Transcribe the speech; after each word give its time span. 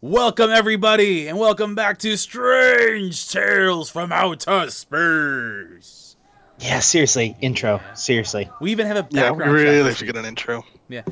Welcome, 0.00 0.50
everybody, 0.50 1.26
and 1.26 1.38
welcome 1.38 1.74
back 1.74 1.98
to 1.98 2.16
Strange 2.16 3.28
Tales 3.30 3.90
from 3.90 4.12
Outer 4.12 4.70
Space. 4.70 6.16
Yeah, 6.60 6.78
seriously, 6.80 7.36
intro. 7.40 7.80
Seriously. 7.94 8.48
We 8.60 8.70
even 8.70 8.86
have 8.86 8.96
a 8.96 9.02
background. 9.02 9.40
Yeah, 9.40 9.48
we 9.48 9.52
really 9.52 9.82
this 9.82 9.98
should 9.98 10.06
get 10.06 10.16
an 10.16 10.24
intro. 10.24 10.64
Yeah, 10.88 11.02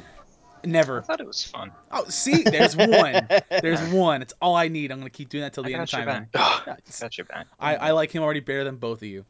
Never. 0.64 1.03
thought 1.03 1.21
it 1.21 1.27
was 1.27 1.43
fun. 1.43 1.72
Oh, 1.91 2.04
see, 2.09 2.43
there's 2.45 2.77
one. 2.77 3.27
There's 3.61 3.80
one. 3.93 4.22
It's 4.22 4.35
all 4.41 4.54
I 4.54 4.69
need. 4.69 4.93
I'm 4.93 4.98
gonna 4.98 5.11
keep 5.11 5.29
doing 5.30 5.43
that 5.43 5.53
till 5.53 5.64
the 5.64 5.71
I 5.71 5.75
end 5.75 5.82
of 5.82 5.91
time. 5.91 6.07
back. 6.07 6.29
Ugh, 6.34 6.62
Yeah, 6.66 6.73
it's- 6.75 7.00
Got 7.00 7.18
your 7.18 7.25
back. 7.25 7.46
I, 7.59 7.77
I 7.77 7.91
like 7.91 8.12
him 8.12 8.23
already 8.23 8.41
better 8.41 8.62
than 8.64 8.77
both 8.77 8.98
of 9.03 9.09
you. 9.09 9.25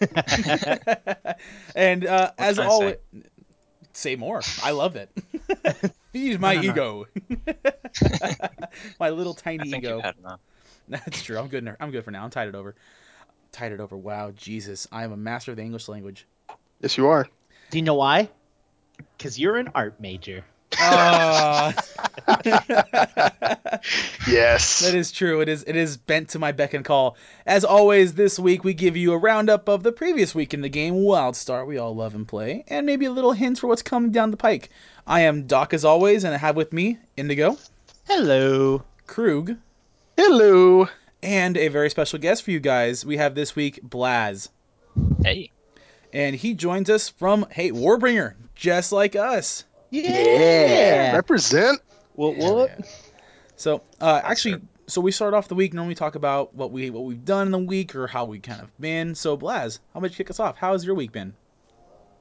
and 1.76 2.06
uh, 2.06 2.32
as 2.38 2.56
can 2.56 2.66
I 2.66 2.68
always, 2.70 2.96
say 3.92 4.16
more. 4.16 4.40
I 4.62 4.70
love 4.70 4.96
it. 4.96 5.10
Feed 6.12 6.40
my 6.40 6.54
No, 6.54 6.60
no, 6.60 6.72
no. 6.72 6.72
ego. 6.72 7.06
my 9.00 9.10
little 9.10 9.34
I 9.38 9.40
tiny 9.40 9.70
think 9.70 9.84
ego. 9.84 9.96
you've 9.96 10.04
had. 10.04 10.14
That's 10.88 11.22
true. 11.22 11.38
I'm 11.38 11.48
good. 11.48 11.74
I'm 11.80 11.90
good 11.90 12.04
for 12.04 12.10
now. 12.10 12.24
I'm 12.24 12.30
tied 12.30 12.48
it 12.48 12.54
over. 12.54 12.74
Tied 13.52 13.72
it 13.72 13.80
over. 13.80 13.96
Wow, 13.96 14.30
Jesus! 14.32 14.86
I 14.92 15.04
am 15.04 15.12
a 15.12 15.16
master 15.16 15.50
of 15.52 15.56
the 15.56 15.62
English 15.62 15.88
language. 15.88 16.26
yes, 16.80 16.96
you 16.96 17.08
are. 17.08 17.26
Do 17.70 17.78
you 17.78 17.82
know 17.82 17.94
why? 17.94 18.28
Because 19.16 19.38
you're 19.38 19.56
an 19.56 19.70
art 19.74 20.00
major. 20.00 20.44
Ah, 20.78 21.74
Yes. 24.28 24.80
that 24.80 24.94
is 24.94 25.10
true. 25.12 25.40
It 25.40 25.48
is. 25.48 25.64
It 25.66 25.76
is 25.76 25.96
bent 25.96 26.30
to 26.30 26.38
my 26.38 26.52
beck 26.52 26.74
and 26.74 26.84
call. 26.84 27.16
As 27.46 27.64
always, 27.64 28.14
this 28.14 28.38
week 28.38 28.64
we 28.64 28.74
give 28.74 28.96
you 28.96 29.12
a 29.12 29.18
roundup 29.18 29.68
of 29.68 29.82
the 29.82 29.92
previous 29.92 30.34
week 30.34 30.54
in 30.54 30.60
the 30.60 30.68
game 30.68 30.94
WildStar. 30.94 31.66
We 31.66 31.78
all 31.78 31.94
love 31.94 32.14
and 32.14 32.26
play, 32.26 32.64
and 32.68 32.86
maybe 32.86 33.06
a 33.06 33.10
little 33.12 33.32
hint 33.32 33.58
for 33.58 33.66
what's 33.66 33.82
coming 33.82 34.10
down 34.12 34.30
the 34.30 34.36
pike. 34.36 34.70
I 35.06 35.22
am 35.22 35.46
Doc 35.46 35.74
as 35.74 35.84
always, 35.84 36.24
and 36.24 36.34
I 36.34 36.38
have 36.38 36.56
with 36.56 36.72
me 36.72 36.98
Indigo, 37.16 37.58
Hello. 38.06 38.82
Krug, 39.06 39.56
Hello. 40.16 40.88
and 41.22 41.56
a 41.56 41.68
very 41.68 41.90
special 41.90 42.18
guest 42.18 42.44
for 42.44 42.50
you 42.50 42.60
guys. 42.60 43.04
We 43.04 43.16
have 43.18 43.34
this 43.34 43.54
week 43.56 43.80
Blaz. 43.86 44.48
Hey, 45.24 45.50
and 46.12 46.36
he 46.36 46.54
joins 46.54 46.88
us 46.90 47.08
from 47.08 47.46
hey 47.50 47.70
Warbringer, 47.72 48.34
just 48.54 48.92
like 48.92 49.16
us. 49.16 49.64
Yeah. 49.92 51.14
Represent. 51.14 51.80
What? 52.14 52.36
What? 52.36 52.70
So 53.56 53.82
uh, 54.00 54.20
actually, 54.24 54.60
so 54.86 55.00
we 55.00 55.12
start 55.12 55.34
off 55.34 55.48
the 55.48 55.54
week. 55.54 55.72
Normally 55.74 55.94
talk 55.94 56.14
about 56.14 56.54
what 56.54 56.70
we 56.72 56.90
what 56.90 57.04
we've 57.04 57.24
done 57.24 57.46
in 57.48 57.52
the 57.52 57.58
week 57.58 57.94
or 57.94 58.06
how 58.06 58.24
we 58.24 58.40
kind 58.40 58.60
of 58.60 58.70
been. 58.80 59.14
So 59.14 59.36
Blaz, 59.36 59.78
how 59.92 59.98
about 59.98 60.10
you 60.10 60.16
kick 60.16 60.30
us 60.30 60.40
off? 60.40 60.56
How 60.56 60.72
has 60.72 60.84
your 60.84 60.94
week 60.94 61.12
been? 61.12 61.34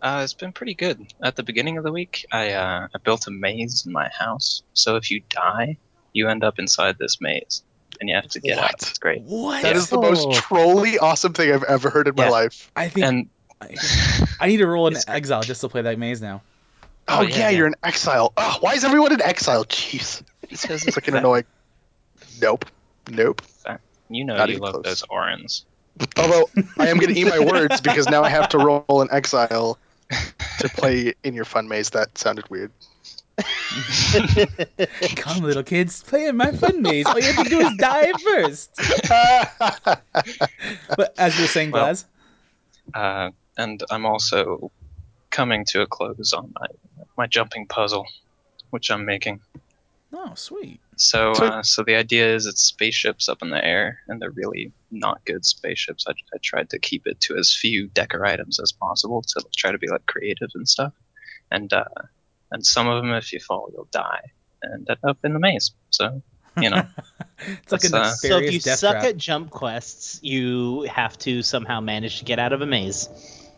uh, 0.01 0.21
it's 0.23 0.33
been 0.33 0.51
pretty 0.51 0.73
good. 0.73 1.13
At 1.21 1.35
the 1.35 1.43
beginning 1.43 1.77
of 1.77 1.83
the 1.83 1.91
week, 1.91 2.25
I 2.31 2.51
uh, 2.51 2.87
I 2.93 2.97
built 3.03 3.27
a 3.27 3.31
maze 3.31 3.83
in 3.85 3.91
my 3.93 4.09
house. 4.09 4.63
So 4.73 4.95
if 4.97 5.09
you 5.11 5.21
die, 5.29 5.77
you 6.13 6.27
end 6.27 6.43
up 6.43 6.59
inside 6.59 6.97
this 6.99 7.21
maze, 7.21 7.63
and 7.99 8.09
you 8.09 8.15
have 8.15 8.27
to 8.29 8.39
get 8.39 8.57
out. 8.57 8.63
What? 8.63 8.73
It's 8.81 8.97
great. 8.99 9.21
What? 9.23 9.61
That 9.63 9.75
is 9.75 9.89
the 9.89 9.99
most 10.01 10.27
Oh. 10.27 10.33
trolly 10.33 10.97
awesome 10.99 11.33
thing 11.33 11.51
I've 11.53 11.63
ever 11.63 11.89
heard 11.89 12.07
in 12.07 12.15
my 12.15 12.29
life. 12.29 12.71
I 12.75 12.89
think 12.89 13.05
And 13.05 13.29
I, 13.61 13.75
I 14.39 14.47
need 14.47 14.57
to 14.57 14.67
roll 14.67 14.87
in 14.87 14.95
It's 14.95 15.05
great. 15.05 15.15
exile 15.17 15.41
just 15.43 15.61
to 15.61 15.69
play 15.69 15.83
that 15.83 15.97
maze 15.99 16.19
now. 16.21 16.41
Oh, 17.07 17.19
Oh, 17.19 17.21
yeah, 17.21 17.29
yeah, 17.29 17.37
yeah. 17.37 17.49
you're 17.49 17.67
in 17.67 17.75
exile. 17.83 18.33
Oh, 18.37 18.57
why 18.61 18.73
is 18.73 18.83
everyone 18.83 19.11
in 19.13 19.21
exile? 19.21 19.65
Jeez. 19.65 20.21
because 20.49 20.83
It's 20.85 20.95
freaking 20.97 21.17
annoying. 21.17 21.45
Nope. 22.41 22.65
Nope. 23.09 23.41
You 24.09 24.25
know 24.25 24.35
Not 24.35 24.49
you 24.49 24.55
even 24.55 24.63
love 24.63 24.73
close. 24.73 24.83
those 24.83 25.03
orans. 25.09 25.65
Although 26.17 26.49
I 26.77 26.89
am 26.89 26.97
going 26.97 27.13
to 27.13 27.19
eat 27.19 27.27
my 27.27 27.39
words 27.51 27.79
because 27.79 28.09
now 28.09 28.23
I 28.23 28.29
have 28.29 28.49
to 28.49 28.57
roll 28.57 29.01
in 29.01 29.07
exile 29.11 29.77
to 30.59 30.69
play 30.69 31.13
in 31.23 31.33
your 31.33 31.45
fun 31.45 31.67
maze. 31.69 31.89
That 31.91 32.17
sounded 32.17 32.49
weird. 32.49 32.71
Come, 35.15 35.43
little 35.43 35.63
kids, 35.63 36.03
play 36.03 36.27
in 36.27 36.35
my 36.35 36.51
fun 36.51 36.81
maze. 36.81 37.05
All 37.05 37.17
you 37.19 37.31
have 37.31 37.43
to 37.45 37.49
do 37.49 37.59
is 37.61 37.73
die 37.77 38.11
first. 38.25 38.69
But 40.97 41.13
as 41.17 41.37
you 41.37 41.43
were 41.43 41.47
saying, 41.47 41.71
Well, 41.71 41.87
Blaz, 41.87 42.05
Uh, 42.93 43.29
and 43.57 43.81
I'm 43.89 44.05
also 44.05 44.71
coming 45.29 45.65
to 45.69 45.81
a 45.81 45.87
close 45.87 46.33
on 46.33 46.51
my 46.59 46.67
my 47.17 47.27
jumping 47.27 47.67
puzzle, 47.67 48.05
which 48.69 48.89
I'm 48.91 49.05
making. 49.05 49.41
oh 50.13 50.33
sweet. 50.35 50.79
So, 50.97 51.33
So- 51.33 51.45
uh, 51.45 51.63
so 51.63 51.83
the 51.83 51.95
idea 51.95 52.35
is 52.35 52.45
it's 52.45 52.61
spaceships 52.61 53.27
up 53.29 53.41
in 53.41 53.49
the 53.49 53.63
air, 53.63 53.99
and 54.07 54.21
they're 54.21 54.29
really 54.31 54.71
not 54.91 55.23
good 55.25 55.45
spaceships. 55.45 56.05
I, 56.07 56.11
I 56.11 56.37
tried 56.43 56.69
to 56.71 56.79
keep 56.79 57.07
it 57.07 57.19
to 57.21 57.37
as 57.37 57.53
few 57.55 57.87
decor 57.87 58.25
items 58.25 58.59
as 58.59 58.71
possible 58.71 59.21
to 59.23 59.43
try 59.55 59.71
to 59.71 59.77
be 59.77 59.87
like 59.87 60.05
creative 60.05 60.49
and 60.55 60.67
stuff. 60.67 60.93
And 61.49 61.71
uh, 61.73 61.85
and 62.51 62.65
some 62.65 62.87
of 62.87 63.01
them, 63.01 63.13
if 63.13 63.31
you 63.33 63.39
fall, 63.39 63.69
you'll 63.73 63.87
die 63.91 64.31
and 64.61 64.87
end 64.89 64.99
up 65.03 65.17
in 65.23 65.33
the 65.33 65.39
maze. 65.39 65.71
So, 65.89 66.21
you 66.59 66.69
know, 66.69 66.83
It's 67.63 67.71
like 67.71 67.83
a 67.85 67.89
That's, 67.89 68.23
uh, 68.23 68.27
so 68.27 68.37
if 68.37 68.53
you 68.53 68.59
suck 68.59 68.91
trap. 68.93 69.03
at 69.03 69.17
jump 69.17 69.49
quests, 69.49 70.19
you 70.21 70.81
have 70.83 71.17
to 71.19 71.41
somehow 71.41 71.79
manage 71.79 72.19
to 72.19 72.25
get 72.25 72.37
out 72.37 72.53
of 72.53 72.61
a 72.61 72.67
maze. 72.67 73.09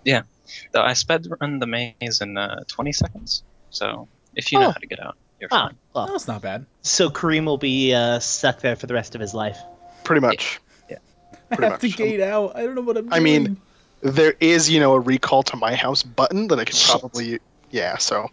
Though 0.06 0.82
I 0.82 0.94
sped 0.94 1.28
run 1.42 1.60
the 1.60 1.68
maze 1.68 2.22
in 2.22 2.38
uh, 2.38 2.64
20 2.68 2.92
seconds. 2.94 3.44
So 3.70 4.08
if 4.36 4.52
you 4.52 4.60
know 4.60 4.68
Oh. 4.68 4.72
how 4.72 4.78
to 4.80 4.88
get 4.88 5.00
out, 5.00 5.18
you're 5.40 5.50
Ah, 5.52 5.68
fine. 5.68 5.78
well. 5.94 6.08
that's 6.08 6.28
not 6.28 6.42
bad. 6.42 6.66
So 6.82 7.10
Kareem 7.10 7.46
will 7.46 7.58
be 7.58 7.94
uh, 7.94 8.20
stuck 8.20 8.60
there 8.62 8.76
for 8.76 8.88
the 8.88 8.94
rest 8.94 9.16
of 9.16 9.22
his 9.22 9.34
life. 9.34 9.58
Pretty 10.04 10.22
much. 10.22 10.60
I 11.52 11.56
Pretty 11.56 11.70
have 11.72 11.80
to 11.82 11.88
much. 11.88 11.98
gate 11.98 12.22
out. 12.22 12.56
I 12.56 12.64
don't 12.64 12.74
know 12.76 12.82
what 12.82 12.98
I'm 12.98 13.14
I 13.14 13.20
doing. 13.20 13.44
mean, 13.44 13.62
There 14.02 14.34
is, 14.40 14.70
you 14.70 14.80
know, 14.80 14.94
a 14.94 15.00
recall 15.00 15.44
to 15.44 15.56
my 15.58 15.76
house 15.76 16.02
button 16.02 16.48
that 16.48 16.60
I 16.60 16.66
could 16.66 16.76
Shit. 16.76 17.00
probably. 17.00 17.40
Yeah, 17.70 17.98
so. 17.98 18.30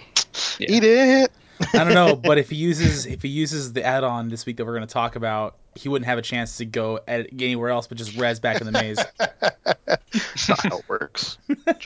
Yeah. 0.59 0.67
Eat 0.71 0.85
it. 0.85 1.33
I 1.75 1.85
don't 1.85 1.95
know, 1.95 2.17
but 2.17 2.39
if 2.39 2.51
he 2.51 2.57
uses 2.57 3.07
if 3.07 3.23
he 3.23 3.29
uses 3.29 3.73
the 3.73 3.85
add-on 3.85 4.29
this 4.29 4.47
week 4.47 4.57
that 4.57 4.65
we're 4.65 4.75
going 4.75 4.87
to 4.87 4.93
talk 4.93 5.17
about, 5.17 5.57
he 5.75 5.89
wouldn't 5.89 6.07
have 6.07 6.19
a 6.19 6.23
chance 6.23 6.57
to 6.59 6.65
go 6.65 7.01
edit, 7.07 7.31
anywhere 7.35 7.71
else 7.71 7.87
but 7.87 7.99
just 7.99 8.17
res 8.17 8.41
back 8.41 8.61
in 8.61 8.67
the 8.67 8.73
maze. 8.73 8.99
That's 9.19 10.49
not 10.49 10.63
how 10.65 10.79
it 10.79 10.89
works. 10.89 11.39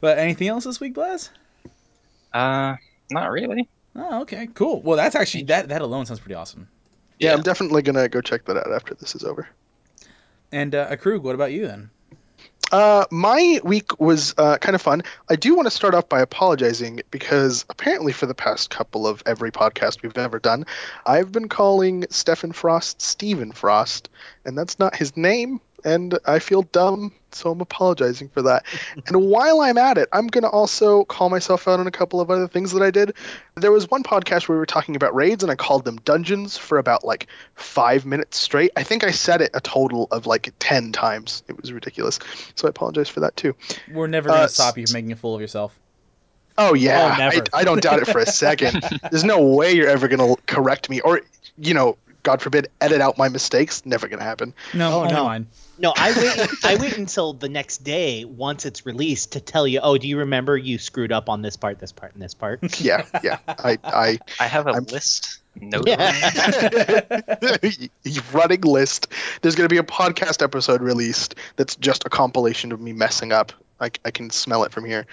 but 0.00 0.18
anything 0.18 0.48
else 0.48 0.64
this 0.64 0.80
week, 0.80 0.94
Blaz? 0.94 1.30
Uh, 2.32 2.76
not 3.10 3.30
really. 3.30 3.68
Oh, 3.96 4.22
okay, 4.22 4.48
cool. 4.54 4.80
Well, 4.82 4.96
that's 4.96 5.14
actually 5.14 5.44
that 5.44 5.68
that 5.68 5.82
alone 5.82 6.06
sounds 6.06 6.20
pretty 6.20 6.34
awesome. 6.34 6.68
Yeah, 7.18 7.30
Yeah. 7.30 7.36
I'm 7.36 7.42
definitely 7.42 7.82
gonna 7.82 8.08
go 8.08 8.20
check 8.20 8.44
that 8.46 8.56
out 8.56 8.72
after 8.72 8.94
this 8.94 9.14
is 9.14 9.24
over. 9.24 9.48
And 10.50 10.74
uh, 10.74 10.96
Krug, 10.96 11.22
what 11.22 11.34
about 11.34 11.52
you 11.52 11.66
then? 11.66 11.90
Uh, 12.72 13.04
my 13.10 13.60
week 13.62 14.00
was 14.00 14.34
uh, 14.38 14.56
kind 14.58 14.74
of 14.74 14.82
fun. 14.82 15.02
I 15.28 15.36
do 15.36 15.54
want 15.54 15.66
to 15.66 15.70
start 15.70 15.94
off 15.94 16.08
by 16.08 16.20
apologizing 16.20 17.02
because 17.10 17.64
apparently, 17.68 18.12
for 18.12 18.26
the 18.26 18.34
past 18.34 18.70
couple 18.70 19.06
of 19.06 19.22
every 19.26 19.52
podcast 19.52 20.02
we've 20.02 20.16
ever 20.16 20.38
done, 20.38 20.66
I've 21.06 21.30
been 21.30 21.48
calling 21.48 22.06
Stephen 22.10 22.52
Frost 22.52 23.00
Stephen 23.00 23.52
Frost, 23.52 24.08
and 24.44 24.56
that's 24.56 24.78
not 24.78 24.96
his 24.96 25.16
name, 25.16 25.60
and 25.84 26.18
I 26.26 26.38
feel 26.38 26.62
dumb, 26.62 27.12
so 27.32 27.50
I'm 27.50 27.60
apologizing 27.60 28.28
for 28.28 28.42
that. 28.42 28.64
and 29.06 29.16
while 29.16 29.60
I'm 29.60 29.76
at 29.78 29.98
it, 29.98 30.08
I'm 30.12 30.26
going 30.28 30.42
to 30.44 30.48
also 30.50 31.04
call 31.04 31.28
myself 31.30 31.68
out 31.68 31.80
on 31.80 31.86
a 31.86 31.90
couple 31.90 32.20
of 32.20 32.30
other 32.30 32.48
things 32.48 32.72
that 32.72 32.82
I 32.82 32.90
did. 32.90 33.14
There 33.56 33.70
was 33.72 33.90
one 33.90 34.02
podcast 34.02 34.48
where 34.48 34.56
we 34.56 34.60
were 34.60 34.66
talking 34.66 34.96
about 34.96 35.14
raids, 35.14 35.42
and 35.42 35.52
I 35.52 35.56
called 35.56 35.84
them 35.84 35.96
dungeons 36.04 36.56
for 36.56 36.78
about 36.78 37.04
like 37.04 37.26
five 37.54 38.06
minutes 38.06 38.38
straight. 38.38 38.70
I 38.76 38.82
think 38.82 39.04
I 39.04 39.10
said 39.10 39.40
it 39.42 39.50
a 39.54 39.60
total 39.60 40.08
of 40.10 40.26
like 40.26 40.52
10 40.58 40.92
times. 40.92 41.42
It 41.48 41.60
was 41.60 41.72
ridiculous. 41.72 42.18
So 42.54 42.66
I 42.66 42.70
apologize 42.70 43.08
for 43.08 43.20
that 43.20 43.36
too. 43.36 43.54
We're 43.92 44.06
never 44.06 44.28
going 44.28 44.38
to 44.40 44.44
Uh, 44.44 44.48
stop 44.48 44.78
you 44.78 44.86
from 44.86 44.94
making 44.94 45.12
a 45.12 45.16
fool 45.16 45.34
of 45.34 45.40
yourself. 45.40 45.78
Oh, 46.56 46.74
yeah. 46.74 47.16
Oh. 47.18 47.40
I, 47.52 47.60
I 47.60 47.64
don't 47.64 47.82
doubt 47.82 47.98
it 48.00 48.06
for 48.06 48.20
a 48.20 48.26
second. 48.26 48.80
There's 49.10 49.24
no 49.24 49.42
way 49.42 49.72
you're 49.72 49.88
ever 49.88 50.06
going 50.06 50.36
to 50.36 50.40
correct 50.46 50.88
me 50.88 51.00
or, 51.00 51.20
you 51.58 51.74
know, 51.74 51.96
God 52.22 52.40
forbid, 52.40 52.68
edit 52.80 53.00
out 53.02 53.18
my 53.18 53.28
mistakes. 53.28 53.84
Never 53.84 54.08
going 54.08 54.20
to 54.20 54.24
happen. 54.24 54.54
No, 54.72 55.02
Oh, 55.02 55.04
no. 55.08 55.24
mine. 55.24 55.46
No, 55.78 55.92
I 55.96 56.12
wait. 56.16 56.48
I 56.64 56.76
wait 56.76 56.96
until 56.98 57.32
the 57.32 57.48
next 57.48 57.78
day 57.84 58.24
once 58.24 58.64
it's 58.64 58.86
released 58.86 59.32
to 59.32 59.40
tell 59.40 59.66
you. 59.66 59.80
Oh, 59.82 59.98
do 59.98 60.06
you 60.08 60.18
remember 60.18 60.56
you 60.56 60.78
screwed 60.78 61.12
up 61.12 61.28
on 61.28 61.42
this 61.42 61.56
part, 61.56 61.78
this 61.78 61.92
part, 61.92 62.14
and 62.14 62.22
this 62.22 62.34
part? 62.34 62.60
Yeah, 62.80 63.06
yeah. 63.22 63.38
I, 63.48 63.78
I, 63.84 64.18
I 64.40 64.46
have 64.46 64.66
a 64.66 64.72
I'm- 64.72 64.84
list 64.84 65.40
noted. 65.60 65.88
Yeah. 65.88 67.20
running 68.32 68.60
list. 68.62 69.08
There's 69.42 69.54
going 69.54 69.68
to 69.68 69.72
be 69.72 69.78
a 69.78 69.82
podcast 69.82 70.42
episode 70.42 70.82
released 70.82 71.36
that's 71.56 71.76
just 71.76 72.04
a 72.04 72.10
compilation 72.10 72.72
of 72.72 72.80
me 72.80 72.92
messing 72.92 73.32
up. 73.32 73.52
I, 73.80 73.90
I 74.04 74.10
can 74.10 74.30
smell 74.30 74.64
it 74.64 74.72
from 74.72 74.84
here. 74.84 75.06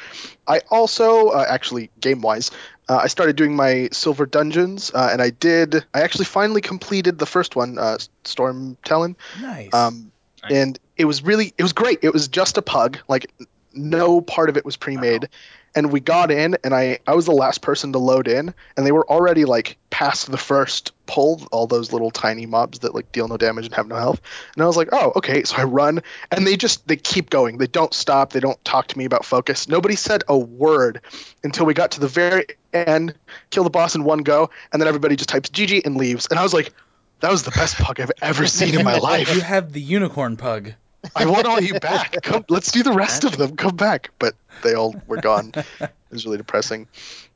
I 0.48 0.62
also, 0.69 1.30
uh, 1.30 1.46
actually, 1.48 1.90
game 2.00 2.22
wise, 2.22 2.52
uh, 2.88 2.98
I 2.98 3.08
started 3.08 3.36
doing 3.36 3.56
my 3.56 3.90
silver 3.92 4.25
dungeons, 4.25 4.92
uh, 4.94 5.10
and 5.12 5.22
I 5.22 5.31
did. 5.31 5.86
I 5.94 6.02
actually 6.02 6.25
finally 6.25 6.62
completed 6.62 7.18
the 7.18 7.25
first 7.25 7.56
one, 7.56 7.78
uh, 7.80 7.98
Stormtalon. 8.24 9.16
Nice. 9.42 9.74
Um, 9.74 10.11
Nice. 10.44 10.52
and 10.54 10.80
it 10.98 11.06
was 11.06 11.24
really, 11.24 11.54
it 11.58 11.64
was 11.64 11.74
great. 11.74 12.00
It 12.02 12.14
was 12.14 12.28
just 12.28 12.58
a 12.58 12.62
pug. 12.62 12.98
Like, 13.08 13.32
no 13.74 14.22
part 14.22 14.50
of 14.50 14.58
it 14.58 14.66
was 14.66 14.78
pre-made. 14.78 15.30
And 15.74 15.92
we 15.92 16.02
got 16.02 16.32
in, 16.32 16.58
and 16.66 16.74
I, 16.74 17.00
I 17.08 17.16
was 17.16 17.26
the 17.26 17.32
last 17.32 17.62
person 17.62 17.94
to 17.94 17.98
load 17.98 18.28
in, 18.28 18.54
and 18.76 18.86
they 18.86 18.92
were 18.92 19.10
already 19.10 19.46
like 19.46 19.78
past 19.90 20.30
the 20.30 20.38
first 20.38 20.92
pull, 21.06 21.48
all 21.54 21.66
those 21.66 21.94
little 21.94 22.12
tiny 22.12 22.46
mobs 22.46 22.80
that 22.80 22.94
like 22.94 23.14
deal 23.14 23.30
no 23.30 23.38
damage 23.38 23.66
and 23.66 23.76
have 23.76 23.88
no 23.88 23.96
health. 23.96 24.20
And 24.54 24.64
I 24.64 24.68
was 24.68 24.76
like, 24.76 24.90
oh, 24.92 25.14
okay. 25.16 25.44
So 25.44 25.56
I 25.56 25.64
run, 25.64 26.04
and 26.30 26.46
they 26.46 26.58
just 26.58 26.86
they 26.90 26.98
keep 26.98 27.30
going. 27.30 27.58
They 27.58 27.68
don't 27.68 27.94
stop. 27.94 28.34
They 28.34 28.42
don't 28.42 28.62
talk 28.66 28.88
to 28.88 28.98
me 28.98 29.06
about 29.06 29.24
focus. 29.24 29.70
Nobody 29.70 29.96
said 29.96 30.24
a 30.28 30.38
word 30.38 31.02
until 31.42 31.66
we 31.66 31.74
got 31.74 31.92
to 31.92 32.02
the 32.02 32.10
very 32.10 32.48
end, 32.74 33.14
kill 33.50 33.64
the 33.64 33.70
boss 33.70 33.96
in 33.96 34.04
one 34.04 34.24
go, 34.24 34.50
and 34.74 34.82
then 34.82 34.90
everybody 34.90 35.16
just 35.16 35.30
types 35.30 35.50
GG 35.50 35.86
and 35.86 35.96
leaves. 35.96 36.28
And 36.30 36.38
I 36.38 36.44
was 36.44 36.54
like, 36.54 36.74
that 37.22 37.32
was 37.32 37.44
the 37.44 37.52
best 37.52 37.78
pug 37.78 38.00
I've 38.00 38.12
ever 38.22 38.46
seen 38.60 38.78
in 38.78 38.84
my 38.86 38.98
life. 38.98 39.34
You 39.34 39.42
have 39.42 39.72
the 39.74 39.82
unicorn 39.82 40.38
pug. 40.38 40.74
I 41.16 41.26
want 41.26 41.48
all 41.48 41.60
you 41.60 41.80
back. 41.80 42.22
Come, 42.22 42.46
let's 42.50 42.72
do 42.72 42.84
the 42.84 42.92
rest 42.92 43.24
of 43.24 43.36
them. 43.38 43.56
Come 43.56 43.76
back. 43.76 44.12
But 44.20 44.36
they 44.64 44.74
all 44.76 44.96
were 45.08 45.22
gone. 45.22 45.54
It 46.12 46.16
was 46.16 46.26
really 46.26 46.40
depressing. 46.40 46.90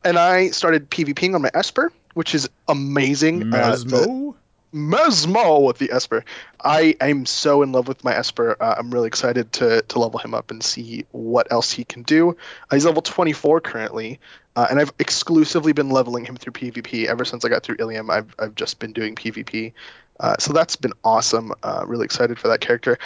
And 0.04 0.18
I 0.20 0.50
started 0.50 0.90
PvPing 0.90 1.34
on 1.34 1.42
my 1.42 1.50
Esper, 1.54 1.94
which 2.14 2.36
is 2.36 2.50
amazing. 2.68 3.54
Uh, 3.54 3.78
the- 3.78 3.86
Mesmo. 3.86 4.36
Mesmo 4.74 5.60
with 5.66 5.78
the 5.78 5.90
Esper. 5.94 6.26
I 6.62 6.98
am 7.00 7.26
so 7.26 7.62
in 7.62 7.72
love 7.72 7.88
with 7.88 8.04
my 8.04 8.14
Esper. 8.14 8.58
Uh, 8.60 8.76
I'm 8.78 8.92
really 8.92 9.08
excited 9.08 9.54
to 9.54 9.82
to 9.84 10.00
level 10.00 10.20
him 10.20 10.34
up 10.34 10.52
and 10.52 10.62
see 10.62 11.06
what 11.12 11.50
else 11.52 11.72
he 11.72 11.86
can 11.86 12.04
do. 12.04 12.32
Uh, 12.70 12.76
he's 12.76 12.86
level 12.86 13.02
24 13.02 13.62
currently, 13.62 14.20
uh, 14.56 14.68
and 14.69 14.80
I've 14.80 14.94
exclusively 15.00 15.74
been 15.74 15.90
leveling 15.90 16.25
him 16.25 16.38
through 16.38 16.54
PvP 16.54 17.06
ever 17.06 17.25
since 17.25 17.44
I 17.44 17.50
got 17.50 17.63
through 17.63 17.78
Ilium. 17.80 18.10
I've 18.10 18.34
I've 18.40 18.56
just 18.56 18.80
been 18.80 18.94
doing 18.94 19.16
PvP, 19.16 19.74
uh, 20.19 20.38
so 20.40 20.54
that's 20.54 20.78
been 20.78 20.94
awesome. 21.04 21.52
Uh, 21.62 21.84
really 21.86 22.06
excited 22.06 22.40
for 22.40 22.48
that 22.48 22.62
character, 22.62 22.98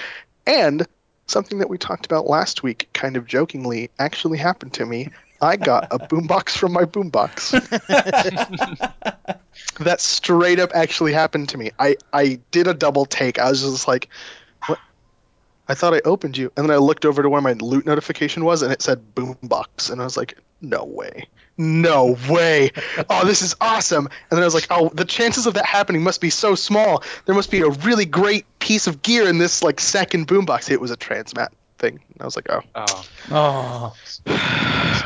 and 0.46 0.86
something 1.28 1.60
that 1.60 1.70
we 1.70 1.78
talked 1.78 2.06
about 2.06 2.28
last 2.28 2.64
week, 2.64 2.90
kind 2.94 3.18
of 3.18 3.26
jokingly, 3.26 3.90
actually 3.98 4.38
happened 4.38 4.74
to 4.74 4.86
me. 4.86 5.10
I 5.42 5.56
got 5.56 5.88
a 5.92 6.00
boombox 6.00 6.58
from 6.58 6.74
my 6.74 6.84
boombox 6.84 7.52
that 9.80 10.02
straight 10.02 10.60
up 10.60 10.72
actually 10.76 11.14
happened 11.14 11.50
to 11.50 11.58
me. 11.58 11.72
I 11.80 11.96
I 12.14 12.40
did 12.52 12.68
a 12.68 12.76
double 12.76 13.06
take. 13.06 13.40
I 13.40 13.50
was 13.50 13.62
just 13.62 13.88
like, 13.88 14.10
what? 14.68 14.78
I 15.68 15.74
thought 15.74 15.96
I 15.96 16.02
opened 16.06 16.38
you, 16.38 16.52
and 16.56 16.66
then 16.66 16.76
I 16.76 16.78
looked 16.78 17.06
over 17.06 17.24
to 17.24 17.30
where 17.30 17.42
my 17.42 17.54
loot 17.54 17.88
notification 17.88 18.46
was, 18.46 18.62
and 18.62 18.72
it 18.72 18.84
said 18.84 19.16
boombox, 19.16 19.90
and 19.90 20.00
I 20.00 20.04
was 20.04 20.16
like, 20.16 20.38
no 20.62 20.84
way, 20.84 21.28
no 21.58 22.18
way. 22.30 22.72
Oh, 23.10 23.26
this 23.26 23.42
is 23.42 23.56
awesome. 23.62 24.06
And 24.06 24.38
then 24.38 24.42
I 24.42 24.46
was 24.46 24.54
like, 24.54 24.68
oh, 24.70 24.90
the 24.94 25.06
chances 25.06 25.46
of 25.46 25.54
that 25.56 25.66
happening 25.66 26.04
must 26.04 26.22
be 26.22 26.30
so 26.30 26.56
small. 26.56 27.04
There 27.26 27.36
must 27.36 27.52
be 27.52 27.62
a 27.62 27.70
really 27.70 28.06
great 28.06 28.46
piece 28.60 28.88
of 28.88 29.02
gear 29.02 29.28
in 29.28 29.38
this 29.38 29.64
like 29.64 29.80
second 29.80 30.28
boombox. 30.28 30.70
It 30.70 30.82
was 30.82 30.92
a 30.92 30.98
transmat 30.98 31.50
thing. 31.80 32.00
I 32.20 32.26
was 32.26 32.36
like, 32.36 32.48
oh, 32.50 32.62
Oh, 32.76 33.06
Oh. 33.32 33.96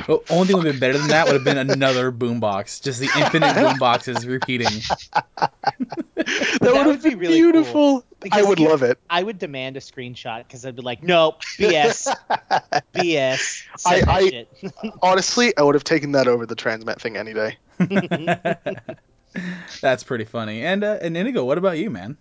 The 0.07 0.19
only 0.31 0.47
thing 0.47 0.57
would 0.57 0.65
have 0.65 0.73
been 0.73 0.79
better 0.79 0.97
than 0.97 1.07
that 1.09 1.25
would 1.27 1.35
have 1.35 1.43
been 1.45 1.57
another 1.69 2.11
boombox. 2.11 2.81
Just 2.81 2.99
the 2.99 3.09
infinite 3.17 3.55
boomboxes 3.55 4.27
repeating. 4.27 4.67
that, 5.37 5.51
That 6.15 6.73
would 6.73 6.85
would 6.87 6.95
have 6.95 7.03
be 7.03 7.11
been 7.11 7.19
really 7.19 7.39
cool. 7.41 7.51
beautiful. 7.51 8.05
I 8.31 8.43
would 8.43 8.59
you- 8.59 8.67
love 8.69 8.83
it. 8.83 8.97
I 9.09 9.23
would 9.23 9.37
demand 9.39 9.77
a 9.77 9.79
screenshot 9.79 10.39
because 10.45 10.65
I'd 10.65 10.75
be 10.75 10.81
like, 10.81 11.03
nope, 11.03 11.41
BS, 11.57 12.13
BS. 12.93 13.63
I- 13.85 14.03
I- 14.07 14.91
Honestly, 15.01 15.55
I 15.57 15.61
would 15.63 15.75
have 15.75 15.83
taken 15.85 16.11
that 16.13 16.27
over 16.27 16.45
the 16.45 16.55
transmat 16.55 16.99
thing 16.99 17.15
any 17.15 17.33
day. 17.33 17.57
That's 19.81 20.03
pretty 20.03 20.25
funny. 20.25 20.63
And 20.63 20.83
uh, 20.83 20.99
and 21.01 21.15
Inigo, 21.17 21.43
what 21.45 21.57
about 21.57 21.77
you, 21.77 21.89
man? 21.89 22.17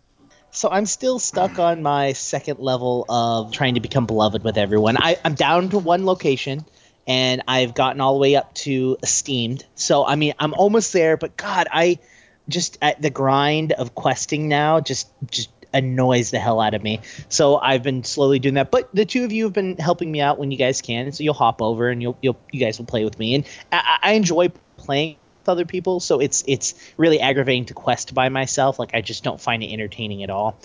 So 0.55 0.69
I'm 0.71 0.85
still 0.85 1.19
stuck 1.19 1.59
on 1.59 1.83
my 1.83 2.13
second 2.13 2.59
level 2.59 3.07
of 3.09 3.53
trying 3.53 3.75
to 3.75 3.81
become 3.81 4.05
beloved 4.05 4.45
with 4.45 4.59
everyone. 4.59 4.99
I, 4.99 5.17
I'm 5.25 5.35
down 5.35 5.71
to 5.71 5.79
one 5.79 6.05
location, 6.05 6.67
and 7.07 7.43
I've 7.49 7.75
gotten 7.75 8.03
all 8.03 8.13
the 8.13 8.21
way 8.21 8.37
up 8.37 8.55
to 8.57 8.99
esteemed. 9.03 9.65
So 9.75 10.05
I 10.05 10.17
mean, 10.17 10.35
I'm 10.39 10.53
almost 10.53 10.93
there. 10.93 11.17
But 11.17 11.39
God, 11.39 11.69
I 11.73 11.99
just 12.49 12.77
at 12.83 13.01
the 13.01 13.09
grind 13.09 13.73
of 13.73 13.95
questing 13.95 14.49
now 14.49 14.81
just 14.81 15.09
just 15.31 15.49
annoys 15.73 16.31
the 16.31 16.39
hell 16.39 16.61
out 16.61 16.75
of 16.75 16.83
me. 16.83 17.01
So 17.31 17.57
I've 17.57 17.83
been 17.83 18.05
slowly 18.05 18.39
doing 18.39 18.57
that. 18.57 18.71
But 18.71 18.95
the 18.95 19.07
two 19.07 19.25
of 19.25 19.33
you 19.33 19.45
have 19.45 19.55
been 19.55 19.79
helping 19.79 20.13
me 20.13 20.21
out 20.21 20.39
when 20.39 20.51
you 20.51 20.59
guys 20.59 20.83
can. 20.83 21.13
So 21.13 21.25
you'll 21.25 21.33
hop 21.33 21.63
over 21.63 21.89
and 21.89 22.03
you'll 22.03 22.19
you'll 22.21 22.39
you 22.51 22.61
guys 22.61 22.79
will 22.79 22.85
play 22.85 23.05
with 23.05 23.19
me, 23.19 23.37
and 23.37 23.47
I, 23.73 23.99
I 24.03 24.13
enjoy 24.13 24.51
playing 24.77 25.17
other 25.49 25.65
people. 25.65 26.01
So 26.01 26.21
it's 26.21 26.45
it's 26.47 26.75
really 26.97 27.21
aggravating 27.21 27.67
to 27.67 27.75
quest 27.75 28.15
by 28.15 28.29
myself. 28.29 28.79
Like 28.79 28.95
I 28.95 29.01
just 29.01 29.25
don't 29.25 29.41
find 29.41 29.63
it 29.63 29.73
entertaining 29.73 30.23
at 30.23 30.31
all. 30.31 30.59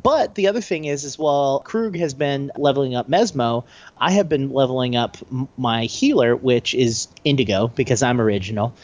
But 0.00 0.34
the 0.36 0.48
other 0.48 0.60
thing 0.60 0.84
is, 0.84 1.04
as 1.04 1.18
well, 1.18 1.60
Krug 1.60 1.96
has 1.96 2.14
been 2.14 2.52
leveling 2.56 2.94
up 2.94 3.08
Mesmo. 3.08 3.64
I 3.98 4.12
have 4.12 4.28
been 4.28 4.50
leveling 4.52 4.94
up 4.94 5.16
my 5.56 5.84
healer, 5.84 6.36
which 6.36 6.74
is 6.74 7.08
Indigo, 7.24 7.66
because 7.66 8.02
I'm 8.02 8.20
original, 8.20 8.74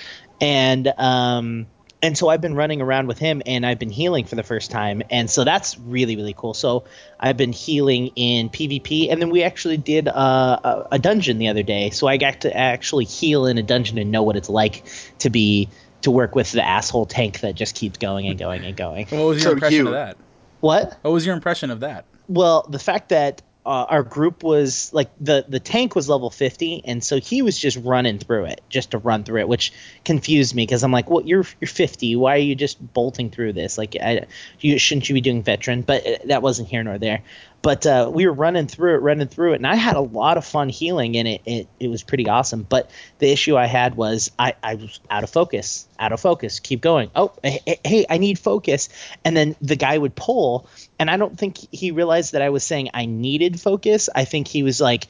and 0.40 0.92
um, 0.98 1.66
and 2.02 2.16
so 2.16 2.28
I've 2.28 2.40
been 2.40 2.54
running 2.54 2.80
around 2.82 3.06
with 3.06 3.18
him, 3.18 3.42
and 3.46 3.64
I've 3.64 3.78
been 3.78 3.90
healing 3.90 4.24
for 4.26 4.34
the 4.34 4.42
first 4.42 4.70
time, 4.70 5.02
and 5.10 5.30
so 5.30 5.44
that's 5.44 5.78
really 5.78 6.16
really 6.16 6.34
cool. 6.36 6.54
So 6.54 6.84
I've 7.18 7.36
been 7.36 7.52
healing 7.52 8.08
in 8.16 8.50
PvP, 8.50 9.10
and 9.10 9.20
then 9.20 9.30
we 9.30 9.42
actually 9.42 9.76
did 9.78 10.08
uh, 10.08 10.12
a, 10.12 10.86
a 10.92 10.98
dungeon 10.98 11.38
the 11.38 11.48
other 11.48 11.62
day, 11.62 11.90
so 11.90 12.06
I 12.06 12.16
got 12.16 12.42
to 12.42 12.56
actually 12.56 13.04
heal 13.04 13.46
in 13.46 13.58
a 13.58 13.62
dungeon 13.62 13.98
and 13.98 14.10
know 14.10 14.22
what 14.22 14.36
it's 14.36 14.48
like 14.50 14.84
to 15.20 15.30
be 15.30 15.68
to 16.02 16.10
work 16.10 16.34
with 16.34 16.52
the 16.52 16.64
asshole 16.64 17.06
tank 17.06 17.40
that 17.40 17.54
just 17.54 17.74
keeps 17.74 17.98
going 17.98 18.26
and 18.28 18.38
going 18.38 18.64
and 18.64 18.76
going. 18.76 19.06
What 19.08 19.24
was 19.24 19.38
your 19.38 19.50
So 19.50 19.52
impression 19.52 19.78
you- 19.78 19.86
of 19.88 19.92
that? 19.94 20.16
What? 20.60 20.98
What 21.02 21.10
was 21.12 21.24
your 21.26 21.34
impression 21.34 21.70
of 21.70 21.80
that? 21.80 22.04
Well, 22.28 22.66
the 22.68 22.78
fact 22.78 23.10
that 23.10 23.42
uh, 23.66 23.86
our 23.88 24.02
group 24.02 24.42
was 24.42 24.92
like 24.94 25.10
the 25.20 25.44
the 25.48 25.60
tank 25.60 25.94
was 25.94 26.08
level 26.08 26.30
50 26.30 26.82
and 26.84 27.02
so 27.02 27.18
he 27.20 27.42
was 27.42 27.58
just 27.58 27.76
running 27.78 28.18
through 28.18 28.44
it 28.44 28.60
just 28.68 28.92
to 28.92 28.98
run 28.98 29.24
through 29.24 29.40
it 29.40 29.48
which 29.48 29.72
confused 30.04 30.54
me 30.54 30.64
because 30.64 30.84
i'm 30.84 30.92
like 30.92 31.10
well 31.10 31.22
you're 31.24 31.44
you're 31.60 31.68
50 31.68 32.16
why 32.16 32.34
are 32.34 32.38
you 32.38 32.54
just 32.54 32.76
bolting 32.94 33.30
through 33.30 33.52
this? 33.52 33.78
Like 33.78 33.96
I, 34.00 34.26
you 34.60 34.78
shouldn't 34.78 35.08
you 35.08 35.14
be 35.14 35.20
doing 35.20 35.42
veteran? 35.42 35.82
But 35.82 36.06
uh, 36.06 36.16
that 36.26 36.42
wasn't 36.42 36.68
here 36.68 36.82
nor 36.82 36.98
there 36.98 37.22
but 37.62 37.86
uh, 37.86 38.10
we 38.12 38.26
were 38.26 38.32
running 38.32 38.66
through 38.66 38.94
it 38.94 39.02
running 39.02 39.28
through 39.28 39.52
it 39.52 39.56
and 39.56 39.66
i 39.66 39.74
had 39.74 39.96
a 39.96 40.00
lot 40.00 40.36
of 40.36 40.44
fun 40.44 40.68
healing 40.68 41.16
and 41.16 41.26
it, 41.26 41.42
it, 41.44 41.68
it 41.80 41.88
was 41.88 42.02
pretty 42.02 42.28
awesome. 42.28 42.62
But 42.62 42.90
the 43.18 43.30
issue 43.30 43.56
i 43.56 43.66
had 43.66 43.96
was 43.96 44.30
I, 44.38 44.54
I 44.62 44.74
was 44.76 45.00
out 45.10 45.24
of 45.24 45.30
focus 45.30 45.86
out 45.98 46.12
of 46.12 46.20
focus 46.20 46.60
keep 46.60 46.80
going. 46.80 47.10
Oh 47.14 47.32
hey, 47.42 47.80
hey 47.84 48.06
i 48.08 48.18
need 48.18 48.38
focus. 48.38 48.88
And 49.24 49.36
then 49.36 49.56
the 49.60 49.76
guy 49.76 49.96
would 49.96 50.14
pull 50.14 50.68
and 50.98 51.10
i 51.10 51.16
don't 51.16 51.38
think 51.38 51.58
he 51.72 51.90
realized 51.90 52.32
that 52.32 52.42
i 52.42 52.50
was 52.50 52.64
saying 52.64 52.90
i 52.94 53.06
needed 53.06 53.60
focus. 53.60 54.08
I 54.14 54.24
think 54.24 54.48
he 54.48 54.62
was 54.62 54.80
like 54.80 55.06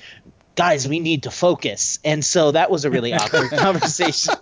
guys 0.54 0.88
we 0.88 1.00
need 1.00 1.24
to 1.24 1.30
focus. 1.30 1.98
And 2.04 2.24
so 2.24 2.52
that 2.52 2.70
was 2.70 2.84
a 2.84 2.90
really 2.90 3.12
awkward 3.14 3.50
conversation 3.50 4.34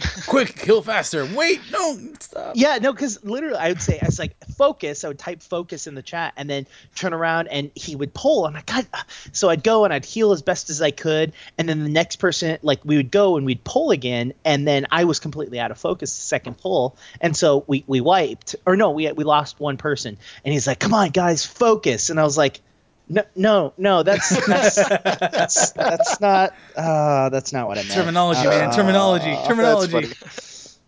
Quick, 0.26 0.54
kill 0.54 0.82
faster. 0.82 1.26
Wait, 1.34 1.60
no, 1.72 1.98
stop. 2.20 2.52
yeah 2.54 2.78
no 2.80 2.92
because 2.92 3.24
literally 3.24 3.56
i 3.56 3.68
would 3.68 3.82
say 3.82 3.98
i 4.00 4.06
was 4.06 4.18
like 4.18 4.36
focus 4.56 5.02
i 5.04 5.08
would 5.08 5.18
type 5.18 5.42
focus 5.42 5.86
in 5.86 5.94
the 5.94 6.02
chat 6.02 6.34
and 6.36 6.48
then 6.48 6.66
turn 6.94 7.12
around 7.12 7.48
and 7.48 7.70
he 7.74 7.96
would 7.96 8.14
pull. 8.14 8.46
And 8.46 8.54
like 8.54 8.66
god 8.66 8.86
so 9.32 9.48
i'd 9.48 9.62
go 9.62 9.84
and 9.84 9.92
i'd 9.92 10.04
heal 10.04 10.32
as 10.32 10.42
best 10.42 10.70
as 10.70 10.80
i 10.82 10.90
could. 10.90 11.32
And 11.56 11.68
then 11.68 11.82
the 11.82 11.88
next 11.88 12.16
person 12.16 12.58
like 12.62 12.84
we 12.84 12.96
would 12.96 13.10
go 13.10 13.36
and 13.36 13.44
we'd 13.46 13.64
pull 13.64 13.90
again. 13.90 14.34
And 14.44 14.66
then 14.66 14.86
i 14.90 15.04
was 15.04 15.18
completely 15.18 15.58
out 15.58 15.70
of 15.70 15.78
focus 15.78 16.14
the 16.14 16.22
second 16.22 16.58
pull. 16.58 16.96
And 17.20 17.36
so 17.36 17.64
we 17.66 17.84
we 17.86 18.00
wiped 18.00 18.54
or 18.66 18.76
no 18.76 18.90
we 18.90 19.10
we 19.12 19.24
lost 19.24 19.58
one 19.58 19.78
person. 19.78 20.16
And 20.44 20.52
he's 20.52 20.66
like 20.66 20.78
come 20.78 20.94
on 20.94 21.10
guys 21.10 21.44
focus. 21.44 22.10
And 22.10 22.20
i 22.20 22.24
was 22.24 22.36
like 22.36 22.60
no 23.08 23.22
no 23.36 23.74
no 23.78 24.02
that's 24.02 24.46
that's 24.46 24.76
that's, 24.88 25.70
that's 25.72 26.20
not 26.20 26.52
uh 26.76 27.28
that's 27.30 27.52
not 27.52 27.66
what 27.68 27.78
i 27.78 27.82
meant 27.82 27.94
Terminology, 27.94 28.42
man. 28.44 28.68
Uh, 28.70 28.76
Terminology. 28.76 29.30
That's 29.30 29.48
Terminology. 29.48 30.14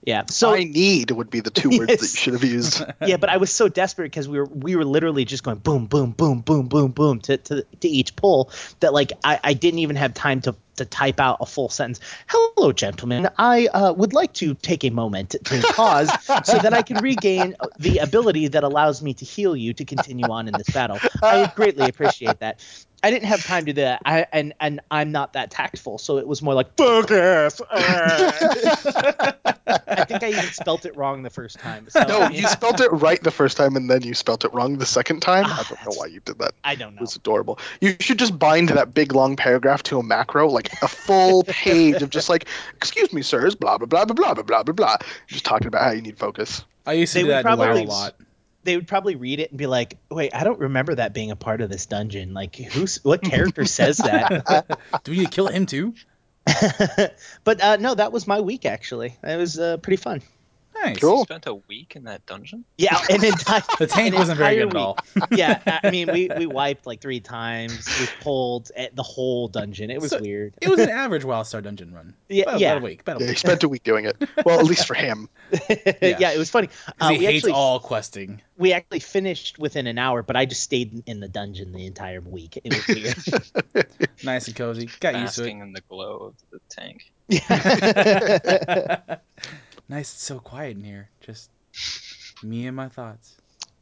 Yeah 0.05 0.25
so 0.29 0.55
I 0.55 0.65
need 0.65 1.11
would 1.11 1.31
be 1.31 1.41
the 1.41 1.51
two 1.51 1.71
words 1.71 1.97
that 1.97 2.01
you 2.01 2.09
should 2.09 2.33
have 2.35 2.45
used. 2.45 2.85
yeah, 3.07 3.17
but 3.17 3.29
I 3.31 3.37
was 3.37 3.51
so 3.51 3.69
desperate 3.69 4.07
because 4.07 4.29
we 4.29 4.39
were 4.39 4.47
we 4.47 4.77
were 4.77 4.85
literally 4.85 5.25
just 5.25 5.43
going 5.43 5.59
boom, 5.59 5.87
boom, 5.87 6.13
boom, 6.13 6.41
boom, 6.41 6.69
boom, 6.69 6.93
boom 6.93 7.21
to 7.21 7.37
to, 7.37 7.63
to 7.81 7.89
each 7.89 8.17
pull 8.17 8.51
that 8.81 8.93
like 8.93 9.13
I, 9.25 9.41
I 9.43 9.55
didn't 9.55 9.81
even 9.81 9.97
have 9.97 10.15
time 10.15 10.41
to 10.43 10.55
to 10.77 10.87
type 10.87 11.21
out 11.21 11.37
a 11.41 11.47
full 11.47 11.69
sentence. 11.69 12.01
Hello, 12.27 12.73
gentlemen. 12.73 13.29
I 13.37 13.67
uh, 13.67 13.93
would 13.93 14.15
like 14.15 14.33
to 14.35 14.55
take 14.55 14.83
a 14.83 14.91
moment 14.91 15.31
to 15.31 15.63
pause 15.75 16.11
so 16.45 16.59
that 16.59 16.73
I 16.73 16.81
can 16.81 16.99
regain 17.03 17.55
the 17.79 17.99
ability 17.99 18.49
that 18.49 18.65
allows 18.65 19.03
me 19.03 19.13
to 19.15 19.25
heal 19.27 19.55
you 19.55 19.75
to 19.75 19.85
continue 19.85 20.31
on 20.31 20.49
in 20.49 20.55
this 20.55 20.71
battle. 20.71 20.99
I 21.23 21.43
would 21.43 21.51
greatly 21.55 21.89
appreciate 21.89 22.41
that. 22.41 22.65
I 23.03 23.11
didn't 23.11 23.29
have 23.29 23.45
time 23.45 23.65
to 23.67 23.73
do 23.73 23.83
that, 23.83 24.03
I, 24.05 24.27
and 24.33 24.53
and 24.61 24.81
I'm 24.91 25.13
not 25.13 25.33
that 25.33 25.51
tactful, 25.51 25.99
so 25.99 26.19
it 26.19 26.27
was 26.27 26.43
more 26.43 26.55
like 26.55 26.77
focus. 26.77 27.61
I 27.73 28.33
think 30.05 30.23
I 30.23 30.29
even 30.29 30.45
spelt 30.47 30.85
it 30.85 30.97
wrong 30.97 31.23
the 31.23 31.31
first 31.31 31.59
time. 31.59 31.89
So, 31.89 32.03
No, 32.03 32.29
you 32.29 32.47
spelt 32.47 32.81
it 32.81 32.91
right 32.93 33.23
the 33.23 33.31
first 33.31 33.57
time 33.57 33.77
and 33.77 33.89
then 33.89 34.03
you 34.03 34.15
spelt 34.15 34.45
it 34.45 34.53
wrong 34.53 34.79
the 34.79 34.87
second 34.87 35.21
time. 35.21 35.45
Ah, 35.47 35.61
I 35.61 35.69
don't 35.69 35.85
know 35.85 35.99
why 35.99 36.07
you 36.07 36.21
did 36.21 36.39
that. 36.39 36.53
I 36.65 36.75
don't 36.75 36.95
know. 36.95 36.99
It 36.99 37.03
was 37.03 37.17
adorable. 37.17 37.59
You 37.81 37.95
should 38.01 38.19
just 38.19 38.39
bind 38.39 38.71
that 38.71 38.95
big 38.95 39.13
long 39.13 39.37
paragraph 39.37 39.83
to 39.85 39.99
a 39.99 40.03
macro, 40.03 40.49
like 40.49 40.73
a 40.83 40.89
full 40.89 41.45
page 41.49 42.03
of 42.03 42.11
just 42.11 42.29
like, 42.29 42.47
excuse 42.77 43.13
me, 43.13 43.23
sirs, 43.23 43.55
blah 43.55 43.79
blah 43.79 43.87
blah 43.87 44.05
blah 44.05 44.15
blah 44.15 44.35
blah 44.35 44.43
blah 44.43 44.63
blah 44.63 44.75
blah. 44.75 44.97
Just 45.27 45.45
talking 45.45 45.69
about 45.69 45.83
how 45.83 45.91
you 45.91 46.03
need 46.03 46.19
focus. 46.19 46.65
I 46.87 46.95
used 46.95 47.13
to 47.13 47.19
They 47.19 47.23
do 47.23 47.29
would 47.29 47.45
that 47.45 47.77
in 47.77 47.87
a 47.87 47.91
lot. 47.91 48.15
They 48.63 48.77
would 48.77 48.87
probably 48.87 49.17
read 49.17 49.41
it 49.41 49.51
and 49.51 49.59
be 49.59 49.67
like, 49.67 49.97
"Wait, 50.11 50.35
I 50.35 50.45
don't 50.45 50.59
remember 50.59 50.95
that 50.95 51.15
being 51.15 51.31
a 51.31 51.37
part 51.37 51.61
of 51.61 51.71
this 51.71 51.87
dungeon. 51.87 52.35
Like, 52.35 52.57
who's 52.57 53.03
what 53.03 53.23
character 53.23 53.65
says 53.65 53.99
that?" 53.99 54.85
do 55.05 55.13
we 55.13 55.19
need 55.19 55.27
to 55.27 55.31
kill 55.31 55.49
him 55.49 55.67
too? 55.67 55.95
but 57.45 57.61
uh, 57.63 57.77
no, 57.77 57.95
that 57.95 58.13
was 58.13 58.27
my 58.27 58.41
week 58.41 58.67
actually. 58.67 59.17
It 59.23 59.37
was 59.37 59.59
uh, 59.59 59.77
pretty 59.79 59.97
fun. 59.97 60.23
Nice. 60.83 60.99
Cool. 60.99 61.19
You 61.19 61.25
spent 61.25 61.47
a 61.47 61.55
week 61.55 61.95
in 61.97 62.05
that 62.05 62.25
dungeon. 62.27 62.65
Yeah, 62.79 62.99
an 63.11 63.25
entire 63.25 63.63
The 63.79 63.87
tank 63.87 64.15
an 64.15 64.19
wasn't 64.19 64.39
very 64.39 64.57
good 64.57 64.69
at 64.71 64.77
all. 64.77 64.97
yeah. 65.31 65.81
I 65.85 65.91
mean, 65.91 66.11
we 66.13 66.31
we 66.37 66.47
wiped 66.47 66.87
like 66.87 67.01
three 67.01 67.21
times. 67.21 67.87
We 68.01 68.07
pulled 68.23 68.71
at 68.77 68.97
the 68.97 69.03
whole 69.03 69.49
dungeon. 69.49 69.91
It 69.91 70.01
was 70.01 70.11
So, 70.11 70.21
weird. 70.21 70.55
It 70.61 70.69
was 70.69 70.81
an 70.81 70.89
average 70.91 71.23
WildStar 71.25 71.63
dungeon 71.63 71.93
run. 71.93 72.15
Yeah, 72.29 72.45
About, 72.45 72.61
yeah. 72.61 72.73
about 72.73 72.83
a 72.83 72.85
week. 72.85 73.01
About 73.03 73.21
a 73.21 73.25
Yeah, 73.25 73.31
he 73.31 73.37
spent 73.37 73.63
a 73.63 73.69
week 73.69 73.83
doing 73.83 74.05
it. 74.07 74.17
Well, 74.45 74.59
at 74.59 74.65
least 74.67 74.87
for 74.87 74.95
him. 74.95 75.29
yeah. 75.69 76.31
it 76.33 76.39
was 76.39 76.49
funny. 76.51 76.69
Uh, 77.01 77.11
he 77.11 77.19
we 77.19 77.25
hates 77.27 77.39
actually 77.39 77.53
all 77.53 77.81
questing. 77.81 78.41
we 78.57 78.73
actually 78.73 79.01
finished 79.01 79.59
within 79.59 79.87
an 79.87 79.99
hour, 79.99 80.23
but 80.23 80.37
I 80.37 80.47
just 80.47 80.63
stayed 80.63 81.03
in 81.07 81.21
the 81.21 81.29
dungeon 81.29 81.73
the 81.73 81.87
entire 81.87 82.21
week. 82.21 82.59
It 82.63 82.73
was 82.75 82.87
weird. 83.75 83.87
Nice 84.25 84.47
and 84.49 84.57
cozy. 84.57 84.89
Got 85.01 85.15
used 85.17 85.35
to 85.37 85.41
Basking 85.43 85.61
in 85.61 85.73
the 85.73 85.81
glow 85.89 86.33
of 86.33 86.35
the 86.51 86.61
tank. 86.69 87.11
it. 87.29 89.21
Nice. 89.91 90.13
It's 90.15 90.23
so 90.25 90.39
quiet 90.39 90.77
in 90.77 90.85
here. 90.85 91.09
Just 91.21 91.51
me 92.43 92.67
and 92.67 92.75
my 92.77 92.89
thoughts. 92.89 93.37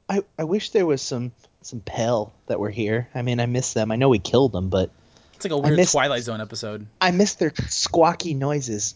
I, 0.08 0.22
I 0.38 0.44
wish 0.44 0.70
there 0.70 0.86
was 0.86 1.02
some 1.02 1.32
some 1.62 1.80
Pell 1.80 2.32
that 2.46 2.58
were 2.58 2.70
here. 2.70 3.08
I 3.14 3.22
mean, 3.22 3.40
I 3.40 3.46
miss 3.46 3.72
them. 3.74 3.92
I 3.92 3.96
know 3.96 4.08
we 4.08 4.18
killed 4.18 4.52
them, 4.52 4.68
but 4.70 4.90
It's 5.34 5.44
like 5.44 5.52
a 5.52 5.58
weird 5.58 5.76
missed- 5.76 5.92
Twilight 5.92 6.22
Zone 6.22 6.40
episode. 6.40 6.86
I 7.00 7.10
miss 7.10 7.34
their 7.34 7.50
squawky 7.50 8.34
noises. 8.34 8.94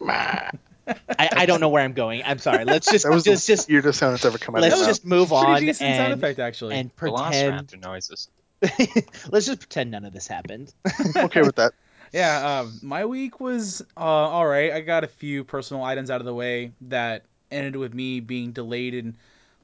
I, 0.00 0.50
I 1.18 1.46
don't 1.46 1.60
know 1.60 1.68
where 1.68 1.82
I'm 1.82 1.92
going. 1.92 2.22
I'm 2.24 2.38
sorry. 2.38 2.64
Let's 2.64 2.90
just 2.90 3.04
That 3.04 3.12
was 3.12 3.22
just 3.24 3.46
the 3.46 3.52
just 3.52 3.68
weirdest 3.68 3.98
sound 4.00 4.14
that's 4.14 4.24
ever 4.24 4.38
come 4.38 4.56
out 4.56 4.62
let's 4.62 4.76
your 4.78 4.86
just 4.86 5.04
move 5.06 5.32
on 5.32 5.46
Pretty 5.46 5.66
decent 5.66 5.94
sound 5.96 6.12
and 6.12 6.20
effect, 6.22 6.38
actually. 6.40 6.74
and 6.76 6.94
pretend. 6.96 7.68
Velociraptor 7.68 7.82
noises. 7.82 8.28
let's 9.30 9.46
just 9.46 9.60
pretend 9.60 9.90
none 9.92 10.04
of 10.04 10.12
this 10.12 10.26
happened. 10.26 10.72
mouth. 10.84 11.16
Okay 11.16 11.42
with 11.42 11.56
that. 11.56 11.72
Yeah, 12.12 12.60
um, 12.60 12.78
my 12.82 13.04
week 13.06 13.40
was 13.40 13.80
uh, 13.96 14.00
all 14.00 14.46
right. 14.46 14.72
I 14.72 14.80
got 14.80 15.04
a 15.04 15.08
few 15.08 15.44
personal 15.44 15.82
items 15.82 16.10
out 16.10 16.20
of 16.20 16.26
the 16.26 16.34
way 16.34 16.72
that 16.82 17.24
ended 17.50 17.76
with 17.76 17.94
me 17.94 18.20
being 18.20 18.52
delayed 18.52 18.94
in 18.94 19.16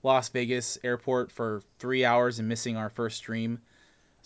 Las 0.02 0.28
Vegas 0.31 0.78
airport 0.83 1.31
for 1.31 1.62
three 1.78 2.05
hours 2.05 2.38
and 2.38 2.49
missing 2.49 2.76
our 2.76 2.88
first 2.88 3.19
stream. 3.19 3.61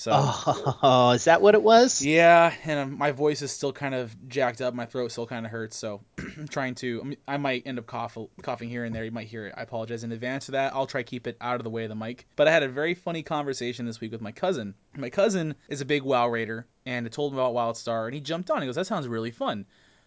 So 0.02 0.10
Oh, 0.14 1.12
is 1.14 1.24
that 1.24 1.42
what 1.42 1.54
it 1.54 1.62
was? 1.62 2.02
yeah, 2.04 2.52
and 2.64 2.80
um, 2.80 2.98
my 2.98 3.12
voice 3.12 3.40
is 3.40 3.52
still 3.52 3.72
kind 3.72 3.94
of 3.94 4.14
jacked 4.28 4.60
up. 4.60 4.74
My 4.74 4.84
throat 4.84 5.12
still 5.12 5.26
kind 5.26 5.46
of 5.46 5.52
hurts. 5.52 5.76
So 5.76 6.00
I'm 6.18 6.48
trying 6.48 6.74
to. 6.76 7.14
I, 7.28 7.34
I 7.34 7.36
might 7.36 7.62
end 7.66 7.78
up 7.78 7.86
cough, 7.86 8.18
coughing 8.42 8.68
here 8.68 8.84
and 8.84 8.92
there. 8.94 9.04
You 9.04 9.12
might 9.12 9.28
hear 9.28 9.46
it. 9.46 9.54
I 9.56 9.62
apologize 9.62 10.02
in 10.02 10.10
advance 10.10 10.46
for 10.46 10.52
that. 10.52 10.74
I'll 10.74 10.86
try 10.86 11.02
to 11.02 11.08
keep 11.08 11.26
it 11.28 11.36
out 11.40 11.56
of 11.56 11.64
the 11.64 11.70
way 11.70 11.84
of 11.84 11.88
the 11.88 11.94
mic. 11.94 12.26
But 12.34 12.48
I 12.48 12.50
had 12.50 12.64
a 12.64 12.68
very 12.68 12.94
funny 12.94 13.22
conversation 13.22 13.86
this 13.86 14.00
week 14.00 14.10
with 14.10 14.20
my 14.20 14.32
cousin. 14.32 14.74
My 14.96 15.08
cousin 15.10 15.54
is 15.68 15.80
a 15.80 15.84
big 15.84 16.02
WoW 16.02 16.28
raider, 16.28 16.66
and 16.84 17.06
I 17.06 17.08
told 17.08 17.32
him 17.32 17.38
about 17.38 17.54
WildStar, 17.54 18.06
and 18.06 18.14
he 18.14 18.20
jumped 18.20 18.50
on. 18.50 18.60
He 18.60 18.66
goes, 18.66 18.74
"That 18.74 18.86
sounds 18.88 19.06
really 19.06 19.30
fun." 19.30 19.66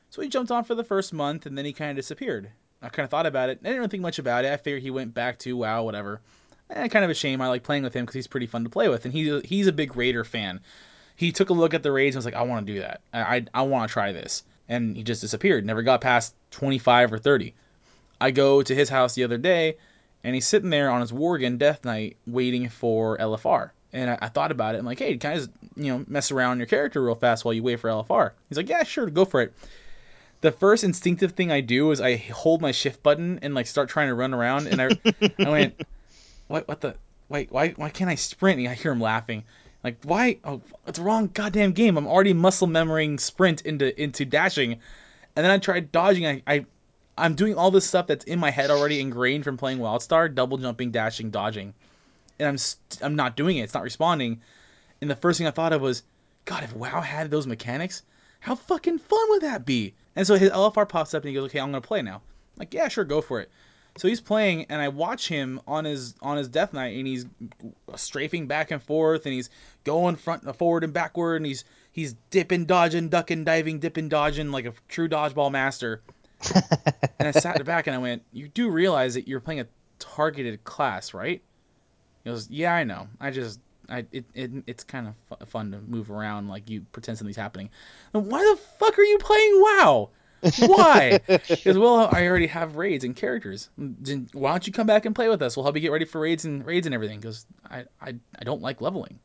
So 0.10 0.22
he 0.22 0.28
jumped 0.28 0.52
on 0.52 0.66
for 0.66 0.76
the 0.76 0.84
first 0.84 1.14
month, 1.14 1.46
and 1.46 1.58
then 1.58 1.64
he 1.66 1.72
kind 1.72 1.92
of 1.92 1.96
disappeared. 1.96 2.52
I 2.82 2.90
kind 2.90 3.06
of 3.06 3.10
thought 3.10 3.26
about 3.26 3.50
it. 3.50 3.60
I 3.62 3.64
didn't 3.64 3.78
really 3.78 3.90
think 3.90 4.04
much 4.04 4.20
about 4.20 4.44
it. 4.46 4.52
I 4.52 4.58
figured 4.58 4.84
he 4.84 4.92
went 4.92 5.14
back 5.14 5.40
to 5.40 5.56
WoW, 5.56 5.84
whatever. 5.84 6.22
Eh, 6.70 6.88
kind 6.88 7.06
of 7.06 7.12
a 7.12 7.16
shame. 7.16 7.42
I 7.42 7.48
like 7.48 7.64
playing 7.64 7.84
with 7.84 7.94
him 7.94 8.04
because 8.04 8.16
he's 8.16 8.28
pretty 8.28 8.48
fun 8.48 8.64
to 8.64 8.70
play 8.70 8.90
with, 8.90 9.06
and 9.06 9.14
he's 9.14 9.44
he's 9.44 9.68
a 9.68 9.74
big 9.74 9.96
raider 9.96 10.24
fan. 10.24 10.60
He 11.16 11.32
took 11.32 11.50
a 11.50 11.54
look 11.54 11.74
at 11.74 11.84
the 11.84 11.92
raids 11.92 12.16
and 12.16 12.20
was 12.20 12.26
like, 12.26 12.34
"I 12.34 12.42
want 12.42 12.66
to 12.66 12.74
do 12.74 12.80
that. 12.80 13.02
I 13.14 13.46
I, 13.54 13.62
want 13.62 13.88
to 13.90 13.94
try 13.94 14.12
this." 14.12 14.44
And 14.68 14.98
he 14.98 15.04
just 15.04 15.22
disappeared. 15.22 15.66
Never 15.66 15.84
got 15.84 16.02
past 16.02 16.34
25 16.52 17.14
or 17.14 17.20
30. 17.20 17.54
I 18.20 18.32
go 18.32 18.64
to 18.64 18.76
his 18.76 18.90
house 18.90 19.14
the 19.14 19.24
other 19.24 19.38
day, 19.38 19.78
and 20.24 20.34
he's 20.34 20.48
sitting 20.48 20.72
there 20.72 20.90
on 20.90 21.02
his 21.02 21.12
Worgen 21.12 21.60
Death 21.60 21.86
Knight 21.86 22.18
waiting 22.26 22.68
for 22.70 23.18
LFR. 23.18 23.70
And 23.94 24.10
I, 24.10 24.18
I 24.24 24.30
thought 24.30 24.52
about 24.52 24.74
it. 24.74 24.80
I'm 24.80 24.86
like, 24.86 25.00
"Hey, 25.00 25.14
I 25.14 25.36
just 25.36 25.52
you 25.76 25.92
know 25.92 26.04
mess 26.08 26.32
around 26.32 26.58
your 26.58 26.68
character 26.68 27.04
real 27.04 27.16
fast 27.16 27.46
while 27.46 27.54
you 27.54 27.62
wait 27.62 27.80
for 27.80 27.90
LFR?" 27.90 28.32
He's 28.50 28.58
like, 28.58 28.70
"Yeah, 28.70 28.84
sure, 28.84 29.06
go 29.08 29.26
for 29.26 29.42
it." 29.42 29.54
The 30.42 30.52
first 30.52 30.84
instinctive 30.84 31.34
thing 31.34 31.52
I 31.52 31.62
do 31.62 31.92
is 31.92 32.02
I 32.02 32.18
hold 32.18 32.62
my 32.62 32.72
shift 32.72 33.04
button 33.04 33.40
and 33.44 33.54
like 33.54 33.68
start 33.68 33.90
trying 33.90 34.08
to 34.08 34.16
run 34.16 34.34
around, 34.34 34.68
and 34.68 34.82
I 34.82 34.90
I 35.40 35.50
went, 35.50 35.82
what 36.48 36.68
what 36.68 36.82
the 36.82 36.96
wait 37.30 37.52
why 37.52 37.70
why 37.70 37.90
can't 37.90 38.10
I 38.10 38.16
sprint? 38.16 38.60
And 38.60 38.68
I 38.68 38.74
hear 38.74 38.92
him 38.92 39.02
laughing. 39.02 39.44
Like 39.84 39.98
why? 40.04 40.40
Oh, 40.44 40.62
it's 40.88 40.98
the 40.98 41.06
wrong 41.06 41.30
goddamn 41.34 41.72
game. 41.74 41.98
I'm 41.98 42.08
already 42.08 42.34
muscle 42.34 42.68
memorying 42.68 43.20
sprint 43.20 43.62
into 43.62 44.00
into 44.02 44.26
dashing, 44.26 44.74
and 45.36 45.46
then 45.46 45.52
I 45.52 45.58
tried 45.58 45.92
dodging. 45.92 46.26
I, 46.26 46.42
I 46.48 46.66
I'm 47.18 47.36
doing 47.36 47.56
all 47.56 47.72
this 47.72 47.88
stuff 47.88 48.08
that's 48.08 48.26
in 48.26 48.40
my 48.40 48.50
head 48.52 48.72
already 48.72 49.00
ingrained 49.00 49.44
from 49.44 49.58
playing 49.58 49.80
WildStar, 49.80 50.34
double 50.34 50.58
jumping, 50.58 50.92
dashing, 50.92 51.30
dodging, 51.30 51.74
and 52.40 52.48
I'm 52.48 52.58
st- 52.58 53.04
I'm 53.04 53.16
not 53.16 53.38
doing 53.38 53.58
it. 53.58 53.64
It's 53.64 53.74
not 53.74 53.84
responding. 53.84 54.42
And 55.02 55.10
the 55.10 55.16
first 55.16 55.38
thing 55.38 55.48
I 55.48 55.52
thought 55.52 55.74
of 55.74 55.82
was, 55.82 56.04
God, 56.46 56.64
if 56.64 56.76
WoW 56.76 57.02
had 57.02 57.30
those 57.30 57.48
mechanics, 57.48 58.02
how 58.40 58.56
fucking 58.56 59.00
fun 59.00 59.30
would 59.30 59.42
that 59.44 59.66
be? 59.66 59.94
And 60.16 60.26
so 60.26 60.36
his 60.36 60.52
LFR 60.52 60.88
pops 60.88 61.14
up 61.14 61.24
and 61.24 61.30
he 61.30 61.36
goes, 61.36 61.46
Okay, 61.50 61.60
I'm 61.60 61.68
gonna 61.68 61.82
play 61.82 62.02
now. 62.02 62.16
I'm 62.16 62.60
like, 62.60 62.74
yeah, 62.74 62.88
sure, 62.88 63.04
go 63.04 63.22
for 63.22 63.42
it. 63.42 63.52
So 63.98 64.10
he's 64.10 64.20
playing, 64.20 64.66
and 64.70 64.82
I 64.82 64.90
watch 64.90 65.28
him 65.28 65.62
on 65.68 65.86
his 65.86 66.16
on 66.22 66.36
his 66.36 66.50
Death 66.50 66.74
Knight, 66.74 66.98
and 66.98 67.08
he's 67.08 67.26
strafing 67.96 68.46
back 68.46 68.72
and 68.72 68.84
forth, 68.84 69.26
and 69.26 69.34
he's 69.34 69.50
going 69.86 70.18
front 70.18 70.44
and 70.44 70.56
forward 70.56 70.84
and 70.84 70.92
backward, 70.92 71.38
and 71.38 71.46
he's 71.46 71.64
he's 71.94 72.14
dipping, 72.30 72.66
dodging, 72.66 73.08
ducking, 73.08 73.46
diving, 73.46 73.80
dipping, 73.80 74.10
dodging 74.10 74.52
like 74.52 74.66
a 74.66 74.74
true 74.90 75.08
dodgeball 75.08 75.50
master. 75.50 76.02
and 77.20 77.28
I 77.30 77.32
sat 77.32 77.64
back 77.64 77.88
and 77.88 77.96
I 77.96 78.00
went, 78.00 78.24
"You 78.34 78.50
do 78.50 78.70
realize 78.70 79.14
that 79.14 79.30
you're 79.30 79.40
playing 79.40 79.62
a 79.62 79.68
targeted 79.98 80.66
class, 80.66 81.14
right?" 81.14 81.42
He 82.26 82.30
goes, 82.30 82.50
"Yeah, 82.50 82.74
I 82.74 82.84
know. 82.84 83.08
I 83.20 83.32
just." 83.32 83.60
I, 83.88 84.04
it, 84.12 84.26
it, 84.34 84.52
it's 84.66 84.84
kind 84.84 85.08
of 85.08 85.14
fu- 85.30 85.46
fun 85.46 85.70
to 85.70 85.78
move 85.78 86.10
around 86.10 86.48
like 86.48 86.72
you 86.72 86.82
pretend 86.92 87.20
something's 87.20 87.38
happening. 87.38 87.70
And 88.16 88.26
why 88.32 88.40
the 88.40 88.60
fuck 88.80 88.98
are 88.98 89.04
you 89.04 89.20
playing 89.20 89.62
WoW? 89.62 90.10
Why? 90.60 91.20
Because 91.28 91.78
well, 91.78 92.10
I 92.12 92.28
already 92.28 92.48
have 92.48 92.76
raids 92.76 93.04
and 93.04 93.16
characters. 93.16 93.70
Why 94.34 94.52
don't 94.52 94.68
you 94.68 94.74
come 94.74 94.88
back 94.88 95.06
and 95.06 95.16
play 95.16 95.30
with 95.30 95.42
us? 95.42 95.56
We'll 95.56 95.64
help 95.64 95.76
you 95.76 95.82
get 95.82 95.92
ready 95.92 96.06
for 96.06 96.22
raids 96.22 96.46
and 96.46 96.66
raids 96.66 96.86
and 96.86 96.94
everything. 96.94 97.20
Because 97.20 97.46
I, 97.70 97.86
I 98.02 98.16
I 98.38 98.44
don't 98.44 98.62
like 98.62 98.82
leveling. 98.82 99.20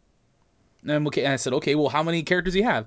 And 0.87 1.07
okay. 1.09 1.25
And 1.25 1.33
I 1.33 1.37
said, 1.37 1.53
okay, 1.55 1.75
well, 1.75 1.89
how 1.89 2.03
many 2.03 2.23
characters 2.23 2.55
do 2.55 2.61
you 2.61 2.65
have? 2.65 2.87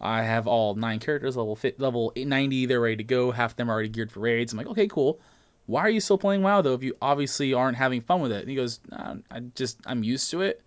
I 0.00 0.22
have 0.22 0.46
all 0.46 0.74
nine 0.74 1.00
characters, 1.00 1.36
level 1.36 1.56
fit, 1.56 1.80
level 1.80 2.12
90. 2.16 2.66
They're 2.66 2.80
ready 2.80 2.96
to 2.96 3.04
go. 3.04 3.30
Half 3.30 3.52
of 3.52 3.56
them 3.56 3.70
are 3.70 3.74
already 3.74 3.88
geared 3.88 4.12
for 4.12 4.20
raids. 4.20 4.52
I'm 4.52 4.58
like, 4.58 4.68
okay, 4.68 4.86
cool. 4.86 5.20
Why 5.66 5.82
are 5.82 5.90
you 5.90 6.00
still 6.00 6.18
playing 6.18 6.42
WoW 6.42 6.62
though? 6.62 6.74
If 6.74 6.82
you 6.82 6.96
obviously 7.02 7.52
aren't 7.52 7.76
having 7.76 8.00
fun 8.00 8.20
with 8.20 8.32
it. 8.32 8.40
And 8.40 8.48
he 8.48 8.56
goes, 8.56 8.80
nah, 8.90 9.16
I 9.30 9.40
just 9.54 9.78
I'm 9.84 10.02
used 10.02 10.30
to 10.30 10.40
it, 10.40 10.62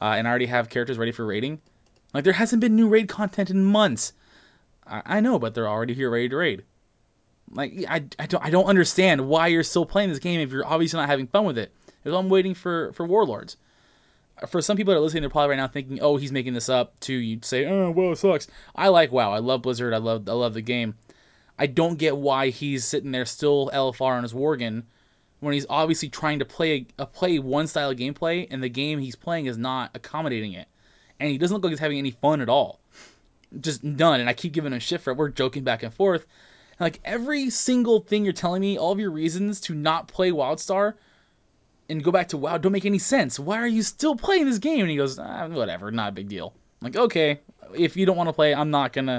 uh, 0.00 0.14
and 0.16 0.26
I 0.26 0.30
already 0.30 0.46
have 0.46 0.68
characters 0.68 0.98
ready 0.98 1.12
for 1.12 1.24
raiding. 1.24 1.60
Like 2.12 2.24
there 2.24 2.34
hasn't 2.34 2.60
been 2.60 2.76
new 2.76 2.88
raid 2.88 3.08
content 3.08 3.50
in 3.50 3.64
months. 3.64 4.12
I, 4.88 5.02
I 5.04 5.20
know, 5.20 5.38
but 5.38 5.54
they're 5.54 5.68
already 5.68 5.94
here 5.94 6.10
ready 6.10 6.28
to 6.28 6.36
raid. 6.36 6.64
Like 7.52 7.84
I, 7.88 8.04
I 8.18 8.26
don't 8.26 8.44
I 8.44 8.50
don't 8.50 8.66
understand 8.66 9.28
why 9.28 9.46
you're 9.48 9.62
still 9.62 9.86
playing 9.86 10.10
this 10.10 10.18
game 10.18 10.40
if 10.40 10.50
you're 10.50 10.66
obviously 10.66 10.98
not 10.98 11.08
having 11.08 11.26
fun 11.26 11.44
with 11.44 11.58
it. 11.58 11.72
Because 12.02 12.18
I'm 12.18 12.28
waiting 12.28 12.54
for 12.54 12.92
for 12.92 13.06
Warlords. 13.06 13.56
For 14.48 14.60
some 14.60 14.76
people 14.76 14.92
that 14.92 14.98
are 14.98 15.02
listening, 15.02 15.22
they're 15.22 15.30
probably 15.30 15.50
right 15.50 15.56
now 15.56 15.68
thinking, 15.68 15.98
"Oh, 16.02 16.16
he's 16.16 16.32
making 16.32 16.52
this 16.52 16.68
up 16.68 16.98
to 17.00 17.14
you 17.14 17.38
say, 17.42 17.64
oh, 17.66 17.90
well, 17.90 18.12
it 18.12 18.16
sucks." 18.16 18.48
I 18.74 18.88
like 18.88 19.10
WoW. 19.10 19.32
I 19.32 19.38
love 19.38 19.62
Blizzard. 19.62 19.94
I 19.94 19.98
love 19.98 20.28
I 20.28 20.32
love 20.32 20.54
the 20.54 20.60
game. 20.60 20.94
I 21.58 21.66
don't 21.66 21.98
get 21.98 22.16
why 22.16 22.50
he's 22.50 22.84
sitting 22.84 23.12
there 23.12 23.24
still 23.24 23.70
LFR 23.72 24.16
on 24.16 24.22
his 24.22 24.34
Worgen 24.34 24.82
when 25.40 25.54
he's 25.54 25.66
obviously 25.70 26.08
trying 26.08 26.38
to 26.40 26.44
play 26.44 26.86
a, 26.98 27.02
a 27.02 27.06
play 27.06 27.38
one 27.38 27.66
style 27.66 27.90
of 27.90 27.98
gameplay 27.98 28.46
and 28.50 28.62
the 28.62 28.68
game 28.68 28.98
he's 28.98 29.16
playing 29.16 29.46
is 29.46 29.56
not 29.56 29.90
accommodating 29.94 30.52
it, 30.52 30.68
and 31.18 31.30
he 31.30 31.38
doesn't 31.38 31.54
look 31.54 31.64
like 31.64 31.70
he's 31.70 31.78
having 31.78 31.98
any 31.98 32.10
fun 32.10 32.40
at 32.40 32.48
all. 32.48 32.80
Just 33.60 33.82
none. 33.84 34.20
And 34.20 34.28
I 34.28 34.32
keep 34.32 34.52
giving 34.52 34.72
him 34.72 34.78
shit 34.80 35.00
for 35.00 35.10
it. 35.12 35.16
We're 35.16 35.28
joking 35.28 35.64
back 35.64 35.82
and 35.82 35.92
forth. 35.92 36.26
Like 36.78 37.00
every 37.04 37.50
single 37.50 38.00
thing 38.00 38.24
you're 38.24 38.32
telling 38.34 38.60
me, 38.60 38.78
all 38.78 38.92
of 38.92 39.00
your 39.00 39.10
reasons 39.10 39.60
to 39.62 39.74
not 39.74 40.08
play 40.08 40.30
WildStar 40.30 40.94
and 41.88 42.02
go 42.04 42.10
back 42.10 42.28
to 42.28 42.36
WoW 42.36 42.58
don't 42.58 42.72
make 42.72 42.84
any 42.84 42.98
sense. 42.98 43.38
Why 43.38 43.58
are 43.58 43.66
you 43.66 43.82
still 43.82 44.14
playing 44.16 44.44
this 44.46 44.58
game? 44.58 44.80
And 44.80 44.90
he 44.90 44.96
goes, 44.96 45.18
ah, 45.18 45.46
whatever, 45.48 45.90
not 45.90 46.10
a 46.10 46.12
big 46.12 46.28
deal. 46.28 46.52
I'm 46.82 46.86
like, 46.86 46.96
okay, 46.96 47.40
if 47.74 47.96
you 47.96 48.04
don't 48.04 48.16
want 48.16 48.28
to 48.28 48.32
play, 48.32 48.54
I'm 48.54 48.70
not 48.70 48.92
gonna, 48.92 49.16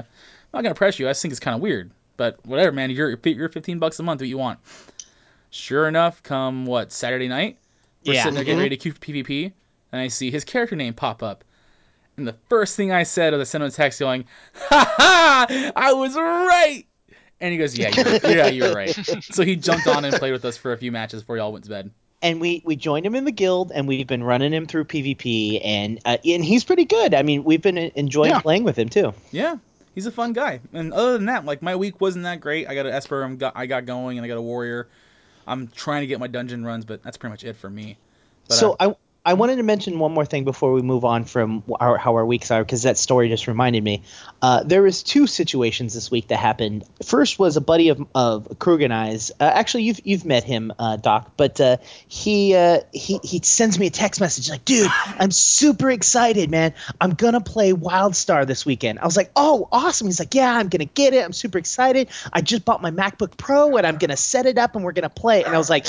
I'm 0.52 0.58
not 0.58 0.62
gonna 0.62 0.74
press 0.74 0.98
you. 0.98 1.08
I 1.08 1.10
just 1.10 1.22
think 1.22 1.32
it's 1.32 1.40
kind 1.40 1.54
of 1.56 1.60
weird, 1.60 1.90
but 2.16 2.38
whatever, 2.46 2.70
man. 2.72 2.90
You're 2.90 3.18
you're 3.24 3.48
15 3.48 3.78
bucks 3.80 3.98
a 3.98 4.02
month. 4.04 4.20
What 4.20 4.28
you 4.28 4.38
want? 4.38 4.60
Sure 5.50 5.88
enough, 5.88 6.22
come 6.22 6.66
what 6.66 6.92
Saturday 6.92 7.26
night, 7.26 7.58
we're 8.06 8.14
Yeah. 8.14 8.22
sitting 8.22 8.34
there 8.34 8.44
getting 8.44 8.58
ready 8.60 8.76
to 8.76 8.82
queue 8.82 8.92
for 8.92 8.98
PvP, 9.00 9.52
and 9.92 10.00
I 10.00 10.08
see 10.08 10.30
his 10.30 10.44
character 10.44 10.76
name 10.76 10.94
pop 10.94 11.22
up. 11.22 11.42
And 12.18 12.26
the 12.26 12.34
first 12.48 12.76
thing 12.76 12.92
I 12.92 13.04
said 13.04 13.32
was 13.32 13.40
I 13.40 13.44
sent 13.50 13.62
him 13.62 13.68
a 13.68 13.70
text 13.70 14.00
going, 14.00 14.24
"Ha 14.54 14.94
ha! 14.98 15.72
I 15.76 15.92
was 15.92 16.14
right." 16.16 16.84
And 17.40 17.52
he 17.52 17.58
goes, 17.58 17.78
"Yeah, 17.78 17.90
you're, 17.90 18.14
yeah, 18.36 18.46
you're 18.48 18.74
right." 18.74 18.90
So 19.30 19.44
he 19.44 19.54
jumped 19.56 19.86
on 19.86 20.04
and 20.04 20.14
played 20.16 20.32
with 20.32 20.44
us 20.44 20.56
for 20.56 20.72
a 20.72 20.76
few 20.76 20.90
matches 20.92 21.22
before 21.22 21.36
y'all 21.36 21.52
went 21.52 21.64
to 21.64 21.70
bed. 21.70 21.90
and 22.20 22.40
we 22.40 22.60
we 22.64 22.74
joined 22.74 23.06
him 23.06 23.14
in 23.14 23.24
the 23.24 23.30
guild 23.32 23.70
and 23.72 23.86
we've 23.86 24.08
been 24.08 24.24
running 24.24 24.52
him 24.52 24.66
through 24.66 24.84
PvP 24.86 25.60
and 25.64 26.00
uh, 26.04 26.18
and 26.24 26.44
he's 26.44 26.64
pretty 26.64 26.84
good. 26.84 27.14
I 27.14 27.22
mean, 27.22 27.44
we've 27.44 27.62
been 27.62 27.78
enjoying 27.78 28.30
Yeah. 28.32 28.40
playing 28.40 28.64
with 28.64 28.76
him 28.76 28.88
too. 28.88 29.14
Yeah, 29.30 29.58
he's 29.94 30.06
a 30.06 30.10
fun 30.10 30.32
guy. 30.32 30.58
And 30.72 30.92
other 30.92 31.12
than 31.12 31.26
that, 31.26 31.44
like 31.44 31.62
my 31.62 31.76
week 31.76 32.00
wasn't 32.00 32.24
that 32.24 32.40
great. 32.40 32.68
I 32.68 32.74
got 32.74 32.86
an 32.86 32.92
Esper, 32.92 33.22
I'm 33.22 33.36
got, 33.36 33.52
I 33.54 33.66
got 33.66 33.86
going, 33.86 34.18
and 34.18 34.24
I 34.24 34.28
got 34.28 34.38
a 34.38 34.42
warrior. 34.42 34.88
I'm 35.46 35.68
trying 35.68 36.00
to 36.00 36.08
get 36.08 36.18
my 36.18 36.26
dungeon 36.26 36.64
runs, 36.64 36.84
but 36.84 37.04
that's 37.04 37.16
pretty 37.16 37.30
much 37.32 37.44
it 37.44 37.54
for 37.56 37.70
me. 37.70 37.96
But, 38.48 38.54
so 38.54 38.72
uh, 38.80 38.88
I 38.90 38.96
I 39.28 39.34
wanted 39.34 39.56
to 39.56 39.62
mention 39.62 39.98
one 39.98 40.12
more 40.12 40.24
thing 40.24 40.44
before 40.44 40.72
we 40.72 40.80
move 40.80 41.04
on 41.04 41.24
from 41.26 41.62
our, 41.78 41.98
how 41.98 42.14
our 42.14 42.24
weeks 42.24 42.50
are, 42.50 42.64
because 42.64 42.84
that 42.84 42.96
story 42.96 43.28
just 43.28 43.46
reminded 43.46 43.84
me. 43.84 44.02
Uh, 44.40 44.62
there 44.62 44.80
was 44.80 45.02
two 45.02 45.26
situations 45.26 45.92
this 45.92 46.10
week 46.10 46.28
that 46.28 46.38
happened. 46.38 46.86
First 47.04 47.38
was 47.38 47.58
a 47.58 47.60
buddy 47.60 47.90
of 47.90 48.06
of 48.14 48.58
Krug 48.58 48.80
and 48.80 48.90
I's. 48.90 49.30
Uh, 49.38 49.44
actually, 49.44 49.82
you've 49.82 50.00
you've 50.02 50.24
met 50.24 50.44
him, 50.44 50.72
uh, 50.78 50.96
Doc, 50.96 51.32
but 51.36 51.60
uh, 51.60 51.76
he 52.06 52.56
uh, 52.56 52.80
he 52.90 53.20
he 53.22 53.40
sends 53.42 53.78
me 53.78 53.88
a 53.88 53.90
text 53.90 54.18
message 54.18 54.48
like, 54.48 54.64
"Dude, 54.64 54.90
I'm 55.18 55.30
super 55.30 55.90
excited, 55.90 56.50
man. 56.50 56.72
I'm 56.98 57.10
gonna 57.10 57.42
play 57.42 57.74
WildStar 57.74 58.46
this 58.46 58.64
weekend." 58.64 58.98
I 58.98 59.04
was 59.04 59.18
like, 59.18 59.30
"Oh, 59.36 59.68
awesome!" 59.70 60.06
He's 60.06 60.20
like, 60.20 60.34
"Yeah, 60.34 60.50
I'm 60.50 60.70
gonna 60.70 60.86
get 60.86 61.12
it. 61.12 61.22
I'm 61.22 61.34
super 61.34 61.58
excited. 61.58 62.08
I 62.32 62.40
just 62.40 62.64
bought 62.64 62.80
my 62.80 62.92
MacBook 62.92 63.36
Pro 63.36 63.76
and 63.76 63.86
I'm 63.86 63.98
gonna 63.98 64.16
set 64.16 64.46
it 64.46 64.56
up 64.56 64.74
and 64.74 64.86
we're 64.86 64.92
gonna 64.92 65.10
play." 65.10 65.44
And 65.44 65.54
I 65.54 65.58
was 65.58 65.68
like. 65.68 65.84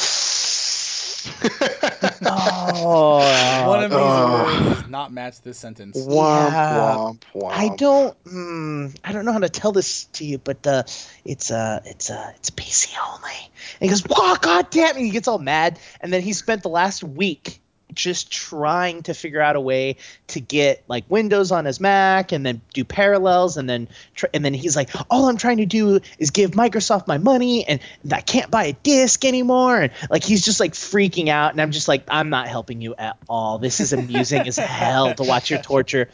oh, 2.25 3.67
One 3.67 3.83
of 3.83 3.91
these 3.91 3.99
Oh. 3.99 4.33
words 4.33 4.81
does 4.81 4.89
not 4.89 5.11
match 5.11 5.41
this 5.41 5.57
sentence. 5.57 5.97
Womp 5.97 6.51
Yeah. 6.51 6.97
womp 6.97 7.19
womp. 7.35 7.51
I 7.51 7.69
don't. 7.69 8.23
Mm, 8.23 8.95
I 9.03 9.11
don't 9.11 9.25
know 9.25 9.33
how 9.33 9.39
to 9.39 9.49
tell 9.49 9.71
this 9.71 10.05
to 10.13 10.25
you, 10.25 10.37
but 10.37 10.65
uh, 10.65 10.83
it's 11.25 11.51
uh, 11.51 11.81
it's 11.85 12.09
uh, 12.09 12.31
it's 12.35 12.49
PC 12.51 12.93
only. 13.13 13.31
And 13.79 13.81
he 13.81 13.87
goes, 13.89 14.05
"Wow, 14.07 14.37
god 14.39 14.69
damn!" 14.69 14.97
it," 14.97 15.01
He 15.01 15.09
gets 15.09 15.27
all 15.27 15.39
mad, 15.39 15.79
and 16.01 16.11
then 16.13 16.21
he 16.21 16.33
spent 16.33 16.63
the 16.63 16.69
last 16.69 17.03
week 17.03 17.58
just 17.93 18.31
trying 18.31 19.03
to 19.03 19.13
figure 19.13 19.41
out 19.41 19.55
a 19.55 19.61
way 19.61 19.97
to 20.27 20.39
get 20.39 20.83
like 20.87 21.05
Windows 21.09 21.51
on 21.51 21.65
his 21.65 21.79
Mac, 21.79 22.31
and 22.31 22.45
then 22.45 22.61
do 22.73 22.83
parallels, 22.83 23.57
and 23.57 23.69
then 23.69 23.87
tr- 24.15 24.27
and 24.33 24.43
then 24.45 24.53
he's 24.53 24.75
like, 24.75 24.89
"All 25.09 25.27
I'm 25.27 25.37
trying 25.37 25.57
to 25.57 25.65
do 25.65 25.99
is 26.17 26.31
give 26.31 26.51
Microsoft 26.51 27.07
my 27.07 27.17
money, 27.17 27.65
and 27.67 27.79
I 28.11 28.21
can't 28.21 28.51
buy 28.51 28.65
a 28.65 28.73
disc 28.73 29.25
anymore." 29.25 29.81
And 29.81 29.91
like 30.09 30.23
he's 30.23 30.45
just 30.45 30.59
like 30.59 30.73
freaking 30.73 31.29
out, 31.29 31.51
and 31.51 31.61
I'm 31.61 31.71
just 31.71 31.87
like, 31.87 32.03
"I'm 32.07 32.29
not 32.29 32.47
helping 32.47 32.81
you 32.81 32.95
at 32.95 33.17
all. 33.27 33.57
This 33.57 33.79
is 33.79 33.93
amusing 33.93 34.47
as 34.47 34.57
hell 34.57 35.13
to 35.13 35.23
watch 35.23 35.49
your 35.49 35.61
torture." 35.61 36.09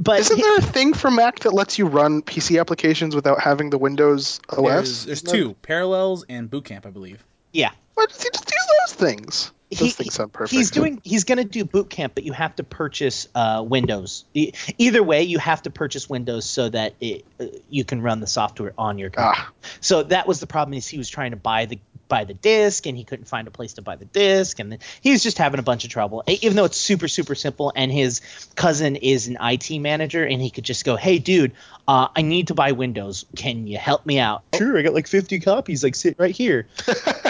But 0.00 0.20
Isn't 0.20 0.40
there 0.40 0.56
a 0.58 0.62
thing 0.62 0.94
for 0.94 1.10
Mac 1.10 1.40
that 1.40 1.52
lets 1.52 1.76
you 1.76 1.86
run 1.86 2.22
PC 2.22 2.60
applications 2.60 3.16
without 3.16 3.40
having 3.40 3.70
the 3.70 3.78
Windows 3.78 4.38
OS? 4.48 4.62
There's, 4.62 5.04
there's 5.06 5.22
two 5.22 5.54
Parallels 5.62 6.24
and 6.28 6.48
Bootcamp, 6.48 6.86
I 6.86 6.90
believe. 6.90 7.24
yeah, 7.52 7.70
Why 7.94 8.06
does 8.06 8.22
he 8.22 8.28
just 8.32 8.48
use 8.48 8.66
those 8.86 8.94
things? 8.94 9.50
He- 9.70 9.90
things 9.90 10.14
sound 10.14 10.32
perfect. 10.32 10.52
He's 10.56 10.70
doing. 10.70 11.00
He's 11.04 11.24
going 11.24 11.36
to 11.38 11.44
do 11.44 11.64
boot 11.64 11.90
camp, 11.90 12.14
but 12.14 12.24
you 12.24 12.32
have 12.32 12.56
to 12.56 12.64
purchase 12.64 13.28
uh, 13.34 13.62
Windows. 13.66 14.24
E- 14.32 14.52
either 14.78 15.02
way, 15.02 15.24
you 15.24 15.38
have 15.38 15.60
to 15.62 15.70
purchase 15.70 16.08
Windows 16.08 16.46
so 16.46 16.70
that 16.70 16.94
it, 17.00 17.26
uh, 17.38 17.44
you 17.68 17.84
can 17.84 18.00
run 18.00 18.20
the 18.20 18.26
software 18.26 18.72
on 18.78 18.96
your 18.98 19.10
computer. 19.10 19.36
Ah, 19.38 19.52
So 19.80 20.04
that 20.04 20.26
was 20.26 20.40
the 20.40 20.46
problem. 20.46 20.72
Is 20.72 20.88
he 20.88 20.96
was 20.96 21.10
trying 21.10 21.32
to 21.32 21.36
buy 21.36 21.66
the 21.66 21.78
buy 22.08 22.24
the 22.24 22.34
disc 22.34 22.86
and 22.86 22.96
he 22.96 23.04
couldn't 23.04 23.26
find 23.26 23.46
a 23.46 23.50
place 23.50 23.74
to 23.74 23.82
buy 23.82 23.96
the 23.96 24.04
disc, 24.04 24.58
and 24.58 24.72
then 24.72 24.78
he 25.00 25.10
was 25.10 25.22
just 25.22 25.38
having 25.38 25.60
a 25.60 25.62
bunch 25.62 25.84
of 25.84 25.90
trouble. 25.90 26.24
Even 26.26 26.56
though 26.56 26.64
it's 26.64 26.76
super 26.76 27.08
super 27.08 27.34
simple, 27.34 27.72
and 27.74 27.92
his 27.92 28.20
cousin 28.54 28.96
is 28.96 29.28
an 29.28 29.36
IT 29.40 29.78
manager, 29.78 30.24
and 30.24 30.40
he 30.40 30.50
could 30.50 30.64
just 30.64 30.84
go, 30.84 30.96
"Hey, 30.96 31.18
dude, 31.18 31.52
uh, 31.86 32.08
I 32.14 32.22
need 32.22 32.48
to 32.48 32.54
buy 32.54 32.72
Windows. 32.72 33.26
Can 33.36 33.66
you 33.66 33.78
help 33.78 34.06
me 34.06 34.18
out?" 34.18 34.42
Sure, 34.54 34.78
I 34.78 34.82
got 34.82 34.94
like 34.94 35.06
50 35.06 35.40
copies, 35.40 35.84
like 35.84 35.94
sit 35.94 36.16
right 36.18 36.34
here. 36.34 36.66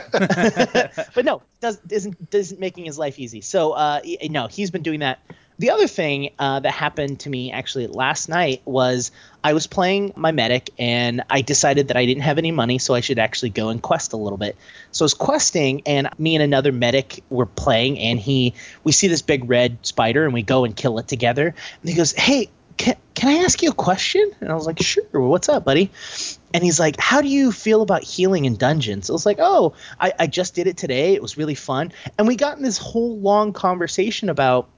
but 0.12 1.24
no, 1.24 1.42
does 1.60 1.78
isn't 1.90 2.16
isn't 2.32 2.60
making 2.60 2.84
his 2.84 2.98
life 2.98 3.18
easy. 3.18 3.40
So 3.40 3.72
uh, 3.72 4.00
no, 4.30 4.46
he's 4.46 4.70
been 4.70 4.82
doing 4.82 5.00
that. 5.00 5.20
The 5.58 5.70
other 5.70 5.88
thing 5.88 6.30
uh, 6.38 6.60
that 6.60 6.70
happened 6.70 7.20
to 7.20 7.30
me 7.30 7.50
actually 7.50 7.88
last 7.88 8.28
night 8.28 8.62
was 8.64 9.10
I 9.42 9.54
was 9.54 9.66
playing 9.66 10.12
my 10.14 10.30
medic 10.30 10.70
and 10.78 11.22
I 11.28 11.42
decided 11.42 11.88
that 11.88 11.96
I 11.96 12.06
didn't 12.06 12.22
have 12.22 12.38
any 12.38 12.52
money, 12.52 12.78
so 12.78 12.94
I 12.94 13.00
should 13.00 13.18
actually 13.18 13.50
go 13.50 13.70
and 13.70 13.82
quest 13.82 14.12
a 14.12 14.16
little 14.16 14.38
bit. 14.38 14.56
So 14.92 15.02
I 15.02 15.06
was 15.06 15.14
questing, 15.14 15.82
and 15.86 16.10
me 16.16 16.36
and 16.36 16.44
another 16.44 16.70
medic 16.70 17.24
were 17.28 17.46
playing, 17.46 17.98
and 17.98 18.20
he 18.20 18.54
we 18.84 18.92
see 18.92 19.08
this 19.08 19.22
big 19.22 19.50
red 19.50 19.84
spider, 19.84 20.24
and 20.24 20.32
we 20.32 20.42
go 20.42 20.64
and 20.64 20.76
kill 20.76 20.98
it 20.98 21.08
together. 21.08 21.48
And 21.80 21.88
he 21.90 21.96
goes, 21.96 22.12
"Hey, 22.12 22.50
can, 22.76 22.94
can 23.14 23.28
I 23.28 23.44
ask 23.44 23.60
you 23.60 23.70
a 23.70 23.74
question?" 23.74 24.30
And 24.40 24.50
I 24.50 24.54
was 24.54 24.66
like, 24.66 24.80
"Sure. 24.80 25.04
What's 25.12 25.48
up, 25.48 25.64
buddy?" 25.64 25.90
and 26.54 26.62
he's 26.62 26.78
like, 26.78 26.98
"How 27.00 27.20
do 27.20 27.28
you 27.28 27.50
feel 27.50 27.82
about 27.82 28.04
healing 28.04 28.44
in 28.44 28.56
dungeons?" 28.56 29.10
I 29.10 29.12
was 29.12 29.26
like, 29.26 29.38
"Oh, 29.40 29.74
I, 29.98 30.12
I 30.18 30.26
just 30.28 30.54
did 30.54 30.68
it 30.68 30.76
today. 30.76 31.14
It 31.14 31.22
was 31.22 31.36
really 31.36 31.56
fun." 31.56 31.92
And 32.16 32.28
we 32.28 32.36
got 32.36 32.56
in 32.56 32.62
this 32.62 32.78
whole 32.78 33.18
long 33.18 33.52
conversation 33.52 34.28
about 34.28 34.68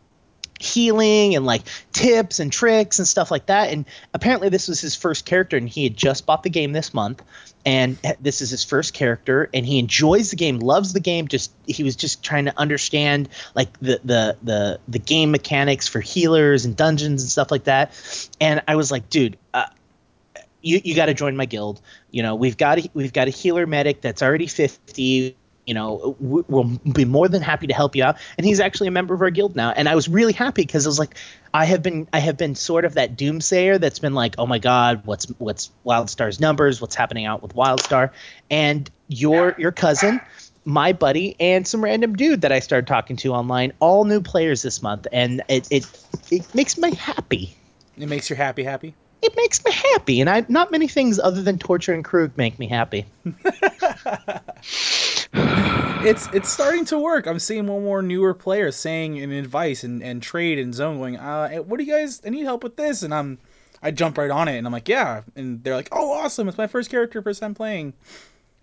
healing 0.62 1.34
and 1.34 1.46
like 1.46 1.62
tips 1.92 2.38
and 2.38 2.52
tricks 2.52 2.98
and 2.98 3.08
stuff 3.08 3.30
like 3.30 3.46
that. 3.46 3.72
And 3.72 3.86
apparently, 4.12 4.48
this 4.50 4.68
was 4.68 4.80
his 4.80 4.94
first 4.94 5.24
character, 5.24 5.56
and 5.56 5.68
he 5.68 5.84
had 5.84 5.96
just 5.96 6.26
bought 6.26 6.42
the 6.42 6.50
game 6.50 6.72
this 6.72 6.94
month. 6.94 7.22
And 7.66 7.98
this 8.20 8.40
is 8.40 8.50
his 8.50 8.64
first 8.64 8.94
character, 8.94 9.50
and 9.52 9.66
he 9.66 9.78
enjoys 9.78 10.30
the 10.30 10.36
game, 10.36 10.60
loves 10.60 10.92
the 10.92 11.00
game. 11.00 11.28
Just 11.28 11.52
he 11.66 11.82
was 11.82 11.96
just 11.96 12.22
trying 12.22 12.46
to 12.46 12.58
understand 12.58 13.28
like 13.54 13.78
the 13.80 14.00
the 14.04 14.36
the 14.42 14.80
the 14.88 14.98
game 14.98 15.30
mechanics 15.30 15.86
for 15.86 16.00
healers 16.00 16.64
and 16.64 16.76
dungeons 16.76 17.22
and 17.22 17.30
stuff 17.30 17.50
like 17.50 17.64
that. 17.64 17.92
And 18.40 18.62
I 18.66 18.76
was 18.76 18.90
like, 18.90 19.10
dude, 19.10 19.36
uh, 19.52 19.66
you 20.62 20.80
you 20.84 20.94
got 20.94 21.06
to 21.06 21.14
join 21.14 21.36
my 21.36 21.46
guild. 21.46 21.80
You 22.10 22.22
know, 22.22 22.34
we've 22.34 22.56
got 22.56 22.78
a, 22.78 22.90
we've 22.94 23.12
got 23.12 23.28
a 23.28 23.30
healer 23.30 23.66
medic 23.66 24.00
that's 24.00 24.22
already 24.22 24.46
50. 24.46 25.36
You 25.66 25.74
know, 25.74 26.16
we- 26.18 26.42
we'll 26.48 26.64
be 26.92 27.04
more 27.04 27.28
than 27.28 27.42
happy 27.42 27.66
to 27.68 27.74
help 27.74 27.94
you 27.94 28.02
out. 28.02 28.16
And 28.38 28.44
he's 28.46 28.60
actually 28.60 28.88
a 28.88 28.90
member 28.90 29.14
of 29.14 29.20
our 29.22 29.30
guild 29.30 29.54
now. 29.54 29.70
And 29.70 29.88
I 29.88 29.94
was 29.94 30.08
really 30.08 30.32
happy 30.32 30.62
because 30.62 30.86
I 30.86 30.88
was 30.88 30.98
like, 30.98 31.16
I 31.54 31.64
have 31.64 31.82
been 31.82 32.08
I 32.12 32.18
have 32.20 32.36
been 32.36 32.54
sort 32.54 32.84
of 32.84 32.94
that 32.94 33.16
doomsayer 33.16 33.78
that's 33.78 33.98
been 33.98 34.14
like, 34.14 34.34
oh 34.38 34.46
my 34.46 34.58
god, 34.58 35.02
what's 35.04 35.26
what's 35.38 35.70
WildStar's 35.86 36.40
numbers? 36.40 36.80
What's 36.80 36.94
happening 36.94 37.26
out 37.26 37.42
with 37.42 37.54
WildStar? 37.54 38.10
And 38.50 38.90
your 39.08 39.54
your 39.58 39.72
cousin. 39.72 40.20
My 40.64 40.92
buddy 40.92 41.36
and 41.40 41.66
some 41.66 41.82
random 41.82 42.14
dude 42.16 42.42
that 42.42 42.52
I 42.52 42.60
started 42.60 42.86
talking 42.86 43.16
to 43.16 43.32
online, 43.32 43.72
all 43.80 44.04
new 44.04 44.20
players 44.20 44.60
this 44.60 44.82
month, 44.82 45.06
and 45.10 45.42
it 45.48 45.66
it, 45.70 45.86
it 46.30 46.54
makes 46.54 46.76
me 46.76 46.94
happy 46.94 47.56
It 47.96 48.06
makes 48.10 48.28
you 48.28 48.36
happy, 48.36 48.62
happy. 48.62 48.94
it 49.22 49.34
makes 49.36 49.64
me 49.64 49.72
happy, 49.72 50.20
and 50.20 50.28
I 50.28 50.44
not 50.48 50.70
many 50.70 50.86
things 50.86 51.18
other 51.18 51.42
than 51.42 51.58
torture 51.58 51.94
and 51.94 52.04
Krug 52.04 52.36
make 52.36 52.58
me 52.58 52.66
happy. 52.68 53.06
It's 55.32 56.28
it's 56.32 56.48
starting 56.48 56.86
to 56.86 56.98
work. 56.98 57.26
I'm 57.26 57.38
seeing 57.38 57.66
more 57.66 57.76
and 57.76 57.84
more 57.84 58.02
newer 58.02 58.34
players 58.34 58.76
saying 58.76 59.16
in 59.16 59.32
advice 59.32 59.84
and, 59.84 60.02
and 60.02 60.22
trade 60.22 60.58
and 60.58 60.74
zone 60.74 60.98
going, 60.98 61.16
uh, 61.16 61.58
what 61.58 61.78
do 61.78 61.84
you 61.84 61.92
guys? 61.92 62.22
I 62.24 62.30
need 62.30 62.44
help 62.44 62.64
with 62.64 62.76
this, 62.76 63.02
and 63.02 63.12
I'm 63.12 63.38
I 63.82 63.90
jump 63.90 64.18
right 64.18 64.30
on 64.30 64.48
it, 64.48 64.58
and 64.58 64.66
I'm 64.66 64.72
like, 64.72 64.88
yeah, 64.88 65.22
and 65.36 65.62
they're 65.62 65.76
like, 65.76 65.88
oh, 65.92 66.12
awesome! 66.12 66.48
It's 66.48 66.58
my 66.58 66.66
first 66.66 66.90
character 66.90 67.22
first 67.22 67.40
time 67.40 67.54
playing, 67.54 67.94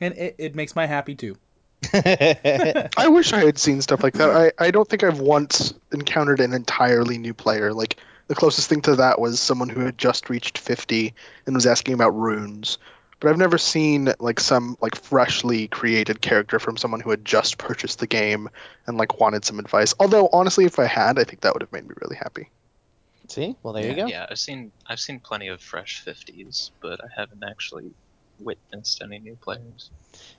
and 0.01 0.15
it, 0.15 0.35
it 0.37 0.55
makes 0.55 0.75
my 0.75 0.85
happy 0.85 1.15
too. 1.15 1.37
I 1.93 3.07
wish 3.09 3.33
I 3.33 3.45
had 3.45 3.59
seen 3.59 3.81
stuff 3.81 4.03
like 4.03 4.15
that. 4.15 4.29
I, 4.29 4.65
I 4.65 4.71
don't 4.71 4.87
think 4.87 5.03
I've 5.03 5.19
once 5.19 5.73
encountered 5.91 6.39
an 6.39 6.53
entirely 6.53 7.17
new 7.17 7.33
player. 7.33 7.71
Like 7.71 7.97
the 8.27 8.35
closest 8.35 8.67
thing 8.67 8.81
to 8.81 8.95
that 8.97 9.19
was 9.19 9.39
someone 9.39 9.69
who 9.69 9.81
had 9.81 9.97
just 9.97 10.29
reached 10.29 10.57
50 10.57 11.13
and 11.45 11.55
was 11.55 11.65
asking 11.65 11.93
about 11.93 12.15
runes. 12.15 12.77
But 13.19 13.29
I've 13.29 13.37
never 13.37 13.57
seen 13.57 14.13
like 14.19 14.39
some 14.39 14.75
like 14.81 14.95
freshly 14.95 15.67
created 15.67 16.21
character 16.21 16.59
from 16.59 16.77
someone 16.77 16.99
who 17.01 17.09
had 17.11 17.25
just 17.25 17.57
purchased 17.57 17.99
the 17.99 18.07
game 18.07 18.49
and 18.85 18.97
like 18.97 19.19
wanted 19.19 19.45
some 19.45 19.59
advice. 19.59 19.93
Although 19.99 20.29
honestly, 20.31 20.65
if 20.65 20.79
I 20.79 20.85
had, 20.85 21.17
I 21.19 21.23
think 21.23 21.41
that 21.41 21.53
would 21.53 21.61
have 21.63 21.71
made 21.71 21.87
me 21.87 21.95
really 22.01 22.17
happy. 22.17 22.51
See, 23.29 23.55
well 23.61 23.73
there 23.73 23.83
Yeah, 23.83 23.89
you 23.89 23.95
go. 23.95 24.07
Yeah, 24.07 24.25
I've 24.29 24.39
seen 24.39 24.71
I've 24.87 24.99
seen 24.99 25.19
plenty 25.19 25.47
of 25.49 25.61
fresh 25.61 26.01
fifties, 26.03 26.71
but 26.81 26.99
I 27.03 27.07
haven't 27.15 27.43
actually 27.43 27.95
witnessed 28.39 29.01
any 29.01 29.19
new 29.19 29.35
players. 29.35 29.91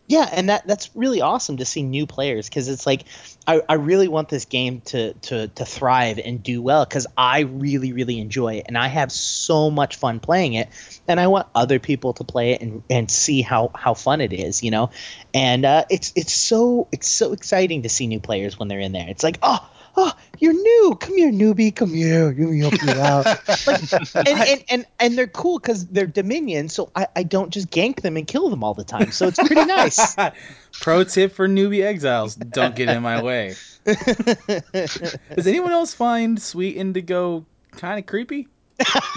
Yeah, 0.07 0.29
and 0.33 0.49
that 0.49 0.67
that's 0.67 0.91
really 0.95 1.21
awesome 1.21 1.59
to 1.59 1.65
see 1.65 1.83
new 1.83 2.07
players 2.07 2.49
because 2.49 2.69
it's 2.69 2.87
like 2.87 3.05
I, 3.47 3.61
I 3.69 3.75
really 3.75 4.09
want 4.09 4.29
this 4.31 4.47
game 4.47 4.81
to 4.87 5.13
to 5.13 5.49
to 5.49 5.65
thrive 5.65 6.19
and 6.19 6.43
do 6.43 6.63
well 6.63 6.85
because 6.85 7.07
I 7.17 7.41
really 7.41 7.93
really 7.93 8.19
enjoy 8.19 8.55
it 8.55 8.67
and 8.69 8.79
I 8.79 8.89
have 8.89 9.13
so 9.13 9.71
much 9.71 9.97
fun 9.97 10.19
playing 10.21 10.55
it 10.55 10.69
and 11.07 11.21
I 11.21 11.27
want 11.27 11.47
other 11.55 11.79
people 11.79 12.15
to 12.15 12.25
play 12.25 12.53
it 12.53 12.63
and, 12.63 12.83
and 12.89 13.11
see 13.11 13.43
how 13.43 13.71
how 13.75 13.93
fun 13.93 14.23
it 14.23 14.33
is 14.33 14.63
you 14.63 14.71
know 14.71 14.91
and 15.35 15.67
uh, 15.67 15.85
it's 15.91 16.13
it's 16.17 16.33
so 16.33 16.89
it's 16.91 17.09
so 17.09 17.35
exciting 17.35 17.83
to 17.83 17.91
see 17.91 18.07
new 18.07 18.21
players 18.21 18.59
when 18.59 18.69
they're 18.69 18.81
in 18.81 18.93
there 18.93 19.09
it's 19.09 19.23
like 19.23 19.39
oh 19.43 19.69
oh 19.99 20.13
you're 20.39 20.53
new 20.53 20.97
come 21.01 21.17
here 21.17 21.33
newbie 21.33 21.75
come 21.75 21.93
here 21.93 22.27
let 22.27 22.39
me 22.39 22.59
help 22.61 22.83
you 22.83 22.91
out 22.91 23.27
like, 23.67 23.93
and, 24.15 24.29
and, 24.29 24.65
and 24.71 24.87
and 25.01 25.19
they're 25.19 25.27
cool 25.27 25.59
because 25.59 25.87
they're 25.87 26.07
Dominion, 26.07 26.69
so 26.69 26.91
I, 26.95 27.07
I 27.15 27.23
don't 27.23 27.51
just 27.51 27.71
gank 27.71 28.03
them 28.03 28.17
and 28.17 28.27
kill 28.27 28.51
them 28.51 28.65
all 28.65 28.75
the 28.75 28.85
time. 28.85 29.13
So 29.13 29.29
it's 29.29 29.39
pretty 29.39 29.65
nice. 29.65 30.17
Pro 30.81 31.05
tip 31.05 31.33
for 31.33 31.49
newbie 31.49 31.85
exiles: 31.85 32.35
don't 32.35 32.75
get 32.75 32.89
in 32.89 33.03
my 33.03 33.23
way. 33.23 33.55
Does 33.85 35.47
anyone 35.47 35.73
else 35.73 35.95
find 35.95 36.41
Sweet 36.41 36.77
Indigo 36.77 37.47
kind 37.73 37.99
of 37.99 38.07
creepy? 38.07 38.49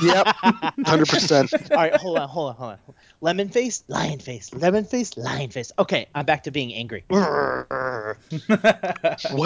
Yep, 0.01 0.25
100%. 0.27 1.71
all 1.71 1.77
right, 1.77 1.95
hold 1.95 2.17
on, 2.17 2.29
hold 2.29 2.49
on, 2.49 2.55
hold 2.55 2.71
on. 2.71 2.95
Lemon 3.23 3.49
face, 3.49 3.83
lion 3.87 4.17
face, 4.17 4.51
lemon 4.51 4.83
face, 4.83 5.15
lion 5.15 5.51
face. 5.51 5.71
Okay, 5.77 6.07
I'm 6.15 6.25
back 6.25 6.43
to 6.43 6.51
being 6.51 6.73
angry. 6.73 7.03
What 7.09 7.67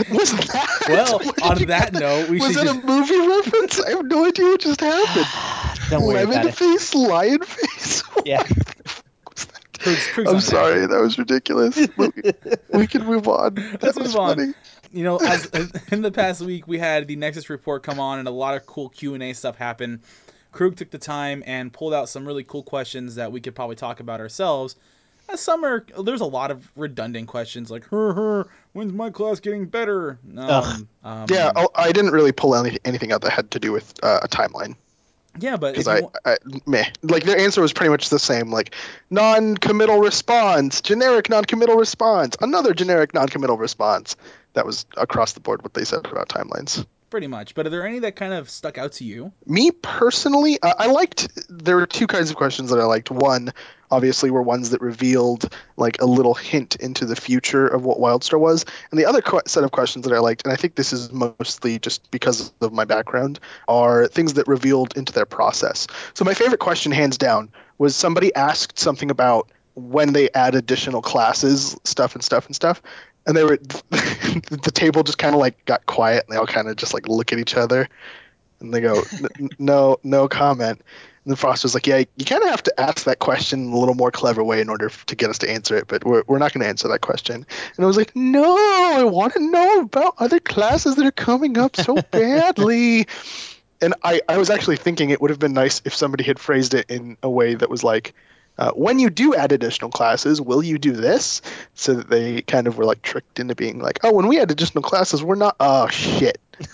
was 0.10 0.32
that? 0.32 0.86
Well, 0.88 1.16
on 1.44 1.58
that 1.66 1.92
get 1.92 1.94
note, 1.94 2.30
we 2.30 2.40
was 2.40 2.54
should 2.54 2.68
that 2.68 2.74
just- 2.74 2.84
a 2.84 2.88
movie 2.88 3.28
reference? 3.28 3.80
I 3.82 3.90
have 3.92 4.06
no 4.06 4.26
idea 4.26 4.46
what 4.46 4.62
just 4.62 4.80
happened. 4.82 5.26
Don't 5.90 6.04
worry 6.04 6.16
Lemon 6.26 6.32
about 6.34 6.46
it. 6.48 6.56
face, 6.56 6.94
lion 6.96 7.40
face. 7.44 8.04
Yeah. 8.26 8.42
What 8.44 9.36
was 9.36 9.46
that? 9.46 9.62
Krug's, 9.80 10.08
Krug's 10.08 10.32
I'm 10.32 10.40
sorry, 10.40 10.82
actually. 10.84 10.88
that 10.96 11.02
was 11.02 11.18
ridiculous. 11.20 11.76
we, 11.98 12.10
we 12.80 12.88
can 12.88 13.06
move 13.06 13.28
on. 13.28 13.56
That 13.56 13.84
Let's 13.84 14.00
was 14.00 14.14
move 14.14 14.22
on. 14.22 14.38
funny. 14.38 14.54
you 14.92 15.04
know, 15.04 15.18
as 15.18 15.46
in 15.92 16.02
the 16.02 16.12
past 16.12 16.42
week, 16.42 16.66
we 16.68 16.80
had 16.80 17.08
the 17.08 17.18
Nexus 17.18 17.50
report 17.50 17.84
come 17.84 18.00
on, 18.00 18.20
and 18.20 18.28
a 18.28 18.32
lot 18.32 18.56
of 18.56 18.66
cool 18.66 18.88
Q 18.90 19.14
and 19.16 19.22
A 19.22 19.34
stuff 19.34 19.58
happen. 19.58 20.02
Krug 20.56 20.76
took 20.76 20.90
the 20.90 20.98
time 20.98 21.44
and 21.46 21.72
pulled 21.72 21.94
out 21.94 22.10
some 22.10 22.26
really 22.26 22.44
cool 22.44 22.64
questions 22.64 23.16
that 23.16 23.32
we 23.32 23.42
could 23.42 23.54
probably 23.56 23.76
talk 23.76 24.00
about 24.00 24.20
ourselves. 24.20 24.76
As 25.28 25.40
some 25.40 25.64
are, 25.64 25.86
there's 26.04 26.22
a 26.22 26.26
lot 26.26 26.52
of 26.52 26.72
redundant 26.76 27.28
questions 27.28 27.72
like, 27.72 27.86
"Her, 27.86 28.14
her, 28.14 28.48
when's 28.74 28.94
my 28.94 29.10
class 29.10 29.40
getting 29.40 29.66
better?" 29.66 30.20
Um, 30.38 30.88
um, 31.04 31.26
Yeah, 31.30 31.52
oh, 31.56 31.70
I 31.76 31.92
didn't 31.92 32.12
really 32.12 32.32
pull 32.32 32.56
any, 32.56 32.78
anything 32.86 33.12
out 33.12 33.22
that 33.22 33.32
had 33.32 33.52
to 33.52 33.60
do 33.60 33.72
with 33.72 33.94
uh, 34.04 34.20
a 34.24 34.28
timeline 34.28 34.76
yeah, 35.40 35.58
but 35.58 35.74
because 35.74 35.88
I, 35.88 36.02
wa- 36.02 36.12
I, 36.26 36.38
meh. 36.66 36.86
Like 37.04 37.24
their 37.24 37.38
answer 37.38 37.62
was 37.62 37.74
pretty 37.74 37.90
much 37.90 38.10
the 38.10 38.20
same. 38.20 38.52
Like 38.52 38.76
non-committal 39.10 40.00
response, 40.00 40.82
generic 40.82 41.30
non-committal 41.30 41.76
response, 41.76 42.38
another 42.42 42.74
generic 42.74 43.14
non-committal 43.14 43.58
response. 43.58 44.16
That 44.54 44.66
was 44.66 44.86
across 44.96 45.34
the 45.34 45.42
board 45.42 45.64
what 45.64 45.74
they 45.74 45.84
said 45.84 46.06
about 46.06 46.30
timelines. 46.30 46.86
Pretty 47.16 47.28
much. 47.28 47.56
But 47.56 47.66
are 47.66 47.70
there 47.70 47.88
any 47.88 48.00
that 48.00 48.18
kind 48.18 48.34
of 48.34 48.50
stuck 48.50 48.78
out 48.78 48.92
to 48.94 49.06
you? 49.06 49.32
Me 49.46 49.72
personally, 49.72 50.62
uh, 50.62 50.74
I 50.78 50.88
liked. 50.88 51.30
There 51.48 51.78
were 51.78 51.86
two 51.86 52.08
kinds 52.08 52.30
of 52.30 52.36
questions 52.36 52.72
that 52.72 52.78
I 52.78 52.84
liked. 52.84 53.10
One, 53.10 53.54
obviously, 53.90 54.32
were 54.32 54.42
ones 54.42 54.72
that 54.72 54.82
revealed 54.82 55.56
like 55.78 56.02
a 56.02 56.06
little 56.06 56.34
hint 56.34 56.76
into 56.76 57.06
the 57.06 57.16
future 57.16 57.68
of 57.68 57.86
what 57.86 58.00
WildStar 58.00 58.38
was, 58.38 58.66
and 58.92 59.00
the 59.00 59.06
other 59.06 59.22
set 59.48 59.64
of 59.64 59.72
questions 59.72 60.04
that 60.06 60.14
I 60.14 60.20
liked, 60.20 60.44
and 60.44 60.52
I 60.52 60.58
think 60.58 60.76
this 60.76 60.92
is 60.92 61.14
mostly 61.14 61.80
just 61.80 62.12
because 62.12 62.52
of 62.60 62.74
my 62.74 62.84
background, 62.84 63.40
are 63.70 64.08
things 64.08 64.34
that 64.34 64.46
revealed 64.50 64.98
into 64.98 65.14
their 65.14 65.26
process. 65.26 65.88
So 66.16 66.26
my 66.26 66.34
favorite 66.34 66.60
question, 66.60 66.92
hands 66.92 67.18
down, 67.18 67.50
was 67.78 67.96
somebody 67.96 68.36
asked 68.36 68.78
something 68.78 69.10
about 69.10 69.50
when 69.76 70.12
they 70.12 70.30
add 70.32 70.54
additional 70.54 71.02
classes, 71.02 71.78
stuff 71.86 72.14
and 72.14 72.24
stuff 72.24 72.46
and 72.46 72.54
stuff. 72.54 72.82
And 73.28 73.36
they 73.36 73.44
were 73.44 73.58
the 73.90 74.72
table 74.74 75.04
just 75.04 75.18
kind 75.18 75.34
of 75.34 75.40
like 75.40 75.64
got 75.66 75.86
quiet, 75.86 76.26
and 76.26 76.34
they 76.34 76.40
all 76.40 76.46
kind 76.46 76.68
of 76.68 76.76
just 76.76 76.94
like 76.94 77.08
look 77.08 77.34
at 77.34 77.40
each 77.40 77.56
other, 77.56 77.90
and 78.60 78.74
they 78.74 78.82
go, 78.82 79.02
"No, 79.60 79.98
no 80.04 80.28
comment." 80.28 80.82
And 81.24 81.32
then 81.32 81.36
Frost 81.36 81.64
was 81.64 81.74
like, 81.74 81.88
"Yeah, 81.88 82.04
you 82.18 82.26
kind 82.26 82.44
of 82.44 82.50
have 82.50 82.64
to 82.64 82.80
ask 82.80 83.06
that 83.06 83.20
question 83.20 83.66
in 83.66 83.74
a 83.74 83.78
little 83.78 83.96
more 83.96 84.12
clever 84.12 84.44
way 84.44 84.62
in 84.62 84.70
order 84.70 84.90
to 84.90 85.16
get 85.16 85.30
us 85.30 85.40
to 85.40 85.50
answer 85.50 85.76
it, 85.76 85.88
but 85.88 86.04
we're, 86.04 86.24
we're 86.28 86.38
not 86.38 86.54
going 86.54 86.62
to 86.62 86.68
answer 86.68 86.88
that 86.88 87.02
question." 87.02 87.36
And 87.36 87.84
I 87.84 87.88
was 87.88 87.98
like, 87.98 88.16
"No, 88.16 88.56
I 88.94 89.04
want 89.04 89.34
to 89.34 89.40
know 89.40 89.82
about 89.82 90.16
other 90.20 90.40
classes 90.40 90.96
that 90.96 91.06
are 91.06 91.12
coming 91.12 91.58
up 91.58 91.76
so 91.76 91.96
badly." 92.12 93.08
and 93.82 93.94
I, 94.04 94.22
I 94.30 94.38
was 94.38 94.50
actually 94.50 94.78
thinking 94.78 95.10
it 95.10 95.22
would 95.22 95.32
have 95.32 95.40
been 95.40 95.54
nice 95.54 95.82
if 95.86 95.94
somebody 95.94 96.24
had 96.24 96.40
phrased 96.40 96.74
it 96.74 96.90
in 96.90 97.18
a 97.22 97.30
way 97.30 97.56
that 97.56 97.70
was 97.70 97.84
like, 97.84 98.14
uh, 98.58 98.72
when 98.72 99.00
you 99.00 99.10
do 99.10 99.36
add 99.36 99.52
additional 99.52 99.92
classes, 99.92 100.42
will 100.42 100.64
you 100.64 100.78
do 100.78 100.94
this? 100.94 101.42
So 101.74 101.96
that 101.96 102.10
they 102.10 102.42
kind 102.42 102.68
of 102.68 102.78
were 102.78 102.86
like 102.86 103.02
tricked 103.02 103.40
into 103.40 103.56
being 103.56 103.80
like, 103.80 104.00
oh, 104.04 104.14
when 104.14 104.28
we 104.28 104.40
add 104.40 104.52
additional 104.52 104.84
classes, 104.84 105.24
we're 105.24 105.36
not. 105.36 105.56
Oh 105.60 105.88
shit. 105.88 106.40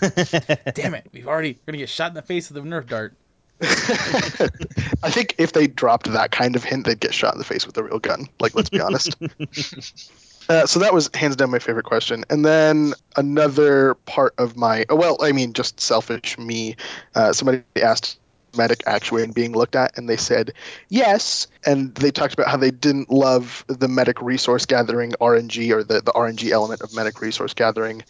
Damn 0.74 0.94
it, 0.94 1.08
we've 1.12 1.26
already 1.26 1.52
we're 1.52 1.72
gonna 1.72 1.78
get 1.78 1.88
shot 1.88 2.10
in 2.10 2.14
the 2.14 2.22
face 2.22 2.50
with 2.50 2.64
a 2.64 2.66
Nerf 2.66 2.86
dart. 2.86 3.14
I 3.62 5.10
think 5.10 5.36
if 5.38 5.52
they 5.52 5.68
dropped 5.68 6.12
that 6.12 6.32
kind 6.32 6.56
of 6.56 6.64
hint, 6.64 6.86
they'd 6.86 6.98
get 6.98 7.14
shot 7.14 7.34
in 7.34 7.38
the 7.38 7.44
face 7.44 7.64
with 7.66 7.76
a 7.78 7.82
real 7.82 8.00
gun. 8.00 8.28
Like, 8.40 8.54
let's 8.54 8.70
be 8.70 8.80
honest. 8.80 9.16
Uh, 10.48 10.66
so 10.66 10.80
that 10.80 10.92
was 10.92 11.08
hands 11.14 11.36
down 11.36 11.50
my 11.50 11.60
favorite 11.60 11.84
question. 11.84 12.24
And 12.28 12.44
then 12.44 12.94
another 13.16 13.94
part 13.94 14.34
of 14.38 14.56
my, 14.56 14.84
oh, 14.88 14.96
well, 14.96 15.18
I 15.22 15.30
mean, 15.30 15.52
just 15.52 15.80
selfish 15.80 16.36
me. 16.36 16.74
Uh, 17.14 17.32
somebody 17.32 17.62
asked 17.76 18.18
medic 18.56 18.82
actuating 18.86 19.32
being 19.32 19.52
looked 19.52 19.76
at, 19.76 19.96
and 19.98 20.08
they 20.08 20.16
said 20.16 20.52
yes. 20.88 21.46
And 21.64 21.94
they 21.94 22.10
talked 22.10 22.34
about 22.34 22.48
how 22.48 22.56
they 22.56 22.70
didn't 22.70 23.10
love 23.10 23.64
the 23.68 23.88
medic 23.88 24.20
resource 24.22 24.66
gathering 24.66 25.12
RNG 25.20 25.70
or 25.72 25.82
the, 25.84 26.00
the 26.00 26.12
RNG 26.12 26.50
element 26.50 26.82
of 26.82 26.94
medic 26.94 27.20
resource 27.20 27.54
gathering. 27.54 28.02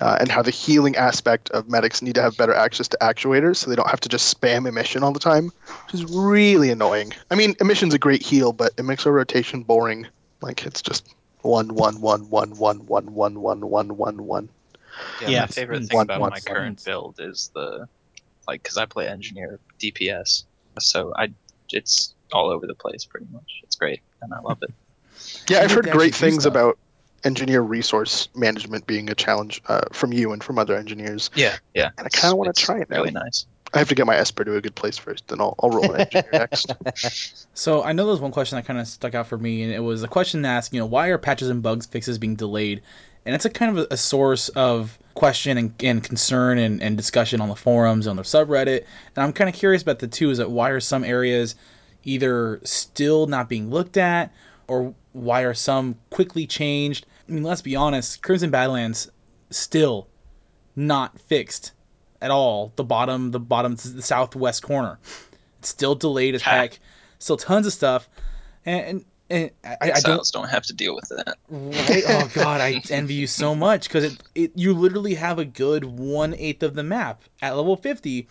Uh, 0.00 0.16
and 0.20 0.30
how 0.30 0.40
the 0.40 0.50
healing 0.50 0.96
aspect 0.96 1.50
of 1.50 1.68
medics 1.68 2.00
need 2.00 2.14
to 2.14 2.22
have 2.22 2.34
better 2.38 2.54
access 2.54 2.88
to 2.88 2.96
actuators 3.02 3.56
so 3.56 3.68
they 3.68 3.76
don't 3.76 3.90
have 3.90 4.00
to 4.00 4.08
just 4.08 4.34
spam 4.40 4.66
emission 4.66 5.02
all 5.02 5.12
the 5.12 5.20
time, 5.20 5.44
which 5.84 5.92
is 5.92 6.06
really 6.06 6.70
annoying. 6.70 7.12
I 7.30 7.34
mean, 7.34 7.56
emission's 7.60 7.92
a 7.92 7.98
great 7.98 8.22
heal, 8.22 8.54
but 8.54 8.72
it 8.78 8.84
makes 8.84 9.04
our 9.04 9.12
rotation 9.12 9.64
boring. 9.64 10.06
Like, 10.40 10.64
it's 10.64 10.80
just 10.80 11.06
one, 11.42 11.74
one, 11.74 12.00
one, 12.00 12.30
one, 12.30 12.56
one, 12.56 12.86
one, 12.86 13.12
one, 13.12 13.38
one, 13.42 13.60
one, 13.68 13.96
one, 13.98 14.26
one. 14.26 14.48
Yeah, 15.20 15.28
Yeah. 15.28 15.40
my 15.42 15.46
favorite 15.48 15.82
Mm, 15.82 15.88
thing 15.88 15.96
one- 15.98 16.06
about 16.06 16.20
one 16.20 16.30
my 16.30 16.36
buttons. 16.36 16.46
current 16.46 16.84
build 16.86 17.16
is 17.20 17.50
the 17.54 17.86
like 18.46 18.62
because 18.62 18.76
I 18.76 18.86
play 18.86 19.08
engineer 19.08 19.60
DPS, 19.80 20.44
so 20.78 21.12
I 21.16 21.32
it's 21.70 22.14
all 22.32 22.50
over 22.50 22.66
the 22.66 22.74
place 22.74 23.04
pretty 23.04 23.26
much. 23.30 23.60
It's 23.62 23.76
great 23.76 24.00
and 24.20 24.32
I 24.32 24.40
love 24.40 24.58
it. 24.62 24.72
Yeah, 25.48 25.60
I've 25.60 25.70
heard 25.70 25.88
great 25.90 26.14
things 26.14 26.42
stuff. 26.42 26.52
about 26.52 26.78
engineer 27.22 27.60
resource 27.60 28.28
management 28.34 28.86
being 28.86 29.08
a 29.10 29.14
challenge 29.14 29.62
uh, 29.68 29.82
from 29.92 30.12
you 30.12 30.32
and 30.32 30.42
from 30.42 30.58
other 30.58 30.76
engineers. 30.76 31.30
Yeah, 31.34 31.56
yeah. 31.74 31.90
And 31.96 32.06
I 32.06 32.08
kinda 32.08 32.34
wanna 32.34 32.54
try 32.54 32.80
it 32.80 32.90
now. 32.90 32.96
Really 32.96 33.12
nice. 33.12 33.46
I 33.74 33.78
have 33.78 33.88
to 33.88 33.94
get 33.94 34.06
my 34.06 34.16
Esper 34.16 34.44
to 34.44 34.56
a 34.56 34.60
good 34.60 34.74
place 34.74 34.98
first, 34.98 35.28
then 35.28 35.40
I'll, 35.40 35.54
I'll 35.62 35.70
roll 35.70 35.92
an 35.92 36.00
engineer 36.02 36.28
next. 36.32 37.46
So 37.54 37.82
I 37.82 37.92
know 37.92 38.04
there 38.04 38.12
was 38.12 38.20
one 38.20 38.32
question 38.32 38.56
that 38.56 38.66
kind 38.66 38.78
of 38.78 38.86
stuck 38.86 39.14
out 39.14 39.28
for 39.28 39.38
me, 39.38 39.62
and 39.62 39.72
it 39.72 39.80
was 39.80 40.02
a 40.02 40.08
question 40.08 40.44
asked, 40.44 40.72
you 40.72 40.80
know, 40.80 40.86
why 40.86 41.08
are 41.08 41.18
patches 41.18 41.48
and 41.48 41.62
bugs 41.62 41.86
fixes 41.86 42.18
being 42.18 42.36
delayed? 42.36 42.82
And 43.24 43.34
it's 43.34 43.44
a 43.44 43.50
kind 43.50 43.78
of 43.78 43.84
a, 43.84 43.94
a 43.94 43.96
source 43.96 44.48
of 44.50 44.98
question 45.14 45.58
and, 45.58 45.74
and 45.82 46.02
concern 46.02 46.58
and, 46.58 46.82
and 46.82 46.96
discussion 46.96 47.40
on 47.40 47.48
the 47.48 47.56
forums, 47.56 48.06
on 48.06 48.16
the 48.16 48.22
subreddit. 48.22 48.84
And 49.14 49.24
I'm 49.24 49.32
kind 49.32 49.48
of 49.48 49.54
curious 49.54 49.82
about 49.82 49.98
the 49.98 50.08
two 50.08 50.30
is 50.30 50.38
that 50.38 50.50
why 50.50 50.70
are 50.70 50.80
some 50.80 51.04
areas 51.04 51.54
either 52.04 52.60
still 52.64 53.26
not 53.26 53.48
being 53.48 53.70
looked 53.70 53.96
at, 53.96 54.32
or 54.66 54.94
why 55.12 55.42
are 55.42 55.54
some 55.54 55.96
quickly 56.10 56.46
changed? 56.46 57.06
I 57.28 57.32
mean, 57.32 57.44
let's 57.44 57.62
be 57.62 57.76
honest, 57.76 58.22
Crimson 58.22 58.50
Badlands 58.50 59.10
still 59.50 60.08
not 60.74 61.20
fixed 61.20 61.72
at 62.20 62.30
all. 62.30 62.72
The 62.76 62.84
bottom, 62.84 63.30
the 63.30 63.40
bottom, 63.40 63.76
the 63.76 64.02
southwest 64.02 64.62
corner, 64.62 64.98
it's 65.58 65.68
still 65.68 65.94
delayed 65.94 66.34
as 66.34 66.42
heck. 66.42 66.78
Still 67.18 67.36
tons 67.36 67.66
of 67.66 67.72
stuff, 67.72 68.08
and 68.66 68.84
and, 68.84 69.04
and 69.32 69.50
I, 69.64 69.92
I 69.94 70.00
don't 70.00 70.30
don't 70.32 70.50
have 70.50 70.64
to 70.64 70.74
deal 70.74 70.94
with 70.94 71.08
that. 71.08 71.38
right. 71.48 72.04
Oh 72.06 72.30
god, 72.34 72.60
I 72.60 72.82
envy 72.90 73.14
you 73.14 73.26
so 73.26 73.54
much 73.54 73.88
because 73.88 74.04
it, 74.04 74.22
it 74.34 74.52
you 74.54 74.74
literally 74.74 75.14
have 75.14 75.38
a 75.38 75.44
good 75.44 75.84
one 75.84 76.34
eighth 76.34 76.62
of 76.62 76.74
the 76.74 76.82
map 76.82 77.22
at 77.40 77.56
level 77.56 77.76
fifty 77.76 78.28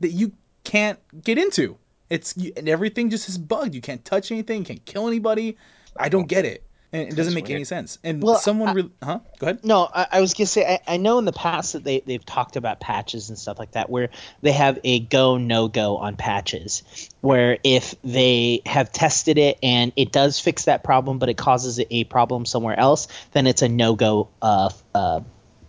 that 0.00 0.10
you 0.10 0.32
can't 0.64 0.98
get 1.22 1.38
into. 1.38 1.76
It's 2.10 2.36
you, 2.36 2.52
and 2.56 2.68
everything 2.68 3.10
just 3.10 3.28
is 3.28 3.38
bugged. 3.38 3.74
You 3.74 3.80
can't 3.80 4.04
touch 4.04 4.32
anything. 4.32 4.58
You 4.58 4.64
can't 4.64 4.84
kill 4.84 5.06
anybody. 5.06 5.56
I 5.96 6.08
don't 6.08 6.26
get 6.26 6.44
it. 6.44 6.64
And 6.92 7.02
it 7.02 7.14
doesn't 7.14 7.34
That's 7.34 7.34
make 7.34 7.50
any 7.50 7.64
sense. 7.64 7.98
And 8.02 8.20
Well, 8.22 8.36
someone, 8.36 8.70
I- 8.70 8.72
really, 8.72 8.90
huh? 9.02 9.20
Go 9.38 9.46
ahead. 9.46 9.64
No, 9.64 9.88
I, 9.92 10.06
I 10.12 10.20
was 10.20 10.34
gonna 10.34 10.46
say 10.46 10.66
I, 10.66 10.94
I 10.94 10.96
know 10.96 11.18
in 11.18 11.24
the 11.24 11.32
past 11.32 11.74
that 11.74 11.84
they 11.84 12.00
they've 12.00 12.24
talked 12.24 12.56
about 12.56 12.80
patches 12.80 13.28
and 13.28 13.38
stuff 13.38 13.58
like 13.58 13.72
that 13.72 13.88
where 13.88 14.10
they 14.42 14.52
have 14.52 14.78
a 14.82 14.98
go 14.98 15.36
no 15.36 15.68
go 15.68 15.98
on 15.98 16.16
patches 16.16 16.82
where 17.20 17.58
if 17.62 17.94
they 18.02 18.62
have 18.66 18.90
tested 18.90 19.38
it 19.38 19.58
and 19.62 19.92
it 19.96 20.10
does 20.10 20.40
fix 20.40 20.64
that 20.64 20.82
problem 20.82 21.18
but 21.18 21.28
it 21.28 21.36
causes 21.36 21.80
a 21.90 22.04
problem 22.04 22.44
somewhere 22.44 22.78
else 22.78 23.06
then 23.32 23.46
it's 23.46 23.62
a 23.62 23.68
no 23.68 23.94
go 23.94 24.28
uh, 24.42 24.70
uh, 24.94 25.20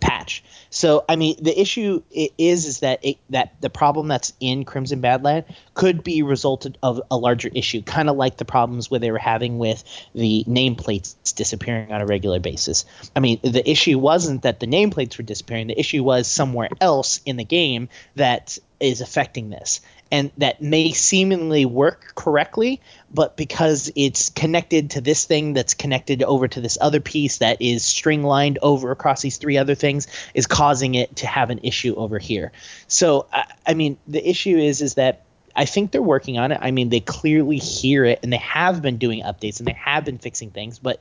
patch. 0.02 0.44
So 0.70 1.04
I 1.08 1.16
mean 1.16 1.36
the 1.40 1.58
issue 1.58 2.02
is 2.10 2.66
is 2.66 2.80
that 2.80 3.04
it, 3.04 3.18
that 3.30 3.54
the 3.60 3.70
problem 3.70 4.08
that's 4.08 4.32
in 4.40 4.64
Crimson 4.64 5.00
Badland 5.00 5.44
could 5.74 6.04
be 6.04 6.22
resulted 6.22 6.78
of 6.82 7.00
a 7.10 7.16
larger 7.16 7.50
issue, 7.54 7.82
kind 7.82 8.10
of 8.10 8.16
like 8.16 8.36
the 8.36 8.44
problems 8.44 8.90
where 8.90 9.00
they 9.00 9.10
were 9.10 9.18
having 9.18 9.58
with 9.58 9.84
the 10.14 10.44
nameplates 10.48 11.14
disappearing 11.34 11.92
on 11.92 12.00
a 12.00 12.06
regular 12.06 12.40
basis. 12.40 12.84
I 13.14 13.20
mean, 13.20 13.40
the 13.42 13.68
issue 13.68 13.98
wasn't 13.98 14.42
that 14.42 14.60
the 14.60 14.66
nameplates 14.66 15.18
were 15.18 15.24
disappearing. 15.24 15.68
The 15.68 15.78
issue 15.78 16.02
was 16.02 16.26
somewhere 16.26 16.68
else 16.80 17.20
in 17.24 17.36
the 17.36 17.44
game 17.44 17.88
that 18.16 18.58
is 18.80 19.00
affecting 19.00 19.50
this. 19.50 19.80
And 20.12 20.30
that 20.36 20.60
may 20.60 20.92
seemingly 20.92 21.64
work 21.64 22.12
correctly, 22.14 22.82
but 23.12 23.36
because 23.36 23.90
it's 23.96 24.28
connected 24.28 24.90
to 24.90 25.00
this 25.00 25.24
thing 25.24 25.54
that's 25.54 25.72
connected 25.72 26.22
over 26.22 26.46
to 26.48 26.60
this 26.60 26.76
other 26.78 27.00
piece 27.00 27.38
that 27.38 27.62
is 27.62 27.82
string 27.82 28.22
lined 28.22 28.58
over 28.60 28.90
across 28.90 29.22
these 29.22 29.38
three 29.38 29.56
other 29.56 29.74
things 29.74 30.06
is 30.34 30.46
causing 30.46 30.94
it 30.94 31.16
to 31.16 31.26
have 31.26 31.48
an 31.48 31.60
issue 31.62 31.94
over 31.94 32.18
here. 32.18 32.52
So, 32.88 33.26
I, 33.32 33.46
I 33.66 33.74
mean, 33.74 33.96
the 34.06 34.28
issue 34.28 34.58
is 34.58 34.82
is 34.82 34.94
that 34.94 35.24
I 35.54 35.64
think 35.64 35.90
they're 35.90 36.02
working 36.02 36.38
on 36.38 36.52
it. 36.52 36.58
I 36.60 36.70
mean, 36.70 36.88
they 36.88 37.00
clearly 37.00 37.56
hear 37.56 38.04
it 38.04 38.20
and 38.22 38.32
they 38.32 38.38
have 38.38 38.82
been 38.82 38.98
doing 38.98 39.22
updates 39.22 39.58
and 39.58 39.66
they 39.66 39.76
have 39.78 40.04
been 40.04 40.18
fixing 40.18 40.50
things, 40.50 40.78
but 40.78 41.00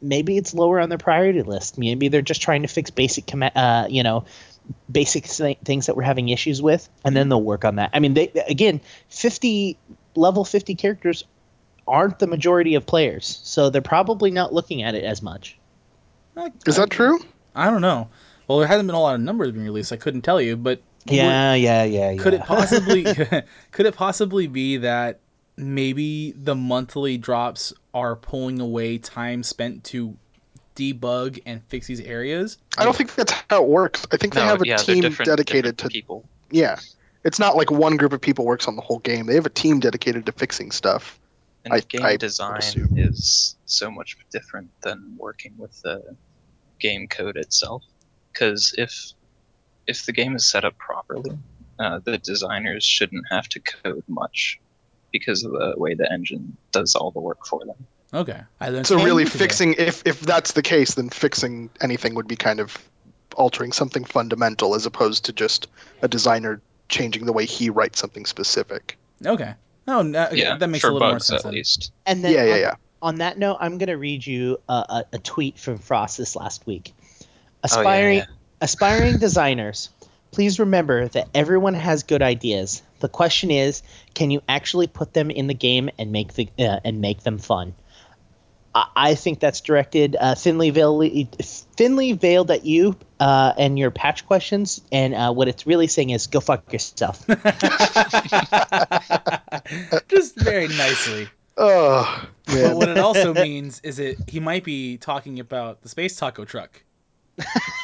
maybe 0.00 0.36
it's 0.36 0.54
lower 0.54 0.80
on 0.80 0.88
their 0.88 0.98
priority 0.98 1.42
list. 1.42 1.78
Maybe 1.78 2.08
they're 2.08 2.22
just 2.22 2.42
trying 2.42 2.62
to 2.62 2.68
fix 2.68 2.90
basic, 2.90 3.30
uh, 3.34 3.86
you 3.88 4.02
know, 4.02 4.24
basic 4.90 5.26
things 5.26 5.86
that 5.86 5.96
we're 5.96 6.02
having 6.02 6.28
issues 6.28 6.60
with, 6.60 6.88
and 7.04 7.16
then 7.16 7.28
they'll 7.28 7.42
work 7.42 7.64
on 7.64 7.76
that. 7.76 7.90
I 7.92 8.00
mean, 8.00 8.14
they 8.14 8.30
again, 8.48 8.80
fifty 9.08 9.78
level 10.14 10.44
fifty 10.44 10.74
characters 10.74 11.24
aren't 11.86 12.18
the 12.18 12.26
majority 12.26 12.74
of 12.74 12.86
players, 12.86 13.40
so 13.42 13.70
they're 13.70 13.82
probably 13.82 14.30
not 14.30 14.52
looking 14.52 14.82
at 14.82 14.94
it 14.94 15.04
as 15.04 15.22
much. 15.22 15.58
Uh, 16.36 16.50
Is 16.66 16.76
that 16.76 16.90
true? 16.90 17.18
I 17.54 17.70
don't 17.70 17.82
know. 17.82 18.08
Well, 18.48 18.58
there 18.58 18.68
hasn't 18.68 18.86
been 18.86 18.94
a 18.94 19.00
lot 19.00 19.14
of 19.14 19.20
numbers 19.20 19.52
being 19.52 19.64
released. 19.64 19.92
I 19.92 19.96
couldn't 19.96 20.22
tell 20.22 20.40
you, 20.40 20.56
but 20.56 20.80
Yeah, 21.06 21.54
yeah, 21.54 21.84
yeah, 21.84 22.10
yeah. 22.10 22.22
could 22.22 22.34
it 22.34 22.42
possibly 22.42 23.04
could 23.72 23.86
it 23.86 23.94
possibly 23.94 24.46
be 24.46 24.78
that 24.78 25.20
maybe 25.56 26.32
the 26.32 26.54
monthly 26.54 27.18
drops 27.18 27.72
are 27.92 28.16
pulling 28.16 28.60
away 28.60 28.98
time 28.98 29.42
spent 29.42 29.84
to 29.84 30.16
debug 30.76 31.40
and 31.46 31.62
fix 31.68 31.86
these 31.86 32.00
areas. 32.00 32.58
I 32.78 32.84
don't 32.84 32.96
think 32.96 33.14
that's 33.14 33.32
how 33.50 33.62
it 33.62 33.68
works. 33.68 34.06
I 34.12 34.16
think 34.16 34.34
they 34.34 34.40
have 34.40 34.62
a 34.62 34.66
yeah, 34.66 34.76
team 34.76 35.00
different, 35.02 35.26
dedicated 35.28 35.76
different 35.76 35.92
to 35.92 35.98
people. 36.00 36.28
yeah. 36.50 36.78
It's 37.24 37.38
not 37.38 37.56
like 37.56 37.70
one 37.70 37.96
group 37.96 38.12
of 38.12 38.20
people 38.20 38.44
works 38.44 38.66
on 38.66 38.74
the 38.74 38.82
whole 38.82 38.98
game. 38.98 39.26
They 39.26 39.36
have 39.36 39.46
a 39.46 39.50
team 39.50 39.78
dedicated 39.78 40.26
to 40.26 40.32
fixing 40.32 40.72
stuff. 40.72 41.20
And 41.64 41.72
I- 41.72 41.80
game 41.80 42.02
I 42.02 42.16
design 42.16 42.58
assume. 42.58 42.94
is 42.96 43.56
so 43.64 43.90
much 43.90 44.16
different 44.32 44.70
than 44.82 45.14
working 45.16 45.54
with 45.56 45.80
the 45.82 46.16
game 46.80 47.06
code 47.06 47.36
itself. 47.36 47.84
Because 48.32 48.74
if 48.76 49.12
if 49.86 50.06
the 50.06 50.12
game 50.12 50.34
is 50.34 50.50
set 50.50 50.64
up 50.64 50.76
properly, 50.78 51.38
uh, 51.78 52.00
the 52.04 52.18
designers 52.18 52.84
shouldn't 52.84 53.24
have 53.30 53.48
to 53.50 53.60
code 53.60 54.04
much 54.08 54.58
because 55.12 55.44
of 55.44 55.52
the 55.52 55.74
way 55.76 55.94
the 55.94 56.10
engine 56.10 56.56
does 56.72 56.94
all 56.94 57.10
the 57.10 57.20
work 57.20 57.46
for 57.46 57.64
them. 57.64 57.86
Okay, 58.14 58.40
I 58.60 58.68
learned 58.68 58.86
So 58.86 59.02
really 59.02 59.24
today. 59.24 59.38
fixing 59.38 59.74
if 59.74 60.02
if 60.06 60.20
that's 60.20 60.52
the 60.52 60.62
case, 60.62 60.94
then 60.94 61.08
fixing 61.08 61.70
anything 61.80 62.14
would 62.14 62.28
be 62.28 62.36
kind 62.36 62.60
of 62.60 62.76
altering 63.34 63.72
something 63.72 64.04
fundamental 64.04 64.74
as 64.74 64.84
opposed 64.84 65.24
to 65.26 65.32
just 65.32 65.66
a 66.02 66.08
designer 66.08 66.60
changing 66.88 67.24
the 67.24 67.32
way 67.32 67.46
he 67.46 67.70
writes 67.70 67.98
something 67.98 68.26
specific. 68.26 68.98
Okay. 69.24 69.54
Oh, 69.88 70.02
no, 70.02 70.26
okay, 70.26 70.36
yeah, 70.36 70.56
that 70.58 70.68
makes 70.68 70.82
for 70.82 70.90
a 70.90 70.92
little 70.92 71.08
more 71.08 71.18
sense. 71.20 71.40
at 71.40 71.44
then. 71.44 71.54
least. 71.54 71.92
And 72.06 72.22
then 72.22 72.32
yeah, 72.32 72.44
yeah, 72.44 72.52
on, 72.52 72.60
yeah. 72.60 72.74
on 73.00 73.14
that 73.16 73.38
note, 73.38 73.56
I'm 73.60 73.78
going 73.78 73.88
to 73.88 73.96
read 73.96 74.24
you 74.24 74.60
a, 74.68 74.72
a, 74.72 75.04
a 75.14 75.18
tweet 75.18 75.58
from 75.58 75.78
Frost 75.78 76.18
this 76.18 76.36
last 76.36 76.66
week. 76.66 76.92
Oh, 76.94 77.02
yeah, 77.22 77.26
Aspiring 77.64 78.18
yeah. 78.18 78.24
aspiring 78.60 79.18
designers, 79.18 79.88
please 80.30 80.60
remember 80.60 81.08
that 81.08 81.28
everyone 81.34 81.74
has 81.74 82.02
good 82.02 82.22
ideas. 82.22 82.82
The 83.00 83.08
question 83.08 83.50
is, 83.50 83.82
can 84.14 84.30
you 84.30 84.42
actually 84.48 84.86
put 84.86 85.14
them 85.14 85.30
in 85.30 85.46
the 85.46 85.54
game 85.54 85.90
and 85.98 86.12
make 86.12 86.34
the 86.34 86.48
uh, 86.58 86.80
and 86.84 87.00
make 87.00 87.22
them 87.22 87.38
fun? 87.38 87.74
I, 88.74 88.86
I 88.96 89.14
think 89.14 89.40
that's 89.40 89.60
directed 89.60 90.16
uh, 90.18 90.34
thinly 90.34 90.70
veiled 90.70 91.04
thinly 91.76 92.12
veiled 92.14 92.50
at 92.50 92.64
you 92.64 92.96
uh, 93.20 93.52
and 93.56 93.78
your 93.78 93.90
patch 93.90 94.26
questions. 94.26 94.80
And 94.90 95.14
uh, 95.14 95.32
what 95.32 95.48
it's 95.48 95.66
really 95.66 95.86
saying 95.88 96.10
is, 96.10 96.26
go 96.26 96.40
fuck 96.40 96.72
yourself. 96.72 97.24
Just 100.08 100.36
very 100.36 100.68
nicely. 100.68 101.28
Oh 101.56 102.28
But 102.46 102.76
what 102.76 102.88
it 102.88 102.98
also 102.98 103.34
means 103.34 103.80
is 103.84 103.98
it 103.98 104.16
he 104.28 104.40
might 104.40 104.64
be 104.64 104.96
talking 104.96 105.38
about 105.38 105.82
the 105.82 105.88
space 105.88 106.16
taco 106.16 106.44
truck. 106.44 106.82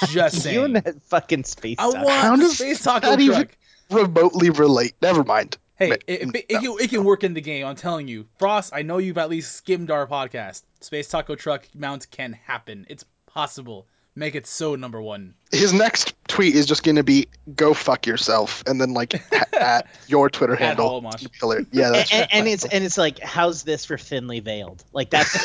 Just 0.09 0.43
saying. 0.43 0.55
you 0.55 0.61
saying. 0.63 0.77
and 0.77 0.77
that 0.77 1.03
fucking 1.05 1.45
space. 1.45 1.77
I 1.79 1.91
taco. 1.93 2.05
want 2.05 2.21
How 2.21 2.37
the 2.37 2.43
does 2.43 2.59
space 2.59 2.83
taco 2.83 3.11
that 3.11 3.21
even- 3.21 3.49
remotely 3.91 4.51
relate. 4.51 4.95
Never 5.03 5.23
mind. 5.25 5.57
Hey, 5.79 5.93
it, 5.93 6.05
it, 6.09 6.35
it, 6.49 6.61
can, 6.61 6.77
it 6.81 6.91
can 6.91 7.05
work 7.05 7.23
in 7.23 7.35
the 7.35 7.41
game. 7.41 7.65
I'm 7.65 7.77
telling 7.77 8.09
you, 8.09 8.27
Frost. 8.39 8.73
I 8.75 8.83
know 8.83 8.99
you've 8.99 9.17
at 9.17 9.31
least 9.31 9.55
skimmed 9.55 9.93
our 9.93 10.09
podcast. 10.09 10.65
Space 10.81 11.09
taco 11.09 11.37
truck 11.37 11.69
mount 11.73 12.11
can 12.11 12.33
happen. 12.33 12.85
It's 12.89 13.05
possible. 13.27 13.87
Make 14.19 14.35
it 14.35 14.49
so 14.49 14.75
number 14.75 15.01
one. 15.01 15.35
His 15.53 15.73
next 15.73 16.13
tweet 16.27 16.57
is 16.57 16.67
just 16.67 16.83
going 16.83 16.97
to 16.97 17.05
be 17.05 17.29
"Go 17.55 17.73
fuck 17.73 18.05
yourself" 18.05 18.65
and 18.67 18.81
then 18.81 18.93
like 18.93 19.15
at 19.55 19.87
your 20.09 20.29
Twitter 20.29 20.55
At 20.55 20.59
handle. 20.59 21.01
Holomosh. 21.01 21.33
Killer. 21.39 21.65
Yeah, 21.71 21.91
that's 21.91 22.13
and, 22.13 22.27
and 22.33 22.49
it's 22.49 22.65
and 22.65 22.83
it's 22.83 22.99
like, 22.99 23.21
how's 23.21 23.63
this 23.63 23.85
for 23.85 23.97
thinly 23.97 24.41
veiled? 24.41 24.83
Like 24.93 25.11
that's 25.11 25.33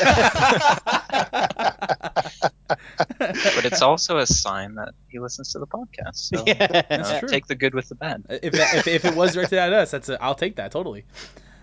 But 3.18 3.64
it's 3.64 3.80
also 3.80 4.18
a 4.18 4.26
sign 4.26 4.74
that 4.74 4.94
he 5.08 5.20
listens 5.20 5.52
to 5.52 5.60
the 5.60 5.68
podcast. 5.68 6.16
So 6.16 6.38
you 6.44 6.54
know, 6.54 6.82
That's 6.88 7.20
true. 7.20 7.28
take 7.28 7.46
the 7.46 7.54
good 7.54 7.74
with 7.74 7.88
the 7.88 7.94
bad. 7.94 8.24
if, 8.28 8.54
if 8.54 8.88
if 8.88 9.04
it 9.04 9.14
was 9.14 9.34
directed 9.34 9.60
at 9.60 9.72
us, 9.72 9.92
that's 9.92 10.08
a, 10.08 10.20
I'll 10.20 10.34
take 10.34 10.56
that 10.56 10.72
totally. 10.72 11.04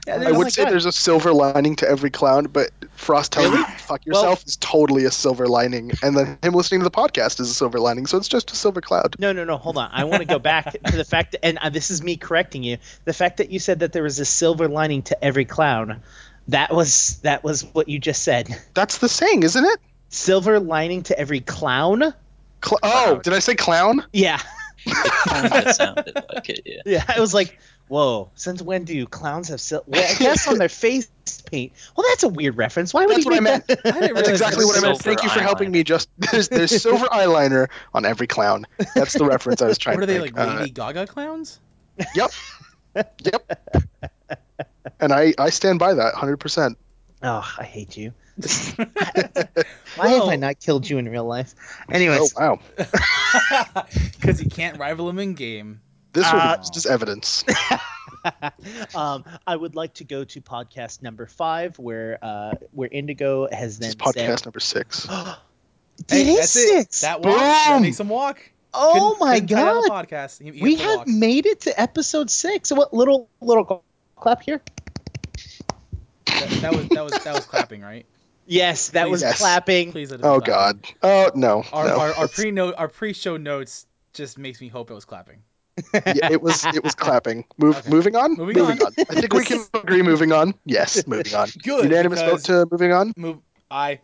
Yeah, 0.07 0.15
I 0.15 0.31
would 0.31 0.45
my 0.45 0.49
say 0.49 0.63
God. 0.63 0.73
there's 0.73 0.85
a 0.85 0.91
silver 0.91 1.31
lining 1.31 1.75
to 1.77 1.87
every 1.87 2.09
clown, 2.09 2.45
but 2.45 2.71
Frost 2.95 3.31
telling 3.33 3.51
Really? 3.51 3.63
you 3.63 3.77
fuck 3.77 4.05
yourself 4.05 4.43
is 4.47 4.57
totally 4.57 5.05
a 5.05 5.11
silver 5.11 5.47
lining, 5.47 5.91
and 6.01 6.17
then 6.17 6.39
him 6.41 6.53
listening 6.53 6.79
to 6.79 6.83
the 6.85 6.91
podcast 6.91 7.39
is 7.39 7.51
a 7.51 7.53
silver 7.53 7.79
lining. 7.79 8.07
So 8.07 8.17
it's 8.17 8.27
just 8.27 8.51
a 8.51 8.55
silver 8.55 8.81
cloud. 8.81 9.15
No, 9.19 9.31
no, 9.31 9.43
no. 9.43 9.57
Hold 9.57 9.77
on. 9.77 9.89
I 9.91 10.05
want 10.05 10.21
to 10.21 10.25
go 10.27 10.39
back 10.39 10.71
to 10.85 10.97
the 10.97 11.05
fact, 11.05 11.33
that, 11.33 11.45
and 11.45 11.57
uh, 11.59 11.69
this 11.69 11.91
is 11.91 12.01
me 12.01 12.17
correcting 12.17 12.63
you. 12.63 12.77
The 13.05 13.13
fact 13.13 13.37
that 13.37 13.51
you 13.51 13.59
said 13.59 13.79
that 13.79 13.93
there 13.93 14.03
was 14.03 14.19
a 14.19 14.25
silver 14.25 14.67
lining 14.67 15.03
to 15.03 15.23
every 15.23 15.45
clown. 15.45 16.01
That 16.47 16.73
was 16.73 17.19
that 17.19 17.43
was 17.43 17.63
what 17.63 17.87
you 17.87 17.99
just 17.99 18.23
said. 18.23 18.49
That's 18.73 18.97
the 18.97 19.07
saying, 19.07 19.43
isn't 19.43 19.63
it? 19.63 19.79
Silver 20.09 20.59
lining 20.59 21.03
to 21.03 21.17
every 21.17 21.41
clown. 21.41 22.01
Cl- 22.63 22.79
oh, 22.83 22.89
Cloud. 22.89 23.23
did 23.23 23.33
I 23.33 23.39
say 23.39 23.55
clown? 23.55 24.03
Yeah, 24.11 24.39
Kind 25.27 25.53
of 25.53 25.75
sounded 25.75 26.15
like 26.33 26.49
it. 26.49 26.61
Yeah. 26.65 26.81
yeah. 26.85 27.03
I 27.07 27.19
was 27.19 27.33
like, 27.33 27.59
whoa. 27.91 28.32
Since 28.36 28.62
when 28.62 28.86
do 28.86 29.06
clowns 29.06 29.49
have 29.49 29.60
silver? 29.62 29.84
Well, 29.88 30.01
I 30.10 30.15
guess 30.19 30.47
on 30.47 30.58
their 30.58 30.69
face 30.69 31.10
paint. 31.51 31.73
Well, 31.95 32.06
that's 32.10 32.23
a 32.23 32.30
weird 32.30 32.56
reference. 32.58 32.93
Why 32.93 33.06
would 33.06 33.17
That's 33.17 33.23
he 33.23 33.30
what 33.30 33.38
I 33.38 33.39
make 33.41 33.67
meant. 33.67 33.67
that? 33.67 33.80
I 33.86 33.91
didn't 33.99 34.01
That's 34.01 34.12
realize 34.13 34.30
exactly 34.30 34.65
what 34.65 34.77
I 34.77 34.82
meant. 34.88 34.99
Thank 34.99 35.23
you 35.23 35.30
for 35.30 35.41
helping 35.41 35.71
me. 35.71 35.84
Just 35.84 36.10
there's, 36.17 36.47
there's 36.49 36.82
silver 36.82 37.06
eyeliner 37.08 37.67
on 37.93 38.06
every 38.06 38.27
clown. 38.27 38.65
That's 38.95 39.13
the 39.13 39.25
reference 39.25 39.62
I 39.62 39.67
was 39.67 39.77
trying 39.77 39.97
What 39.99 40.04
are 40.04 40.08
to 40.08 40.13
they 40.13 40.19
make. 40.19 40.36
like, 40.38 40.47
Uh, 40.47 40.60
Lady 40.60 40.71
Gaga 40.71 41.08
clowns? 41.08 41.60
Yep. 42.15 42.32
yep. 43.23 43.80
And 44.99 45.12
I 45.13 45.34
I 45.38 45.49
stand 45.49 45.80
by 45.80 45.93
that 45.93 46.13
100. 46.13 46.38
percent 46.38 46.77
Oh, 47.23 47.47
I 47.60 47.63
hate 47.63 47.97
you. 47.97 48.13
Why 49.95 50.08
have 50.10 50.23
I 50.30 50.36
not 50.38 50.60
killed 50.60 50.89
you 50.89 50.97
in 50.97 51.08
real 51.08 51.25
life? 51.25 51.54
Anyways. 51.91 52.34
Oh 52.36 52.58
wow, 52.77 53.86
Because 54.19 54.41
you 54.41 54.49
can't 54.49 54.77
rival 54.80 55.08
him 55.10 55.19
in 55.19 55.34
game. 55.36 55.82
This 56.13 56.32
will 56.32 56.39
Uh, 56.39 56.56
be 56.58 56.60
used 56.62 56.78
as 56.78 56.86
evidence. 56.86 57.43
um, 58.95 59.24
I 59.47 59.56
would 59.56 59.76
like 59.76 59.95
to 59.95 60.04
go 60.04 60.24
to 60.24 60.41
podcast 60.41 61.02
number 61.02 61.26
five, 61.26 61.78
where 61.80 62.17
uh, 62.21 62.54
where 62.71 62.89
Indigo 62.91 63.47
has 63.52 63.80
This 63.80 63.95
then 63.95 64.08
is 64.08 64.13
said, 64.13 64.30
podcast 64.39 64.45
number 64.45 64.60
six. 64.60 65.04
Did 65.08 65.12
Hey, 66.10 66.34
it 66.34 66.36
that's 66.38 66.50
six? 66.52 67.02
That 67.02 67.21
walk. 67.21 67.36
That 67.38 67.74
Boom! 67.74 67.82
makes 67.84 68.00
him 68.00 68.10
walk. 68.10 68.39
oh 68.74 69.15
Couldn't- 69.17 69.19
my 69.28 69.39
couldn't 69.39 69.56
god! 69.89 70.08
podcast. 70.08 70.41
He- 70.43 70.52
he 70.52 70.62
We 70.62 70.76
have 70.76 70.97
walk. 71.00 71.08
made 71.08 71.45
it 71.45 71.62
to 71.62 71.80
episode 71.82 72.30
six. 72.30 72.69
So 72.69 72.76
what 72.76 72.93
little 72.93 73.30
little 73.41 73.84
clap 74.15 74.41
here? 74.43 74.62
That, 76.26 76.50
that 76.62 76.76
was 76.76 76.88
that 76.89 77.04
was 77.04 77.24
that 77.24 77.34
was 77.36 77.45
clapping, 77.45 77.82
right? 77.82 78.06
Yes, 78.47 78.89
that 78.89 79.10
was 79.10 79.21
Yes. 79.21 79.38
clapping. 79.38 79.91
Please. 79.93 80.10
That 80.10 80.15
isn't 80.19 80.28
Oh 80.30 80.41
clapping. 80.41 80.95
god. 81.02 81.32
Oh 81.32 81.32
no. 81.36 81.63
Our 81.71 81.88
no. 81.88 82.00
our, 82.00 82.13
our 82.15 82.28
pre 82.36 82.52
note 82.52 82.74
our 82.78 82.88
pre 82.89 83.13
show 83.13 83.38
notes 83.38 83.86
just 84.13 84.38
makes 84.38 84.60
me 84.60 84.67
hope 84.67 84.91
it 84.91 84.93
was 84.93 85.06
clapping. 85.06 85.43
Yeah, 85.93 86.31
it 86.31 86.41
was 86.41 86.65
it 86.65 86.84
was 86.84 86.95
clapping. 86.95 87.45
Move, 87.57 87.77
Okay. 87.77 87.89
Moving 87.89 88.15
on. 88.15 88.36
Moving 88.36 88.60
on. 88.62 88.79
I 88.81 89.15
think 89.15 89.34
we 89.34 89.45
can 89.45 89.63
agree. 89.73 90.01
Moving 90.01 90.31
on. 90.31 90.53
Yes, 90.65 91.05
moving 91.07 91.34
on. 91.34 91.49
Good. 91.63 91.86
Unanimous 91.86 92.21
vote 92.21 92.43
to 92.45 92.67
moving 92.71 92.91
on. 92.93 93.13
move. 93.15 93.38
I 93.69 93.99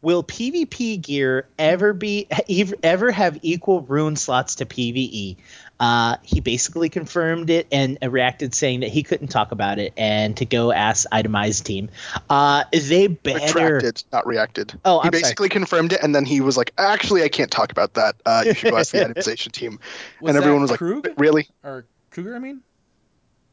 Will 0.00 0.22
PvP 0.22 1.00
gear 1.00 1.48
ever 1.58 1.92
be 1.92 2.28
ev- 2.48 2.74
ever 2.82 3.10
have 3.10 3.38
equal 3.42 3.80
rune 3.80 4.16
slots 4.16 4.56
to 4.56 4.66
PvE? 4.66 5.36
Uh, 5.82 6.16
he 6.22 6.38
basically 6.38 6.88
confirmed 6.88 7.50
it 7.50 7.66
and 7.72 7.98
reacted 8.00 8.54
saying 8.54 8.80
that 8.80 8.90
he 8.90 9.02
couldn't 9.02 9.26
talk 9.26 9.50
about 9.50 9.80
it 9.80 9.92
and 9.96 10.36
to 10.36 10.44
go 10.44 10.70
ask 10.70 11.06
itemized 11.10 11.66
team. 11.66 11.88
Uh, 12.30 12.62
they 12.70 13.08
better. 13.08 13.74
Retracted, 13.74 14.04
not 14.12 14.24
reacted. 14.24 14.78
Oh, 14.84 15.00
he 15.00 15.08
I'm 15.08 15.12
sorry. 15.12 15.22
basically 15.22 15.48
confirmed 15.48 15.92
it, 15.92 16.00
and 16.00 16.14
then 16.14 16.24
he 16.24 16.40
was 16.40 16.56
like, 16.56 16.72
"Actually, 16.78 17.24
I 17.24 17.28
can't 17.28 17.50
talk 17.50 17.72
about 17.72 17.94
that. 17.94 18.14
Uh, 18.24 18.44
you 18.46 18.54
should 18.54 18.70
go 18.70 18.76
ask 18.76 18.92
the 18.92 18.98
itemization 19.04 19.50
team." 19.50 19.80
was 20.20 20.28
and 20.28 20.38
everyone 20.38 20.64
that 20.64 20.80
was 20.80 20.80
like, 21.04 21.18
"Really?" 21.18 21.48
or 21.64 21.84
Cougar, 22.12 22.36
I 22.36 22.38
mean, 22.38 22.60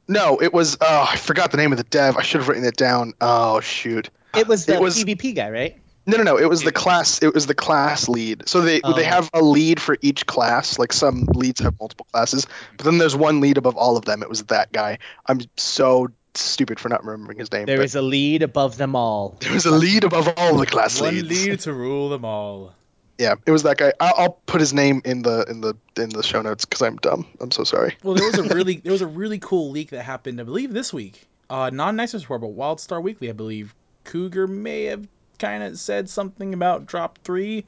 No, 0.07 0.39
it 0.39 0.53
was. 0.53 0.77
Oh, 0.81 1.07
I 1.09 1.15
forgot 1.15 1.49
the 1.49 1.57
name 1.57 1.71
of 1.71 1.79
the 1.79 1.83
dev. 1.83 2.15
I 2.15 2.21
should 2.21 2.41
have 2.41 2.47
written 2.47 2.63
it 2.63 2.77
down. 2.77 3.13
Oh 3.19 3.59
shoot. 3.59 4.11
It 4.37 4.47
was 4.47 4.67
the 4.67 4.75
It 4.75 4.81
was- 4.81 5.03
PvP 5.03 5.35
guy, 5.35 5.49
right? 5.49 5.81
No, 6.09 6.17
no, 6.17 6.23
no. 6.23 6.37
It 6.37 6.49
was 6.49 6.63
the 6.63 6.71
class. 6.71 7.21
It 7.21 7.33
was 7.33 7.45
the 7.45 7.53
class 7.53 8.09
lead. 8.09 8.47
So 8.49 8.61
they 8.61 8.81
Oh. 8.83 8.93
they 8.93 9.03
have 9.03 9.29
a 9.33 9.41
lead 9.41 9.79
for 9.79 9.95
each 10.01 10.25
class. 10.25 10.79
Like 10.79 10.91
some 10.91 11.25
leads 11.33 11.59
have 11.61 11.79
multiple 11.79 12.07
classes, 12.11 12.47
but 12.77 12.85
then 12.85 12.97
there's 12.97 13.15
one 13.15 13.41
lead 13.41 13.57
above 13.57 13.77
all 13.77 13.95
of 13.95 14.05
them. 14.05 14.23
It 14.23 14.29
was 14.29 14.43
that 14.45 14.71
guy. 14.71 14.97
I'm 15.25 15.41
so 15.57 16.07
stupid 16.33 16.79
for 16.79 16.89
not 16.89 17.05
remembering 17.05 17.37
his 17.37 17.51
name. 17.51 17.65
There 17.65 17.77
but 17.77 17.85
is 17.85 17.95
a 17.95 18.01
lead 18.01 18.41
above 18.43 18.77
them 18.77 18.95
all. 18.95 19.37
there 19.41 19.53
was 19.53 19.65
a 19.65 19.71
lead 19.71 20.03
above 20.03 20.33
all 20.37 20.57
the 20.57 20.65
class 20.65 20.99
one 20.99 21.13
leads. 21.13 21.47
lead 21.47 21.59
to 21.61 21.73
rule 21.73 22.09
them 22.09 22.25
all. 22.25 22.73
Yeah, 23.19 23.35
it 23.45 23.51
was 23.51 23.63
that 23.63 23.77
guy. 23.77 23.91
I'll, 23.99 24.13
I'll 24.17 24.39
put 24.45 24.61
his 24.61 24.73
name 24.73 25.01
in 25.03 25.21
the 25.21 25.45
in 25.49 25.61
the 25.61 25.75
in 25.97 26.09
the 26.09 26.23
show 26.23 26.41
notes 26.41 26.65
because 26.65 26.81
I'm 26.81 26.95
dumb. 26.97 27.27
I'm 27.39 27.51
so 27.51 27.65
sorry. 27.65 27.97
Well, 28.01 28.15
there 28.15 28.25
was 28.25 28.39
a 28.39 28.43
really 28.55 28.77
there 28.83 28.93
was 28.93 29.01
a 29.01 29.07
really 29.07 29.39
cool 29.39 29.71
leak 29.71 29.89
that 29.89 30.03
happened, 30.03 30.39
I 30.39 30.43
believe, 30.43 30.73
this 30.73 30.91
week. 30.93 31.27
Uh, 31.49 31.69
non 31.69 31.97
Nexus 31.97 32.23
Report, 32.29 32.41
but 32.41 32.55
WildStar 32.57 33.01
Weekly, 33.03 33.29
I 33.29 33.33
believe. 33.33 33.75
Cougar 34.05 34.47
may 34.47 34.85
have 34.85 35.07
kind 35.39 35.63
of 35.63 35.79
said 35.79 36.09
something 36.09 36.53
about 36.53 36.85
Drop 36.85 37.17
Three. 37.23 37.65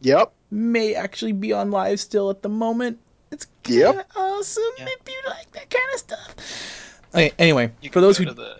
Yep. 0.00 0.32
May 0.50 0.94
actually 0.94 1.32
be 1.32 1.52
on 1.52 1.70
live 1.70 2.00
still 2.00 2.30
at 2.30 2.42
the 2.42 2.48
moment. 2.48 2.98
It's 3.30 3.46
Yep. 3.66 3.94
kinda 3.94 4.06
awesome 4.16 4.62
Yeah. 4.78 4.86
if 4.88 5.08
you 5.08 5.20
like 5.30 5.50
that 5.52 5.68
kind 5.68 5.84
of 5.92 5.98
stuff. 6.00 7.00
Okay, 7.14 7.32
anyway, 7.38 7.72
You 7.82 7.90
for 7.90 8.00
those 8.00 8.16
who 8.16 8.24
to 8.26 8.32
the 8.34 8.56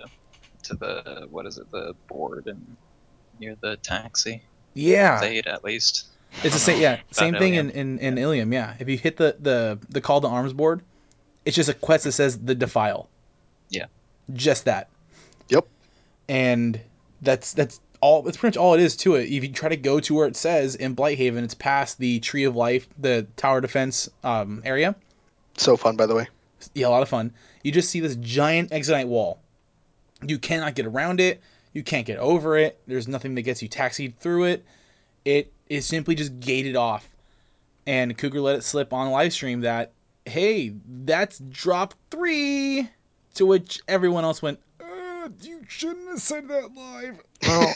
to 0.65 0.75
the 0.75 1.27
what 1.31 1.47
is 1.47 1.57
it 1.59 1.71
the 1.71 1.95
board 2.09 2.47
and 2.47 2.77
near 3.41 3.57
the 3.61 3.77
taxi 3.79 4.43
yeah, 4.75 5.21
Thayd 5.21 5.47
at 5.47 5.65
least. 5.65 6.07
It's 6.45 6.55
the 6.55 6.61
same, 6.61 6.81
yeah, 6.83 7.01
same 7.11 7.35
thing 7.35 7.55
in, 7.55 7.71
Ilium. 7.71 7.99
in, 7.99 7.99
in 8.01 8.19
Ilium, 8.19 8.53
yeah. 8.53 8.75
If 8.79 8.89
you 8.89 8.99
hit 8.99 9.17
the, 9.17 9.37
the, 9.41 9.79
the 9.89 10.01
call 10.01 10.21
to 10.21 10.29
arms 10.29 10.53
board, 10.53 10.83
it's 11.45 11.57
just 11.57 11.69
a 11.71 11.75
quest 11.75 12.05
that 12.05 12.13
says 12.13 12.39
the 12.39 12.55
defile. 12.55 13.09
Yeah. 13.71 13.87
Just 14.35 14.67
that. 14.67 14.89
Yep. 15.49 15.67
And 16.29 16.79
that's 17.23 17.55
that's 17.55 17.81
all. 18.01 18.23
That's 18.23 18.37
pretty 18.37 18.57
much 18.57 18.63
all 18.63 18.75
it 18.75 18.81
is 18.81 18.97
to 18.99 19.17
it. 19.17 19.25
If 19.25 19.43
you 19.43 19.53
try 19.53 19.69
to 19.69 19.77
go 19.77 20.01
to 20.01 20.15
where 20.15 20.27
it 20.27 20.37
says 20.37 20.75
in 20.75 20.95
Blighthaven, 20.95 21.43
it's 21.43 21.55
past 21.55 21.99
the 21.99 22.21
Tree 22.21 22.45
of 22.45 22.57
Life, 22.57 22.89
the 22.99 23.27
tower 23.37 23.61
defense 23.61 24.09
um, 24.25 24.63
area. 24.65 24.95
So 25.57 25.77
fun, 25.77 25.97
by 25.97 26.07
the 26.07 26.15
way. 26.15 26.29
Yeah, 26.75 26.89
a 26.89 26.91
lot 26.91 27.03
of 27.03 27.09
fun. 27.09 27.33
You 27.63 27.73
just 27.73 27.91
see 27.91 28.01
this 28.01 28.17
giant 28.17 28.73
exonite 28.73 29.09
wall. 29.09 29.41
You 30.27 30.39
cannot 30.39 30.75
get 30.75 30.87
around 30.87 31.21
it. 31.21 31.41
You 31.73 31.83
can't 31.83 32.07
get 32.07 32.19
over 32.19 32.57
it. 32.57 32.81
There's 32.87 33.09
nothing 33.09 33.35
that 33.35 33.43
gets 33.43 33.63
you 33.63 33.69
taxied 33.69 34.19
through 34.19 34.45
it. 34.45 34.65
It 35.25 35.53
is 35.69 35.87
simply 35.87 36.15
just 36.15 36.41
gated 36.41 36.77
off. 36.77 37.09
And 37.87 38.17
Cougar 38.17 38.41
let 38.41 38.57
it 38.57 38.65
slip 38.65 38.93
on 38.93 39.11
live 39.11 39.33
stream 39.33 39.61
that, 39.61 39.93
hey, 40.25 40.75
that's 41.05 41.39
drop 41.39 41.95
three. 42.11 42.89
To 43.35 43.47
which 43.47 43.81
everyone 43.87 44.25
else 44.25 44.43
went, 44.43 44.59
shouldn't 45.69 46.09
have 46.09 46.21
said 46.21 46.49
that 46.49 46.75
live. 46.75 47.21
Well, 47.47 47.73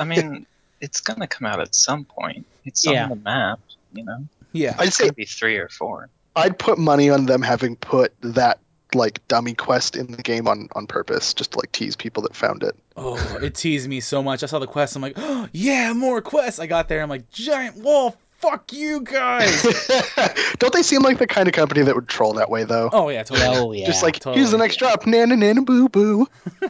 I 0.00 0.04
mean, 0.04 0.46
it's 0.80 1.00
gonna 1.00 1.26
come 1.26 1.46
out 1.46 1.60
at 1.60 1.74
some 1.74 2.04
point. 2.04 2.46
It's 2.64 2.86
Yeah. 2.86 3.04
on 3.04 3.08
the 3.10 3.16
map, 3.16 3.60
you 3.92 4.04
know. 4.04 4.26
Yeah. 4.52 4.76
I'd 4.78 4.88
It's 4.88 4.96
say 4.96 5.04
gonna 5.04 5.14
be 5.14 5.24
three 5.24 5.56
or 5.56 5.68
four. 5.68 6.08
I'd 6.36 6.58
put 6.58 6.78
money 6.78 7.10
on 7.10 7.26
them 7.26 7.42
having 7.42 7.76
put 7.76 8.12
that 8.22 8.60
like 8.94 9.26
dummy 9.28 9.54
quest 9.54 9.96
in 9.96 10.08
the 10.12 10.22
game 10.22 10.48
on 10.48 10.68
on 10.74 10.86
purpose, 10.86 11.32
just 11.34 11.52
to 11.52 11.58
like 11.58 11.72
tease 11.72 11.96
people 11.96 12.22
that 12.24 12.34
found 12.34 12.62
it. 12.62 12.76
Oh, 12.96 13.16
it 13.42 13.54
teased 13.54 13.88
me 13.88 14.00
so 14.00 14.22
much. 14.22 14.42
I 14.42 14.46
saw 14.46 14.58
the 14.58 14.66
quest. 14.66 14.96
I'm 14.96 15.02
like, 15.02 15.14
oh, 15.16 15.48
yeah, 15.52 15.92
more 15.92 16.20
quests. 16.20 16.58
I 16.60 16.66
got 16.66 16.88
there. 16.88 17.02
I'm 17.02 17.08
like, 17.08 17.30
giant 17.30 17.76
wall. 17.76 18.16
Fuck 18.40 18.72
you 18.72 19.02
guys. 19.02 19.62
Don't 20.58 20.72
they 20.72 20.82
seem 20.82 21.02
like 21.02 21.18
the 21.18 21.26
kind 21.26 21.46
of 21.48 21.52
company 21.54 21.82
that 21.82 21.94
would 21.94 22.08
troll 22.08 22.32
that 22.34 22.50
way 22.50 22.64
though? 22.64 22.88
oh 22.92 23.08
yeah, 23.10 23.22
totally. 23.22 23.56
Oh 23.56 23.72
yeah. 23.72 23.86
just 23.86 24.02
like 24.02 24.14
totally. 24.14 24.36
here's 24.38 24.50
the 24.50 24.58
next 24.58 24.76
drop, 24.76 25.06
nana 25.06 25.36
nana 25.36 25.62
boo 25.62 25.88
boo. 25.88 26.26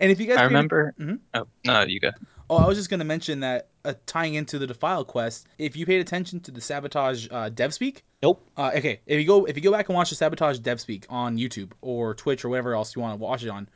And 0.00 0.10
if 0.12 0.20
you 0.20 0.26
guys 0.26 0.36
I 0.38 0.42
paid- 0.42 0.46
remember. 0.46 0.94
Mhm. 0.98 1.18
Oh 1.34 1.46
no, 1.64 1.82
you 1.82 2.00
go. 2.00 2.10
Oh, 2.50 2.56
I 2.56 2.66
was 2.66 2.76
just 2.76 2.90
gonna 2.90 3.04
mention 3.04 3.40
that 3.40 3.68
uh, 3.84 3.94
tying 4.06 4.34
into 4.34 4.58
the 4.58 4.66
Defile 4.66 5.04
quest, 5.04 5.46
if 5.58 5.74
you 5.76 5.86
paid 5.86 6.00
attention 6.00 6.40
to 6.40 6.50
the 6.50 6.60
sabotage 6.60 7.26
uh, 7.30 7.48
dev 7.48 7.72
speak. 7.74 8.04
Nope. 8.22 8.46
Uh, 8.56 8.72
okay, 8.76 9.00
if 9.06 9.18
you 9.18 9.26
go 9.26 9.44
if 9.46 9.56
you 9.56 9.62
go 9.62 9.72
back 9.72 9.88
and 9.88 9.96
watch 9.96 10.10
the 10.10 10.16
sabotage 10.16 10.58
dev 10.58 10.80
speak 10.80 11.06
on 11.08 11.36
YouTube 11.38 11.72
or 11.80 12.14
Twitch 12.14 12.44
or 12.44 12.48
whatever 12.50 12.74
else 12.74 12.94
you 12.94 13.02
want 13.02 13.18
to 13.18 13.22
watch 13.22 13.42
it 13.42 13.48
on, 13.48 13.68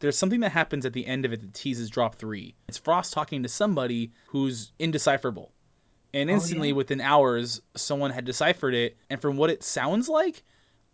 there's 0.00 0.18
something 0.18 0.40
that 0.40 0.50
happens 0.52 0.84
at 0.84 0.92
the 0.92 1.06
end 1.06 1.24
of 1.24 1.32
it 1.32 1.40
that 1.40 1.54
teases 1.54 1.88
drop 1.88 2.16
three. 2.16 2.54
It's 2.68 2.78
Frost 2.78 3.12
talking 3.12 3.44
to 3.44 3.48
somebody 3.48 4.10
who's 4.26 4.72
indecipherable, 4.78 5.52
and 6.14 6.30
Oh, 6.30 6.34
instantly 6.34 6.68
yeah. 6.68 6.74
within 6.74 7.00
hours, 7.00 7.60
someone 7.76 8.10
had 8.10 8.24
deciphered 8.24 8.74
it. 8.74 8.96
And 9.10 9.20
from 9.20 9.36
what 9.36 9.50
it 9.50 9.62
sounds 9.62 10.08
like, 10.08 10.42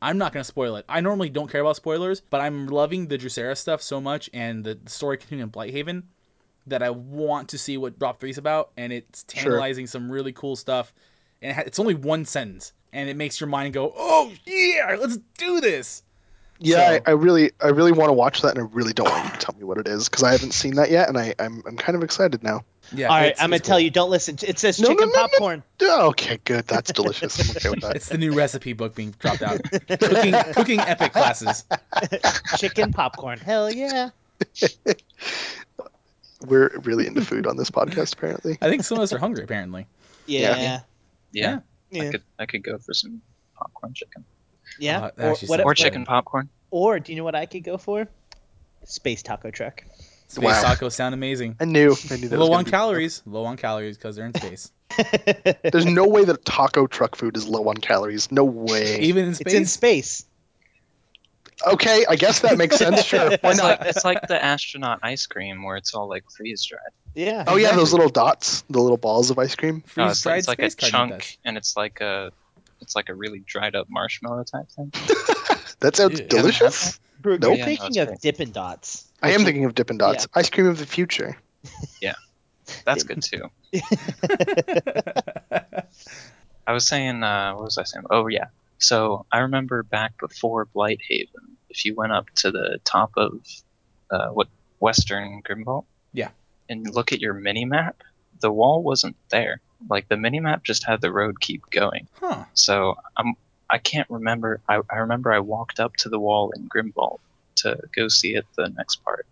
I'm 0.03 0.19
not 0.19 0.33
gonna 0.33 0.45
spoil 0.45 0.77
it. 0.77 0.85
I 0.89 1.01
normally 1.01 1.31
don't 1.31 1.51
care 1.51 1.61
about 1.63 1.77
spoilers, 1.77 2.21
but 2.21 2.41
I'm 2.41 2.67
loving 2.67 3.09
the 3.09 3.17
Drusera 3.19 3.57
stuff 3.57 3.81
so 3.83 4.01
much 4.01 4.29
and 4.35 4.63
the, 4.63 4.79
story 4.87 5.17
continuing 5.17 5.49
in 5.49 5.51
Blighthaven 5.51 6.03
that 6.67 6.83
I 6.83 6.91
want 6.91 7.49
to 7.51 7.59
see 7.59 7.77
what 7.79 7.99
Drop 7.99 8.21
3 8.21 8.31
is 8.31 8.39
about, 8.39 8.73
and 8.77 8.93
it's 8.93 9.25
Sure. 9.33 9.43
tantalizing 9.45 9.87
some 9.87 10.11
really 10.11 10.33
cool 10.33 10.57
stuff. 10.57 10.93
And 11.43 11.57
it's 11.67 11.79
only 11.79 11.95
one 11.95 12.25
sentence, 12.25 12.73
and 12.93 13.09
it 13.09 13.17
makes 13.17 13.41
your 13.41 13.49
mind 13.49 13.73
go, 13.75 13.93
"Oh 13.97 14.33
yeah, 14.47 14.97
let's 14.99 15.19
do 15.39 15.61
this." 15.61 16.03
Yeah, 16.59 16.77
So- 16.77 17.03
I, 17.07 17.11
I 17.11 17.11
really 17.13 17.51
I 17.63 17.69
really 17.69 17.93
want 17.93 18.09
to 18.09 18.15
watch 18.15 18.43
that, 18.43 18.57
and 18.57 18.67
I 18.67 18.71
really 18.73 18.93
don't 18.93 19.09
want 19.11 19.25
you 19.27 19.31
to 19.33 19.39
tell 19.39 19.55
me 19.57 19.65
what 19.65 19.79
it 19.79 19.87
is 19.89 20.09
because 20.09 20.23
I 20.23 20.33
haven't 20.33 20.53
seen 20.53 20.77
that 20.77 20.91
yet, 20.91 21.09
and 21.09 21.19
I 21.19 21.35
I'm, 21.39 21.63
I'm 21.67 21.77
kind 21.77 21.97
of 21.97 22.03
excited 22.03 22.43
now. 22.43 22.65
Yeah. 22.93 23.09
All 23.09 23.17
right, 23.17 23.27
it's- 23.27 23.43
I'm 23.43 23.49
gonna 23.51 23.57
it's 23.57 23.67
tell 23.67 23.77
cool. 23.79 23.85
you. 23.85 23.91
Don't 23.91 24.11
listen. 24.11 24.37
It 24.43 24.59
says 24.59 24.79
No, 24.79 24.89
no, 24.89 24.95
chicken 24.95 25.09
no, 25.09 25.15
no. 25.15 25.29
popcorn. 25.29 25.63
Oh, 25.83 26.09
okay, 26.09 26.39
good. 26.45 26.67
That's 26.67 26.93
delicious. 26.93 27.39
I'm 27.51 27.57
okay 27.57 27.71
with 27.71 27.81
that. 27.83 27.97
It's 27.97 28.09
the 28.09 28.19
new 28.19 28.33
recipe 28.33 28.73
book 28.75 28.95
being 28.95 29.11
dropped 29.19 29.43
out. 29.43 29.61
cooking, 29.71 30.35
cooking 30.55 30.81
epic 30.81 31.13
classes. 31.13 31.65
chicken 32.59 32.93
popcorn. 32.93 33.39
Hell 33.39 33.71
yeah. 33.73 34.11
We're 36.47 36.71
really 36.85 37.07
into 37.07 37.23
food 37.23 37.47
on 37.47 37.57
this 37.57 37.71
podcast, 37.71 38.13
apparently. 38.15 38.59
I 38.61 38.69
think 38.69 38.85
some 38.85 38.99
of 38.99 39.03
us 39.03 39.13
are 39.13 39.19
hungry. 39.19 39.45
Apparently. 39.45 39.87
Yeah. 40.27 40.41
Yeah. 40.41 40.57
Yeah. 40.57 40.81
Yeah, 41.33 41.61
Yeah. 41.91 42.03
I 42.09 42.11
could 42.13 42.23
I 42.39 42.47
could 42.47 42.63
go 42.63 42.79
for 42.79 42.95
some 42.95 43.21
popcorn 43.57 43.95
chicken 43.95 44.25
Uh, 44.83 45.11
or, 45.19 45.35
what, 45.47 45.61
or 45.61 45.73
good. 45.75 45.77
chicken 45.83 46.05
popcorn. 46.05 46.49
or 46.71 47.01
do 47.01 47.13
you 47.13 47.19
know 47.19 47.25
what 47.25 47.35
I 47.35 47.47
could 47.47 47.65
go 47.65 47.79
for? 47.79 48.09
Space 48.85 49.23
taco 49.23 49.51
truck. 49.51 49.85
Space 50.29 50.43
Wow. 50.45 50.63
tacos 50.75 50.93
sound 50.93 51.15
amazing. 51.15 51.57
I 51.61 51.65
knew. 51.67 51.95
I 52.11 52.17
knew 52.17 52.29
that. 52.29 52.39
Low 52.39 52.53
on 52.53 52.65
be- 52.65 52.71
calories. 52.71 53.23
Low 53.27 53.45
on 53.45 53.57
calories 53.57 53.97
because 53.97 54.17
they're 54.17 54.27
in 54.27 54.35
space. 54.35 54.71
There's 55.63 55.87
no 55.87 56.07
way 56.09 56.25
that 56.25 56.45
taco 56.45 56.87
truck 56.87 57.17
food 57.17 57.37
is 57.37 57.47
low 57.47 57.69
on 57.69 57.77
calories. 57.77 58.31
No 58.33 58.45
way. 58.45 58.99
Even 59.01 59.27
in 59.27 59.35
space. 59.35 59.55
it's 59.55 59.55
space. 59.55 59.61
in 59.61 59.67
space. 59.67 60.27
Okay, 61.67 62.05
I 62.09 62.17
guess 62.17 62.41
that 62.41 62.59
makes 62.59 62.77
sense. 62.77 63.03
Sure, 63.07 63.31
why 63.41 63.51
It's 63.51 63.61
like 63.63 63.81
not? 63.81 63.87
it's 63.87 64.05
like 64.05 64.29
the 64.29 64.43
astronaut 64.45 65.01
ice 65.03 65.27
cream 65.27 65.63
where 65.63 65.77
it's 65.77 65.95
all 65.95 66.09
like 66.09 66.25
freeze 66.37 66.65
dried. 66.65 66.81
Yeah. 67.15 67.45
Oh 67.47 67.57
yeah, 67.57 67.75
those 67.75 67.93
little 67.93 68.11
dots, 68.11 68.63
the 68.69 68.79
little 68.81 68.99
balls 68.99 69.31
of 69.31 69.39
ice 69.39 69.55
cream. 69.55 69.83
No, 69.97 70.05
Freeze 70.07 70.11
it's 70.19 70.27
like, 70.27 70.33
dried 70.59 70.67
it's 70.67 70.83
like 70.83 70.89
a 70.89 70.91
chunk, 70.93 71.39
and 71.47 71.57
it's 71.57 71.75
like 71.77 72.01
a 72.03 72.31
it's 72.81 72.95
like 72.97 73.09
a 73.09 73.15
really 73.15 73.41
dried 73.41 73.75
up 73.75 73.87
marshmallow 73.89 74.45
type 74.45 74.69
thing. 74.71 74.93
That 75.81 75.95
sounds 75.95 76.21
Ew. 76.21 76.27
delicious. 76.27 76.99
Bro, 77.21 77.37
Nope. 77.37 77.43
You're 77.43 77.51
Yeah, 77.53 77.57
no, 77.59 77.65
thinking 77.77 77.99
of 78.03 78.09
great. 78.09 78.21
Dippin' 78.23 78.53
Dots. 78.53 79.07
I 79.23 79.33
am 79.33 79.45
thinking 79.45 79.67
of 79.67 79.75
Dippin' 79.75 79.99
Dots, 79.99 80.27
ice 80.35 80.49
cream 80.49 80.67
of 80.67 80.79
the 80.79 80.87
future. 80.87 81.37
Yeah, 82.01 82.15
that's 82.85 83.03
good 83.05 83.23
too. 83.23 83.51
I 86.67 86.73
was 86.73 86.87
saying, 86.87 87.23
uh, 87.23 87.53
what 87.55 87.65
was 87.65 87.79
I 87.79 87.85
saying? 87.85 88.05
Oh 88.11 88.27
yeah. 88.29 88.47
So 88.79 89.27
I 89.33 89.39
remember 89.41 89.83
back 89.83 90.19
before 90.19 90.67
Blighthaven, 90.67 91.57
if 91.71 91.85
you 91.85 91.95
went 91.95 92.13
up 92.13 92.27
to 92.37 92.51
the 92.51 92.79
top 92.85 93.13
of 93.17 93.33
uh, 94.11 94.29
what 94.29 94.49
Western 94.81 95.43
Grimvault, 95.43 95.85
Yeah. 96.13 96.31
and 96.69 96.89
look 96.95 97.13
at 97.13 97.21
your 97.21 97.35
mini 97.35 97.65
map, 97.65 98.03
the 98.41 98.51
wall 98.53 98.83
wasn't 98.83 99.17
there. 99.31 99.61
Like 99.89 100.09
the 100.09 100.17
mini 100.17 100.41
map 100.41 100.65
just 100.65 100.85
had 100.85 101.01
the 101.01 101.13
road 101.13 101.41
keep 101.41 101.63
going. 101.71 102.09
huh. 102.21 102.45
So 102.55 102.97
I'm 103.17 103.35
I 103.69 103.79
can't 103.79 104.09
remember. 104.11 104.61
I, 104.69 104.81
I 104.91 104.99
remember 104.99 105.33
I 105.33 105.41
walked 105.41 105.81
up 105.81 105.97
to 105.99 106.09
the 106.09 106.21
wall 106.21 106.53
in 106.55 106.69
Grimvault 106.69 107.19
to 107.57 107.79
go 107.95 108.09
see 108.09 108.35
it 108.35 108.47
the 108.57 108.69
next 108.69 109.03
part, 109.05 109.27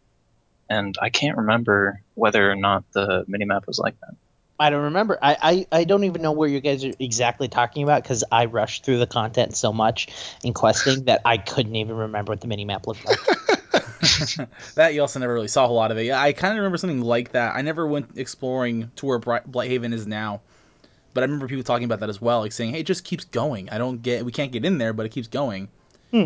and 0.68 0.94
I 1.00 1.10
can't 1.10 1.36
remember 1.36 2.00
whether 2.14 2.50
or 2.50 2.56
not 2.56 2.84
the 2.92 3.24
minimap 3.28 3.66
was 3.66 3.78
like 3.78 3.98
that. 4.00 4.14
I 4.58 4.70
don't 4.70 4.84
remember. 4.84 5.18
I, 5.20 5.66
I, 5.72 5.80
I 5.80 5.84
don't 5.84 6.04
even 6.04 6.22
know 6.22 6.30
where 6.30 6.48
you 6.48 6.60
guys 6.60 6.84
are 6.84 6.92
exactly 7.00 7.48
talking 7.48 7.82
about 7.82 8.04
because 8.04 8.22
I 8.30 8.44
rushed 8.44 8.84
through 8.84 8.98
the 8.98 9.06
content 9.06 9.56
so 9.56 9.72
much 9.72 10.08
in 10.44 10.52
questing 10.52 11.04
that 11.06 11.22
I 11.24 11.38
couldn't 11.38 11.74
even 11.74 11.96
remember 11.96 12.30
what 12.30 12.40
the 12.40 12.46
minimap 12.46 12.86
looked 12.86 13.04
like. 13.04 13.18
that 14.74 14.94
you 14.94 15.00
also 15.00 15.18
never 15.20 15.32
really 15.34 15.48
saw 15.48 15.64
a 15.64 15.66
whole 15.66 15.76
lot 15.76 15.90
of 15.90 15.98
it. 15.98 16.12
I 16.12 16.32
kind 16.32 16.52
of 16.52 16.58
remember 16.58 16.78
something 16.78 17.00
like 17.00 17.32
that. 17.32 17.54
I 17.54 17.62
never 17.62 17.86
went 17.86 18.16
exploring 18.16 18.90
to 18.96 19.06
where 19.06 19.18
Bright, 19.18 19.50
Blighthaven 19.50 19.92
is 19.92 20.06
now, 20.06 20.40
but 21.12 21.22
I 21.22 21.24
remember 21.24 21.48
people 21.48 21.64
talking 21.64 21.84
about 21.84 22.00
that 22.00 22.08
as 22.08 22.20
well, 22.20 22.40
like 22.40 22.52
saying, 22.52 22.72
"Hey, 22.74 22.80
it 22.80 22.86
just 22.86 23.04
keeps 23.04 23.24
going. 23.24 23.70
I 23.70 23.78
don't 23.78 24.02
get, 24.02 24.24
we 24.24 24.32
can't 24.32 24.52
get 24.52 24.64
in 24.64 24.78
there, 24.78 24.92
but 24.92 25.06
it 25.06 25.10
keeps 25.10 25.28
going." 25.28 25.68
Hmm. 26.10 26.24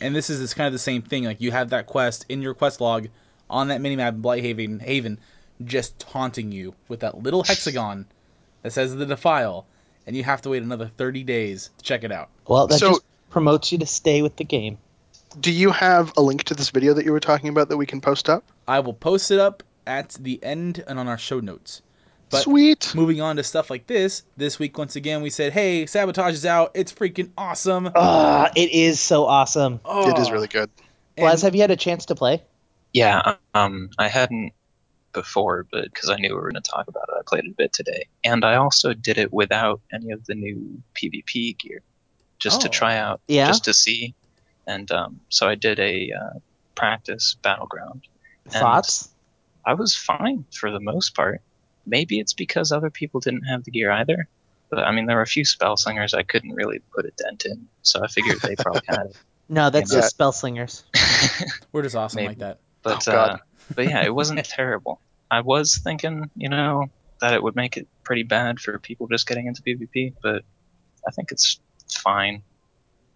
And 0.00 0.14
this 0.14 0.28
is 0.30 0.40
this 0.40 0.54
kind 0.54 0.66
of 0.66 0.72
the 0.72 0.78
same 0.78 1.02
thing. 1.02 1.24
Like 1.24 1.40
you 1.40 1.50
have 1.52 1.70
that 1.70 1.86
quest 1.86 2.26
in 2.28 2.42
your 2.42 2.54
quest 2.54 2.80
log 2.80 3.08
on 3.48 3.68
that 3.68 3.80
minimap 3.80 4.10
in 4.10 4.22
Blighthaven, 4.22 4.80
Haven, 4.80 5.18
just 5.64 5.98
taunting 5.98 6.50
you 6.52 6.74
with 6.88 7.00
that 7.00 7.22
little 7.22 7.42
hexagon 7.44 8.06
that 8.62 8.72
says 8.72 8.94
the 8.94 9.06
defile, 9.06 9.66
and 10.06 10.16
you 10.16 10.24
have 10.24 10.42
to 10.42 10.50
wait 10.50 10.62
another 10.62 10.90
thirty 10.96 11.22
days 11.22 11.70
to 11.78 11.84
check 11.84 12.04
it 12.04 12.12
out. 12.12 12.28
Well, 12.48 12.66
that 12.66 12.78
So- 12.78 12.90
just 12.90 13.04
promotes 13.30 13.72
you 13.72 13.78
to 13.78 13.86
stay 13.86 14.22
with 14.22 14.36
the 14.36 14.44
game. 14.44 14.78
Do 15.40 15.52
you 15.52 15.70
have 15.70 16.12
a 16.16 16.22
link 16.22 16.44
to 16.44 16.54
this 16.54 16.70
video 16.70 16.94
that 16.94 17.04
you 17.04 17.12
were 17.12 17.20
talking 17.20 17.48
about 17.48 17.68
that 17.68 17.76
we 17.76 17.86
can 17.86 18.00
post 18.00 18.28
up? 18.28 18.44
I 18.68 18.80
will 18.80 18.94
post 18.94 19.30
it 19.30 19.38
up 19.40 19.62
at 19.86 20.10
the 20.20 20.42
end 20.42 20.82
and 20.86 20.98
on 20.98 21.08
our 21.08 21.18
show 21.18 21.40
notes. 21.40 21.82
But- 22.30 22.42
Sweet. 22.42 22.94
Moving 22.94 23.20
on 23.20 23.36
to 23.36 23.42
stuff 23.44 23.68
like 23.70 23.86
this, 23.86 24.22
this 24.36 24.58
week 24.58 24.78
once 24.78 24.96
again 24.96 25.22
we 25.22 25.30
said, 25.30 25.52
"Hey, 25.52 25.86
Sabotage 25.86 26.34
is 26.34 26.46
out. 26.46 26.70
It's 26.74 26.92
freaking 26.92 27.30
awesome." 27.36 27.90
Ah, 27.94 28.50
it 28.56 28.70
is 28.72 28.98
so 29.00 29.24
awesome. 29.26 29.80
Oh, 29.84 30.08
It 30.10 30.18
is 30.18 30.30
really 30.30 30.48
good. 30.48 30.70
and- 31.16 31.26
Blaz, 31.26 31.42
have 31.42 31.54
you 31.54 31.60
had 31.60 31.70
a 31.70 31.76
chance 31.76 32.06
to 32.06 32.14
play? 32.14 32.42
Yeah, 32.92 33.34
um, 33.54 33.90
I 33.98 34.08
hadn't 34.08 34.52
before, 35.12 35.66
but 35.70 35.84
because 35.84 36.10
I 36.10 36.16
knew 36.16 36.30
we 36.30 36.34
were 36.34 36.50
going 36.50 36.60
to 36.62 36.70
talk 36.70 36.88
about 36.88 37.04
it, 37.08 37.14
I 37.18 37.22
played 37.26 37.44
it 37.44 37.50
a 37.50 37.54
bit 37.54 37.72
today, 37.72 38.06
and 38.24 38.44
I 38.44 38.56
also 38.56 38.94
did 38.94 39.18
it 39.18 39.32
without 39.32 39.80
any 39.92 40.10
of 40.10 40.24
the 40.26 40.34
new 40.34 40.82
PvP 40.94 41.56
gear, 41.58 41.82
just 42.38 42.62
to 42.62 42.68
Oh. 42.68 42.70
try 42.70 42.96
out, 42.96 43.20
Yeah. 43.28 43.46
just 43.48 43.64
to 43.64 43.74
see, 43.74 44.14
and 44.66 44.90
um, 44.90 45.20
so 45.28 45.48
I 45.48 45.54
did 45.54 45.78
a 45.80 46.10
uh, 46.12 46.38
practice 46.74 47.36
battleground. 47.42 48.02
And- 48.44 48.52
Thoughts? 48.54 49.08
I 49.66 49.74
was 49.74 49.94
fine 49.96 50.44
for 50.52 50.70
the 50.70 50.80
most 50.80 51.14
part. 51.14 51.40
Maybe 51.86 52.18
it's 52.18 52.34
because 52.34 52.70
other 52.72 52.90
people 52.90 53.20
didn't 53.20 53.44
have 53.44 53.64
the 53.64 53.70
gear 53.70 53.90
either. 53.90 54.28
But 54.70 54.80
I 54.80 54.90
mean, 54.92 55.06
there 55.06 55.16
were 55.16 55.22
a 55.22 55.26
few 55.26 55.44
spell 55.44 55.76
slingers 55.76 56.12
I 56.14 56.22
couldn't 56.22 56.52
really 56.52 56.80
put 56.94 57.06
a 57.06 57.10
dent 57.10 57.44
in, 57.46 57.68
so 57.82 58.02
I 58.02 58.08
figured 58.08 58.40
they 58.40 58.56
probably 58.56 58.82
had 58.86 59.06
it. 59.06 59.16
No, 59.46 59.68
that's 59.68 59.92
Yeah. 59.92 59.98
just 60.00 60.10
spell 60.14 60.32
slingers. 60.32 60.84
we're 61.72 61.82
just 61.82 61.94
awesome 61.94 62.16
Maybe. 62.16 62.28
like 62.28 62.38
that. 62.38 62.58
but 62.82 63.06
Oh, 63.08 63.12
uh, 63.12 63.36
but 63.74 63.84
yeah, 63.86 64.02
it 64.02 64.14
wasn't 64.14 64.42
terrible. 64.44 65.00
I 65.30 65.42
was 65.42 65.76
thinking, 65.76 66.30
you 66.34 66.48
know, 66.48 66.86
that 67.20 67.34
it 67.34 67.42
would 67.42 67.54
make 67.54 67.76
it 67.76 67.86
pretty 68.04 68.22
bad 68.22 68.58
for 68.58 68.78
people 68.78 69.06
just 69.06 69.26
getting 69.26 69.46
into 69.46 69.60
PvP, 69.60 70.14
but 70.22 70.44
I 71.06 71.10
think 71.10 71.30
it's 71.30 71.60
fine. 71.94 72.42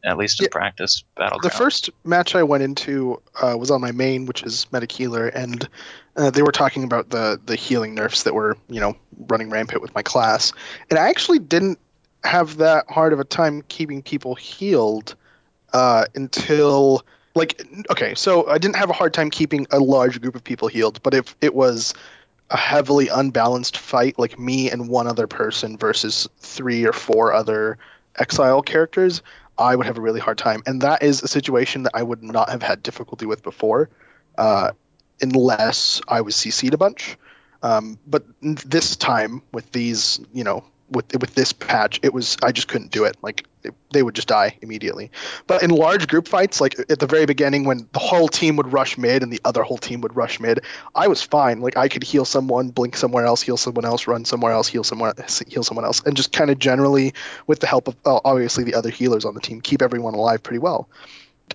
At 0.05 0.17
least 0.17 0.41
in 0.41 0.45
Yeah. 0.45 0.51
practice 0.51 1.05
battleground. 1.17 1.43
The 1.43 1.57
first 1.57 1.91
match 2.05 2.35
I 2.35 2.43
went 2.43 2.63
into 2.63 3.21
uh, 3.41 3.57
was 3.59 3.71
on 3.71 3.81
my 3.81 3.93
main, 3.93 4.27
which 4.27 4.43
is 4.43 4.67
Medic 4.73 4.93
Healer, 4.93 5.29
and 5.29 5.69
uh, 6.17 6.31
they 6.31 6.43
were 6.43 6.53
talking 6.53 6.85
about 6.85 7.11
the 7.11 7.41
the 7.45 7.57
healing 7.57 7.95
nerfs 7.95 8.25
that 8.25 8.35
were 8.35 8.57
you 8.69 8.81
know 8.81 8.97
running 9.29 9.51
rampant 9.51 9.83
with 9.83 9.95
my 9.95 10.03
class, 10.03 10.53
and 10.91 10.99
I 10.99 11.09
actually 11.09 11.39
didn't 11.39 11.79
have 12.25 12.59
that 12.59 12.91
hard 12.91 13.13
of 13.13 13.21
a 13.21 13.25
time 13.25 13.63
keeping 13.69 14.03
people 14.03 14.35
healed 14.35 15.15
uh, 15.73 16.07
until 16.15 17.05
like 17.35 17.63
okay, 17.91 18.15
so 18.15 18.49
I 18.49 18.59
didn't 18.59 18.77
have 18.77 18.91
a 18.91 18.95
hard 18.95 19.15
time 19.15 19.31
keeping 19.31 19.67
a 19.71 19.79
large 19.79 20.21
group 20.21 20.35
of 20.35 20.45
people 20.45 20.69
healed, 20.69 21.03
but 21.03 21.15
if 21.15 21.37
it 21.41 21.55
was 21.55 21.95
a 22.51 22.57
heavily 22.57 23.09
unbalanced 23.09 23.77
fight 23.77 24.19
like 24.19 24.39
me 24.39 24.71
and 24.71 24.89
one 24.89 25.07
other 25.07 25.27
person 25.27 25.77
versus 25.77 26.29
three 26.39 26.87
or 26.87 26.93
four 26.93 27.33
other 27.33 27.77
exile 28.17 28.63
characters 28.63 29.23
I 29.59 29.75
would 29.75 29.87
have 29.87 29.99
a 29.99 30.01
really 30.01 30.21
hard 30.21 30.39
time. 30.39 30.63
And 30.67 30.83
that 30.83 31.03
is 31.03 31.23
a 31.23 31.29
situation 31.29 31.83
that 31.85 31.93
I 31.95 32.03
would 32.03 32.23
not 32.23 32.51
have 32.51 32.63
had 32.63 32.83
difficulty 32.83 33.27
with 33.27 33.43
before, 33.43 33.91
uh, 34.37 34.73
unless 35.21 36.01
I 36.07 36.21
was 36.21 36.37
CC'd 36.37 36.75
a 36.75 36.79
bunch. 36.79 37.19
Um, 37.63 37.99
but 38.07 38.25
this 38.41 38.97
time 38.97 39.43
with 39.53 39.71
these, 39.73 40.21
you 40.33 40.45
know, 40.45 40.65
with 40.91 41.13
with 41.21 41.35
this 41.35 41.53
patch, 41.53 42.01
it 42.03 42.13
was 42.13 42.37
I 42.43 42.53
just 42.53 42.69
couldn't 42.69 42.91
do 42.91 43.05
it. 43.05 43.17
Like 43.23 43.47
it, 43.63 43.75
they 43.93 44.03
would 44.03 44.15
just 44.15 44.29
die 44.29 44.57
immediately. 44.63 45.11
But 45.47 45.63
in 45.63 45.71
large 45.71 46.09
group 46.09 46.29
fights, 46.29 46.61
like 46.61 46.79
at 46.79 46.99
the 46.99 47.07
very 47.07 47.27
beginning, 47.27 47.65
when 47.65 47.89
the 47.93 47.99
whole 47.99 48.29
team 48.29 48.57
would 48.57 48.73
rush 48.73 48.97
mid 48.97 49.23
and 49.23 49.33
the 49.33 49.41
other 49.45 49.63
whole 49.63 49.79
team 49.79 50.01
would 50.03 50.17
rush 50.17 50.41
mid, 50.41 50.61
I 50.95 51.09
was 51.09 51.23
fine. 51.23 51.61
Like 51.61 51.77
I 51.77 51.89
could 51.89 52.03
heal 52.03 52.25
someone, 52.25 52.71
blink 52.71 52.97
somewhere 52.97 53.25
else, 53.25 53.43
heal 53.43 53.57
someone 53.57 53.85
else, 53.85 54.07
run 54.07 54.25
somewhere 54.25 54.53
else, 54.53 54.69
heal 54.69 54.85
someone, 54.85 55.15
heal 55.47 55.63
someone 55.63 55.85
else, 55.85 56.03
and 56.05 56.17
just 56.17 56.33
kind 56.33 56.51
of 56.51 56.59
generally 56.59 57.15
with 57.47 57.61
the 57.61 57.67
help 57.67 57.89
of 57.89 57.97
uh, 58.05 58.21
obviously 58.25 58.65
the 58.65 58.75
other 58.75 58.91
healers 58.91 59.25
on 59.25 59.35
the 59.35 59.41
team, 59.41 59.61
keep 59.61 59.83
everyone 59.83 60.15
alive 60.15 60.43
pretty 60.43 60.61
well. 60.61 60.89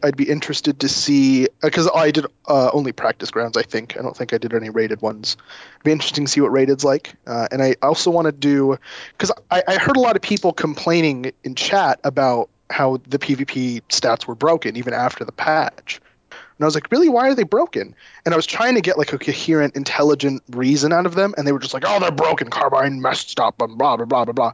I'd 0.01 0.17
be 0.17 0.29
interested 0.29 0.79
to 0.81 0.89
see 0.89 1.47
because 1.61 1.89
I 1.93 2.11
did 2.11 2.25
uh, 2.47 2.71
only 2.73 2.91
practice 2.91 3.31
grounds. 3.31 3.57
I 3.57 3.63
think 3.63 3.97
I 3.97 4.01
don't 4.01 4.15
think 4.15 4.33
I 4.33 4.37
did 4.37 4.53
any 4.53 4.69
rated 4.69 5.01
ones. 5.01 5.37
It'd 5.75 5.83
be 5.83 5.91
interesting 5.91 6.25
to 6.25 6.31
see 6.31 6.41
what 6.41 6.51
rated's 6.51 6.83
like. 6.83 7.13
Uh, 7.27 7.47
and 7.51 7.61
I 7.61 7.75
also 7.81 8.11
want 8.11 8.25
to 8.25 8.31
do 8.31 8.77
because 9.11 9.31
I, 9.51 9.63
I 9.67 9.75
heard 9.77 9.97
a 9.97 9.99
lot 9.99 10.15
of 10.15 10.21
people 10.21 10.53
complaining 10.53 11.31
in 11.43 11.55
chat 11.55 11.99
about 12.03 12.49
how 12.69 12.97
the 13.07 13.19
PvP 13.19 13.81
stats 13.89 14.25
were 14.25 14.35
broken 14.35 14.77
even 14.77 14.93
after 14.93 15.25
the 15.25 15.31
patch. 15.31 16.01
And 16.31 16.63
I 16.63 16.65
was 16.65 16.75
like, 16.75 16.91
really? 16.91 17.09
Why 17.09 17.29
are 17.29 17.35
they 17.35 17.43
broken? 17.43 17.95
And 18.25 18.33
I 18.33 18.37
was 18.37 18.45
trying 18.45 18.75
to 18.75 18.81
get 18.81 18.97
like 18.97 19.11
a 19.13 19.17
coherent, 19.17 19.75
intelligent 19.75 20.43
reason 20.51 20.93
out 20.93 21.05
of 21.05 21.15
them, 21.15 21.33
and 21.37 21.47
they 21.47 21.51
were 21.51 21.59
just 21.59 21.73
like, 21.73 21.83
oh, 21.85 21.99
they're 21.99 22.11
broken. 22.11 22.49
Carbine 22.49 23.01
messed 23.01 23.39
up, 23.39 23.61
and 23.61 23.77
blah 23.77 23.97
blah 23.97 24.05
blah 24.05 24.25
blah 24.25 24.33
blah 24.33 24.53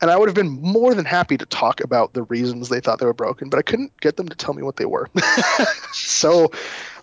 and 0.00 0.10
I 0.10 0.16
would 0.16 0.28
have 0.28 0.34
been 0.36 0.48
more 0.60 0.94
than 0.94 1.04
happy 1.04 1.36
to 1.38 1.46
talk 1.46 1.80
about 1.82 2.12
the 2.14 2.22
reasons 2.24 2.68
they 2.68 2.80
thought 2.80 2.98
they 3.00 3.06
were 3.06 3.12
broken, 3.14 3.48
but 3.50 3.58
I 3.58 3.62
couldn't 3.62 3.98
get 4.00 4.16
them 4.16 4.28
to 4.28 4.36
tell 4.36 4.54
me 4.54 4.62
what 4.62 4.76
they 4.76 4.84
were. 4.86 5.08
so 5.92 6.50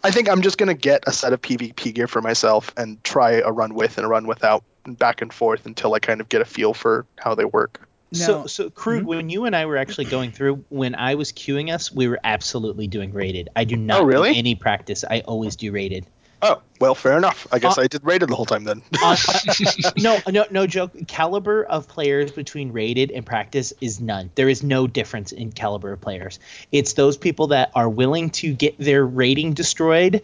I 0.03 0.11
think 0.11 0.29
I'm 0.29 0.41
just 0.41 0.57
going 0.57 0.67
to 0.67 0.73
get 0.79 1.03
a 1.07 1.11
set 1.11 1.33
of 1.33 1.41
PvP 1.41 1.93
gear 1.93 2.07
for 2.07 2.21
myself 2.21 2.71
and 2.77 3.03
try 3.03 3.31
a 3.33 3.51
run 3.51 3.73
with 3.73 3.97
and 3.97 4.05
a 4.05 4.09
run 4.09 4.27
without, 4.27 4.63
and 4.85 4.97
back 4.97 5.21
and 5.21 5.33
forth 5.33 5.65
until 5.65 5.93
I 5.93 5.99
kind 5.99 6.21
of 6.21 6.29
get 6.29 6.41
a 6.41 6.45
feel 6.45 6.73
for 6.73 7.05
how 7.17 7.35
they 7.35 7.45
work. 7.45 7.81
So, 8.13 8.41
Now- 8.41 8.45
so 8.45 8.69
Krug, 8.69 9.01
Mhm. 9.01 9.05
when 9.05 9.29
you 9.29 9.45
and 9.45 9.55
I 9.55 9.65
were 9.65 9.77
actually 9.77 10.05
going 10.05 10.31
through, 10.31 10.63
when 10.69 10.95
I 10.95 11.15
was 11.15 11.31
queuing 11.31 11.73
us, 11.73 11.91
we 11.91 12.07
were 12.07 12.19
absolutely 12.23 12.87
doing 12.87 13.11
rated. 13.11 13.49
I 13.55 13.63
do 13.65 13.75
not 13.75 14.01
Oh, 14.01 14.05
really? 14.05 14.33
do 14.33 14.39
any 14.39 14.55
practice. 14.55 15.03
I 15.09 15.21
always 15.21 15.55
do 15.55 15.71
rated. 15.71 16.05
Oh, 16.47 16.61
well, 16.79 16.95
fair 16.95 17.17
enough. 17.17 17.47
I 17.51 17.59
guess 17.59 17.77
Uh, 17.77 17.81
I 17.81 17.87
did 17.87 18.03
rated 18.05 18.29
the 18.29 18.35
whole 18.35 18.45
time 18.45 18.63
then. 18.63 18.81
Uh, 19.01 19.15
no, 19.97 20.19
no, 20.29 20.45
no 20.51 20.67
joke. 20.67 20.91
Caliber 21.07 21.63
of 21.63 21.87
players 21.87 22.31
between 22.31 22.71
rated 22.71 23.11
and 23.11 23.25
practice 23.25 23.73
is 23.81 23.99
none. 23.99 24.29
There 24.35 24.49
is 24.49 24.61
no 24.63 24.87
difference 24.87 25.31
in 25.31 25.51
caliber 25.51 25.93
of 25.93 26.01
players. 26.01 26.39
It's 26.71 26.93
those 26.93 27.17
people 27.17 27.47
that 27.47 27.71
are 27.73 27.89
willing 27.89 28.29
to 28.31 28.53
get 28.53 28.77
their 28.77 29.05
rating 29.05 29.53
destroyed, 29.53 30.21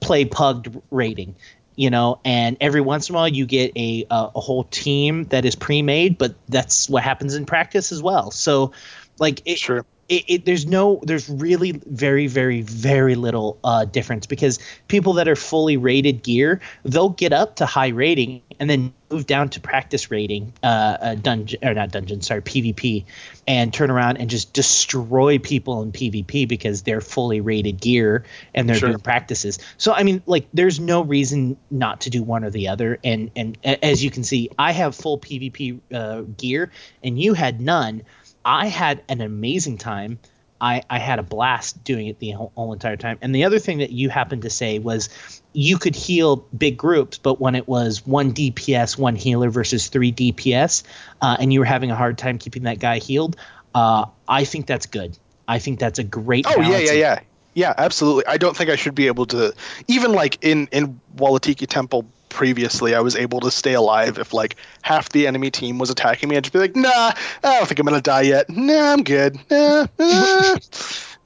play 0.00 0.24
pugged 0.24 0.76
rating. 0.90 1.36
You 1.76 1.90
know, 1.90 2.20
and 2.24 2.56
every 2.60 2.80
once 2.80 3.08
in 3.08 3.16
a 3.16 3.18
while 3.18 3.26
you 3.28 3.46
get 3.46 3.72
a 3.76 4.06
a, 4.08 4.30
a 4.36 4.40
whole 4.40 4.62
team 4.62 5.24
that 5.24 5.44
is 5.44 5.56
pre-made, 5.56 6.18
but 6.18 6.36
that's 6.48 6.88
what 6.88 7.02
happens 7.02 7.34
in 7.34 7.46
practice 7.46 7.90
as 7.90 8.00
well. 8.00 8.30
So, 8.30 8.70
like, 9.18 9.42
it, 9.44 9.58
sure. 9.58 9.84
It, 10.08 10.24
it 10.28 10.44
there's 10.44 10.66
no 10.66 11.00
there's 11.02 11.28
really 11.28 11.72
very 11.72 12.26
very 12.26 12.62
very 12.62 13.14
little 13.14 13.58
uh, 13.64 13.84
difference 13.84 14.26
because 14.26 14.58
people 14.88 15.14
that 15.14 15.28
are 15.28 15.36
fully 15.36 15.76
rated 15.76 16.22
gear 16.22 16.60
they'll 16.84 17.08
get 17.08 17.32
up 17.32 17.56
to 17.56 17.66
high 17.66 17.88
rating 17.88 18.42
and 18.60 18.68
then 18.70 18.92
move 19.10 19.26
down 19.26 19.48
to 19.48 19.60
practice 19.60 20.10
rating 20.10 20.52
uh, 20.62 20.66
uh 20.66 21.14
dungeon 21.14 21.58
or 21.62 21.74
not 21.74 21.90
dungeon 21.90 22.20
sorry 22.20 22.42
PvP 22.42 23.04
and 23.46 23.72
turn 23.72 23.90
around 23.90 24.16
and 24.16 24.30
just 24.30 24.52
destroy 24.52 25.38
people 25.38 25.82
in 25.82 25.92
PvP 25.92 26.48
because 26.48 26.82
they're 26.82 27.00
fully 27.00 27.40
rated 27.40 27.80
gear 27.80 28.24
and 28.54 28.68
they're 28.68 28.76
Sure. 28.76 28.88
doing 28.90 29.00
practices. 29.00 29.58
So 29.76 29.92
I 29.92 30.02
mean 30.02 30.22
like 30.26 30.46
there's 30.52 30.80
no 30.80 31.02
reason 31.02 31.56
not 31.70 32.02
to 32.02 32.10
do 32.10 32.22
one 32.22 32.44
or 32.44 32.50
the 32.50 32.68
other. 32.68 32.98
And 33.04 33.30
and 33.36 33.58
as 33.64 34.02
you 34.02 34.10
can 34.10 34.24
see 34.24 34.50
I 34.58 34.72
have 34.72 34.94
full 34.94 35.18
PvP 35.18 35.80
uh, 35.92 36.22
gear 36.22 36.70
and 37.02 37.20
you 37.20 37.34
had 37.34 37.60
none 37.60 38.02
I 38.44 38.66
had 38.66 39.02
an 39.08 39.20
amazing 39.20 39.78
time. 39.78 40.18
I, 40.60 40.82
I 40.88 40.98
had 40.98 41.18
a 41.18 41.22
blast 41.22 41.82
doing 41.84 42.06
it 42.06 42.18
the 42.18 42.30
whole, 42.30 42.52
whole 42.54 42.72
entire 42.72 42.96
time. 42.96 43.18
And 43.20 43.34
the 43.34 43.44
other 43.44 43.58
thing 43.58 43.78
that 43.78 43.90
you 43.90 44.08
happened 44.08 44.42
to 44.42 44.50
say 44.50 44.78
was 44.78 45.08
you 45.52 45.78
could 45.78 45.94
heal 45.94 46.36
big 46.56 46.76
groups, 46.76 47.18
but 47.18 47.40
when 47.40 47.54
it 47.54 47.68
was 47.68 48.06
one 48.06 48.32
DPS, 48.32 48.96
one 48.96 49.16
healer 49.16 49.50
versus 49.50 49.88
three 49.88 50.12
DPS, 50.12 50.82
uh, 51.20 51.36
and 51.38 51.52
you 51.52 51.60
were 51.60 51.66
having 51.66 51.90
a 51.90 51.96
hard 51.96 52.16
time 52.18 52.38
keeping 52.38 52.62
that 52.62 52.78
guy 52.78 52.98
healed, 52.98 53.36
uh, 53.74 54.06
I 54.28 54.44
think 54.44 54.66
that's 54.66 54.86
good. 54.86 55.18
I 55.46 55.58
think 55.58 55.78
that's 55.78 55.98
a 55.98 56.04
great. 56.04 56.46
Oh 56.48 56.60
yeah, 56.60 56.78
yeah, 56.78 56.92
yeah, 56.92 57.20
yeah. 57.52 57.74
Absolutely. 57.76 58.26
I 58.26 58.38
don't 58.38 58.56
think 58.56 58.70
I 58.70 58.76
should 58.76 58.94
be 58.94 59.08
able 59.08 59.26
to 59.26 59.52
even 59.88 60.12
like 60.12 60.38
in 60.42 60.68
in 60.72 61.00
Walatiki 61.16 61.66
Temple 61.66 62.06
previously. 62.34 62.94
I 62.94 63.00
was 63.00 63.16
able 63.16 63.40
to 63.40 63.50
stay 63.50 63.74
alive 63.74 64.18
if 64.18 64.34
like 64.34 64.56
half 64.82 65.08
the 65.08 65.26
enemy 65.26 65.50
team 65.50 65.78
was 65.78 65.90
attacking 65.90 66.28
me. 66.28 66.36
I'd 66.36 66.44
just 66.44 66.52
be 66.52 66.58
like, 66.58 66.76
Nah, 66.76 66.90
I 66.90 67.14
don't 67.42 67.66
think 67.66 67.78
I'm 67.78 67.86
gonna 67.86 68.02
die 68.02 68.22
yet. 68.22 68.50
Nah, 68.50 68.92
I'm 68.92 69.02
good. 69.04 69.38
Nah, 69.50 69.86
nah, 69.98 70.56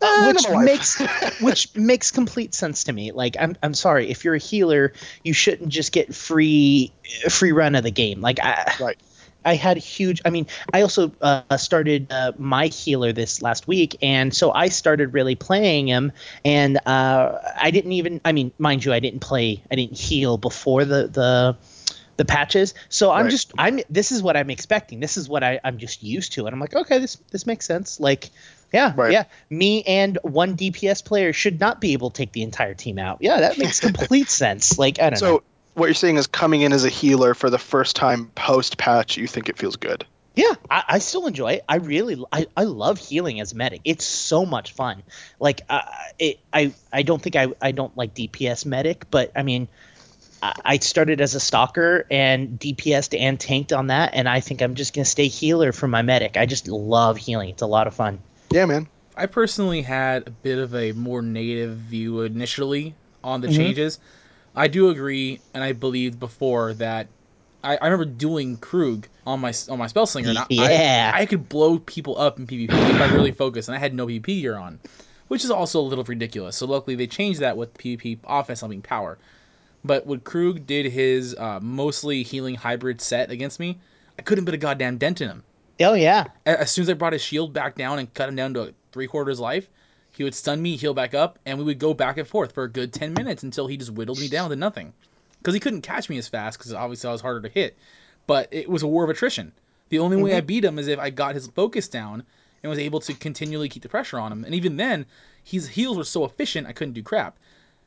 nah, 0.00 0.26
which 0.26 0.46
makes 0.58 1.00
which 1.40 1.74
makes 1.74 2.10
complete 2.10 2.54
sense 2.54 2.84
to 2.84 2.92
me. 2.92 3.12
Like 3.12 3.36
I'm 3.40 3.56
I'm 3.62 3.74
sorry 3.74 4.10
if 4.10 4.24
you're 4.24 4.34
a 4.34 4.38
healer, 4.38 4.92
you 5.24 5.32
shouldn't 5.32 5.70
just 5.70 5.92
get 5.92 6.14
free 6.14 6.92
free 7.28 7.52
run 7.52 7.74
of 7.74 7.82
the 7.82 7.90
game. 7.90 8.20
Like 8.20 8.38
I 8.40 8.74
Right. 8.80 8.96
I 9.48 9.54
had 9.56 9.76
huge. 9.78 10.20
I 10.24 10.30
mean, 10.30 10.46
I 10.72 10.82
also 10.82 11.10
uh, 11.20 11.56
started 11.56 12.12
uh, 12.12 12.32
my 12.38 12.66
healer 12.66 13.12
this 13.12 13.40
last 13.42 13.66
week, 13.66 13.96
and 14.02 14.34
so 14.34 14.52
I 14.52 14.68
started 14.68 15.14
really 15.14 15.34
playing 15.36 15.88
him. 15.88 16.12
And 16.44 16.76
uh, 16.86 17.38
I 17.60 17.70
didn't 17.70 17.92
even. 17.92 18.20
I 18.24 18.32
mean, 18.32 18.52
mind 18.58 18.84
you, 18.84 18.92
I 18.92 19.00
didn't 19.00 19.20
play. 19.20 19.62
I 19.70 19.74
didn't 19.76 19.96
heal 19.96 20.36
before 20.36 20.84
the 20.84 21.08
the 21.08 21.56
the 22.16 22.24
patches. 22.24 22.74
So 22.88 23.10
I'm 23.10 23.24
Right. 23.24 23.30
just. 23.30 23.52
I'm. 23.56 23.80
This 23.88 24.12
is 24.12 24.22
what 24.22 24.36
I'm 24.36 24.50
expecting. 24.50 25.00
This 25.00 25.16
is 25.16 25.28
what 25.28 25.42
I, 25.42 25.60
I'm 25.64 25.78
just 25.78 26.02
used 26.02 26.32
to, 26.34 26.46
and 26.46 26.52
I'm 26.54 26.60
like, 26.60 26.74
okay, 26.74 26.98
this 26.98 27.16
this 27.30 27.46
makes 27.46 27.64
sense. 27.66 27.98
Like. 28.00 28.30
Yeah, 28.70 28.92
Right. 28.94 29.12
yeah. 29.12 29.24
Me 29.48 29.82
and 29.84 30.18
one 30.20 30.54
DPS 30.54 31.02
player 31.02 31.32
should 31.32 31.58
not 31.58 31.80
be 31.80 31.94
able 31.94 32.10
to 32.10 32.18
take 32.18 32.32
the 32.32 32.42
entire 32.42 32.74
team 32.74 32.98
out. 32.98 33.22
Yeah, 33.22 33.40
that 33.40 33.56
makes 33.56 33.80
complete 33.88 34.28
sense. 34.28 34.78
Like 34.78 35.00
I 35.00 35.08
don't 35.08 35.22
know. 35.22 35.36
So 35.38 35.42
what 35.78 35.86
you're 35.86 35.94
saying 35.94 36.16
is 36.16 36.26
coming 36.26 36.62
in 36.62 36.72
as 36.72 36.84
a 36.84 36.88
healer 36.88 37.34
for 37.34 37.50
the 37.50 37.58
first 37.58 37.96
time 37.96 38.30
post 38.34 38.76
patch, 38.78 39.16
you 39.16 39.26
think 39.26 39.48
it 39.48 39.56
feels 39.58 39.76
good. 39.76 40.04
Yeah, 40.34 40.54
I, 40.70 40.84
I 40.88 40.98
still 41.00 41.26
enjoy 41.26 41.54
it. 41.54 41.64
I 41.68 41.76
really, 41.76 42.22
I, 42.30 42.46
I 42.56 42.64
love 42.64 42.98
healing 42.98 43.40
as 43.40 43.54
medic. 43.54 43.80
It's 43.84 44.04
so 44.04 44.46
much 44.46 44.72
fun. 44.72 45.02
Like, 45.40 45.62
uh, 45.68 45.80
it, 46.18 46.38
I, 46.52 46.72
I 46.92 47.02
don't 47.02 47.20
think 47.20 47.34
I, 47.34 47.48
I 47.60 47.72
don't 47.72 47.96
like 47.96 48.14
DPS 48.14 48.64
medic, 48.64 49.10
but 49.10 49.32
I 49.34 49.42
mean, 49.42 49.66
I, 50.40 50.52
I 50.64 50.78
started 50.78 51.20
as 51.20 51.34
a 51.34 51.40
stalker 51.40 52.06
and 52.08 52.58
DPSed 52.60 53.18
and 53.18 53.40
tanked 53.40 53.72
on 53.72 53.88
that, 53.88 54.14
and 54.14 54.28
I 54.28 54.38
think 54.38 54.62
I'm 54.62 54.76
just 54.76 54.94
gonna 54.94 55.04
stay 55.04 55.26
healer 55.26 55.72
for 55.72 55.88
my 55.88 56.02
medic. 56.02 56.36
I 56.36 56.46
just 56.46 56.68
love 56.68 57.16
healing. 57.16 57.48
It's 57.48 57.62
a 57.62 57.66
lot 57.66 57.88
of 57.88 57.94
fun. 57.94 58.20
Yeah, 58.52 58.66
man. 58.66 58.86
I 59.16 59.26
personally 59.26 59.82
had 59.82 60.28
a 60.28 60.30
bit 60.30 60.58
of 60.58 60.72
a 60.76 60.92
more 60.92 61.20
negative 61.20 61.76
view 61.76 62.20
initially 62.20 62.94
on 63.24 63.40
the 63.40 63.48
Mhm. 63.48 63.56
changes. 63.56 63.98
I 64.58 64.68
do 64.68 64.90
agree, 64.90 65.40
and 65.54 65.62
I 65.64 65.72
believed 65.72 66.18
before 66.18 66.74
that 66.74 67.08
I, 67.62 67.76
I 67.76 67.86
remember 67.86 68.04
doing 68.04 68.56
Krug 68.58 69.08
on 69.26 69.40
my 69.40 69.52
on 69.68 69.78
my 69.78 69.86
spell 69.86 70.06
slinger, 70.06 70.30
and 70.30 70.38
I, 70.38 70.46
Yeah. 70.50 71.12
I, 71.14 71.22
I 71.22 71.26
could 71.26 71.48
blow 71.48 71.78
people 71.78 72.18
up 72.18 72.38
in 72.38 72.46
PvP 72.46 72.70
if 72.70 73.00
I 73.00 73.06
really 73.14 73.32
focused, 73.32 73.68
and 73.68 73.76
I 73.76 73.78
had 73.80 73.94
no 73.94 74.06
PvP 74.06 74.26
gear 74.42 74.56
on, 74.56 74.80
which 75.28 75.44
is 75.44 75.50
also 75.50 75.80
a 75.80 75.82
little 75.82 76.04
ridiculous. 76.04 76.56
So 76.56 76.66
luckily 76.66 76.96
they 76.96 77.06
changed 77.06 77.40
that 77.40 77.56
with 77.56 77.74
PvP 77.74 78.20
offense 78.24 78.60
helping 78.60 78.82
power. 78.82 79.18
But 79.84 80.06
when 80.06 80.20
Krug 80.20 80.66
did 80.66 80.86
his 80.86 81.34
uh, 81.36 81.60
mostly 81.60 82.22
healing 82.22 82.56
hybrid 82.56 83.00
set 83.00 83.30
against 83.30 83.60
me, 83.60 83.80
I 84.18 84.22
couldn't 84.22 84.44
put 84.44 84.54
a 84.54 84.58
goddamn 84.58 84.98
dent 84.98 85.20
in 85.20 85.28
him 85.28 85.44
Oh 85.80 85.94
yeah. 85.94 86.26
as 86.46 86.70
soon 86.70 86.82
as 86.82 86.90
I 86.90 86.94
brought 86.94 87.12
his 87.12 87.22
shield 87.22 87.52
back 87.52 87.76
down 87.76 87.98
and 87.98 88.12
cut 88.12 88.28
him 88.28 88.36
down 88.36 88.54
to 88.54 88.74
three 88.92 89.06
quarters 89.06 89.38
life, 89.38 89.68
he 90.18 90.24
would 90.24 90.34
stun 90.34 90.60
me, 90.60 90.76
heal 90.76 90.94
back 90.94 91.14
up, 91.14 91.38
and 91.46 91.58
we 91.58 91.64
would 91.64 91.78
go 91.78 91.94
back 91.94 92.18
and 92.18 92.26
forth 92.26 92.50
for 92.50 92.64
a 92.64 92.68
good 92.68 92.92
ten 92.92 93.14
minutes 93.14 93.44
until 93.44 93.68
he 93.68 93.76
just 93.76 93.92
whittled 93.92 94.18
me 94.18 94.26
down 94.26 94.50
to 94.50 94.56
nothing. 94.56 94.92
Because 95.38 95.54
he 95.54 95.60
couldn't 95.60 95.82
catch 95.82 96.08
me 96.08 96.18
as 96.18 96.26
fast, 96.26 96.58
because 96.58 96.74
obviously 96.74 97.08
I 97.08 97.12
was 97.12 97.20
harder 97.20 97.42
to 97.42 97.48
hit. 97.48 97.78
But 98.26 98.48
it 98.50 98.68
was 98.68 98.82
a 98.82 98.88
war 98.88 99.04
of 99.04 99.10
attrition. 99.10 99.52
The 99.90 100.00
only 100.00 100.16
way 100.16 100.34
I 100.34 100.38
mm-hmm. 100.38 100.46
beat 100.46 100.64
him 100.64 100.80
is 100.80 100.88
if 100.88 100.98
I 100.98 101.10
got 101.10 101.36
his 101.36 101.46
focus 101.46 101.86
down 101.86 102.24
and 102.64 102.68
was 102.68 102.80
able 102.80 102.98
to 102.98 103.14
continually 103.14 103.68
keep 103.68 103.84
the 103.84 103.88
pressure 103.88 104.18
on 104.18 104.32
him. 104.32 104.44
And 104.44 104.56
even 104.56 104.76
then, 104.76 105.06
his 105.44 105.68
heals 105.68 105.96
were 105.96 106.02
so 106.02 106.24
efficient 106.24 106.66
I 106.66 106.72
couldn't 106.72 106.94
do 106.94 107.02
crap. 107.04 107.38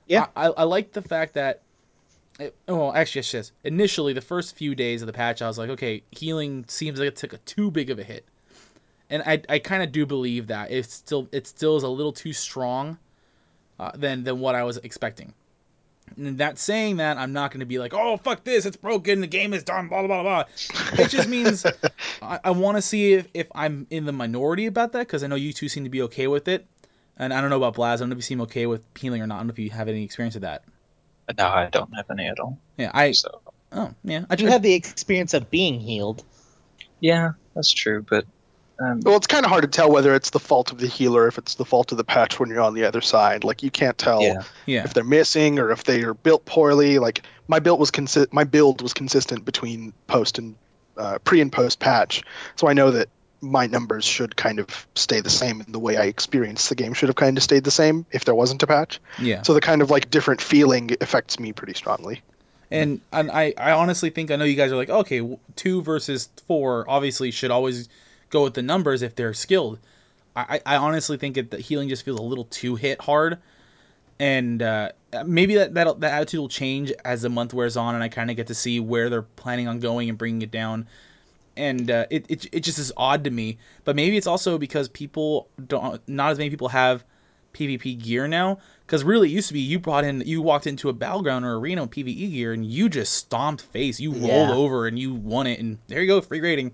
Yeah. 0.07 0.27
I, 0.33 0.47
I, 0.47 0.51
I 0.51 0.63
like 0.63 0.93
the 0.93 1.01
fact 1.01 1.33
that. 1.33 1.63
It, 2.39 2.55
oh, 2.69 2.77
well, 2.77 2.93
actually, 2.95 3.19
yes, 3.19 3.33
yes. 3.33 3.51
Initially, 3.65 4.13
the 4.13 4.21
first 4.21 4.55
few 4.55 4.73
days 4.73 5.01
of 5.01 5.07
the 5.07 5.13
patch, 5.13 5.41
I 5.41 5.47
was 5.47 5.57
like, 5.57 5.71
okay, 5.71 6.01
healing 6.11 6.63
seems 6.69 6.97
like 6.97 7.09
it 7.09 7.17
took 7.17 7.33
a 7.33 7.37
too 7.39 7.69
big 7.69 7.89
of 7.89 7.99
a 7.99 8.03
hit, 8.03 8.25
and 9.11 9.21
I, 9.23 9.41
I 9.49 9.59
kind 9.59 9.83
of 9.83 9.91
do 9.91 10.05
believe 10.05 10.47
that 10.47 10.71
it's 10.71 10.93
still 10.93 11.27
it 11.31 11.45
still 11.45 11.77
is 11.77 11.83
a 11.83 11.89
little 11.89 12.13
too 12.13 12.33
strong, 12.33 12.97
uh, 13.79 13.91
than 13.93 14.23
than 14.23 14.39
what 14.39 14.55
I 14.55 14.63
was 14.63 14.77
expecting. 14.77 15.33
And 16.17 16.39
that 16.39 16.57
saying 16.57 16.97
that, 16.97 17.17
I'm 17.17 17.31
not 17.31 17.51
going 17.51 17.61
to 17.61 17.65
be 17.65 17.79
like, 17.79 17.93
oh 17.93 18.17
fuck 18.17 18.43
this, 18.43 18.65
it's 18.65 18.77
broken, 18.77 19.21
the 19.21 19.27
game 19.27 19.53
is 19.53 19.63
done, 19.63 19.87
blah 19.87 20.05
blah 20.05 20.23
blah. 20.23 20.43
blah. 20.43 21.03
It 21.03 21.09
just 21.09 21.27
means 21.27 21.65
I, 22.21 22.39
I 22.43 22.51
want 22.51 22.77
to 22.77 22.81
see 22.81 23.13
if, 23.13 23.27
if 23.33 23.47
I'm 23.53 23.85
in 23.89 24.05
the 24.05 24.11
minority 24.11 24.65
about 24.65 24.93
that 24.93 24.99
because 24.99 25.23
I 25.23 25.27
know 25.27 25.35
you 25.35 25.51
two 25.53 25.67
seem 25.67 25.83
to 25.83 25.89
be 25.89 26.03
okay 26.03 26.27
with 26.27 26.47
it, 26.47 26.65
and 27.17 27.33
I 27.33 27.41
don't 27.41 27.49
know 27.49 27.57
about 27.57 27.75
Blaz. 27.75 27.95
I 27.95 27.97
don't 27.97 28.09
know 28.09 28.13
if 28.13 28.19
you 28.19 28.23
seem 28.23 28.41
okay 28.41 28.65
with 28.65 28.81
healing 28.97 29.21
or 29.21 29.27
not. 29.27 29.35
I 29.35 29.39
don't 29.39 29.47
know 29.47 29.51
if 29.53 29.59
you 29.59 29.69
have 29.71 29.87
any 29.89 30.03
experience 30.03 30.35
with 30.35 30.43
that. 30.43 30.63
No, 31.37 31.47
I 31.47 31.69
don't 31.69 31.93
have 31.95 32.09
any 32.11 32.27
at 32.27 32.39
all. 32.39 32.57
Yeah, 32.77 32.91
I 32.93 33.11
So 33.11 33.41
oh 33.71 33.93
yeah, 34.03 34.25
I 34.29 34.35
do 34.35 34.45
have 34.47 34.61
the 34.61 34.73
experience 34.73 35.33
of 35.33 35.49
being 35.49 35.79
healed. 35.79 36.23
yeah, 36.99 37.31
that's 37.55 37.73
true. 37.73 38.05
But 38.07 38.25
um, 38.81 39.01
Well, 39.01 39.15
it's 39.15 39.27
kind 39.27 39.45
of 39.45 39.51
hard 39.51 39.63
to 39.63 39.67
tell 39.67 39.91
whether 39.91 40.15
it's 40.15 40.31
the 40.31 40.39
fault 40.39 40.71
of 40.71 40.79
the 40.79 40.87
healer, 40.87 41.27
if 41.27 41.37
it's 41.37 41.55
the 41.55 41.65
fault 41.65 41.91
of 41.91 41.97
the 41.97 42.03
patch 42.03 42.39
when 42.39 42.49
you're 42.49 42.61
on 42.61 42.73
the 42.73 42.85
other 42.85 43.01
side. 43.01 43.43
Like 43.43 43.63
you 43.63 43.71
can't 43.71 43.97
tell 43.97 44.21
yeah, 44.21 44.43
yeah 44.65 44.83
if 44.83 44.93
they're 44.93 45.03
missing 45.03 45.59
or 45.59 45.71
if 45.71 45.83
they 45.83 46.03
are 46.03 46.13
built 46.13 46.45
poorly. 46.45 46.99
Like 46.99 47.21
my 47.47 47.59
build 47.59 47.79
was 47.79 47.91
consi- 47.91 48.31
my 48.31 48.43
build 48.43 48.81
was 48.81 48.93
consistent 48.93 49.45
between 49.45 49.93
post 50.07 50.37
and 50.37 50.55
uh, 50.97 51.19
pre 51.19 51.41
and 51.41 51.51
post 51.51 51.79
patch, 51.79 52.23
so 52.55 52.67
I 52.67 52.73
know 52.73 52.91
that 52.91 53.09
my 53.41 53.65
numbers 53.65 54.05
should 54.05 54.35
kind 54.35 54.59
of 54.59 54.87
stay 54.95 55.19
the 55.19 55.29
same. 55.29 55.61
And 55.61 55.73
the 55.73 55.79
way 55.79 55.97
I 55.97 56.03
experienced 56.05 56.69
the 56.69 56.75
game 56.75 56.93
should 56.93 57.09
have 57.09 57.15
kind 57.15 57.37
of 57.37 57.43
stayed 57.43 57.63
the 57.63 57.71
same 57.71 58.05
if 58.11 58.23
there 58.23 58.35
wasn't 58.35 58.61
a 58.63 58.67
patch. 58.67 58.99
yeah. 59.19 59.41
So 59.41 59.53
the 59.53 59.61
kind 59.61 59.81
of 59.81 59.89
like 59.89 60.09
different 60.09 60.41
feeling 60.41 60.95
affects 61.01 61.39
me 61.39 61.53
pretty 61.53 61.73
strongly. 61.73 62.21
And 62.69 63.01
and 63.11 63.29
I, 63.29 63.53
I 63.57 63.71
honestly 63.71 64.11
think 64.11 64.31
I 64.31 64.37
know 64.37 64.45
you 64.45 64.55
guys 64.55 64.71
are 64.71 64.77
like 64.77 64.89
okay 64.89 65.37
two 65.57 65.81
versus 65.81 66.29
four 66.47 66.85
obviously 66.87 67.31
should 67.31 67.51
always 67.51 67.89
go 68.31 68.43
with 68.43 68.55
the 68.55 68.61
numbers 68.61 69.03
if 69.03 69.15
they're 69.15 69.33
skilled. 69.33 69.79
I, 70.35 70.61
I 70.65 70.77
honestly 70.77 71.17
think 71.17 71.37
it, 71.37 71.51
that 71.51 71.59
healing 71.59 71.89
just 71.89 72.03
feels 72.03 72.19
a 72.19 72.23
little 72.23 72.45
too 72.45 72.75
hit 72.75 73.01
hard, 73.01 73.37
and 74.19 74.61
uh, 74.61 74.91
maybe 75.25 75.55
that 75.55 75.73
that 75.73 75.99
that 75.99 76.13
attitude 76.13 76.39
will 76.39 76.49
change 76.49 76.91
as 77.03 77.21
the 77.21 77.29
month 77.29 77.53
wears 77.53 77.75
on 77.75 77.95
and 77.95 78.03
I 78.03 78.07
kind 78.07 78.29
of 78.29 78.37
get 78.37 78.47
to 78.47 78.55
see 78.55 78.79
where 78.79 79.09
they're 79.09 79.21
planning 79.21 79.67
on 79.67 79.79
going 79.79 80.09
and 80.09 80.17
bringing 80.17 80.41
it 80.41 80.51
down. 80.51 80.87
And 81.57 81.91
uh, 81.91 82.05
it, 82.09 82.25
it 82.29 82.47
it 82.53 82.59
just 82.61 82.79
is 82.79 82.93
odd 82.95 83.25
to 83.25 83.29
me, 83.29 83.57
but 83.83 83.95
maybe 83.97 84.15
it's 84.15 84.27
also 84.27 84.57
because 84.57 84.87
people 84.87 85.49
don't 85.67 86.01
not 86.07 86.31
as 86.31 86.37
many 86.37 86.49
people 86.49 86.69
have 86.69 87.03
PvP 87.53 88.01
gear 88.01 88.27
now. 88.27 88.59
Because 88.85 89.03
really, 89.03 89.29
it 89.29 89.33
used 89.33 89.47
to 89.49 89.53
be 89.53 89.59
you 89.59 89.79
brought 89.79 90.03
in, 90.03 90.21
you 90.21 90.41
walked 90.41 90.67
into 90.67 90.89
a 90.89 90.93
battleground 90.93 91.45
or 91.45 91.55
arena 91.55 91.81
with 91.81 91.91
PVE 91.91 92.31
gear, 92.31 92.53
and 92.53 92.65
you 92.65 92.89
just 92.89 93.13
stomped 93.13 93.63
face. 93.63 93.99
You 93.99 94.11
rolled 94.11 94.49
over 94.49 94.87
and 94.87 94.99
you 94.99 95.13
won 95.13 95.47
it, 95.47 95.59
and 95.59 95.77
there 95.87 96.01
you 96.01 96.07
go, 96.07 96.21
free 96.21 96.41
rating. 96.41 96.73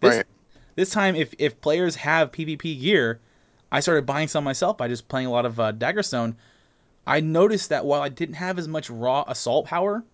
This 0.00 0.16
Right. 0.16 0.26
This 0.74 0.90
time, 0.90 1.14
if 1.16 1.34
if 1.38 1.60
players 1.60 1.96
have 1.96 2.32
PvP 2.32 2.80
gear, 2.80 3.20
I 3.70 3.80
started 3.80 4.06
buying 4.06 4.28
some 4.28 4.44
myself 4.44 4.76
by 4.76 4.88
just 4.88 5.08
playing 5.08 5.26
a 5.26 5.30
lot 5.30 5.46
of 5.46 5.58
uh, 5.60 5.72
Daggerstone. 5.72 6.34
I 7.06 7.20
noticed 7.20 7.70
that 7.70 7.84
while 7.84 8.00
I 8.02 8.08
didn't 8.08 8.36
have 8.36 8.58
as 8.58 8.68
much 8.68 8.88
raw 8.88 9.24
assault 9.26 9.66
power, 9.66 10.04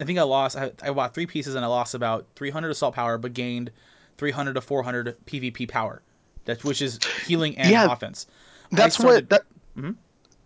I 0.00 0.04
think 0.04 0.18
I 0.18 0.22
lost. 0.22 0.56
I, 0.56 0.72
I 0.82 0.90
bought 0.90 1.14
three 1.14 1.26
pieces 1.26 1.54
and 1.54 1.64
I 1.64 1.68
lost 1.68 1.94
about 1.94 2.26
300 2.36 2.70
assault 2.70 2.94
power, 2.94 3.16
but 3.18 3.32
gained 3.32 3.70
300 4.18 4.54
to 4.54 4.60
400 4.60 5.16
PvP 5.26 5.68
power. 5.68 6.02
That's 6.44 6.64
which 6.64 6.82
is 6.82 6.98
healing 7.26 7.56
and 7.58 7.70
Yeah, 7.70 7.90
offense. 7.92 8.26
That's 8.72 8.96
started- 8.96 9.30
what 9.30 9.30
that, 9.30 9.42
Mhm. 9.80 9.96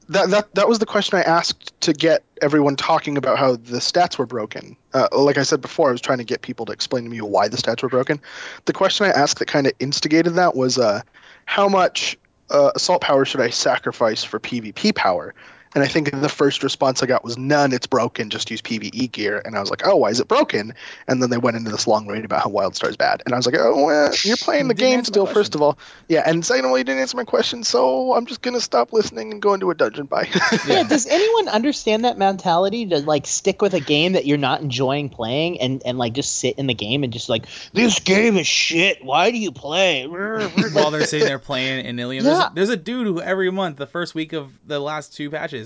That 0.09 0.31
that 0.31 0.55
that 0.55 0.69
was 0.69 0.79
the 0.79 0.87
question 0.87 1.19
I 1.19 1.23
asked 1.23 1.79
to 1.83 1.93
get 1.93 2.23
everyone 2.41 2.77
talking 2.77 3.17
about 3.17 3.39
how 3.39 3.53
the 3.57 3.79
stats 3.79 4.19
were 4.19 4.27
broken. 4.27 4.77
Uh, 4.93 5.09
like 5.13 5.39
I 5.39 5.43
said 5.43 5.61
before, 5.61 5.89
I 5.89 5.93
was 5.93 6.01
trying 6.01 6.19
to 6.19 6.25
get 6.25 6.43
people 6.43 6.67
to 6.67 6.73
explain 6.73 7.05
to 7.05 7.11
me 7.11 7.21
why 7.21 7.49
the 7.49 7.57
stats 7.57 7.83
were 7.83 7.89
broken. 7.89 8.21
The 8.67 8.73
question 8.73 9.07
I 9.07 9.11
asked 9.11 9.39
that 9.39 9.47
kind 9.47 9.67
of 9.67 9.73
instigated 9.81 10.35
that 10.35 10.55
was, 10.55 10.79
uh, 10.79 11.03
how 11.45 11.69
much 11.69 12.19
uh, 12.51 12.73
assault 12.75 13.03
power 13.03 13.25
should 13.25 13.41
I 13.41 13.51
sacrifice 13.51 14.23
for 14.23 14.39
PvP 14.39 14.95
power? 14.95 15.35
And 15.77 15.85
I 15.85 15.89
think 15.89 16.11
the 16.11 16.29
first 16.31 16.63
response 16.63 17.03
I 17.03 17.07
got 17.07 17.23
was 17.23 17.37
none. 17.37 17.75
It's 17.75 17.87
broken. 17.87 18.31
Just 18.31 18.51
use 18.51 18.63
PVE 18.63 19.13
gear. 19.13 19.43
And 19.45 19.55
I 19.55 19.61
was 19.61 19.69
like, 19.69 19.87
oh, 19.87 19.97
why 19.97 20.09
is 20.09 20.21
it 20.21 20.27
broken? 20.27 20.73
And 21.07 21.23
then 21.23 21.29
they 21.29 21.37
went 21.37 21.59
into 21.59 21.71
this 21.71 21.87
long 21.87 22.07
read 22.07 22.25
about 22.25 22.43
how 22.45 22.49
Wildstar 22.49 22.89
is 22.89 22.97
bad. 22.97 23.23
And 23.27 23.35
I 23.35 23.37
was 23.37 23.45
like, 23.45 23.57
oh, 23.59 23.85
well, 23.85 24.11
you're 24.25 24.39
playing 24.39 24.69
the 24.69 24.75
didn't 24.75 24.91
game 24.91 25.05
still. 25.05 25.27
First 25.27 25.55
of 25.55 25.61
all, 25.61 25.77
yeah. 26.09 26.23
And 26.25 26.43
second 26.47 26.65
of 26.65 26.71
all, 26.71 26.79
you 26.79 26.85
didn't 26.85 27.03
answer 27.03 27.19
my 27.19 27.25
question, 27.25 27.63
so 27.63 28.15
I'm 28.15 28.25
just 28.25 28.41
gonna 28.41 28.63
stop 28.63 28.95
listening 28.95 29.33
and 29.33 29.43
go 29.43 29.53
into 29.53 29.71
a 29.71 29.75
dungeon. 29.75 30.07
Bye. 30.07 30.31
Yeah. 30.67 30.83
Does 30.85 31.07
anyone 31.07 31.49
understand 31.49 32.07
that 32.07 32.17
mentality 32.17 32.87
to 32.87 33.01
like 33.01 33.27
stick 33.27 33.61
with 33.61 33.75
a 33.75 33.81
game 33.81 34.15
that 34.15 34.25
you're 34.25 34.39
not 34.39 34.63
enjoying 34.63 35.11
playing 35.11 35.61
and 35.61 35.83
and 35.85 35.99
like 35.99 36.15
just 36.15 36.39
sit 36.39 36.59
in 36.59 36.67
the 36.67 36.75
game 36.75 37.05
and 37.05 37.13
just 37.13 37.29
like 37.29 37.45
this 37.73 37.99
game 38.01 38.37
is 38.37 38.47
shit. 38.47 39.05
Why 39.05 39.31
do 39.31 39.39
you 39.39 39.53
play? 39.53 40.07
while 40.73 40.91
they're 40.91 41.05
sitting 41.05 41.27
there 41.27 41.39
playing 41.39 41.85
in 41.85 41.99
Ilium. 41.99 42.25
Yeah. 42.25 42.49
There's, 42.55 42.55
there's 42.55 42.69
a 42.71 42.77
dude 42.77 43.07
who 43.07 43.21
every 43.21 43.51
month, 43.51 43.77
the 43.77 43.87
first 43.87 44.15
week 44.15 44.33
of 44.33 44.51
the 44.67 44.81
last 44.81 45.15
two 45.15 45.31
patches, 45.31 45.66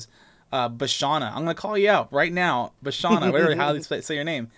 uh, 0.53 0.69
Bashana. 0.69 1.31
I'm 1.31 1.43
gonna 1.43 1.55
call 1.55 1.79
you 1.79 1.91
out 1.91 2.13
right 2.13 2.33
now, 2.33 2.73
Bashana. 2.85 3.33
whatever 3.33 3.55
how 3.55 3.73
they 3.73 3.83
say 3.83 4.01
say 4.01 4.15
your 4.15 4.25
name. 4.25 4.51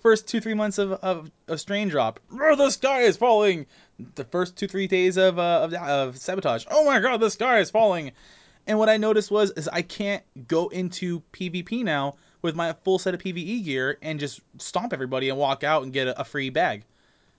First 0.00 0.26
two 0.26 0.40
three 0.40 0.54
months 0.54 0.78
of 0.78 0.92
of, 0.92 1.30
of 1.48 1.60
strain 1.60 1.88
drop. 1.88 2.20
Oh, 2.32 2.56
the 2.56 2.70
sky 2.70 3.02
is 3.02 3.16
falling. 3.16 3.66
The 4.14 4.24
first 4.24 4.56
two 4.56 4.66
three 4.66 4.86
days 4.86 5.16
of 5.16 5.38
uh, 5.38 5.60
of, 5.62 5.74
of 5.74 6.18
sabotage. 6.18 6.66
Oh 6.70 6.84
my 6.84 7.00
god, 7.00 7.20
the 7.20 7.30
sky 7.30 7.58
is 7.58 7.70
falling. 7.70 8.12
And 8.66 8.78
what 8.78 8.88
I 8.88 8.96
noticed 8.96 9.30
was 9.30 9.50
is 9.52 9.68
I 9.68 9.82
can't 9.82 10.22
go 10.46 10.68
into 10.68 11.22
PvP 11.32 11.82
now 11.82 12.14
with 12.42 12.54
my 12.54 12.74
full 12.84 12.98
set 12.98 13.14
of 13.14 13.20
PvE 13.20 13.64
gear 13.64 13.98
and 14.02 14.20
just 14.20 14.40
stomp 14.58 14.92
everybody 14.92 15.28
and 15.28 15.38
walk 15.38 15.64
out 15.64 15.84
and 15.84 15.92
get 15.92 16.08
a, 16.08 16.20
a 16.20 16.24
free 16.24 16.50
bag. 16.50 16.84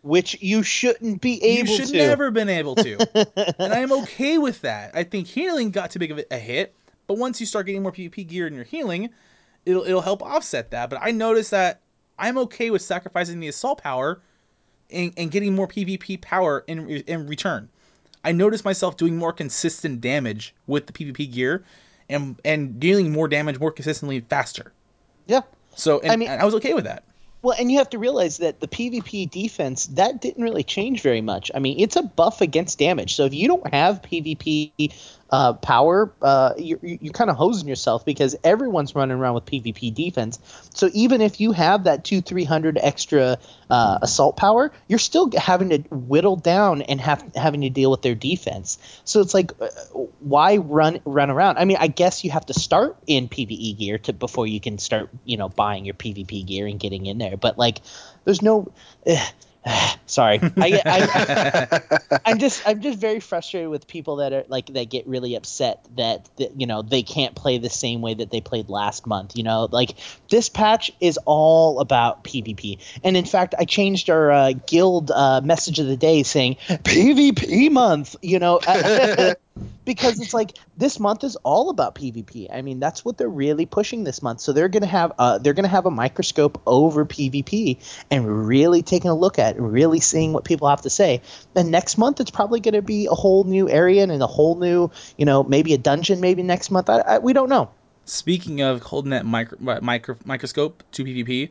Which 0.02 0.42
you 0.42 0.64
shouldn't 0.64 1.22
be 1.22 1.42
able 1.42 1.70
you 1.70 1.78
should 1.78 1.88
to. 1.88 1.98
never 1.98 2.30
been 2.30 2.50
able 2.50 2.76
to. 2.76 3.56
and 3.58 3.74
I'm 3.74 3.92
okay 4.04 4.38
with 4.38 4.60
that. 4.62 4.92
I 4.96 5.04
think 5.04 5.28
healing 5.28 5.72
got 5.72 5.92
too 5.92 6.00
big 6.00 6.12
of 6.12 6.20
a 6.30 6.38
hit, 6.38 6.76
but 7.14 7.20
once 7.20 7.40
you 7.40 7.46
start 7.46 7.68
getting 7.68 7.84
more 7.84 7.92
PvP 7.92 8.28
gear 8.28 8.48
in 8.48 8.56
your 8.56 8.64
healing, 8.64 9.12
it'll 9.68 9.84
it'll 9.84 10.02
help 10.02 10.24
offset 10.24 10.72
that. 10.72 10.90
But 10.90 10.98
I 11.00 11.12
noticed 11.12 11.52
that 11.52 11.82
I'm 12.18 12.40
okay 12.40 12.72
with 12.72 12.82
sacrificing 12.82 13.40
the 13.40 13.50
assault 13.50 13.84
power 13.84 14.20
and, 14.90 15.14
and 15.16 15.30
getting 15.30 15.54
more 15.54 15.68
PvP 15.68 16.20
power 16.22 16.64
in 16.66 16.90
in 16.90 17.28
return. 17.28 17.70
I 18.24 18.32
noticed 18.32 18.66
myself 18.66 18.98
doing 18.98 19.16
more 19.16 19.32
consistent 19.32 20.02
damage 20.02 20.56
with 20.66 20.88
the 20.88 20.94
PvP 20.94 21.32
gear 21.32 21.64
and 22.10 22.40
and 22.44 22.80
dealing 22.80 23.12
more 23.12 23.28
damage 23.28 23.60
more 23.60 23.72
consistently 23.72 24.20
faster. 24.22 24.74
Yeah. 25.28 25.42
So 25.76 26.00
and, 26.00 26.12
I 26.12 26.16
mean- 26.16 26.30
I 26.30 26.44
was 26.46 26.56
okay 26.56 26.74
with 26.74 26.86
that. 26.86 27.04
Well, 27.44 27.56
and 27.60 27.70
you 27.70 27.78
have 27.78 27.90
to 27.90 28.00
realize 28.00 28.38
that 28.38 28.62
the 28.62 28.70
PvP 28.70 29.30
defense 29.30 29.86
that 29.88 30.20
didn't 30.20 30.42
really 30.42 30.64
change 30.64 31.02
very 31.02 31.20
much. 31.22 31.52
I 31.54 31.60
mean, 31.60 31.78
it's 31.78 31.98
a 31.98 32.02
buff 32.02 32.40
against 32.40 32.80
damage. 32.80 33.16
So 33.16 33.26
if 33.26 33.34
you 33.36 33.50
don't 33.50 33.72
have 33.72 34.02
PvP 34.02 34.72
uh, 35.34 35.54
power, 35.54 36.14
uh, 36.22 36.54
you're, 36.60 36.78
you're 36.84 37.12
kind 37.12 37.32
of 37.32 37.36
hosing 37.36 37.68
yourself 37.68 38.06
because 38.06 38.36
everyone's 38.44 38.94
running 38.94 39.18
around 39.18 39.34
with 39.34 39.46
PvP 39.46 39.92
defense. 39.92 40.38
So 40.76 40.92
even 40.94 41.22
if 41.22 41.42
you 41.42 41.54
have 41.54 41.86
that 41.86 42.04
two 42.04 42.22
three 42.22 42.44
hundred 42.44 42.78
extra 42.78 43.40
uh, 43.68 43.98
assault 44.04 44.38
power, 44.38 44.72
you're 44.88 45.00
still 45.00 45.32
having 45.36 45.70
to 45.70 45.78
whittle 45.90 46.36
down 46.36 46.84
and 46.84 47.02
have 47.02 47.24
having 47.34 47.62
to 47.62 47.72
deal 47.72 47.90
with 47.90 48.04
their 48.04 48.14
defense. 48.14 48.78
So 49.06 49.22
it's 49.22 49.34
like, 49.34 49.54
uh, 49.60 49.70
why 50.20 50.58
run 50.58 51.00
run 51.04 51.32
around? 51.32 51.58
I 51.58 51.66
mean, 51.66 51.78
I 51.80 51.88
guess 51.88 52.24
you 52.24 52.30
have 52.30 52.46
to 52.46 52.54
start 52.54 52.96
in 53.08 53.28
PVE 53.28 53.80
gear 53.80 53.98
to 53.98 54.14
before 54.14 54.46
you 54.46 54.60
can 54.60 54.78
start, 54.78 55.10
you 55.26 55.38
know, 55.38 55.50
buying 55.50 55.86
your 55.86 55.96
PvP 55.96 56.46
gear 56.46 56.68
and 56.68 56.80
getting 56.80 57.08
in 57.08 57.18
there. 57.18 57.38
But 57.38 57.58
like, 57.58 57.80
there's 58.24 58.44
no. 58.44 58.72
eh, 59.08 59.26
sorry, 60.06 60.40
I, 60.58 60.82
I, 60.86 62.20
I'm 62.26 62.40
just 62.40 62.68
I'm 62.68 62.82
just 62.82 63.00
very 63.00 63.20
frustrated 63.20 63.70
with 63.70 63.88
people 63.88 64.18
that 64.18 64.34
are 64.34 64.44
like 64.48 64.68
that 64.68 64.90
get 64.90 65.08
really 65.08 65.36
upset 65.36 65.88
that, 65.96 66.30
that 66.38 66.60
you 66.60 66.68
know 66.68 66.82
they 66.82 67.04
can't 67.04 67.36
play 67.36 67.58
the 67.58 67.70
same 67.70 68.02
way 68.02 68.14
that 68.14 68.30
they 68.30 68.42
played 68.42 68.70
last 68.70 69.08
month. 69.08 69.38
You 69.38 69.44
know, 69.44 69.70
like 69.72 69.96
this 70.30 70.50
patch 70.50 70.92
is 71.00 71.18
all 71.26 71.80
about 71.80 72.24
PvP, 72.24 72.80
and 73.04 73.16
in 73.16 73.26
fact, 73.26 73.56
I 73.58 73.66
changed 73.66 74.10
our 74.10 74.32
uh, 74.32 74.54
guild 74.68 75.12
uh, 75.12 75.42
message 75.42 75.80
of 75.80 75.88
the 75.88 75.98
day 75.98 76.24
saying 76.24 76.58
PvP 76.68 77.72
month. 77.72 78.16
You 78.22 78.40
know. 78.40 78.60
because 79.86 80.20
it's 80.20 80.34
like 80.34 80.58
this 80.78 81.00
month 81.00 81.24
is 81.24 81.36
all 81.38 81.70
about 81.70 81.96
PvP. 81.96 82.48
I 82.54 82.62
mean, 82.62 82.80
that's 82.80 83.04
what 83.04 83.18
they're 83.18 83.28
really 83.30 83.66
pushing 83.66 84.04
this 84.04 84.22
month. 84.22 84.40
So 84.42 84.54
they're 84.54 84.70
gonna 84.70 84.86
have 84.86 85.14
uh, 85.20 85.38
they're 85.38 85.54
gonna 85.54 85.68
have 85.68 85.86
a 85.86 85.92
microscope 85.92 86.62
over 86.66 87.06
PvP 87.06 87.78
and 88.10 88.48
really 88.48 88.82
taking 88.82 89.12
a 89.12 89.16
look 89.16 89.40
at, 89.40 89.60
really 89.60 90.00
seeing 90.00 90.34
what 90.34 90.44
people 90.46 90.70
have 90.70 90.82
to 90.82 90.90
say. 90.90 91.22
Then 91.54 91.72
next 91.72 91.98
month 91.98 92.20
it's 92.20 92.32
probably 92.32 92.60
gonna 92.60 92.82
be 92.82 93.08
a 93.08 93.14
whole 93.14 93.44
new 93.44 93.70
area 93.70 94.04
and 94.04 94.24
a 94.24 94.28
whole 94.28 94.56
new, 94.56 94.92
you 95.18 95.26
know, 95.26 95.44
maybe 95.44 95.74
a 95.74 95.78
dungeon. 95.78 96.22
Maybe 96.22 96.44
next 96.44 96.72
month, 96.72 96.90
I, 96.90 97.00
I, 97.00 97.20
we 97.20 97.34
don't 97.34 97.50
know. 97.50 97.70
Speaking 98.06 98.62
of 98.62 98.82
holding 98.82 99.12
that 99.12 99.26
micro, 99.26 99.58
micro 99.82 100.16
microscope 100.26 100.84
to 100.94 101.04
PvP, 101.04 101.50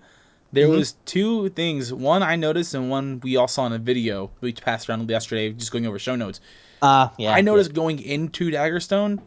There 0.54 0.68
Mhm. 0.68 0.76
was 0.76 0.94
two 1.06 1.48
things. 1.48 1.94
One 1.94 2.22
I 2.22 2.36
noticed, 2.36 2.74
and 2.74 2.90
one 2.90 3.20
we 3.22 3.36
all 3.36 3.48
saw 3.48 3.64
in 3.64 3.72
a 3.72 3.78
video 3.78 4.30
we 4.42 4.52
passed 4.52 4.90
around 4.90 5.08
yesterday, 5.08 5.50
just 5.50 5.72
going 5.72 5.86
over 5.86 5.98
show 5.98 6.14
notes. 6.14 6.40
Uh, 6.82 7.08
yeah. 7.16 7.32
I 7.32 7.40
noticed 7.40 7.72
going 7.72 8.02
into 8.02 8.50
Daggerstone, 8.50 9.20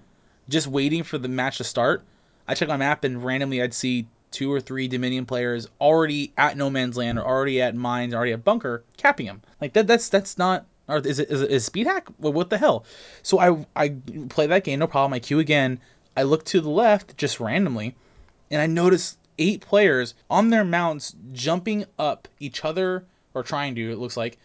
just 0.50 0.68
waiting 0.68 1.04
for 1.04 1.18
the 1.18 1.30
match 1.30 1.58
to 1.58 1.64
start. 1.64 2.04
I 2.48 2.54
checked 2.54 2.70
my 2.70 2.78
map 2.78 3.06
and 3.06 3.24
randomly 3.24 3.62
I'd 3.62 3.74
see 3.74 4.08
two 4.32 4.52
or 4.52 4.60
three 4.60 4.90
Dominion 4.90 5.26
players 5.26 5.70
already 5.80 6.34
at 6.38 6.58
No 6.58 6.70
Man's 6.70 6.98
Land 6.98 7.18
or 7.18 7.26
already 7.26 7.62
at 7.62 7.74
Mines, 7.74 8.14
already 8.14 8.34
at 8.34 8.44
Bunker, 8.44 8.84
capping 8.98 9.26
him. 9.26 9.42
Like 9.62 9.72
that. 9.74 9.88
That's 9.88 10.10
that's 10.10 10.38
not. 10.38 10.66
Or 10.90 10.98
is 10.98 11.20
it 11.20 11.32
is 11.32 11.42
it 11.42 11.50
is 11.50 11.66
speed 11.66 11.88
hack? 11.88 12.10
Well, 12.20 12.34
what 12.34 12.50
the 12.50 12.58
hell? 12.58 12.86
So 13.24 13.40
I 13.40 13.66
I 13.76 13.96
play 14.28 14.48
that 14.48 14.66
game, 14.66 14.80
no 14.80 14.88
problem. 14.88 15.14
I 15.14 15.20
queue 15.20 15.40
again. 15.40 15.80
I 16.18 16.24
look 16.24 16.44
to 16.46 16.60
the 16.60 16.70
left 16.70 17.16
just 17.18 17.40
randomly, 17.40 17.96
and 18.52 18.62
I 18.62 18.68
notice 18.68 19.18
eight 19.40 19.62
players 19.62 20.14
on 20.30 20.50
their 20.50 20.66
mounts 20.66 21.16
jumping 21.32 21.86
up 21.98 22.28
each 22.40 22.66
other 22.66 23.06
or 23.34 23.44
trying 23.44 23.76
to. 23.76 23.92
It 23.92 23.98
looks 23.98 24.18
like, 24.18 24.38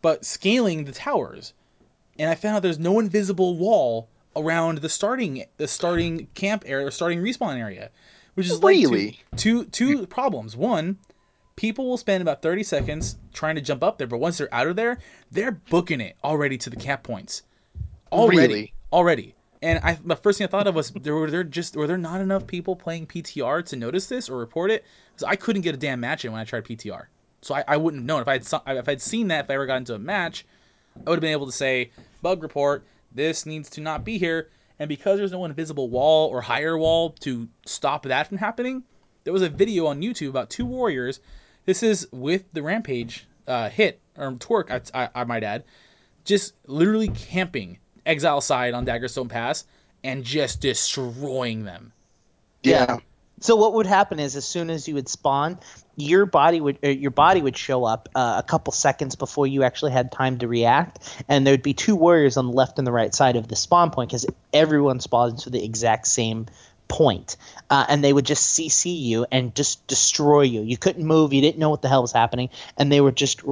but 0.00 0.24
scaling 0.24 0.84
the 0.84 0.92
towers 0.92 1.52
and 2.18 2.30
I 2.30 2.34
found 2.34 2.56
out 2.56 2.62
there's 2.62 2.78
no 2.78 2.98
invisible 2.98 3.56
wall 3.56 4.08
around 4.36 4.78
the 4.78 4.88
starting 4.88 5.44
the 5.56 5.68
starting 5.68 6.26
camp 6.34 6.64
area 6.66 6.86
or 6.86 6.90
starting 6.90 7.20
respawn 7.20 7.58
area, 7.58 7.90
which 8.34 8.46
is 8.46 8.62
like 8.62 8.74
Really? 8.74 9.20
two 9.36 9.64
two 9.64 9.64
two 9.66 10.06
problems. 10.06 10.56
One, 10.56 10.98
people 11.56 11.88
will 11.88 11.96
spend 11.96 12.22
about 12.22 12.42
30 12.42 12.62
seconds 12.62 13.16
trying 13.32 13.54
to 13.54 13.60
jump 13.62 13.82
up 13.82 13.98
there, 13.98 14.06
but 14.06 14.18
once 14.18 14.38
they're 14.38 14.52
out 14.54 14.66
of 14.66 14.76
there, 14.76 14.98
they're 15.30 15.52
booking 15.52 16.00
it 16.00 16.16
already 16.22 16.58
to 16.58 16.70
the 16.70 16.76
cap 16.76 17.02
points. 17.02 17.42
Already, 18.12 18.38
Really? 18.38 18.72
already. 18.92 19.34
And 19.62 19.80
I, 19.82 19.98
the 20.04 20.14
first 20.16 20.38
thing 20.38 20.46
I 20.46 20.50
thought 20.50 20.66
of 20.66 20.74
was 20.74 20.90
there 20.90 21.14
were 21.14 21.30
there 21.30 21.42
just 21.42 21.76
were 21.76 21.86
there 21.86 21.96
not 21.98 22.20
enough 22.20 22.46
people 22.46 22.76
playing 22.76 23.06
PTR 23.06 23.64
to 23.66 23.76
notice 23.76 24.06
this 24.06 24.28
or 24.28 24.36
report 24.36 24.70
it? 24.70 24.84
Because 25.12 25.24
I 25.24 25.34
couldn't 25.36 25.62
get 25.62 25.74
a 25.74 25.78
damn 25.78 25.98
match 25.98 26.24
in 26.24 26.32
when 26.32 26.40
I 26.40 26.44
tried 26.44 26.64
PTR, 26.64 27.06
so 27.40 27.54
I, 27.54 27.64
I 27.66 27.76
wouldn't 27.78 28.02
have 28.02 28.06
known 28.06 28.20
if 28.20 28.28
I 28.28 28.34
had 28.34 28.76
if 28.78 28.88
I'd 28.88 29.00
seen 29.00 29.28
that 29.28 29.46
if 29.46 29.50
I 29.50 29.54
ever 29.54 29.66
got 29.66 29.78
into 29.78 29.94
a 29.94 29.98
match, 29.98 30.44
I 31.04 31.10
would 31.10 31.16
have 31.16 31.22
been 31.22 31.32
able 31.32 31.46
to 31.46 31.52
say 31.52 31.90
bug 32.22 32.42
report. 32.42 32.84
This 33.12 33.46
needs 33.46 33.70
to 33.70 33.80
not 33.80 34.04
be 34.04 34.18
here. 34.18 34.50
And 34.78 34.88
because 34.88 35.18
there's 35.18 35.32
no 35.32 35.44
invisible 35.44 35.88
wall 35.88 36.28
or 36.28 36.40
higher 36.40 36.76
wall 36.76 37.10
to 37.20 37.48
stop 37.64 38.02
that 38.04 38.26
from 38.26 38.38
happening, 38.38 38.82
there 39.24 39.32
was 39.32 39.42
a 39.42 39.48
video 39.48 39.86
on 39.86 40.02
YouTube 40.02 40.28
about 40.28 40.50
two 40.50 40.66
warriors. 40.66 41.20
This 41.64 41.82
is 41.82 42.08
with 42.12 42.44
the 42.52 42.62
rampage 42.62 43.26
uh, 43.46 43.68
hit 43.70 44.00
or 44.16 44.32
twerk, 44.32 44.70
I, 44.70 45.04
I, 45.04 45.08
I 45.14 45.24
might 45.24 45.44
add, 45.44 45.64
just 46.24 46.54
literally 46.66 47.08
camping 47.08 47.78
exile 48.04 48.40
side 48.40 48.74
on 48.74 48.86
Daggerstone 48.86 49.28
Pass 49.28 49.64
and 50.04 50.24
just 50.24 50.60
destroying 50.60 51.64
them. 51.64 51.92
Yeah. 52.62 52.98
So 53.40 53.56
what 53.56 53.74
would 53.74 53.86
happen 53.86 54.18
is, 54.18 54.34
as 54.34 54.46
soon 54.46 54.70
as 54.70 54.88
you 54.88 54.94
would 54.94 55.08
spawn, 55.08 55.58
your 55.96 56.24
body 56.24 56.60
would 56.60 56.78
uh, 56.82 56.88
your 56.88 57.10
body 57.10 57.42
would 57.42 57.56
show 57.56 57.84
up 57.84 58.08
uh, 58.14 58.36
a 58.38 58.42
couple 58.42 58.72
seconds 58.72 59.14
before 59.14 59.46
you 59.46 59.62
actually 59.62 59.92
had 59.92 60.10
time 60.10 60.38
to 60.38 60.48
react, 60.48 61.24
and 61.28 61.46
there'd 61.46 61.62
be 61.62 61.74
two 61.74 61.96
warriors 61.96 62.36
on 62.36 62.46
the 62.46 62.52
left 62.52 62.78
and 62.78 62.86
the 62.86 62.92
right 62.92 63.14
side 63.14 63.36
of 63.36 63.46
the 63.48 63.56
spawn 63.56 63.90
point 63.90 64.10
because 64.10 64.26
everyone 64.52 65.00
spawns 65.00 65.44
to 65.44 65.50
the 65.50 65.62
exact 65.62 66.06
same 66.06 66.46
point, 66.88 67.36
uh, 67.68 67.84
and 67.88 68.02
they 68.02 68.12
would 68.12 68.24
just 68.24 68.58
CC 68.58 68.98
you 68.98 69.26
and 69.30 69.54
just 69.54 69.86
destroy 69.86 70.42
you. 70.42 70.62
You 70.62 70.78
couldn't 70.78 71.04
move. 71.04 71.34
You 71.34 71.42
didn't 71.42 71.58
know 71.58 71.70
what 71.70 71.82
the 71.82 71.88
hell 71.88 72.02
was 72.02 72.12
happening, 72.12 72.48
and 72.78 72.90
they 72.90 73.02
were 73.02 73.12
just 73.12 73.42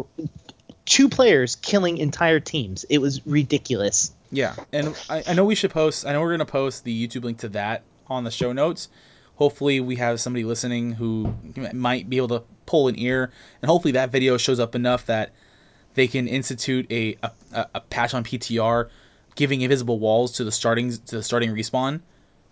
two 0.86 1.08
players 1.10 1.56
killing 1.56 1.98
entire 1.98 2.40
teams. 2.40 2.84
It 2.88 2.98
was 2.98 3.26
ridiculous. 3.26 4.12
Yeah, 4.30 4.54
and 4.72 4.96
I, 5.10 5.24
I 5.28 5.34
know 5.34 5.44
we 5.44 5.54
should 5.54 5.72
post. 5.72 6.06
I 6.06 6.12
know 6.12 6.22
we're 6.22 6.32
gonna 6.32 6.46
post 6.46 6.84
the 6.84 7.06
YouTube 7.06 7.24
link 7.24 7.38
to 7.38 7.50
that 7.50 7.82
on 8.08 8.24
the 8.24 8.30
show 8.30 8.52
notes. 8.52 8.88
Hopefully, 9.36 9.80
we 9.80 9.96
have 9.96 10.20
somebody 10.20 10.44
listening 10.44 10.92
who 10.92 11.34
might 11.72 12.08
be 12.08 12.18
able 12.18 12.28
to 12.28 12.42
pull 12.66 12.88
an 12.88 12.98
ear, 12.98 13.32
and 13.60 13.70
hopefully 13.70 13.92
that 13.92 14.10
video 14.10 14.36
shows 14.36 14.60
up 14.60 14.74
enough 14.74 15.06
that 15.06 15.32
they 15.94 16.06
can 16.06 16.28
institute 16.28 16.86
a 16.90 17.16
a, 17.22 17.30
a- 17.74 17.80
patch 17.80 18.14
on 18.14 18.24
PTR, 18.24 18.88
giving 19.34 19.60
invisible 19.62 19.98
walls 19.98 20.32
to 20.32 20.44
the 20.44 20.52
starting 20.52 20.92
to 20.92 21.16
the 21.16 21.22
starting 21.22 21.50
respawn 21.50 22.00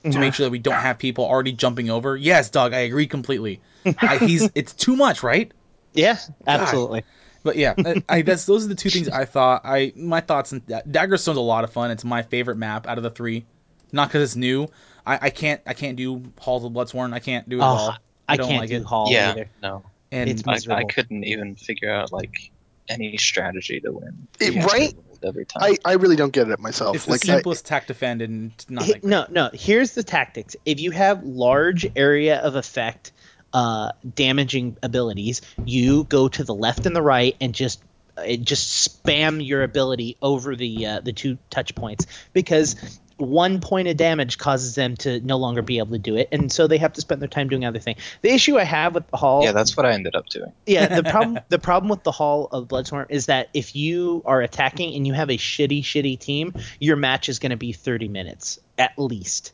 to 0.02 0.08
make 0.08 0.14
mm-hmm. 0.14 0.30
sure 0.30 0.46
that 0.46 0.50
we 0.50 0.58
don't 0.58 0.74
have 0.74 0.98
people 0.98 1.24
already 1.24 1.52
jumping 1.52 1.88
over. 1.88 2.16
Yes, 2.16 2.50
Doug, 2.50 2.72
I 2.72 2.80
agree 2.80 3.06
completely. 3.06 3.60
I, 3.98 4.18
he's 4.18 4.50
it's 4.54 4.72
too 4.72 4.96
much, 4.96 5.22
right? 5.22 5.52
Yeah, 5.92 6.18
absolutely. 6.46 7.04
But 7.44 7.56
yeah, 7.56 7.74
I, 7.76 8.02
I 8.08 8.22
that's 8.22 8.44
those 8.44 8.64
are 8.64 8.68
the 8.68 8.74
two 8.74 8.90
things 8.90 9.08
I 9.08 9.24
thought. 9.24 9.62
I 9.64 9.92
my 9.96 10.20
thoughts 10.20 10.52
on 10.52 10.62
Daggerstone's 10.90 11.38
a 11.38 11.40
lot 11.40 11.64
of 11.64 11.72
fun. 11.72 11.90
It's 11.90 12.04
my 12.04 12.22
favorite 12.22 12.56
map 12.56 12.86
out 12.86 12.98
of 12.98 13.04
the 13.04 13.10
three, 13.10 13.44
not 13.92 14.08
because 14.08 14.22
it's 14.22 14.36
new. 14.36 14.68
I, 15.06 15.18
I 15.22 15.30
can't 15.30 15.60
I 15.66 15.74
can't 15.74 15.96
do 15.96 16.22
Halls 16.38 16.64
of 16.64 16.72
Bloodsworn. 16.72 17.12
I 17.12 17.18
can't 17.20 17.48
do 17.48 17.58
it 17.58 17.62
at 17.62 17.64
Oh, 17.64 17.68
all. 17.68 17.96
I, 18.28 18.36
don't 18.36 18.48
can't 18.48 18.60
like 18.60 18.70
do 18.70 18.76
it. 18.76 18.84
Hall 18.84 19.08
yeah, 19.10 19.30
either. 19.32 19.48
no, 19.62 19.82
And 20.10 20.30
It's 20.30 20.68
I, 20.68 20.74
I 20.74 20.84
couldn't 20.84 21.24
even 21.24 21.56
figure 21.56 21.90
out 21.90 22.12
like 22.12 22.50
any 22.88 23.16
strategy 23.16 23.80
to 23.80 23.92
win. 23.92 24.28
It- 24.40 24.64
right? 24.64 24.94
Every 25.24 25.44
time. 25.46 25.62
I, 25.62 25.76
I 25.84 25.92
really 25.94 26.16
don't 26.16 26.32
get 26.32 26.48
it 26.50 26.58
myself. 26.58 26.96
it's 26.96 27.04
the 27.04 27.12
like 27.12 27.22
I, 27.28 27.34
simplest 27.34 27.64
tack 27.64 27.86
defend 27.86 28.22
and 28.22 28.52
not 28.68 28.84
He- 28.86 28.92
that 28.94 29.02
great. 29.02 29.08
no, 29.10 29.26
no. 29.30 29.50
Here's 29.52 29.92
the 29.92 30.02
tactics. 30.02 30.56
If 30.64 30.80
you 30.80 30.90
have 30.90 31.22
large 31.22 31.86
area 31.94 32.40
of 32.40 32.56
effect, 32.56 33.12
uh, 33.52 33.92
damaging 34.16 34.76
abilities, 34.82 35.40
you 35.64 36.02
go 36.04 36.26
to 36.28 36.42
the 36.42 36.54
left 36.54 36.86
and 36.86 36.96
the 36.96 37.02
right 37.02 37.36
and 37.40 37.54
just 37.54 37.80
uh, 38.16 38.34
just 38.34 39.04
spam 39.04 39.46
your 39.46 39.62
ability 39.62 40.16
over 40.20 40.56
the 40.56 40.86
uh, 40.86 41.00
the 41.00 41.12
two 41.12 41.38
touch 41.50 41.74
points 41.76 42.06
because 42.32 42.98
one 43.22 43.60
point 43.60 43.88
of 43.88 43.96
damage 43.96 44.38
causes 44.38 44.74
them 44.74 44.96
to 44.98 45.20
no 45.20 45.36
longer 45.36 45.62
be 45.62 45.78
able 45.78 45.92
to 45.92 45.98
do 45.98 46.16
it, 46.16 46.28
and 46.32 46.50
so 46.50 46.66
they 46.66 46.78
have 46.78 46.92
to 46.94 47.00
spend 47.00 47.20
their 47.20 47.28
time 47.28 47.48
doing 47.48 47.64
other 47.64 47.78
things. 47.78 48.00
The 48.22 48.30
issue 48.30 48.58
I 48.58 48.64
have 48.64 48.94
with 48.94 49.08
the 49.08 49.16
hall, 49.16 49.44
yeah, 49.44 49.52
that's 49.52 49.76
what 49.76 49.86
I 49.86 49.92
ended 49.92 50.14
up 50.14 50.26
doing. 50.26 50.52
yeah, 50.66 50.86
the 50.86 51.02
problem 51.10 51.38
the 51.48 51.58
problem 51.58 51.88
with 51.88 52.02
the 52.02 52.12
Hall 52.12 52.48
of 52.52 52.68
Bloodsworn 52.68 53.06
is 53.08 53.26
that 53.26 53.48
if 53.54 53.76
you 53.76 54.22
are 54.24 54.40
attacking 54.42 54.94
and 54.94 55.06
you 55.06 55.12
have 55.14 55.30
a 55.30 55.36
shitty, 55.36 55.82
shitty 55.82 56.18
team, 56.18 56.54
your 56.80 56.96
match 56.96 57.28
is 57.28 57.38
going 57.38 57.50
to 57.50 57.56
be 57.56 57.72
30 57.72 58.08
minutes 58.08 58.58
at 58.78 58.98
least. 58.98 59.52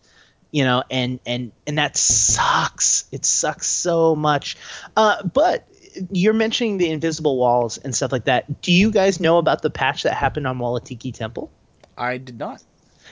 You 0.51 0.65
know, 0.65 0.83
and 0.91 1.21
and 1.27 1.53
and 1.67 1.77
that 1.77 1.97
sucks. 1.99 3.05
It 3.13 3.27
sucks 3.27 3.67
so 3.67 4.17
much. 4.17 4.57
Uh, 4.97 5.23
but 5.23 5.69
you're 6.11 6.33
mentioning 6.33 6.79
the 6.79 6.91
invisible 6.91 7.37
walls 7.37 7.79
and 7.79 7.95
stuff 7.95 8.13
like 8.13 8.25
that. 8.25 8.63
Do 8.63 8.73
you 8.73 8.91
guys 8.91 9.21
know 9.21 9.39
about 9.39 9.63
the 9.63 9.71
patch 9.71 10.05
that 10.05 10.15
happened 10.15 10.47
on 10.47 10.59
Walatiki 10.59 11.13
Temple? 11.13 11.51
I 11.97 12.19
did 12.19 12.39
not. 12.39 12.63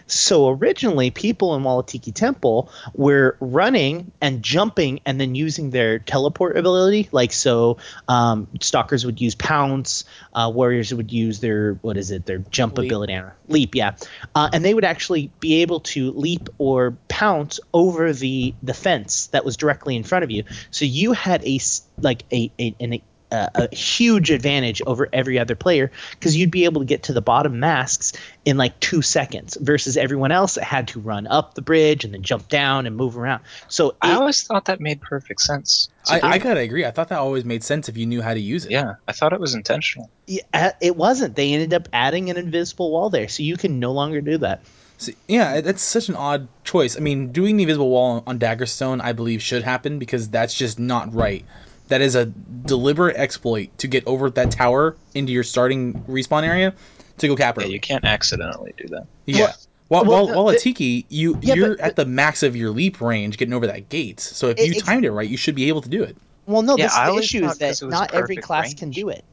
So 0.07 0.48
originally, 0.50 1.11
people 1.11 1.54
in 1.57 1.64
Walatiki 1.64 2.12
Temple 2.12 2.70
were 2.94 3.36
running 3.40 4.12
and 4.20 4.42
jumping 4.42 5.00
and 5.04 5.20
then 5.20 5.34
using 5.34 5.70
their 5.70 5.98
teleport 5.98 6.57
ability. 6.57 7.09
Like 7.12 7.32
so, 7.32 7.78
um, 8.09 8.48
stalkers 8.61 9.04
would 9.04 9.20
use 9.20 9.34
pounce, 9.34 10.04
uh, 10.32 10.50
warriors 10.54 10.92
would 10.94 11.12
use 11.12 11.40
their 11.40 11.74
what 11.74 11.96
is 11.96 12.11
it? 12.11 12.26
Their 12.26 12.38
jump 12.38 12.78
Leap. 12.78 12.88
ability, 12.90 13.20
leap, 13.48 13.74
yeah. 13.74 13.96
Uh, 14.34 14.48
and 14.52 14.64
they 14.64 14.74
would 14.74 14.84
actually 14.84 15.30
be 15.40 15.62
able 15.62 15.80
to 15.80 16.12
leap 16.12 16.48
or 16.59 16.96
pounce 17.09 17.59
over 17.72 18.12
the 18.12 18.54
the 18.62 18.74
fence 18.74 19.28
that 19.28 19.44
was 19.44 19.57
directly 19.57 19.96
in 19.96 20.04
front 20.04 20.24
of 20.24 20.30
you. 20.30 20.44
So 20.70 20.84
you 20.84 21.12
had 21.12 21.44
a, 21.44 21.59
like 22.00 22.24
a, 22.32 22.50
a 22.59 22.74
an 22.80 23.00
a 23.37 23.74
huge 23.74 24.30
advantage 24.30 24.82
over 24.87 25.09
every 25.12 25.39
other 25.39 25.55
player 25.55 25.91
because 26.12 26.37
you'd 26.37 26.51
be 26.51 26.64
able 26.64 26.80
to 26.80 26.87
get 26.87 27.05
to 27.05 27.12
the 27.12 27.20
bottom 27.20 27.61
masks 27.61 28.12
in 28.45 28.57
like 28.57 28.78
two 28.80 29.03
seconds 29.03 29.57
versus 29.61 29.97
everyone 29.97 30.32
else 30.32 30.55
that 30.55 30.64
had 30.64 30.89
to 30.89 31.01
run 31.01 31.26
up 31.26 31.55
the 31.55 31.62
bridge 31.62 32.05
and 32.05 32.14
then 32.14 32.22
jump 32.22 32.49
down 32.49 32.87
and 32.87 32.97
move 32.97 33.16
around. 33.16 33.43
So 33.68 33.97
I 34.01 34.14
always 34.14 34.43
thought 34.43 34.66
that 34.66 34.80
made 34.80 35.01
perfect 35.01 35.41
sense. 35.41 35.89
I, 36.09 36.20
I 36.22 36.39
gotta 36.39 36.61
agree. 36.61 36.84
I 36.84 36.91
thought 36.91 37.09
that 37.09 37.18
always 37.18 37.45
made 37.45 37.64
sense 37.64 37.89
if 37.89 37.97
you 37.97 38.07
knew 38.07 38.22
how 38.22 38.34
to 38.34 38.41
use 38.41 38.64
it. 38.64 38.70
yeah, 38.70 38.95
I 39.09 39.12
thought 39.12 39.32
it 39.32 39.41
was 39.41 39.55
intentional. 39.55 40.11
yeah, 40.26 40.72
it 40.80 40.97
wasn't. 40.97 41.34
They 41.34 41.53
ended 41.53 41.74
up 41.74 41.89
adding 41.93 42.30
an 42.30 42.37
invisible 42.37 42.91
wall 42.91 43.11
there, 43.11 43.28
so 43.28 43.43
you 43.43 43.57
can 43.57 43.80
no 43.80 43.93
longer 43.93 44.20
do 44.20 44.39
that. 44.39 44.62
So, 44.99 45.12
yeah, 45.28 45.61
that's 45.61 45.82
such 45.82 46.09
an 46.09 46.16
odd 46.16 46.49
choice. 46.64 46.97
I 46.97 47.01
mean, 47.01 47.32
doing 47.32 47.57
the 47.57 47.64
invisible 47.64 47.91
wall 47.91 48.22
on 48.26 48.39
Daggerstone, 48.39 49.03
I 49.03 49.12
believe, 49.12 49.43
should 49.43 49.62
happen 49.62 49.99
because 49.99 50.28
that's 50.30 50.55
just 50.55 50.78
not 50.78 51.12
right. 51.12 51.45
That 51.89 52.01
is 52.01 52.14
a 52.16 52.26
deliberate 52.26 53.16
exploit 53.16 53.76
to 53.78 53.87
get 53.89 54.07
over 54.07 54.28
that 54.30 54.51
tower 54.51 54.97
into 55.14 55.32
your 55.32 55.45
starting 55.45 55.95
respawn 56.09 56.43
area 56.43 56.74
to 57.18 57.28
go 57.28 57.37
cap 57.37 57.59
Yeah, 57.61 57.66
you 57.66 57.80
can't 57.80 58.05
accidentally 58.05 58.74
do 58.76 58.89
that. 58.89 59.07
Yeah. 59.24 59.53
While, 59.89 60.05
well, 60.05 60.26
while, 60.26 60.34
no, 60.34 60.43
Walatiki, 60.43 61.07
you 61.09 61.39
Yeah, 61.43 61.55
you're 61.55 61.76
but- 61.76 61.80
at 61.80 61.97
the 61.97 62.05
max 62.05 62.43
of 62.43 62.57
your 62.57 62.70
leap 62.70 63.01
range 63.01 63.39
getting 63.39 63.55
over 63.55 63.68
that 63.68 63.89
gate. 63.89 64.18
So 64.18 64.49
if 64.49 64.59
It- 64.59 64.64
you 64.64 64.70
it's- 64.72 64.82
timed 64.82 65.05
it 65.05 65.12
right, 65.12 65.28
you 65.28 65.37
should 65.37 65.55
be 65.55 65.68
able 65.68 65.80
to 65.82 65.89
do 65.89 66.03
it. 66.03 66.16
Well, 66.47 66.62
no, 66.62 66.76
Yeah, 66.76 66.87
this 66.87 66.95
the 67.14 67.20
issue 67.20 67.47
is 67.47 67.59
that 67.59 67.68
'cause 67.68 67.82
it 67.82 67.84
was 67.87 67.93
not 67.93 68.12
every 68.14 68.37
class 68.37 68.64
range. 68.66 68.78
can 68.78 68.91
do 68.91 69.09
it. 69.11 69.24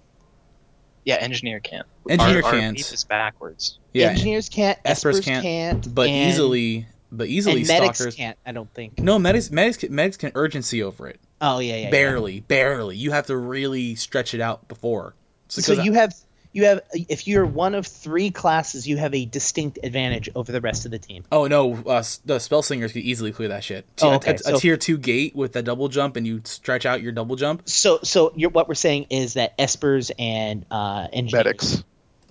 Yeah, 1.05 1.15
engineer 1.15 1.59
can't. 1.59 1.85
Engineer 2.07 2.37
our, 2.37 2.43
Our 2.45 2.51
can't. 2.51 2.77
leap 2.77 2.85
is 2.93 3.03
backwards. 3.03 3.77
Yeah. 3.93 4.09
Engineers 4.11 4.47
can't, 4.47 4.81
Espers 4.83 5.15
espers, 5.19 5.23
can't, 5.23 5.43
can't, 5.43 5.95
but 5.95 6.07
and- 6.07 6.29
easily, 6.31 6.85
but 7.11 7.27
easily 7.27 7.59
and 7.61 7.67
medics 7.67 7.97
stalkers. 7.97 8.15
can't. 8.15 8.37
I 8.45 8.51
don't 8.53 8.71
think. 8.73 8.99
No, 8.99 9.19
medics, 9.19 9.51
medics, 9.51 9.77
can, 9.77 9.93
medics 9.93 10.17
can 10.17 10.31
urgency 10.35 10.81
over 10.81 11.07
it. 11.07 11.19
Oh 11.43 11.59
yeah, 11.59 11.75
yeah, 11.75 11.81
yeah. 11.83 11.89
barely, 11.91 12.39
barely. 12.39 12.95
You 12.97 13.11
have 13.11 13.27
to 13.27 13.37
really 13.37 13.95
stretch 13.95 14.33
it 14.33 14.41
out 14.41 14.67
before. 14.67 15.13
So, 15.49 15.61
So 15.61 15.75
'cause 15.75 15.85
you 15.85 15.93
have 15.93 16.15
you 16.53 16.65
have 16.65 16.81
if 16.93 17.27
you're 17.27 17.45
one 17.45 17.75
of 17.75 17.85
three 17.85 18.29
classes, 18.31 18.87
you 18.87 18.95
have 18.97 19.13
a 19.13 19.25
distinct 19.25 19.79
advantage 19.83 20.29
over 20.35 20.51
the 20.51 20.61
rest 20.61 20.85
of 20.85 20.91
the 20.91 20.99
team. 20.99 21.23
Oh 21.31 21.47
no, 21.47 21.73
uh, 21.85 22.03
the 22.25 22.39
spell 22.39 22.61
slingers 22.61 22.93
could 22.93 23.01
easily 23.01 23.31
clear 23.31 23.49
that 23.49 23.63
shit. 23.63 23.85
Oh, 24.01 24.11
A- 24.11 24.15
okay, 24.15 24.31
a, 24.31 24.35
a 24.35 24.37
so- 24.37 24.59
tier 24.59 24.77
two 24.77 24.97
gate 24.97 25.35
with 25.35 25.55
a 25.55 25.61
double 25.61 25.89
jump, 25.89 26.15
and 26.15 26.25
you 26.25 26.41
stretch 26.45 26.85
out 26.85 27.01
your 27.01 27.11
double 27.11 27.35
jump. 27.35 27.63
So 27.67 27.99
so 28.03 28.31
you're, 28.35 28.49
what 28.51 28.67
we're 28.69 28.75
saying 28.75 29.07
is 29.09 29.33
that 29.33 29.57
espers 29.57 30.11
and 30.17 30.65
uh 30.71 31.07
engineers 31.11 31.33
Medics. 31.45 31.83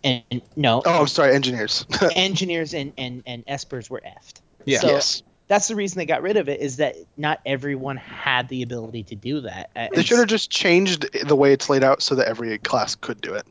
and 0.03 0.43
no 0.57 0.83
Oh, 0.87 1.01
I'm 1.03 1.07
sorry, 1.09 1.35
engineers. 1.35 1.85
engineers 2.17 2.73
and 2.75 2.93
and 2.97 3.23
and 3.27 3.45
espers 3.47 3.91
were 3.91 4.01
effed. 4.07 4.41
Yeah. 4.65 4.79
So 4.79 4.87
yes. 4.89 5.23
That's 5.53 5.69
the 5.69 5.75
reason 5.77 5.99
they 5.99 6.07
got 6.07 6.23
rid 6.23 6.39
of 6.39 6.49
it 6.49 6.61
is 6.61 6.79
that 6.79 6.97
not 7.19 7.39
everyone 7.45 7.99
had 7.99 8.49
the 8.49 8.63
ability 8.63 9.03
to 9.03 9.15
do 9.15 9.43
that. 9.43 9.69
Uh, 9.77 9.89
They 9.95 10.03
should 10.03 10.19
have 10.19 10.29
just 10.29 10.51
changed 10.51 11.07
the 11.27 11.37
way 11.37 11.53
it's 11.53 11.69
laid 11.69 11.85
out 11.85 12.01
so 12.01 12.15
that 12.15 12.27
every 12.27 12.57
class 12.57 12.95
could 12.95 13.21
do 13.21 13.35
it. 13.35 13.45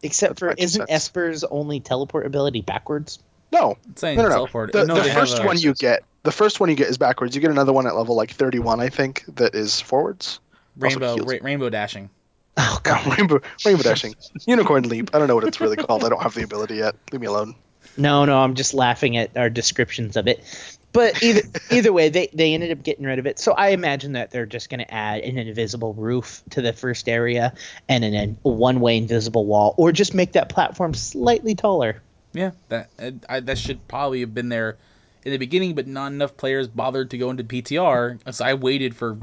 Except 0.00 0.38
for 0.38 0.46
That's 0.50 0.60
my 0.60 0.64
isn't 0.64 0.80
cents. 0.88 0.92
Esper's 1.08 1.42
only 1.42 1.80
teleport 1.80 2.24
ability 2.24 2.60
backwards? 2.60 3.18
No, 3.52 3.76
It's 3.90 4.00
saying 4.00 4.16
no, 4.16 4.22
no, 4.22 4.28
no. 4.28 4.34
teleport. 4.36 4.70
The, 4.70 4.84
no, 4.84 4.94
the 4.94 5.10
first 5.10 5.40
a- 5.40 5.42
one 5.44 5.58
you 5.58 5.74
get, 5.74 6.04
the 6.22 6.30
first 6.30 6.60
one 6.60 6.68
you 6.70 6.76
get 6.76 6.86
is 6.88 6.98
backwards. 6.98 7.34
You 7.34 7.40
get 7.40 7.50
another 7.50 7.72
one 7.72 7.88
at 7.88 7.96
level 7.96 8.14
like 8.14 8.30
31, 8.30 8.78
I 8.78 8.88
think, 8.88 9.24
that 9.34 9.56
is 9.56 9.80
forwards. 9.80 10.38
rainbow 10.78 11.16
ra- 11.16 11.38
rainbow 11.42 11.68
dashing. 11.68 12.10
Oh 12.56 12.78
god, 12.84 13.06
rainbow, 13.18 13.40
rainbow 13.66 13.82
dashing, 13.82 14.14
unicorn 14.46 14.88
leap. 14.88 15.10
I 15.14 15.18
don't 15.18 15.26
know 15.28 15.34
what 15.34 15.44
it's 15.44 15.60
really 15.60 15.76
called. 15.76 16.04
I 16.04 16.08
don't 16.10 16.22
have 16.22 16.34
the 16.34 16.42
ability 16.42 16.76
yet. 16.76 16.94
Leave 17.10 17.20
me 17.20 17.26
alone. 17.26 17.54
No, 17.96 18.24
no, 18.24 18.38
I'm 18.38 18.54
just 18.54 18.72
laughing 18.74 19.16
at 19.16 19.36
our 19.36 19.48
descriptions 19.50 20.16
of 20.16 20.26
it. 20.28 20.44
But 20.92 21.22
either 21.22 21.42
either 21.70 21.92
way, 21.92 22.08
they, 22.08 22.28
they 22.32 22.52
ended 22.54 22.72
up 22.72 22.82
getting 22.82 23.04
rid 23.04 23.18
of 23.18 23.26
it. 23.26 23.38
So 23.38 23.52
I 23.52 23.68
imagine 23.68 24.12
that 24.12 24.30
they're 24.30 24.46
just 24.46 24.70
going 24.70 24.80
to 24.80 24.92
add 24.92 25.20
an 25.20 25.38
invisible 25.38 25.94
roof 25.94 26.42
to 26.50 26.62
the 26.62 26.72
first 26.72 27.08
area 27.08 27.54
and 27.88 28.04
an, 28.04 28.36
a 28.44 28.48
one 28.48 28.80
way 28.80 28.96
invisible 28.96 29.46
wall, 29.46 29.74
or 29.76 29.92
just 29.92 30.14
make 30.14 30.32
that 30.32 30.48
platform 30.48 30.94
slightly 30.94 31.54
taller. 31.54 32.02
Yeah, 32.32 32.52
that 32.68 32.90
I, 33.28 33.40
that 33.40 33.58
should 33.58 33.86
probably 33.88 34.20
have 34.20 34.34
been 34.34 34.48
there 34.48 34.78
in 35.24 35.32
the 35.32 35.38
beginning, 35.38 35.74
but 35.74 35.86
not 35.86 36.12
enough 36.12 36.36
players 36.36 36.66
bothered 36.66 37.10
to 37.10 37.18
go 37.18 37.30
into 37.30 37.44
PTR. 37.44 38.32
So 38.32 38.44
I 38.44 38.54
waited 38.54 38.96
for 38.96 39.18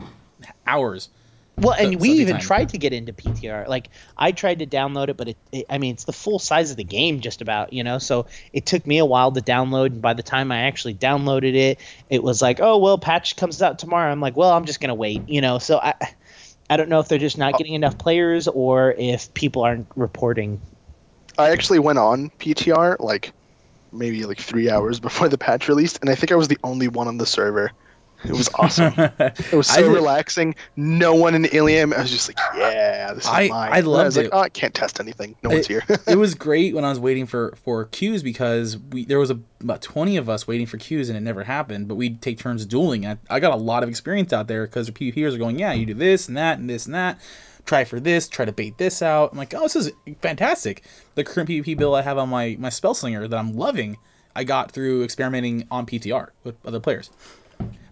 hours. 0.65 1.09
Well, 1.59 1.73
and 1.73 1.93
So- 1.93 1.99
we 1.99 2.09
so 2.09 2.21
even 2.21 2.39
tried 2.39 2.69
to 2.69 2.77
get 2.77 2.93
into 2.93 3.13
PTR. 3.13 3.67
Like 3.67 3.89
I 4.15 4.31
tried 4.31 4.59
to 4.59 4.67
download 4.67 5.09
it, 5.09 5.17
but 5.17 5.29
it, 5.29 5.37
it, 5.51 5.65
I 5.69 5.79
mean, 5.79 5.93
it's 5.93 6.03
the 6.03 6.13
full 6.13 6.37
size 6.37 6.69
of 6.69 6.77
the 6.77 6.83
game, 6.83 7.19
just 7.19 7.41
about, 7.41 7.73
you 7.73 7.83
know. 7.83 7.97
So 7.97 8.27
it 8.53 8.65
took 8.65 8.85
me 8.85 8.99
a 8.99 9.05
while 9.05 9.31
to 9.31 9.41
download, 9.41 9.87
and 9.87 10.01
by 10.01 10.13
the 10.13 10.23
time 10.23 10.51
I 10.51 10.63
actually 10.63 10.93
downloaded 10.93 11.55
it, 11.55 11.79
it 12.09 12.21
was 12.21 12.41
like, 12.41 12.59
oh 12.61 12.77
well, 12.77 12.99
patch 12.99 13.35
comes 13.37 13.61
out 13.61 13.79
tomorrow. 13.79 14.11
I'm 14.11 14.21
like, 14.21 14.37
well, 14.37 14.51
I'm 14.51 14.65
just 14.65 14.79
gonna 14.79 14.95
wait, 14.95 15.27
you 15.27 15.41
know. 15.41 15.57
So 15.57 15.79
I, 15.79 15.95
I 16.69 16.77
don't 16.77 16.89
know 16.89 16.99
if 16.99 17.07
they're 17.07 17.17
just 17.17 17.39
not 17.39 17.55
oh. 17.55 17.57
getting 17.57 17.73
enough 17.73 17.97
players 17.97 18.47
or 18.47 18.91
if 18.91 19.33
people 19.33 19.63
aren't 19.63 19.87
reporting. 19.95 20.61
I 21.39 21.49
actually 21.51 21.79
went 21.79 21.97
on 21.97 22.29
PTR 22.39 22.99
like 22.99 23.33
maybe 23.91 24.25
like 24.25 24.39
three 24.39 24.69
hours 24.69 24.99
before 25.09 25.27
the 25.27 25.39
patch 25.39 25.67
released, 25.67 25.99
and 26.01 26.09
I 26.11 26.13
think 26.13 26.31
I 26.31 26.35
was 26.35 26.49
the 26.49 26.59
only 26.63 26.87
one 26.87 27.07
on 27.07 27.17
the 27.17 27.25
server. 27.25 27.71
It 28.25 28.31
was 28.31 28.49
awesome. 28.55 28.93
It 29.19 29.53
was 29.53 29.67
so 29.67 29.81
did- 29.83 29.91
relaxing. 29.93 30.55
No 30.75 31.13
one 31.15 31.35
in 31.35 31.45
Ilium. 31.45 31.93
I 31.93 32.01
was 32.01 32.11
just 32.11 32.27
like, 32.29 32.37
yeah, 32.55 33.13
this 33.13 33.23
is 33.25 33.29
I- 33.29 33.47
mine. 33.47 33.71
I 33.73 33.79
loved 33.81 34.05
was 34.05 34.17
like, 34.17 34.25
it. 34.27 34.31
oh, 34.33 34.39
I 34.39 34.49
can't 34.49 34.73
test 34.73 34.99
anything. 34.99 35.35
No 35.43 35.49
one's 35.51 35.67
here. 35.67 35.83
it 36.07 36.17
was 36.17 36.33
great 36.47 36.73
when 36.73 36.83
I 36.83 36.89
was 36.89 36.99
waiting 36.99 37.25
for 37.27 37.55
for 37.63 37.85
queues 37.85 38.23
because 38.23 38.77
we 38.77 39.05
there 39.05 39.19
was 39.19 39.31
a, 39.31 39.39
about 39.61 39.81
twenty 39.81 40.17
of 40.17 40.29
us 40.29 40.47
waiting 40.47 40.65
for 40.67 40.77
queues 40.77 41.09
and 41.09 41.17
it 41.17 41.21
never 41.21 41.43
happened. 41.43 41.87
But 41.87 41.95
we'd 41.95 42.21
take 42.21 42.39
turns 42.39 42.65
dueling. 42.65 43.05
I, 43.05 43.17
I 43.29 43.39
got 43.39 43.53
a 43.53 43.57
lot 43.57 43.83
of 43.83 43.89
experience 43.89 44.33
out 44.33 44.47
there 44.47 44.65
because 44.65 44.87
the 44.87 44.93
PvPers 44.93 45.33
are 45.35 45.37
going, 45.37 45.59
yeah, 45.59 45.73
you 45.73 45.85
do 45.85 45.93
this 45.93 46.27
and 46.27 46.37
that 46.37 46.57
and 46.59 46.69
this 46.69 46.85
and 46.87 46.95
that. 46.95 47.19
Try 47.65 47.83
for 47.83 47.99
this. 47.99 48.27
Try 48.29 48.45
to 48.45 48.51
bait 48.53 48.77
this 48.77 49.01
out. 49.01 49.31
I'm 49.33 49.37
like, 49.37 49.53
oh, 49.53 49.61
this 49.63 49.75
is 49.75 49.91
fantastic. 50.21 50.83
The 51.15 51.23
current 51.23 51.49
PvP 51.49 51.77
build 51.77 51.95
I 51.95 52.01
have 52.01 52.17
on 52.17 52.29
my 52.29 52.55
my 52.59 52.69
spell 52.69 52.93
slinger 52.93 53.27
that 53.27 53.37
I'm 53.37 53.55
loving, 53.57 53.97
I 54.35 54.43
got 54.45 54.71
through 54.71 55.03
experimenting 55.03 55.67
on 55.69 55.85
PTR 55.85 56.29
with 56.43 56.55
other 56.65 56.79
players. 56.79 57.09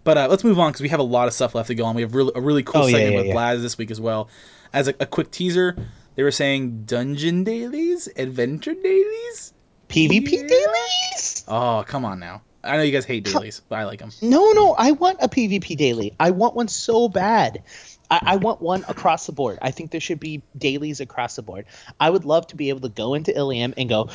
But 0.06 0.18
uh, 0.18 0.28
let's 0.30 0.44
move 0.46 0.58
on 0.60 0.70
because 0.72 0.82
we 0.82 0.90
have 0.90 1.02
a 1.02 1.04
lot 1.04 1.28
of 1.28 1.34
stuff 1.34 1.54
left 1.56 1.68
to 1.68 1.76
go 1.76 1.84
on. 1.84 1.96
We 1.96 2.04
have 2.04 2.16
really, 2.16 2.32
a 2.36 2.40
really 2.40 2.64
cool 2.64 2.84
Oh, 2.84 2.88
segment 2.88 3.12
yeah, 3.12 3.18
with 3.18 3.28
yeah. 3.28 3.36
Blaz 3.36 3.62
this 3.62 3.78
week 3.78 3.92
as 3.92 4.00
well. 4.00 4.30
As 4.72 4.88
a, 4.88 4.94
a 5.00 5.06
quick 5.06 5.32
teaser, 5.32 5.76
they 6.16 6.24
were 6.24 6.32
saying 6.32 6.84
dungeon 6.86 7.44
dailies, 7.44 8.08
adventure 8.16 8.76
dailies. 8.76 9.52
PvP 9.90 10.32
Yeah. 10.32 10.48
dailies? 10.48 11.44
Oh, 11.48 11.84
come 11.88 12.06
on 12.06 12.20
now. 12.20 12.44
I 12.64 12.78
know 12.78 12.84
you 12.84 12.92
guys 12.92 13.06
hate 13.06 13.24
dailies, 13.24 13.62
but 13.68 13.78
I 13.78 13.86
like 13.86 14.00
them. 14.00 14.12
No, 14.22 14.52
no, 14.54 14.74
I 14.78 14.92
want 14.92 15.20
a 15.22 15.28
PvP 15.28 15.76
daily. 15.78 16.16
I 16.20 16.32
want 16.32 16.56
one 16.56 16.68
so 16.68 17.10
bad. 17.10 17.64
I, 18.10 18.20
I 18.24 18.36
want 18.38 18.62
one 18.62 18.86
across 18.88 19.26
the 19.26 19.32
board. 19.34 19.60
I 19.62 19.72
think 19.72 19.92
there 19.92 20.02
should 20.02 20.20
be 20.20 20.44
dailies 20.58 21.00
across 21.00 21.36
the 21.36 21.42
board. 21.42 21.66
I 22.00 22.10
would 22.10 22.26
love 22.26 22.48
to 22.48 22.56
be 22.56 22.70
able 22.70 22.82
to 22.82 22.90
go 22.90 23.14
into 23.16 23.36
Ilium 23.36 23.74
and 23.78 23.90
go, 23.90 24.10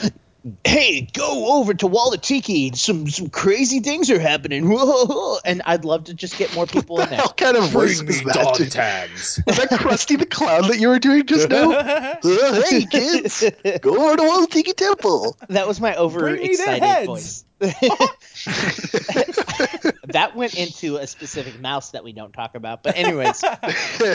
hey, 0.65 1.03
go 1.13 1.59
over 1.59 1.75
to 1.75 1.87
Walatiki. 1.87 2.73
Some 2.75 3.09
some 3.09 3.29
crazy 3.31 3.81
things 3.81 4.11
are 4.11 4.19
happening. 4.19 4.69
Whoa. 4.71 5.39
And 5.45 5.63
I'd 5.65 5.85
love 5.85 6.05
to 6.05 6.15
just 6.15 6.37
get 6.37 6.55
more 6.55 6.67
people 6.67 6.97
what 6.97 7.05
in 7.05 7.11
the 7.11 7.17
there. 7.17 7.25
hell 7.25 7.33
kind 7.35 7.57
of 7.57 7.71
voice 7.71 8.03
was 8.03 8.23
that? 8.23 8.55
dude? 8.57 8.71
tags. 8.71 9.41
Was 9.47 9.57
that 9.57 9.71
Krusty 9.71 10.19
the 10.19 10.27
Clown 10.27 10.69
that 10.69 10.79
you 10.79 10.89
were 10.89 10.99
doing 10.99 11.25
just 11.27 11.49
now? 11.49 11.71
Uh, 12.23 12.63
hey 12.69 12.85
kids, 12.85 13.43
go 13.81 14.07
over 14.07 14.17
to 14.17 14.23
Walatiki 14.23 14.73
Temple. 14.75 15.37
That 15.49 15.67
was 15.67 15.81
my 15.81 15.93
Bring 15.95 15.99
me 16.37 16.51
overexcited 16.57 17.07
voice. 17.07 17.45
that 20.09 20.33
went 20.35 20.55
into 20.55 20.97
a 20.97 21.07
specific 21.07 21.61
mouse 21.61 21.91
that 21.91 22.05
we 22.05 22.13
don't 22.13 22.33
talk 22.33 22.55
about. 22.55 22.83
But 22.83 22.97
anyways, 22.97 23.43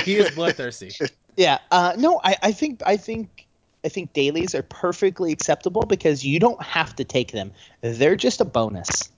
he 0.03 0.17
is 0.17 0.31
bloodthirsty. 0.31 0.91
Yeah. 1.35 1.59
Uh, 1.71 1.93
no, 1.97 2.19
I, 2.23 2.37
I 2.41 2.51
think 2.51 2.81
I 2.85 2.97
think 2.97 3.44
I 3.85 3.89
think 3.89 4.13
dailies 4.13 4.55
are 4.55 4.63
perfectly 4.63 5.31
acceptable 5.31 5.83
because 5.83 6.25
you 6.25 6.39
don't 6.39 6.61
have 6.61 6.95
to 6.95 7.03
take 7.03 7.31
them. 7.31 7.51
They're 7.81 8.15
just 8.15 8.41
a 8.41 8.45
bonus. 8.45 9.09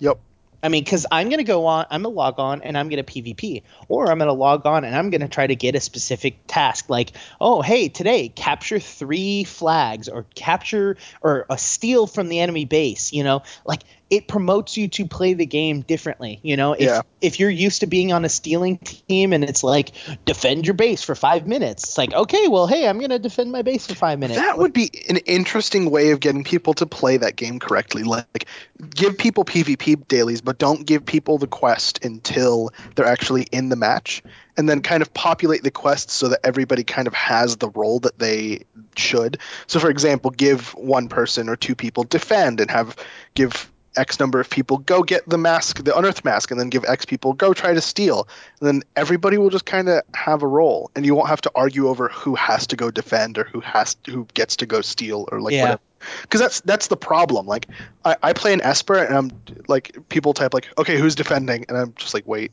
Yep. 0.00 0.18
I 0.62 0.68
mean, 0.68 0.84
because 0.84 1.06
I'm 1.10 1.30
gonna 1.30 1.44
go 1.44 1.66
on, 1.66 1.86
I'm 1.90 2.02
gonna 2.02 2.14
log 2.14 2.38
on, 2.38 2.60
and 2.62 2.76
I'm 2.76 2.88
gonna 2.90 3.04
PvP, 3.04 3.62
or 3.88 4.10
I'm 4.10 4.18
gonna 4.18 4.32
log 4.32 4.66
on 4.66 4.84
and 4.84 4.94
I'm 4.94 5.08
gonna 5.08 5.28
try 5.28 5.46
to 5.46 5.54
get 5.54 5.74
a 5.74 5.80
specific 5.80 6.46
task, 6.46 6.90
like, 6.90 7.12
oh, 7.40 7.62
hey, 7.62 7.88
today 7.88 8.28
capture 8.28 8.78
three 8.78 9.44
flags, 9.44 10.08
or 10.08 10.26
capture 10.34 10.98
or 11.22 11.46
a 11.48 11.56
steal 11.56 12.06
from 12.06 12.28
the 12.28 12.40
enemy 12.40 12.66
base. 12.66 13.12
You 13.12 13.24
know, 13.24 13.42
like 13.64 13.82
it 14.10 14.26
promotes 14.26 14.76
you 14.76 14.88
to 14.88 15.06
play 15.06 15.34
the 15.34 15.46
game 15.46 15.82
differently. 15.82 16.40
You 16.42 16.56
know, 16.56 16.72
if 16.72 16.80
Yeah. 16.80 17.02
if 17.20 17.38
you're 17.38 17.48
used 17.48 17.80
to 17.80 17.86
being 17.86 18.12
on 18.12 18.24
a 18.24 18.28
stealing 18.28 18.78
team 18.78 19.32
and 19.32 19.44
it's 19.44 19.62
like 19.62 19.92
defend 20.24 20.66
your 20.66 20.74
base 20.74 21.02
for 21.02 21.14
five 21.14 21.46
minutes, 21.46 21.84
it's 21.84 21.98
like, 21.98 22.12
okay, 22.12 22.48
well, 22.48 22.66
hey, 22.66 22.88
I'm 22.88 22.98
gonna 22.98 23.20
defend 23.20 23.52
my 23.52 23.62
base 23.62 23.86
for 23.86 23.94
five 23.94 24.18
minutes. 24.18 24.40
That 24.40 24.58
would 24.58 24.72
be 24.72 24.90
an 25.08 25.18
interesting 25.18 25.90
way 25.90 26.10
of 26.10 26.18
getting 26.20 26.42
people 26.42 26.74
to 26.74 26.86
play 26.86 27.18
that 27.18 27.36
game 27.36 27.60
correctly. 27.60 28.02
Like, 28.02 28.46
give 28.92 29.16
people 29.16 29.44
PvP 29.44 30.08
dailies, 30.08 30.40
but 30.40 30.58
don't 30.58 30.84
give 30.84 31.06
people 31.06 31.38
the 31.38 31.46
quest 31.46 32.04
until 32.04 32.70
they're 32.96 33.06
actually 33.06 33.42
in 33.52 33.68
the 33.68 33.76
match. 33.76 34.22
And 34.56 34.68
then 34.68 34.82
kind 34.82 35.00
of 35.00 35.14
populate 35.14 35.62
the 35.62 35.70
quests 35.70 36.12
so 36.12 36.28
that 36.28 36.40
everybody 36.44 36.84
kind 36.84 37.06
of 37.06 37.14
has 37.14 37.56
the 37.56 37.70
role 37.70 38.00
that 38.00 38.18
they 38.18 38.64
should. 38.94 39.38
So, 39.68 39.78
for 39.78 39.88
example, 39.88 40.30
give 40.32 40.74
one 40.74 41.08
person 41.08 41.48
or 41.48 41.56
two 41.56 41.74
people 41.74 42.04
defend 42.04 42.60
and 42.60 42.70
have 42.70 42.96
give 43.34 43.70
X 43.96 44.20
number 44.20 44.40
of 44.40 44.48
people 44.48 44.78
go 44.78 45.02
get 45.02 45.28
the 45.28 45.38
mask, 45.38 45.82
the 45.82 45.96
unearthed 45.96 46.24
mask, 46.24 46.50
and 46.50 46.60
then 46.60 46.68
give 46.68 46.84
X 46.84 47.04
people 47.04 47.32
go 47.32 47.52
try 47.52 47.74
to 47.74 47.80
steal. 47.80 48.28
And 48.60 48.68
then 48.68 48.82
everybody 48.96 49.36
will 49.36 49.50
just 49.50 49.66
kind 49.66 49.88
of 49.88 50.02
have 50.14 50.42
a 50.42 50.46
role, 50.46 50.90
and 50.94 51.04
you 51.04 51.14
won't 51.14 51.28
have 51.28 51.40
to 51.42 51.52
argue 51.54 51.88
over 51.88 52.08
who 52.08 52.34
has 52.34 52.66
to 52.68 52.76
go 52.76 52.90
defend 52.90 53.38
or 53.38 53.44
who 53.44 53.60
has 53.60 53.96
who 54.06 54.26
gets 54.34 54.56
to 54.56 54.66
go 54.66 54.80
steal 54.80 55.28
or 55.32 55.40
like 55.40 55.54
Yeah. 55.54 55.62
whatever. 55.62 55.80
Because 56.22 56.40
that's 56.40 56.60
that's 56.62 56.86
the 56.86 56.96
problem. 56.96 57.46
Like 57.46 57.66
I, 58.04 58.16
I 58.22 58.32
play 58.32 58.52
an 58.52 58.60
Esper, 58.62 58.96
and 58.96 59.14
I'm 59.14 59.30
like 59.68 59.96
people 60.08 60.32
type 60.32 60.54
like, 60.54 60.68
okay, 60.78 60.96
who's 60.96 61.14
defending, 61.14 61.66
and 61.68 61.76
I'm 61.76 61.94
just 61.94 62.14
like, 62.14 62.26
wait. 62.26 62.52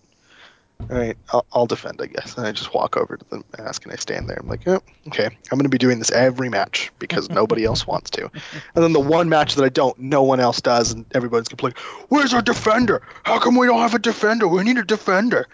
All 0.79 0.97
right, 0.97 1.17
I'll, 1.33 1.45
I'll 1.51 1.65
defend, 1.65 2.01
I 2.01 2.05
guess. 2.05 2.37
And 2.37 2.47
I 2.47 2.51
just 2.51 2.73
walk 2.73 2.95
over 2.95 3.17
to 3.17 3.25
the 3.29 3.43
mask 3.57 3.83
and 3.83 3.91
I 3.91 3.97
stand 3.97 4.29
there. 4.29 4.37
I'm 4.39 4.47
like, 4.47 4.67
oh, 4.67 4.81
okay, 5.07 5.25
I'm 5.25 5.57
going 5.57 5.63
to 5.63 5.69
be 5.69 5.77
doing 5.77 5.99
this 5.99 6.11
every 6.11 6.49
match 6.49 6.91
because 6.99 7.29
nobody 7.29 7.65
else 7.65 7.85
wants 7.85 8.09
to. 8.11 8.29
And 8.75 8.83
then 8.83 8.93
the 8.93 8.99
one 8.99 9.27
match 9.27 9.55
that 9.55 9.65
I 9.65 9.69
don't, 9.69 9.97
no 9.99 10.23
one 10.23 10.39
else 10.39 10.61
does, 10.61 10.93
and 10.93 11.05
everybody's 11.13 11.49
complaining, 11.49 11.77
"Where's 12.09 12.33
our 12.33 12.41
defender? 12.41 13.01
How 13.23 13.39
come 13.39 13.57
we 13.57 13.67
don't 13.67 13.79
have 13.79 13.95
a 13.95 13.99
defender? 13.99 14.47
We 14.47 14.63
need 14.63 14.77
a 14.77 14.83
defender." 14.83 15.47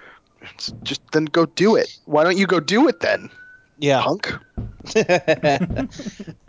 It's 0.54 0.74
just 0.84 1.02
then 1.14 1.26
go 1.26 1.46
do 1.46 1.76
it. 1.78 1.98
Why 2.06 2.24
don't 2.24 2.38
you 2.38 2.46
go 2.46 2.60
do 2.60 2.88
it 2.88 3.00
then, 3.00 3.30
yeah. 3.84 4.02
punk? 4.02 4.34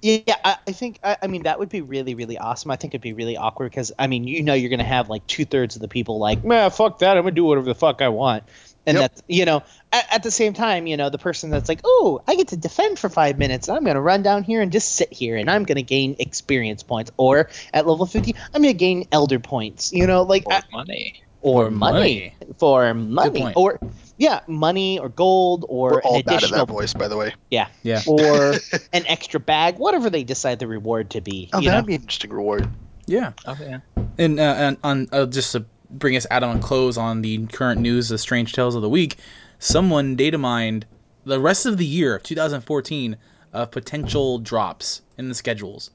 yeah, 0.02 0.36
I, 0.44 0.56
I 0.66 0.72
think 0.72 0.98
I, 1.02 1.16
I 1.22 1.26
mean 1.26 1.44
that 1.44 1.58
would 1.58 1.68
be 1.68 1.80
really 1.82 2.14
really 2.14 2.38
awesome. 2.38 2.70
I 2.70 2.76
think 2.76 2.92
it'd 2.94 3.00
be 3.02 3.12
really 3.12 3.36
awkward 3.36 3.70
because 3.70 3.92
I 3.98 4.06
mean 4.06 4.26
you 4.26 4.42
know 4.42 4.54
you're 4.54 4.70
gonna 4.70 4.82
have 4.84 5.08
like 5.08 5.26
two 5.26 5.44
thirds 5.44 5.76
of 5.76 5.82
the 5.82 5.88
people 5.88 6.18
like 6.18 6.44
man 6.44 6.70
fuck 6.70 6.98
that 7.00 7.16
I'm 7.16 7.22
gonna 7.24 7.34
do 7.34 7.44
whatever 7.44 7.66
the 7.66 7.74
fuck 7.74 8.02
I 8.02 8.08
want, 8.08 8.44
and 8.86 8.98
Yep. 8.98 9.14
that 9.14 9.22
you 9.28 9.44
know 9.44 9.62
at, 9.92 10.14
at 10.14 10.22
the 10.22 10.30
same 10.30 10.52
time 10.52 10.86
you 10.86 10.96
know 10.96 11.10
the 11.10 11.18
person 11.18 11.50
that's 11.50 11.68
like 11.68 11.80
oh 11.84 12.22
I 12.26 12.34
get 12.34 12.48
to 12.48 12.56
defend 12.56 12.98
for 12.98 13.08
five 13.08 13.38
minutes 13.38 13.68
I'm 13.68 13.84
gonna 13.84 14.00
run 14.00 14.22
down 14.22 14.42
here 14.42 14.60
and 14.62 14.72
just 14.72 14.92
sit 14.94 15.12
here 15.12 15.36
and 15.36 15.48
I'm 15.50 15.64
gonna 15.64 15.82
gain 15.82 16.16
experience 16.18 16.82
points 16.82 17.10
or 17.16 17.50
at 17.72 17.86
level 17.86 18.06
fifty 18.06 18.34
I'm 18.52 18.62
gonna 18.62 18.72
gain 18.74 19.06
elder 19.12 19.38
points 19.38 19.92
you 19.92 20.06
know 20.06 20.22
like 20.22 20.44
Or 20.46 20.52
I- 20.54 20.62
money. 20.72 21.22
or 21.40 21.70
money, 21.70 22.34
money. 22.40 22.54
for 22.58 22.94
money 22.94 23.52
or 23.54 23.78
Yeah, 24.16 24.40
money 24.46 24.98
or 24.98 25.08
gold 25.08 25.64
or 25.68 25.90
We're 25.92 26.02
all 26.02 26.16
an 26.16 26.22
bad 26.22 26.32
at 26.34 26.38
additional 26.44 26.66
that 26.66 26.72
voice, 26.72 26.92
by 26.94 27.08
the 27.08 27.16
way. 27.16 27.34
yeah, 27.50 27.68
Yeah. 27.82 28.00
or 28.06 28.52
an 28.92 29.04
extra 29.06 29.40
bag, 29.40 29.78
whatever 29.78 30.08
they 30.08 30.22
decide 30.24 30.60
the 30.60 30.68
reward 30.68 31.10
to 31.10 31.20
be. 31.20 31.50
Oh, 31.52 31.58
you 31.60 31.70
that'd 31.70 31.86
be 31.86 31.94
an 31.96 32.02
interesting 32.02 32.32
reward. 32.32 32.68
Yeah. 33.06 33.32
Oh 33.46 33.56
yeah. 33.60 33.80
And, 34.18 34.38
uh, 34.38 34.54
and 34.56 34.76
on 34.84 35.08
uh, 35.12 35.26
just 35.26 35.52
to 35.52 35.64
bring 35.90 36.16
us 36.16 36.26
out 36.30 36.42
on 36.44 36.60
close 36.60 36.96
on 36.96 37.22
the 37.22 37.44
current 37.48 37.80
news, 37.80 38.08
the 38.08 38.18
strange 38.18 38.52
tales 38.52 38.74
of 38.76 38.82
the 38.82 38.88
week, 38.88 39.16
someone 39.58 40.14
data 40.16 40.38
mined 40.38 40.86
the 41.24 41.40
rest 41.40 41.66
of 41.66 41.76
the 41.76 41.84
year 41.86 42.14
of 42.16 42.22
2014 42.22 43.16
of 43.52 43.70
potential 43.70 44.38
drops 44.38 45.02
in 45.18 45.28
the 45.28 45.34
schedules, 45.34 45.90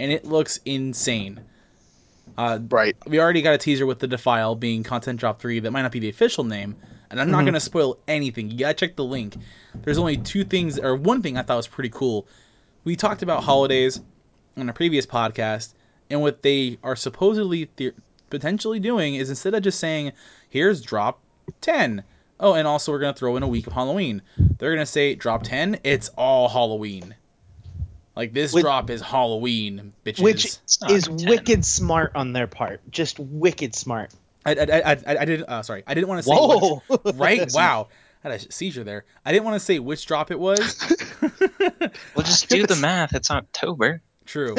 and 0.00 0.10
it 0.10 0.24
looks 0.24 0.58
insane. 0.64 1.40
Uh, 2.36 2.58
Right. 2.68 2.96
we 3.06 3.20
already 3.20 3.42
got 3.42 3.54
a 3.54 3.58
teaser 3.58 3.86
with 3.86 3.98
the 4.00 4.06
Defile 4.08 4.54
being 4.54 4.82
Content 4.82 5.20
Drop 5.20 5.40
3 5.40 5.60
that 5.60 5.70
might 5.70 5.82
not 5.82 5.92
be 5.92 6.00
the 6.00 6.08
official 6.08 6.44
name, 6.44 6.76
and 7.10 7.20
I'm 7.20 7.30
not 7.30 7.40
Mhm. 7.42 7.46
going 7.46 7.54
to 7.54 7.60
spoil 7.60 7.98
anything. 8.08 8.50
You 8.50 8.58
gotta 8.58 8.74
check 8.74 8.96
the 8.96 9.04
link. 9.04 9.36
There's 9.74 9.98
only 9.98 10.16
two 10.16 10.44
things, 10.44 10.78
or 10.78 10.96
one 10.96 11.22
thing 11.22 11.36
I 11.36 11.42
thought 11.42 11.56
was 11.56 11.66
pretty 11.66 11.90
cool. 11.90 12.26
We 12.84 12.96
talked 12.96 13.22
about 13.22 13.44
holidays 13.44 14.00
on 14.56 14.68
a 14.68 14.72
previous 14.72 15.06
podcast, 15.06 15.74
and 16.10 16.20
what 16.22 16.42
they 16.42 16.78
are 16.82 16.96
supposedly 16.96 17.68
the- 17.76 17.92
potentially 18.30 18.80
doing 18.80 19.14
is 19.14 19.30
instead 19.30 19.54
of 19.54 19.62
just 19.62 19.78
saying, 19.78 20.12
here's 20.48 20.80
drop 20.82 21.20
10. 21.60 22.02
Oh, 22.40 22.54
and 22.54 22.66
also 22.66 22.90
we're 22.92 22.98
going 22.98 23.14
to 23.14 23.18
throw 23.18 23.36
in 23.36 23.42
a 23.42 23.48
week 23.48 23.66
of 23.66 23.72
Halloween. 23.72 24.20
They're 24.36 24.70
going 24.74 24.84
to 24.84 24.86
say, 24.90 25.14
drop 25.14 25.44
10, 25.44 25.78
it's 25.84 26.08
all 26.16 26.48
Halloween. 26.48 27.14
Like, 28.16 28.32
this 28.32 28.52
Which- 28.52 28.62
drop 28.62 28.90
is 28.90 29.00
Halloween, 29.00 29.92
bitches. 30.04 30.22
Which 30.22 30.44
is 30.88 31.06
10. 31.08 31.26
wicked 31.26 31.64
smart 31.64 32.12
on 32.14 32.32
their 32.32 32.46
part. 32.46 32.80
Just 32.90 33.18
wicked 33.18 33.74
smart. 33.74 34.10
I, 34.44 34.52
I, 34.52 34.54
I, 34.54 34.92
I, 34.92 35.16
I 35.20 35.24
didn't. 35.24 35.48
Uh, 35.48 35.62
sorry, 35.62 35.82
I 35.86 35.94
didn't 35.94 36.08
want 36.08 36.22
to 36.22 36.28
say. 36.28 36.34
Whoa! 36.34 36.82
Which, 36.86 37.14
right? 37.16 37.50
Wow, 37.52 37.88
I 38.22 38.30
had 38.30 38.40
a 38.40 38.52
seizure 38.52 38.84
there. 38.84 39.04
I 39.24 39.32
didn't 39.32 39.44
want 39.44 39.56
to 39.56 39.60
say 39.60 39.78
which 39.78 40.06
drop 40.06 40.30
it 40.30 40.38
was. 40.38 40.92
Well, 42.14 42.24
just 42.24 42.48
do 42.48 42.66
the 42.66 42.76
math. 42.76 43.14
It's 43.14 43.30
October, 43.30 44.02
True, 44.26 44.54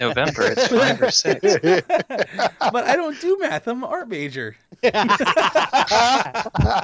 November. 0.00 0.52
It's 0.52 0.68
five 0.68 1.02
or 1.02 1.10
six. 1.10 1.40
but 1.62 2.84
I 2.84 2.96
don't 2.96 3.20
do 3.20 3.36
math. 3.40 3.66
I'm 3.66 3.82
an 3.82 3.88
art 3.88 4.08
major. 4.08 4.56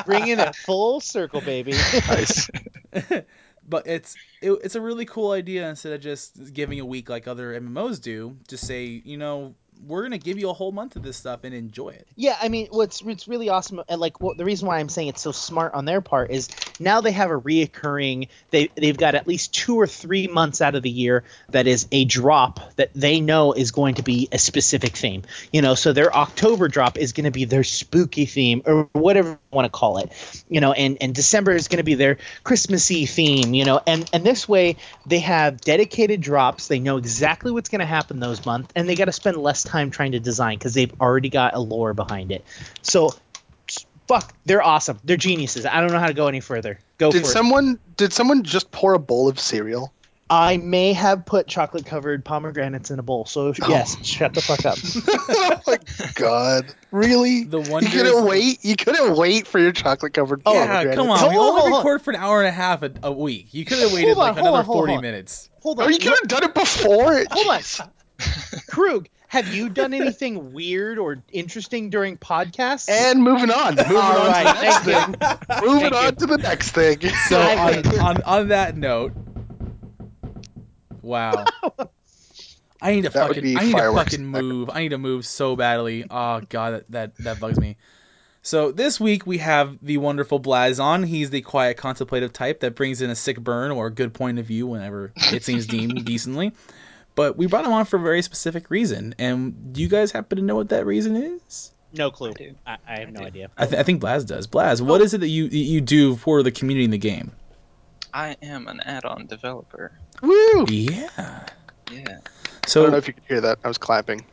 Bringing 0.07 0.39
it 0.39 0.55
full 0.57 1.01
circle, 1.01 1.41
baby. 1.41 1.72
nice. 1.72 2.51
But 3.68 3.86
it's 3.86 4.16
it, 4.41 4.53
it's 4.64 4.74
a 4.74 4.80
really 4.80 5.05
cool 5.05 5.32
idea 5.32 5.68
instead 5.68 5.93
of 5.93 6.01
just 6.01 6.53
giving 6.53 6.80
a 6.80 6.84
week 6.86 7.09
like 7.09 7.28
other 7.28 7.59
MMOs 7.61 8.01
do. 8.01 8.36
Just 8.49 8.66
say, 8.66 9.03
you 9.05 9.18
know, 9.18 9.55
we're 9.87 10.03
gonna 10.03 10.18
give 10.18 10.39
you 10.39 10.51
a 10.51 10.53
whole 10.53 10.72
month 10.72 10.97
of 10.97 11.03
this 11.03 11.16
stuff 11.16 11.45
and 11.45 11.55
enjoy 11.55 11.91
it. 11.91 12.07
Yeah, 12.16 12.37
I 12.41 12.49
mean, 12.49 12.68
what's 12.70 13.03
what's 13.03 13.29
really 13.29 13.49
awesome, 13.49 13.83
and 13.89 14.01
like 14.01 14.20
what, 14.20 14.37
the 14.37 14.45
reason 14.45 14.66
why 14.68 14.79
I'm 14.79 14.89
saying 14.89 15.09
it's 15.09 15.22
so 15.22 15.33
smart 15.33 15.74
on 15.74 15.85
their 15.85 16.01
part 16.01 16.31
is 16.31 16.49
now 16.81 17.01
they 17.01 17.12
have 17.12 17.31
a 17.31 17.41
reoccurring. 17.41 18.29
They 18.51 18.70
they've 18.74 18.97
got 18.97 19.14
at 19.14 19.26
least 19.26 19.55
two 19.55 19.76
or 19.76 19.87
three 19.87 20.26
months 20.26 20.61
out 20.61 20.74
of 20.74 20.83
the 20.83 20.91
year 20.91 21.24
that 21.51 21.66
is 21.66 21.87
a 21.93 22.05
drop 22.05 22.61
that 22.76 22.91
they 22.95 23.20
know 23.20 23.53
is 23.53 23.70
going 23.70 23.97
to 23.97 24.03
be 24.03 24.29
a 24.33 24.39
specific 24.39 24.97
theme. 24.97 25.22
You 25.53 25.62
know, 25.62 25.74
so 25.74 25.93
their 25.93 26.14
October 26.14 26.68
drop 26.68 26.99
is 26.99 27.12
going 27.12 27.24
to 27.24 27.31
be 27.31 27.45
their 27.45 27.64
spooky 27.64 28.26
theme 28.26 28.62
or 28.66 28.89
whatever 28.93 29.31
you 29.31 29.39
want 29.51 29.66
to 29.66 29.70
call 29.70 29.99
it. 29.99 30.45
You 30.49 30.61
know, 30.61 30.72
and 30.72 30.99
and 31.01 31.14
December 31.14 31.53
is 31.53 31.68
going 31.68 31.79
to 31.79 31.85
be 31.85 31.95
their 31.95 32.18
Christmassy 32.45 33.07
theme. 33.07 33.55
You 33.55 33.64
know, 33.64 33.81
and 33.87 34.09
and 34.12 34.24
this 34.24 34.49
way 34.49 34.76
they 35.07 35.20
have 35.20 35.61
dedicated 35.61 36.20
drops. 36.20 36.68
They 36.68 36.81
know 36.81 36.97
exactly 36.97 37.53
what's 37.53 37.68
going 37.68 37.81
to 37.81 37.87
happen 37.87 38.20
those 38.20 38.45
months, 38.45 38.72
and 38.74 38.89
they 38.89 38.97
got 38.97 39.07
to 39.07 39.12
spend 39.12 39.37
less 39.37 39.64
time 39.69 39.91
trying 39.91 40.12
to 40.12 40.21
design 40.21 40.59
because 40.59 40.75
they've 40.75 40.93
already 41.01 41.29
got 41.29 41.55
a 41.55 41.61
lore 41.61 41.95
behind 41.95 42.33
it. 42.33 42.45
So, 42.83 43.14
fuck, 44.09 44.35
they're 44.45 44.62
awesome. 44.62 44.99
They're 45.05 45.16
geniuses. 45.16 45.66
I 45.66 45.81
don't 45.81 45.93
know 45.93 45.99
how 46.01 46.09
to 46.09 46.14
go 46.14 46.27
any 46.27 46.41
further. 46.41 46.79
Go 46.99 47.12
Did 47.12 47.23
for 47.23 47.29
it. 47.29 47.33
someone 47.33 47.79
did 47.97 48.12
someone 48.12 48.43
just 48.43 48.71
pour 48.71 48.95
a 48.95 48.99
bowl 48.99 49.29
of 49.29 49.39
cereal? 49.39 49.93
I 50.31 50.59
may 50.59 50.93
have 50.93 51.25
put 51.25 51.47
chocolate 51.47 51.87
covered 51.87 52.23
pomegranates 52.23 52.91
in 52.91 52.99
a 52.99 53.03
bowl. 53.03 53.25
So 53.25 53.49
oh. 53.49 53.69
yes, 53.69 54.05
shut 54.05 54.35
the 54.35 54.43
fuck 54.43 54.66
up. 54.66 54.77
oh 55.09 55.61
my 55.66 55.79
god. 56.14 56.75
Really? 56.91 57.45
The 57.45 57.61
one 57.62 57.83
You 57.83 57.89
couldn't 57.91 58.25
wait. 58.27 58.62
You 58.62 58.77
couldn't 58.77 59.16
wait 59.16 59.47
for 59.47 59.59
your 59.59 59.73
chocolate 59.73 60.12
covered. 60.12 60.43
Oh, 60.45 60.53
yeah, 60.53 60.95
come 60.95 61.09
on. 61.09 61.19
Hold 61.19 61.33
we 61.33 61.39
on, 61.39 61.47
only 61.61 61.73
on. 61.73 61.79
record 61.79 62.03
for 62.03 62.11
an 62.11 62.16
hour 62.16 62.41
and 62.41 62.49
a 62.49 62.53
half 62.53 62.83
a, 62.83 62.93
a 63.05 63.12
week. 63.12 63.49
You 63.53 63.64
could 63.64 63.79
have 63.79 63.93
waited 63.93 64.14
Hold 64.14 64.19
on, 64.19 64.35
like 64.35 64.41
another 64.43 64.59
on, 64.59 64.64
forty 64.66 64.95
on. 64.95 65.03
minutes. 65.03 65.49
Hold 65.62 65.81
Oh, 65.81 65.85
on. 65.85 65.93
you 65.93 65.99
could 65.99 66.12
have 66.21 66.29
done 66.29 66.45
it 66.45 66.55
before. 66.55 67.25
Hold 67.31 67.47
on. 67.49 67.62
Krug, 68.69 69.09
have 69.29 69.55
you 69.55 69.68
done 69.68 69.93
anything 69.95 70.53
weird 70.53 70.99
or 70.99 71.22
interesting 71.31 71.91
during 71.91 72.16
podcasts? 72.16 72.89
And 72.89 73.22
moving 73.22 73.51
on. 73.51 73.76
Moving 73.76 73.97
All 73.97 74.18
on 74.18 74.26
right, 74.26 74.47
to 74.47 74.55
the 74.55 74.62
next 74.62 74.85
thing. 74.85 75.68
Moving 75.68 75.81
Thank 75.91 75.95
on 75.95 76.05
you. 76.05 76.12
to 76.12 76.26
the 76.26 76.39
next 76.39 76.70
thing. 76.70 77.01
So 77.29 77.41
on, 77.41 77.99
on 77.99 78.22
on 78.22 78.49
that 78.49 78.76
note, 78.76 79.12
wow. 81.03 81.45
I 82.81 82.93
need 82.95 83.03
to 83.03 83.11
That 83.11 83.29
fucking 83.29 83.59
I 83.59 83.64
need 83.64 83.76
to 83.76 83.93
fucking 83.93 84.24
move. 84.24 84.70
I 84.72 84.81
need 84.81 84.91
to 84.91 84.99
move 84.99 85.26
so 85.26 85.57
badly. 85.57 86.05
Oh 86.09 86.41
god, 86.49 86.72
that 86.72 86.91
that, 86.91 87.16
that 87.18 87.41
bugs 87.41 87.59
me. 87.59 87.76
So 88.41 88.72
this 88.72 88.99
week 88.99 89.26
we 89.26 89.39
have 89.39 89.76
the 89.83 89.99
wonderful 89.99 90.41
Blaz 90.41 90.83
on. 90.83 91.03
He's 91.03 91.29
the 91.29 91.43
quiet 91.43 91.76
contemplative 91.76 92.33
type 92.33 92.61
that 92.61 92.76
brings 92.76 93.03
in 93.03 93.11
a 93.11 93.14
sick 93.14 93.39
burn 93.39 93.72
or 93.72 93.89
a 93.89 93.91
good 93.91 94.14
point 94.14 94.39
of 94.39 94.47
view 94.47 94.66
whenever 94.68 95.12
it 95.33 95.45
seems 95.45 95.66
deemed 95.66 96.03
decently. 96.07 96.53
But 97.19 97.37
we 97.37 97.47
brought 97.47 97.64
him 97.64 97.73
on 97.73 97.85
for 97.85 97.97
a 97.97 98.01
very 98.01 98.23
specific 98.23 98.71
reason. 98.71 99.12
And 99.19 99.73
do 99.73 99.83
you 99.83 99.89
guys 99.89 100.12
happen 100.12 100.39
to 100.39 100.45
know 100.45 100.55
what 100.55 100.69
that 100.69 100.87
reason 100.87 101.16
is? 101.16 101.73
no 101.93 102.11
clue. 102.12 102.31
I 102.31 102.33
do. 102.35 102.55
I, 102.64 102.77
I 102.87 102.99
have 103.01 103.09
I 103.09 103.11
no 103.11 103.21
do. 103.23 103.27
idea. 103.27 103.51
I, 103.59 103.66
th- 103.66 103.81
I 103.81 103.83
think 103.83 104.01
Blaz 104.01 104.25
does. 104.25 104.47
Blaz, 104.47 104.81
what 104.81 105.01
is 105.01 105.14
it 105.14 105.19
that 105.23 105.29
you 105.29 105.47
you 105.47 105.81
do 105.81 106.14
for 106.14 106.45
the 106.45 106.53
community 106.53 106.85
in 106.85 106.93
the 106.93 106.99
game? 106.99 107.33
I 108.14 108.37
am 108.41 108.69
an 108.69 108.81
add-on 108.85 109.27
developer. 109.27 109.99
Woo! 110.23 110.64
Yeah. 110.69 111.09
Yeah. 111.91 112.19
So 112.66 112.83
I 112.83 112.85
don't 112.85 112.93
know 112.93 112.97
So 112.97 112.97
if 112.99 113.09
you 113.09 113.14
could 113.14 113.25
hear 113.27 113.41
that. 113.41 113.59
I 113.64 113.69
was 113.69 113.79
clapping. 113.79 114.25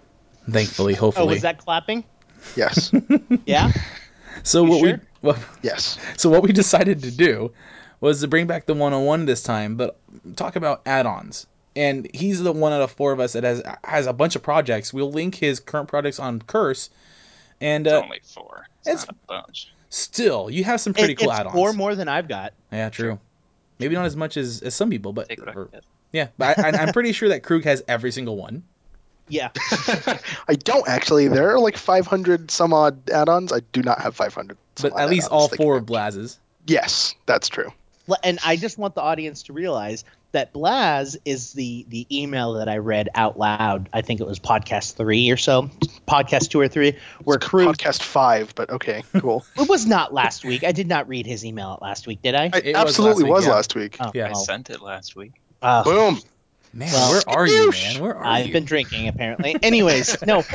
thankfully, 0.49 0.93
hopefully. 0.93 0.93
Oh, 0.93 1.05
hopefully. 1.05 1.33
was 1.33 1.41
that 1.41 1.57
clapping? 1.57 2.03
Yes. 2.55 2.91
Yeah. 3.47 3.71
so 4.43 4.63
You 4.63 4.69
what 4.69 4.79
sure? 4.81 4.91
we 4.93 4.99
what, 5.21 5.39
yes. 5.63 5.97
so 6.17 6.29
what 6.29 6.43
we 6.43 6.51
decided 6.63 7.01
to 7.01 7.09
do 7.11 7.51
was 7.99 8.21
to 8.21 8.27
bring 8.27 8.45
back 8.45 8.67
the 8.67 8.73
101 8.73 9.25
this 9.25 9.41
time, 9.41 9.75
but 9.75 9.99
talk 10.35 10.55
about 10.55 10.81
add-ons. 10.85 11.47
And 11.75 12.07
he's 12.13 12.41
the 12.41 12.51
one 12.53 12.71
out 12.71 12.81
of 12.81 12.91
four 12.91 13.11
of 13.11 13.19
us 13.19 13.33
that 13.33 13.43
has 13.43 13.61
has 13.83 14.07
a 14.07 14.13
bunch 14.13 14.35
of 14.35 14.43
projects. 14.43 14.93
We'll 14.93 15.11
link 15.11 15.35
his 15.35 15.59
current 15.59 15.89
projects 15.89 16.19
on 16.19 16.41
Curse, 16.41 16.89
and 17.59 17.85
It's 17.85 17.93
uh, 17.93 18.01
only 18.01 18.21
four. 18.23 18.65
It's, 18.85 19.03
it's- 19.03 19.07
not 19.07 19.15
a 19.39 19.43
bunch. 19.43 19.73
still 19.89 20.49
you 20.49 20.63
have 20.63 20.79
some 20.79 20.93
pretty 20.93 21.13
It- 21.13 21.19
cool 21.19 21.31
it's 21.31 21.39
add-ons. 21.39 21.53
four 21.53 21.73
more 21.73 21.95
than 21.95 22.07
I've 22.07 22.27
got. 22.27 22.53
Yeah, 22.71 22.89
true. 22.89 23.19
Maybe 23.79 23.93
not 23.95 24.05
as 24.05 24.15
much 24.15 24.37
as, 24.37 24.61
as 24.61 24.73
some 24.73 24.89
people, 24.89 25.11
but 25.11 25.27
Take 25.27 25.39
what 25.39 25.49
I 25.49 25.53
or- 25.53 25.69
yeah. 26.13 26.27
But 26.37 26.57
I, 26.59 26.69
I'm 26.69 26.93
pretty 26.93 27.11
sure 27.11 27.27
that 27.29 27.43
Krug 27.43 27.65
has 27.65 27.83
every 27.89 28.11
single 28.13 28.37
one. 28.37 28.63
Yeah. 29.27 29.49
I 30.47 30.53
don't 30.55 30.87
actually. 30.87 31.27
There 31.27 31.49
are 31.53 31.59
like 31.59 31.75
500 31.77 32.51
some 32.51 32.73
odd 32.73 33.09
add-ons. 33.09 33.51
I 33.51 33.59
do 33.73 33.81
not 33.81 33.99
have 33.99 34.15
500. 34.15 34.55
But 34.81 34.97
at 34.97 35.09
least 35.09 35.29
all 35.29 35.49
four 35.49 35.73
can- 35.75 35.81
of 35.81 35.85
Blaz's. 35.87 36.39
Yes, 36.67 37.15
that's 37.25 37.49
true. 37.49 37.71
And 38.23 38.39
I 38.45 38.55
just 38.55 38.77
want 38.77 38.93
the 38.95 39.01
audience 39.01 39.43
to 39.43 39.53
realize 39.53 40.05
that 40.35 40.53
Blaz 40.53 41.17
is 41.25 41.53
the 41.53 41.85
the 41.89 42.05
email 42.11 42.53
that 42.53 42.69
I 42.69 42.77
read 42.77 43.09
out 43.15 43.39
loud. 43.39 43.89
I 43.91 44.01
think 44.01 44.19
it 44.21 44.27
was 44.27 44.39
podcast 44.39 44.95
three 44.95 45.29
or 45.31 45.37
so, 45.37 45.69
podcast 46.07 46.49
two 46.49 46.59
or 46.59 46.67
three, 46.67 46.95
where 47.23 47.37
It's 47.37 47.47
Krug. 47.47 47.75
podcast 47.77 48.01
five, 48.03 48.53
but 48.55 48.69
okay, 48.69 49.03
cool. 49.19 49.45
It 49.57 49.67
was 49.69 49.85
not 49.85 50.13
last 50.13 50.45
week. 50.45 50.63
I 50.63 50.71
did 50.71 50.87
not 50.87 51.07
read 51.07 51.25
his 51.25 51.43
email 51.45 51.79
last 51.81 52.05
week, 52.07 52.21
did 52.21 52.35
I? 52.35 52.51
I 52.53 52.57
It 52.57 52.65
was 52.67 52.75
absolutely 52.75 53.23
last 53.23 53.23
week, 53.23 53.31
was 53.33 53.45
yeah. 53.45 53.51
last 53.51 53.75
week. 53.75 53.97
Oh, 53.99 54.11
Yeah. 54.13 54.29
I 54.29 54.33
sent 54.33 54.69
it 54.69 54.81
last 54.81 55.15
week. 55.15 55.31
uh, 55.61 55.83
Boom. 55.83 56.19
Man, 56.73 56.91
Well, 56.91 57.11
where 57.11 57.21
are 57.37 57.47
you, 57.47 57.71
man? 57.71 58.01
Where 58.01 58.15
are 58.17 58.23
you? 58.39 58.45
I've 58.45 58.51
been 58.51 58.65
drinking 58.65 59.07
apparently. 59.07 59.55
Anyways, 59.63 60.21
no. 60.25 60.43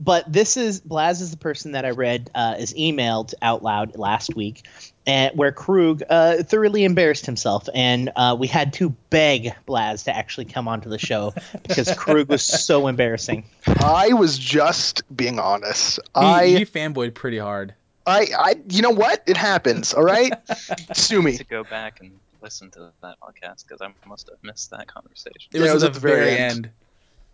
But 0.00 0.30
this 0.30 0.56
is 0.56 0.80
Blaz 0.80 1.20
is 1.20 1.30
the 1.30 1.36
person 1.36 1.72
that 1.72 1.84
I 1.84 1.90
read 1.90 2.30
uh, 2.34 2.56
is 2.58 2.74
emailed 2.74 3.34
out 3.40 3.62
loud 3.62 3.96
last 3.96 4.34
week, 4.34 4.66
and 5.06 5.36
where 5.36 5.52
Krug 5.52 6.02
uh, 6.08 6.42
thoroughly 6.42 6.84
embarrassed 6.84 7.26
himself, 7.26 7.68
and 7.74 8.10
uh, 8.16 8.36
we 8.38 8.46
had 8.46 8.72
to 8.74 8.90
beg 9.10 9.52
Blaz 9.68 10.04
to 10.04 10.16
actually 10.16 10.46
come 10.46 10.66
onto 10.66 10.88
the 10.88 10.98
show 10.98 11.32
because 11.62 11.94
Krug 11.96 12.28
was 12.28 12.42
so 12.42 12.88
embarrassing. 12.88 13.44
I 13.66 14.14
was 14.14 14.38
just 14.38 15.02
being 15.14 15.38
honest. 15.38 16.00
He, 16.14 16.20
I, 16.20 16.46
he 16.46 16.64
fanboyed 16.64 17.14
pretty 17.14 17.38
hard. 17.38 17.74
I, 18.06 18.26
I, 18.38 18.54
you 18.68 18.82
know 18.82 18.90
what? 18.90 19.22
It 19.26 19.36
happens. 19.36 19.94
All 19.94 20.02
right. 20.02 20.32
Sue 20.92 21.22
me. 21.22 21.38
To 21.38 21.44
go 21.44 21.64
back 21.64 22.00
and 22.00 22.18
listen 22.42 22.70
to 22.72 22.92
that 23.02 23.16
podcast 23.20 23.66
because 23.66 23.80
I 23.80 23.88
must 24.06 24.28
have 24.28 24.38
missed 24.42 24.70
that 24.70 24.86
conversation. 24.86 25.50
It 25.52 25.60
Yeah, 25.60 25.72
was, 25.72 25.82
at 25.82 25.94
the 25.94 26.00
very 26.00 26.36
end. 26.36 26.70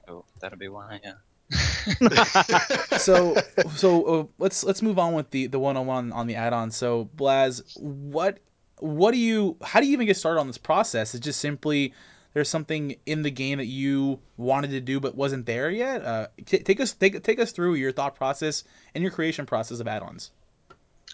Oh, 0.06 0.24
that'll 0.40 0.58
be 0.58 0.68
why. 0.68 1.00
Yeah. 1.02 1.14
so 2.98 3.36
so 3.74 4.04
uh, 4.04 4.24
let's 4.38 4.62
let's 4.62 4.82
move 4.82 4.98
on 4.98 5.14
with 5.14 5.30
the 5.30 5.46
the 5.48 5.58
one 5.58 5.76
on 5.76 5.86
one 5.86 6.12
on 6.12 6.26
the 6.26 6.36
add-on. 6.36 6.70
So 6.70 7.08
Blaz, 7.16 7.62
what 7.78 8.38
what 8.78 9.12
do 9.12 9.18
you 9.18 9.56
how 9.62 9.80
do 9.80 9.86
you 9.86 9.92
even 9.92 10.06
get 10.06 10.16
started 10.16 10.40
on 10.40 10.46
this 10.46 10.58
process? 10.58 11.14
It's 11.14 11.24
just 11.24 11.40
simply 11.40 11.92
there's 12.32 12.48
something 12.48 12.96
in 13.06 13.22
the 13.22 13.30
game 13.30 13.58
that 13.58 13.66
you 13.66 14.20
wanted 14.36 14.70
to 14.70 14.80
do 14.80 15.00
but 15.00 15.14
wasn't 15.14 15.46
there 15.46 15.70
yet. 15.70 16.04
Uh, 16.04 16.28
t- 16.46 16.58
take 16.58 16.80
us 16.80 16.92
take 16.92 17.22
take 17.22 17.40
us 17.40 17.52
through 17.52 17.74
your 17.74 17.92
thought 17.92 18.14
process 18.14 18.64
and 18.94 19.02
your 19.02 19.10
creation 19.10 19.46
process 19.46 19.80
of 19.80 19.88
add-ons. 19.88 20.30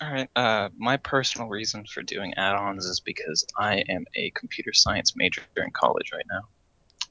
All 0.01 0.12
right. 0.12 0.28
Uh, 0.37 0.68
my 0.76 0.99
personal 0.99 1.49
reason 1.49 1.87
for 1.87 2.03
doing 2.03 2.34
add-ons 2.34 2.84
is 2.84 3.01
because 3.01 3.47
I 3.57 3.76
am 3.89 4.05
a 4.14 4.30
computer 4.30 4.74
science 4.74 5.16
major 5.16 5.41
in 5.57 5.70
college 5.70 6.12
right 6.12 6.26
now, 6.30 6.43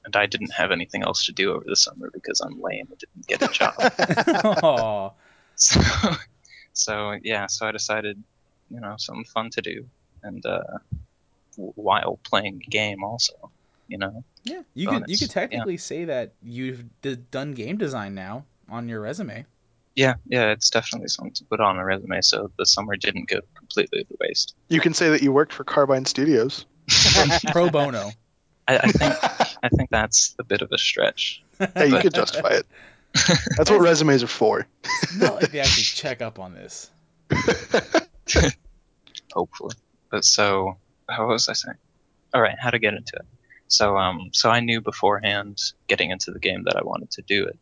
and 0.06 0.16
I 0.16 0.26
didn't 0.26 0.52
have 0.52 0.70
anything 0.70 1.02
else 1.02 1.26
to 1.26 1.32
do 1.32 1.52
over 1.52 1.64
the 1.66 1.76
summer 1.76 2.10
because 2.12 2.40
I'm 2.40 2.60
lame 2.62 2.86
and 2.88 2.98
didn't 2.98 3.26
get 3.26 3.42
a 3.42 3.48
job. 3.52 3.74
Aw. 4.62 5.10
so, 5.56 5.80
so 6.72 7.16
yeah. 7.22 7.46
So 7.48 7.66
I 7.66 7.72
decided, 7.72 8.22
you 8.70 8.80
know, 8.80 8.94
something 8.98 9.24
fun 9.24 9.50
to 9.50 9.60
do, 9.60 9.86
and 10.22 10.46
uh, 10.46 10.62
w- 11.56 11.72
while 11.74 12.18
playing 12.22 12.62
a 12.64 12.70
game 12.70 13.02
also, 13.02 13.50
you 13.88 13.98
know. 13.98 14.24
yeah, 14.44 14.62
you 14.74 14.86
could 14.88 14.94
you 14.94 15.00
Bonus, 15.00 15.18
could 15.18 15.28
yeah. 15.28 15.34
technically 15.34 15.76
say 15.76 16.04
that 16.04 16.32
you've 16.42 16.84
d- 17.02 17.18
done 17.30 17.52
game 17.52 17.76
design 17.76 18.14
now 18.14 18.44
on 18.70 18.88
your 18.88 19.00
resume. 19.00 19.44
Yeah, 19.96 20.14
yeah, 20.26 20.52
it's 20.52 20.70
definitely 20.70 21.08
something 21.08 21.32
to 21.34 21.44
put 21.46 21.60
on 21.60 21.78
a 21.78 21.84
resume, 21.84 22.20
so 22.20 22.50
the 22.58 22.66
summer 22.66 22.96
didn't 22.96 23.28
go 23.28 23.40
completely 23.56 24.04
to 24.04 24.16
waste. 24.20 24.54
You 24.68 24.80
can 24.80 24.94
say 24.94 25.08
that 25.08 25.22
you 25.22 25.32
worked 25.32 25.54
for 25.54 25.64
Carbine 25.64 26.04
Studios. 26.04 26.66
Pro 27.50 27.70
bono. 27.70 28.12
I, 28.68 28.78
I 28.78 28.92
think 28.92 29.14
I 29.62 29.68
think 29.68 29.90
that's 29.90 30.34
a 30.38 30.44
bit 30.44 30.62
of 30.62 30.70
a 30.72 30.78
stretch. 30.78 31.42
Hey, 31.74 31.88
you 31.88 31.98
could 31.98 32.14
justify 32.14 32.50
it. 32.50 32.66
That's 33.56 33.70
what 33.70 33.80
resumes 33.80 34.22
are 34.22 34.26
for. 34.26 34.66
It's 34.84 35.16
not 35.16 35.36
like 35.36 35.50
they 35.50 35.60
actually 35.60 35.84
check 35.84 36.20
up 36.20 36.38
on 36.38 36.52
this. 36.52 36.90
hopefully. 39.32 39.74
But 40.10 40.24
so, 40.24 40.76
how 41.08 41.28
was 41.28 41.48
I 41.48 41.54
saying? 41.54 41.78
All 42.34 42.42
right, 42.42 42.56
how 42.58 42.70
to 42.70 42.78
get 42.78 42.94
into 42.94 43.16
it. 43.16 43.24
So, 43.68 43.96
um, 43.96 44.30
so 44.32 44.50
I 44.50 44.60
knew 44.60 44.80
beforehand 44.80 45.60
getting 45.86 46.10
into 46.10 46.30
the 46.30 46.38
game 46.38 46.64
that 46.64 46.76
I 46.76 46.82
wanted 46.82 47.10
to 47.12 47.22
do 47.22 47.46
it. 47.46 47.58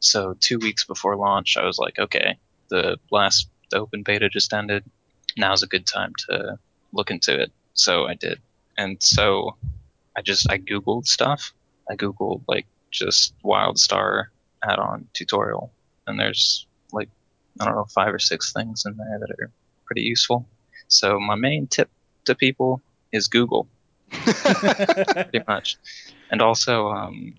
So 0.00 0.36
two 0.38 0.58
weeks 0.58 0.84
before 0.84 1.16
launch, 1.16 1.56
I 1.56 1.64
was 1.64 1.78
like, 1.78 1.98
okay, 1.98 2.38
the 2.68 2.98
last 3.10 3.48
the 3.70 3.78
open 3.78 4.02
beta 4.02 4.28
just 4.28 4.52
ended. 4.52 4.84
Now's 5.36 5.62
a 5.62 5.66
good 5.66 5.86
time 5.86 6.12
to 6.28 6.58
look 6.92 7.10
into 7.10 7.40
it. 7.40 7.52
So 7.74 8.06
I 8.06 8.14
did, 8.14 8.40
and 8.76 9.02
so 9.02 9.56
I 10.16 10.22
just 10.22 10.50
I 10.50 10.58
googled 10.58 11.06
stuff. 11.06 11.52
I 11.90 11.96
googled 11.96 12.42
like 12.48 12.66
just 12.90 13.34
WildStar 13.44 14.26
add-on 14.64 15.08
tutorial, 15.12 15.70
and 16.06 16.18
there's 16.18 16.66
like 16.92 17.10
I 17.60 17.66
don't 17.66 17.74
know 17.74 17.86
five 17.94 18.12
or 18.12 18.18
six 18.18 18.52
things 18.52 18.84
in 18.86 18.96
there 18.96 19.18
that 19.20 19.30
are 19.30 19.50
pretty 19.84 20.02
useful. 20.02 20.46
So 20.88 21.20
my 21.20 21.34
main 21.34 21.66
tip 21.66 21.90
to 22.24 22.34
people 22.34 22.80
is 23.12 23.28
Google, 23.28 23.68
pretty 24.10 25.42
much, 25.46 25.76
and 26.30 26.40
also 26.40 26.88
um, 26.88 27.34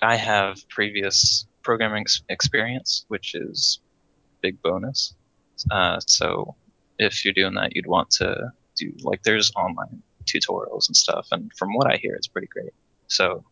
I 0.00 0.16
have 0.16 0.68
previous 0.68 1.46
programming 1.62 2.06
experience, 2.28 3.04
which 3.08 3.34
is 3.34 3.80
big 4.42 4.60
bonus. 4.62 5.14
Uh, 5.70 6.00
so 6.06 6.54
if 6.98 7.24
you're 7.24 7.34
doing 7.34 7.54
that, 7.54 7.74
you'd 7.74 7.86
want 7.86 8.10
to 8.10 8.52
do 8.76 8.92
like 9.02 9.22
there's 9.22 9.52
online 9.56 10.02
tutorials 10.24 10.88
and 10.88 10.96
stuff, 10.96 11.28
and 11.32 11.52
from 11.56 11.74
what 11.74 11.92
I 11.92 11.96
hear, 11.96 12.14
it's 12.14 12.28
pretty 12.28 12.48
great. 12.48 12.72
So 13.08 13.44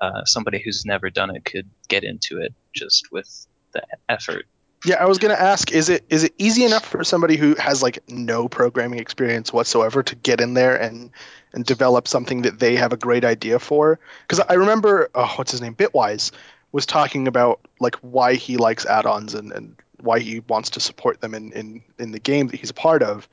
uh, 0.00 0.24
somebody 0.24 0.60
who's 0.62 0.84
never 0.84 1.10
done 1.10 1.34
it 1.34 1.44
could 1.44 1.68
get 1.88 2.04
into 2.04 2.40
it 2.40 2.54
just 2.74 3.12
with 3.12 3.46
the 3.72 3.82
effort. 4.08 4.46
Yeah, 4.84 4.96
I 4.96 5.06
was 5.06 5.18
gonna 5.18 5.34
ask, 5.34 5.70
is 5.70 5.88
it 5.88 6.04
is 6.08 6.24
it 6.24 6.34
easy 6.38 6.64
enough 6.64 6.84
for 6.84 7.04
somebody 7.04 7.36
who 7.36 7.54
has 7.54 7.82
like 7.82 8.00
no 8.08 8.48
programming 8.48 8.98
experience 8.98 9.52
whatsoever 9.52 10.02
to 10.02 10.16
get 10.16 10.40
in 10.40 10.54
there 10.54 10.74
and 10.74 11.12
and 11.52 11.64
develop 11.64 12.08
something 12.08 12.42
that 12.42 12.58
they 12.58 12.74
have 12.74 12.92
a 12.92 12.96
great 12.96 13.24
idea 13.24 13.60
for? 13.60 14.00
Because 14.26 14.44
I 14.48 14.54
remember, 14.54 15.08
oh, 15.14 15.32
what's 15.36 15.52
his 15.52 15.60
name, 15.60 15.76
Bitwise, 15.76 16.32
was 16.72 16.84
talking 16.84 17.28
about 17.28 17.60
like 17.78 17.94
why 17.96 18.34
he 18.34 18.56
likes 18.56 18.84
add-ons 18.84 19.34
and, 19.34 19.52
and 19.52 19.76
why 20.00 20.18
he 20.18 20.40
wants 20.40 20.70
to 20.70 20.80
support 20.80 21.20
them 21.20 21.34
in, 21.34 21.52
in 21.52 21.82
in 22.00 22.10
the 22.10 22.18
game 22.18 22.48
that 22.48 22.58
he's 22.58 22.70
a 22.70 22.74
part 22.74 23.04
of, 23.04 23.28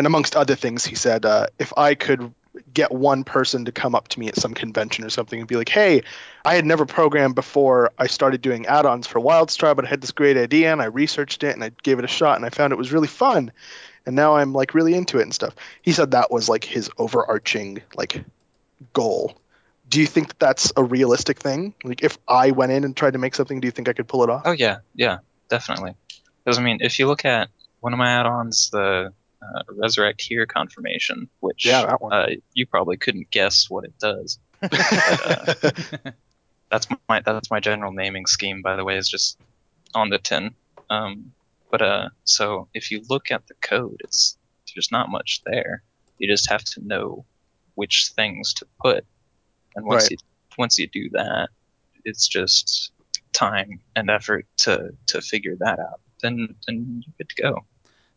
and 0.00 0.06
amongst 0.06 0.34
other 0.34 0.54
things, 0.54 0.82
he 0.82 0.94
said, 0.94 1.26
uh, 1.26 1.48
if 1.58 1.74
I 1.76 1.94
could 1.94 2.32
get 2.72 2.90
one 2.90 3.22
person 3.22 3.66
to 3.66 3.70
come 3.70 3.94
up 3.94 4.08
to 4.08 4.18
me 4.18 4.28
at 4.28 4.36
some 4.36 4.54
convention 4.54 5.04
or 5.04 5.10
something 5.10 5.38
and 5.38 5.46
be 5.46 5.56
like, 5.56 5.68
hey, 5.68 6.04
I 6.42 6.54
had 6.54 6.64
never 6.64 6.86
programmed 6.86 7.34
before 7.34 7.92
I 7.98 8.06
started 8.06 8.40
doing 8.40 8.64
add-ons 8.64 9.06
for 9.06 9.20
WildStar, 9.20 9.76
but 9.76 9.84
I 9.84 9.88
had 9.88 10.00
this 10.00 10.12
great 10.12 10.38
idea 10.38 10.72
and 10.72 10.80
I 10.80 10.86
researched 10.86 11.44
it 11.44 11.54
and 11.54 11.62
I 11.62 11.72
gave 11.82 11.98
it 11.98 12.06
a 12.06 12.08
shot 12.08 12.36
and 12.36 12.46
I 12.46 12.48
found 12.48 12.72
it 12.72 12.76
was 12.76 12.94
really 12.94 13.08
fun. 13.08 13.52
And 14.06 14.16
now 14.16 14.36
I'm 14.36 14.54
like 14.54 14.72
really 14.72 14.94
into 14.94 15.18
it 15.18 15.24
and 15.24 15.34
stuff. 15.34 15.54
He 15.82 15.92
said 15.92 16.12
that 16.12 16.30
was 16.30 16.48
like 16.48 16.64
his 16.64 16.90
overarching 16.96 17.82
like 17.94 18.24
goal. 18.94 19.36
Do 19.90 20.00
you 20.00 20.06
think 20.06 20.28
that 20.28 20.38
that's 20.38 20.72
a 20.78 20.82
realistic 20.82 21.40
thing? 21.40 21.74
Like 21.84 22.02
if 22.02 22.16
I 22.26 22.52
went 22.52 22.72
in 22.72 22.84
and 22.84 22.96
tried 22.96 23.12
to 23.12 23.18
make 23.18 23.34
something, 23.34 23.60
do 23.60 23.68
you 23.68 23.72
think 23.72 23.90
I 23.90 23.92
could 23.92 24.08
pull 24.08 24.24
it 24.24 24.30
off? 24.30 24.44
Oh 24.46 24.52
yeah, 24.52 24.78
yeah, 24.94 25.18
definitely. 25.50 25.94
Because 26.42 26.56
I 26.56 26.62
mean, 26.62 26.78
if 26.80 26.98
you 26.98 27.06
look 27.06 27.26
at 27.26 27.50
one 27.80 27.92
of 27.92 27.98
my 27.98 28.08
add-ons, 28.12 28.70
the 28.70 29.12
uh, 29.42 29.62
Resurrect 29.68 30.20
Here 30.20 30.46
confirmation, 30.46 31.28
which 31.40 31.64
Yeah, 31.64 31.86
that 31.86 32.00
one. 32.00 32.12
Uh, 32.12 32.26
you 32.54 32.66
probably 32.66 32.96
couldn't 32.96 33.30
guess 33.30 33.66
what 33.68 33.84
it 33.84 33.94
does. 33.98 34.38
That's 36.70 36.86
my 37.08 37.20
that's 37.20 37.50
my 37.50 37.58
general 37.58 37.92
naming 37.92 38.26
scheme, 38.26 38.62
by 38.62 38.76
the 38.76 38.84
way, 38.84 38.96
is 38.96 39.08
just 39.08 39.40
on 39.94 40.08
the 40.10 40.18
tin. 40.18 40.54
Um, 40.88 41.32
but 41.70 41.82
uh, 41.82 42.08
so 42.24 42.68
if 42.74 42.90
you 42.92 43.02
look 43.08 43.30
at 43.32 43.46
the 43.48 43.54
code, 43.60 43.96
it's 44.04 44.36
there's 44.74 44.92
not 44.92 45.08
much 45.10 45.40
there. 45.44 45.82
You 46.18 46.28
just 46.28 46.48
have 46.48 46.62
to 46.64 46.80
know 46.86 47.24
which 47.74 48.12
things 48.14 48.54
to 48.54 48.66
put, 48.80 49.04
and 49.74 49.84
once 49.84 50.04
Right. 50.04 50.12
you 50.12 50.16
once 50.58 50.78
you 50.78 50.86
do 50.86 51.08
that, 51.10 51.48
it's 52.04 52.28
just 52.28 52.92
time 53.32 53.80
and 53.96 54.08
effort 54.10 54.46
to 54.58 54.90
to 55.08 55.20
figure 55.20 55.56
that 55.60 55.80
out. 55.80 56.00
Then 56.22 56.54
then 56.68 57.02
you're 57.04 57.14
good 57.18 57.28
to 57.30 57.42
go. 57.42 57.66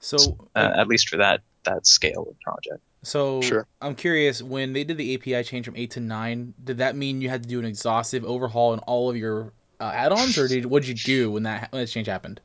So, 0.03 0.49
Uh, 0.53 0.71
at 0.75 0.87
least 0.87 1.07
for 1.07 1.17
that 1.17 1.41
that 1.63 1.87
scale 1.87 2.27
of 2.29 2.37
project. 2.41 2.83
so 3.03 3.41
Sure. 3.41 3.65
I'm 3.81 3.95
curious. 3.95 4.41
When 4.41 4.73
they 4.73 4.83
did 4.83 4.97
the 4.97 5.15
API 5.15 5.43
change 5.45 5.65
from 5.65 5.77
eight 5.77 5.91
to 5.91 6.01
nine, 6.01 6.53
did 6.61 6.79
that 6.79 6.97
mean 6.97 7.21
you 7.21 7.29
had 7.29 7.43
to 7.43 7.47
do 7.49 7.57
an 7.59 7.65
exhaustive 7.65 8.25
overhaul 8.25 8.73
in 8.73 8.79
all 8.79 9.09
of 9.09 9.15
your 9.15 9.53
uh, 9.79 9.91
add-ons, 9.93 10.37
or 10.37 10.47
did 10.49 10.65
what 10.65 10.83
did 10.83 10.89
you 10.89 10.95
do 11.15 11.31
when 11.31 11.43
that 11.43 11.71
when 11.71 11.81
that 11.81 11.87
change 11.87 12.07
happened? 12.07 12.41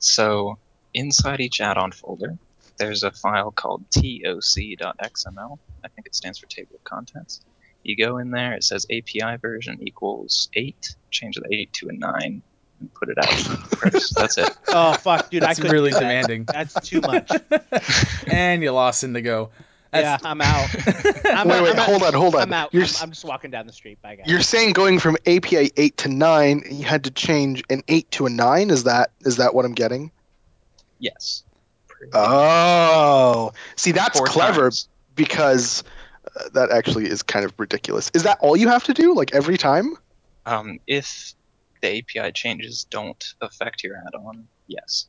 So 0.00 0.58
inside 0.94 1.40
each 1.40 1.60
add-on 1.60 1.92
folder, 1.92 2.36
there's 2.76 3.04
a 3.04 3.12
file 3.12 3.50
called 3.52 3.84
toc.xml. 3.90 5.58
I 5.84 5.88
think 5.88 6.06
it 6.06 6.14
stands 6.14 6.38
for 6.38 6.46
table 6.46 6.74
of 6.74 6.84
contents. 6.84 7.40
You 7.84 7.96
go 7.96 8.18
in 8.18 8.30
there, 8.32 8.54
it 8.54 8.64
says 8.64 8.84
API 8.90 9.36
version 9.40 9.78
equals 9.80 10.48
8, 10.54 10.96
change 11.10 11.36
the 11.36 11.46
8 11.52 11.72
to 11.74 11.88
a 11.88 11.92
9, 11.92 12.42
and 12.80 12.92
put 12.94 13.08
it 13.08 13.18
out 13.18 13.28
first. 13.30 14.14
That's 14.16 14.38
it. 14.38 14.50
Oh 14.68 14.92
fuck, 14.94 15.30
dude! 15.30 15.42
I 15.42 15.46
That's 15.48 15.58
couldn't 15.60 15.72
really 15.74 15.90
that. 15.90 16.00
demanding. 16.00 16.44
That's 16.44 16.74
too 16.88 17.00
much. 17.00 17.30
and 18.30 18.62
you 18.62 18.70
lost 18.72 19.02
Indigo. 19.04 19.50
yeah, 19.92 20.02
That's, 20.02 20.24
I'm 20.24 20.40
out. 20.40 20.68
I'm 21.26 21.48
wait, 21.48 21.56
out, 21.56 21.62
wait, 21.64 21.72
I'm 21.72 21.78
out. 21.78 21.86
hold 21.86 22.02
on, 22.02 22.14
hold 22.14 22.34
on. 22.34 22.42
I'm 22.42 22.52
out. 22.52 22.72
You're 22.74 22.82
I'm, 22.82 22.88
s- 22.88 23.02
I'm 23.02 23.10
just 23.10 23.24
walking 23.24 23.50
down 23.50 23.66
the 23.66 23.72
street. 23.72 24.00
Bye, 24.02 24.16
guys. 24.16 24.26
You're 24.28 24.42
saying 24.42 24.72
going 24.74 24.98
from 24.98 25.16
API 25.26 25.70
8 25.76 25.96
to 25.98 26.08
9, 26.08 26.62
you 26.70 26.84
had 26.84 27.04
to 27.04 27.10
change 27.10 27.62
an 27.70 27.82
8 27.88 28.10
to 28.12 28.26
a 28.26 28.30
9? 28.30 28.70
Is 28.70 28.84
that 28.84 29.10
is 29.20 29.36
that 29.38 29.54
what 29.54 29.64
I'm 29.64 29.74
getting? 29.74 30.10
Yes. 31.00 31.42
Oh, 32.12 33.52
see, 33.76 33.92
that's 33.92 34.18
four 34.18 34.26
clever 34.26 34.62
times. 34.62 34.88
because 35.14 35.84
uh, 36.36 36.48
that 36.54 36.70
actually 36.70 37.06
is 37.06 37.22
kind 37.22 37.44
of 37.44 37.52
ridiculous. 37.58 38.10
Is 38.14 38.22
that 38.24 38.38
all 38.40 38.56
you 38.56 38.68
have 38.68 38.84
to 38.84 38.94
do, 38.94 39.14
like 39.14 39.34
every 39.34 39.56
time? 39.58 39.96
Um, 40.46 40.78
if 40.86 41.34
the 41.80 41.98
API 41.98 42.32
changes 42.32 42.86
don't 42.90 43.22
affect 43.40 43.82
your 43.82 43.96
add-on, 43.96 44.46
yes. 44.66 45.06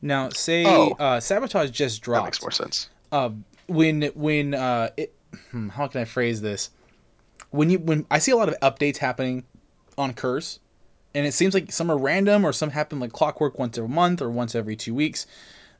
now, 0.00 0.30
say 0.30 0.64
Oh. 0.66 0.96
uh, 0.98 1.20
sabotage 1.20 1.70
just 1.70 2.00
That 2.00 2.04
dropped. 2.04 2.26
makes 2.26 2.42
more 2.42 2.50
sense. 2.50 2.88
uh, 3.12 3.30
when 3.68 4.02
when 4.14 4.54
uh, 4.54 4.90
it, 4.96 5.14
hmm, 5.50 5.68
how 5.68 5.86
can 5.88 6.00
I 6.00 6.04
phrase 6.04 6.40
this? 6.40 6.70
When 7.50 7.70
you 7.70 7.78
when 7.78 8.06
I 8.10 8.18
see 8.18 8.32
a 8.32 8.36
lot 8.36 8.48
of 8.48 8.58
updates 8.60 8.96
happening 8.96 9.44
on 9.96 10.14
Curse, 10.14 10.58
and 11.14 11.26
it 11.26 11.32
seems 11.32 11.54
like 11.54 11.70
some 11.70 11.90
are 11.90 11.98
random 11.98 12.44
or 12.44 12.52
some 12.52 12.70
happen 12.70 12.98
like 12.98 13.12
clockwork 13.12 13.58
once 13.58 13.78
a 13.78 13.86
month 13.86 14.22
or 14.22 14.30
once 14.30 14.54
every 14.54 14.76
two 14.76 14.94
weeks. 14.94 15.26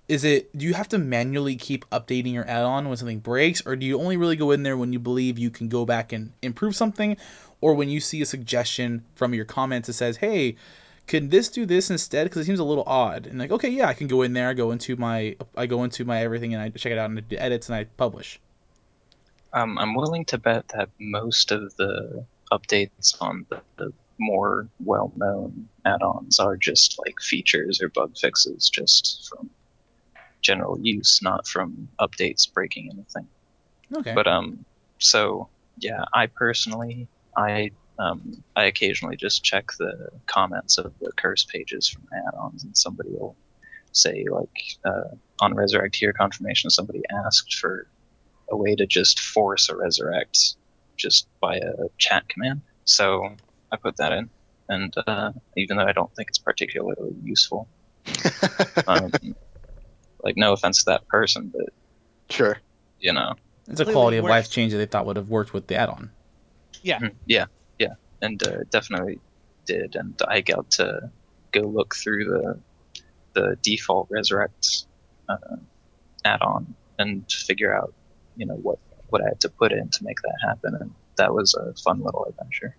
Is 0.08 0.24
it 0.24 0.56
do 0.56 0.66
you 0.66 0.74
have 0.74 0.88
to 0.88 0.98
manually 0.98 1.56
keep 1.56 1.88
updating 1.90 2.32
your 2.34 2.46
add-on 2.46 2.88
when 2.88 2.96
something 2.96 3.20
breaks, 3.20 3.64
or 3.66 3.74
do 3.76 3.86
you 3.86 3.98
only 3.98 4.16
really 4.16 4.36
go 4.36 4.50
in 4.50 4.62
there 4.62 4.76
when 4.76 4.92
you 4.92 4.98
believe 4.98 5.38
you 5.38 5.50
can 5.50 5.68
go 5.68 5.84
back 5.86 6.12
and 6.12 6.32
improve 6.42 6.76
something, 6.76 7.16
or 7.62 7.72
when 7.72 7.88
you 7.88 8.00
see 8.00 8.20
a 8.20 8.26
suggestion 8.26 9.02
from 9.14 9.32
your 9.32 9.46
comments 9.46 9.86
that 9.86 9.94
says, 9.94 10.18
"Hey, 10.18 10.56
could 11.06 11.30
this 11.30 11.48
do 11.48 11.64
this 11.64 11.90
instead?" 11.90 12.24
Because 12.24 12.42
it 12.42 12.44
seems 12.44 12.58
a 12.58 12.64
little 12.64 12.84
odd, 12.86 13.26
and 13.26 13.38
like, 13.38 13.52
okay, 13.52 13.70
yeah, 13.70 13.88
I 13.88 13.94
can 13.94 14.08
go 14.08 14.20
in 14.20 14.34
there, 14.34 14.50
I 14.50 14.52
go 14.52 14.72
into 14.72 14.96
my, 14.96 15.36
I 15.56 15.64
go 15.64 15.84
into 15.84 16.04
my 16.04 16.22
everything, 16.22 16.52
and 16.52 16.62
I 16.62 16.68
check 16.68 16.92
it 16.92 16.98
out 16.98 17.08
and 17.08 17.18
I 17.18 17.22
do 17.22 17.36
edits 17.38 17.70
and 17.70 17.76
I 17.76 17.84
publish. 17.84 18.38
Um, 19.54 19.78
I'm 19.78 19.94
willing 19.94 20.26
to 20.26 20.38
bet 20.38 20.68
that 20.68 20.90
most 20.98 21.52
of 21.52 21.74
the 21.76 22.24
updates 22.50 23.14
on 23.20 23.46
the, 23.48 23.60
the 23.76 23.92
more 24.18 24.68
well-known 24.84 25.68
add-ons 25.84 26.38
are 26.38 26.56
just 26.56 26.98
like 26.98 27.20
features 27.20 27.82
or 27.82 27.88
bug 27.88 28.16
fixes, 28.16 28.70
just 28.70 29.28
from 29.28 29.50
general 30.40 30.78
use, 30.80 31.20
not 31.22 31.46
from 31.46 31.88
updates 32.00 32.52
breaking 32.52 32.90
anything. 32.92 33.28
Okay. 33.94 34.14
But 34.14 34.26
um, 34.26 34.64
so 34.98 35.48
yeah, 35.78 36.04
I 36.12 36.26
personally, 36.26 37.08
I 37.36 37.70
um, 37.98 38.42
I 38.56 38.64
occasionally 38.64 39.16
just 39.16 39.44
check 39.44 39.70
the 39.78 40.08
comments 40.26 40.78
of 40.78 40.92
the 41.00 41.12
curse 41.12 41.44
pages 41.44 41.88
from 41.88 42.08
add-ons, 42.12 42.64
and 42.64 42.76
somebody 42.76 43.10
will 43.10 43.36
say 43.92 44.24
like 44.30 44.48
uh, 44.84 45.14
on 45.40 45.54
resurrect 45.54 45.96
here 45.96 46.12
confirmation, 46.12 46.70
somebody 46.70 47.02
asked 47.26 47.54
for 47.54 47.86
a 48.50 48.56
way 48.56 48.74
to 48.74 48.86
just 48.86 49.20
force 49.20 49.68
a 49.68 49.76
resurrect 49.76 50.56
just 50.96 51.26
by 51.40 51.56
a 51.56 51.72
chat 51.98 52.28
command. 52.28 52.62
So 52.84 53.36
I 53.70 53.76
put 53.76 53.96
that 53.98 54.12
in, 54.12 54.30
and 54.68 54.94
uh, 55.06 55.32
even 55.56 55.76
though 55.76 55.86
I 55.86 55.92
don't 55.92 56.14
think 56.14 56.28
it's 56.28 56.38
particularly 56.38 57.14
useful, 57.22 57.68
um, 58.86 59.12
like 60.22 60.36
no 60.36 60.52
offense 60.52 60.78
to 60.78 60.84
that 60.86 61.06
person, 61.08 61.52
but 61.54 61.72
sure. 62.30 62.58
you 63.00 63.12
know, 63.12 63.34
It's 63.68 63.80
a 63.80 63.84
quality 63.84 64.16
of 64.16 64.24
life 64.24 64.50
change 64.50 64.72
that 64.72 64.78
they 64.78 64.86
thought 64.86 65.06
would 65.06 65.16
have 65.16 65.28
worked 65.28 65.52
with 65.52 65.66
the 65.66 65.76
add-on. 65.76 66.10
Mhm. 66.84 67.14
Yeah, 67.26 67.46
yeah, 67.78 67.94
and 68.20 68.42
uh, 68.46 68.64
definitely 68.70 69.20
did. 69.66 69.96
And 69.96 70.20
I 70.26 70.40
got 70.40 70.70
to 70.72 71.10
go 71.52 71.60
look 71.62 71.94
through 71.94 72.24
the 72.24 72.60
the 73.34 73.56
default 73.62 74.08
resurrect 74.10 74.84
uh, 75.28 75.56
add-on 76.24 76.74
and 76.98 77.30
figure 77.30 77.74
out, 77.74 77.94
you 78.36 78.46
know, 78.46 78.54
what 78.54 78.78
what 79.08 79.22
I 79.22 79.28
had 79.28 79.40
to 79.40 79.48
put 79.48 79.72
in 79.72 79.88
to 79.88 80.04
make 80.04 80.20
that 80.22 80.38
happen, 80.46 80.74
and 80.80 80.90
that 81.16 81.34
was 81.34 81.54
a 81.54 81.74
fun 81.82 82.02
little 82.02 82.24
adventure. 82.24 82.76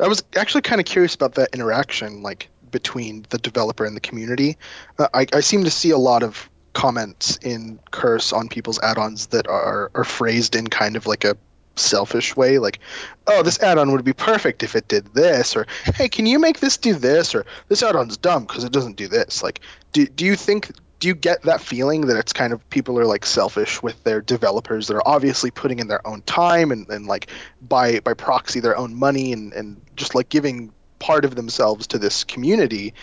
I 0.00 0.08
was 0.08 0.24
actually 0.36 0.62
kind 0.62 0.80
of 0.80 0.86
curious 0.86 1.14
about 1.14 1.34
that 1.34 1.54
interaction, 1.54 2.22
like 2.22 2.48
between 2.70 3.24
the 3.28 3.38
developer 3.38 3.84
and 3.84 3.94
the 3.96 4.00
community. 4.00 4.56
Uh, 4.98 5.08
I, 5.14 5.26
I 5.32 5.40
seem 5.40 5.64
to 5.64 5.70
see 5.70 5.90
a 5.90 5.98
lot 5.98 6.22
of 6.22 6.50
comments 6.72 7.38
in 7.42 7.78
Curse 7.92 8.32
on 8.32 8.48
people's 8.48 8.80
add-ons 8.80 9.28
that 9.28 9.46
are 9.46 9.90
are 9.94 10.04
phrased 10.04 10.56
in 10.56 10.66
kind 10.66 10.96
of 10.96 11.06
like 11.06 11.24
a 11.24 11.36
selfish 11.76 12.36
way, 12.36 12.58
like, 12.58 12.78
"Oh, 13.26 13.42
this 13.42 13.60
add-on 13.60 13.92
would 13.92 14.04
be 14.04 14.12
perfect 14.12 14.62
if 14.62 14.76
it 14.76 14.88
did 14.88 15.12
this," 15.14 15.56
or 15.56 15.66
"Hey, 15.84 16.08
can 16.08 16.26
you 16.26 16.38
make 16.38 16.60
this 16.60 16.76
do 16.76 16.94
this?" 16.94 17.34
or 17.34 17.44
"This 17.68 17.82
add-on's 17.82 18.16
dumb 18.16 18.44
because 18.44 18.64
it 18.64 18.72
doesn't 18.72 18.96
do 18.96 19.08
this." 19.08 19.42
Like, 19.42 19.60
do 19.92 20.06
do 20.06 20.24
you 20.24 20.36
think? 20.36 20.70
Do 21.00 21.08
you 21.08 21.14
get 21.14 21.42
that 21.42 21.60
feeling 21.60 22.06
that 22.06 22.16
it's 22.16 22.32
kind 22.32 22.52
of 22.54 22.70
people 22.70 22.98
are 22.98 23.04
like 23.04 23.26
selfish 23.26 23.82
with 23.82 24.02
their 24.04 24.22
developers 24.22 24.86
that 24.86 24.94
are 24.94 25.02
obviously 25.06 25.50
putting 25.50 25.78
in 25.80 25.88
their 25.88 26.06
own 26.06 26.22
time 26.22 26.72
and, 26.72 26.88
and 26.88 27.06
like 27.06 27.30
by 27.60 28.00
by 28.00 28.14
proxy 28.14 28.60
their 28.60 28.76
own 28.76 28.94
money 28.94 29.32
and, 29.34 29.52
and 29.52 29.82
just 29.96 30.14
like 30.14 30.30
giving 30.30 30.72
part 31.00 31.26
of 31.26 31.34
themselves 31.34 31.88
to 31.88 31.98
this 31.98 32.24
community 32.24 32.94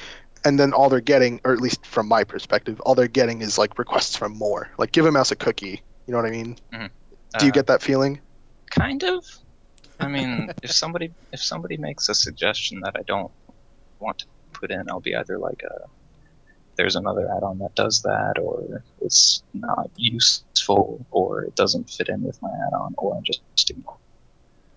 and 0.44 0.60
then 0.60 0.74
all 0.74 0.90
they're 0.90 1.00
getting 1.02 1.40
or 1.44 1.54
at 1.54 1.60
least 1.62 1.86
from 1.86 2.08
my 2.08 2.24
perspective 2.24 2.80
all 2.82 2.96
they're 2.96 3.08
getting 3.08 3.42
is 3.42 3.60
like 3.60 3.78
requests 3.78 4.16
from 4.16 4.36
more 4.36 4.70
like 4.80 4.92
give 4.92 5.06
a 5.06 5.12
mouse 5.12 5.30
a 5.32 5.36
cookie 5.36 5.84
you 6.08 6.12
know 6.12 6.18
what 6.18 6.26
i 6.26 6.32
mean 6.32 6.58
do 7.38 7.46
you 7.46 7.52
Uh, 7.52 7.54
get 7.54 7.68
that 7.68 7.84
feeling 7.84 8.20
kind 8.72 9.04
of? 9.04 9.24
I 10.00 10.08
mean, 10.08 10.50
if 10.64 10.72
somebody 10.72 11.12
if 11.32 11.42
somebody 11.42 11.78
makes 11.78 12.10
a 12.10 12.16
suggestion 12.16 12.82
that 12.82 12.96
I 12.98 13.04
don't 13.04 13.32
want 14.00 14.20
to 14.20 14.26
put 14.54 14.72
in, 14.72 14.90
I'll 14.90 15.00
be 15.00 15.16
either 15.16 15.38
like 15.38 15.62
a 15.64 15.88
there's 16.78 16.96
another 16.96 17.30
add-on 17.36 17.60
that 17.60 17.76
does 17.76 18.02
that, 18.04 18.40
or 18.42 18.84
it's 19.02 19.44
not 19.54 19.92
useful, 19.98 21.06
or 21.12 21.44
it 21.44 21.56
doesn't 21.56 21.90
fit 21.90 22.10
in 22.10 22.24
with 22.24 22.42
my 22.42 22.50
add-on, 22.68 22.96
or 22.98 23.18
I'm 23.18 23.24
just 23.24 23.70
ignore. 23.70 23.98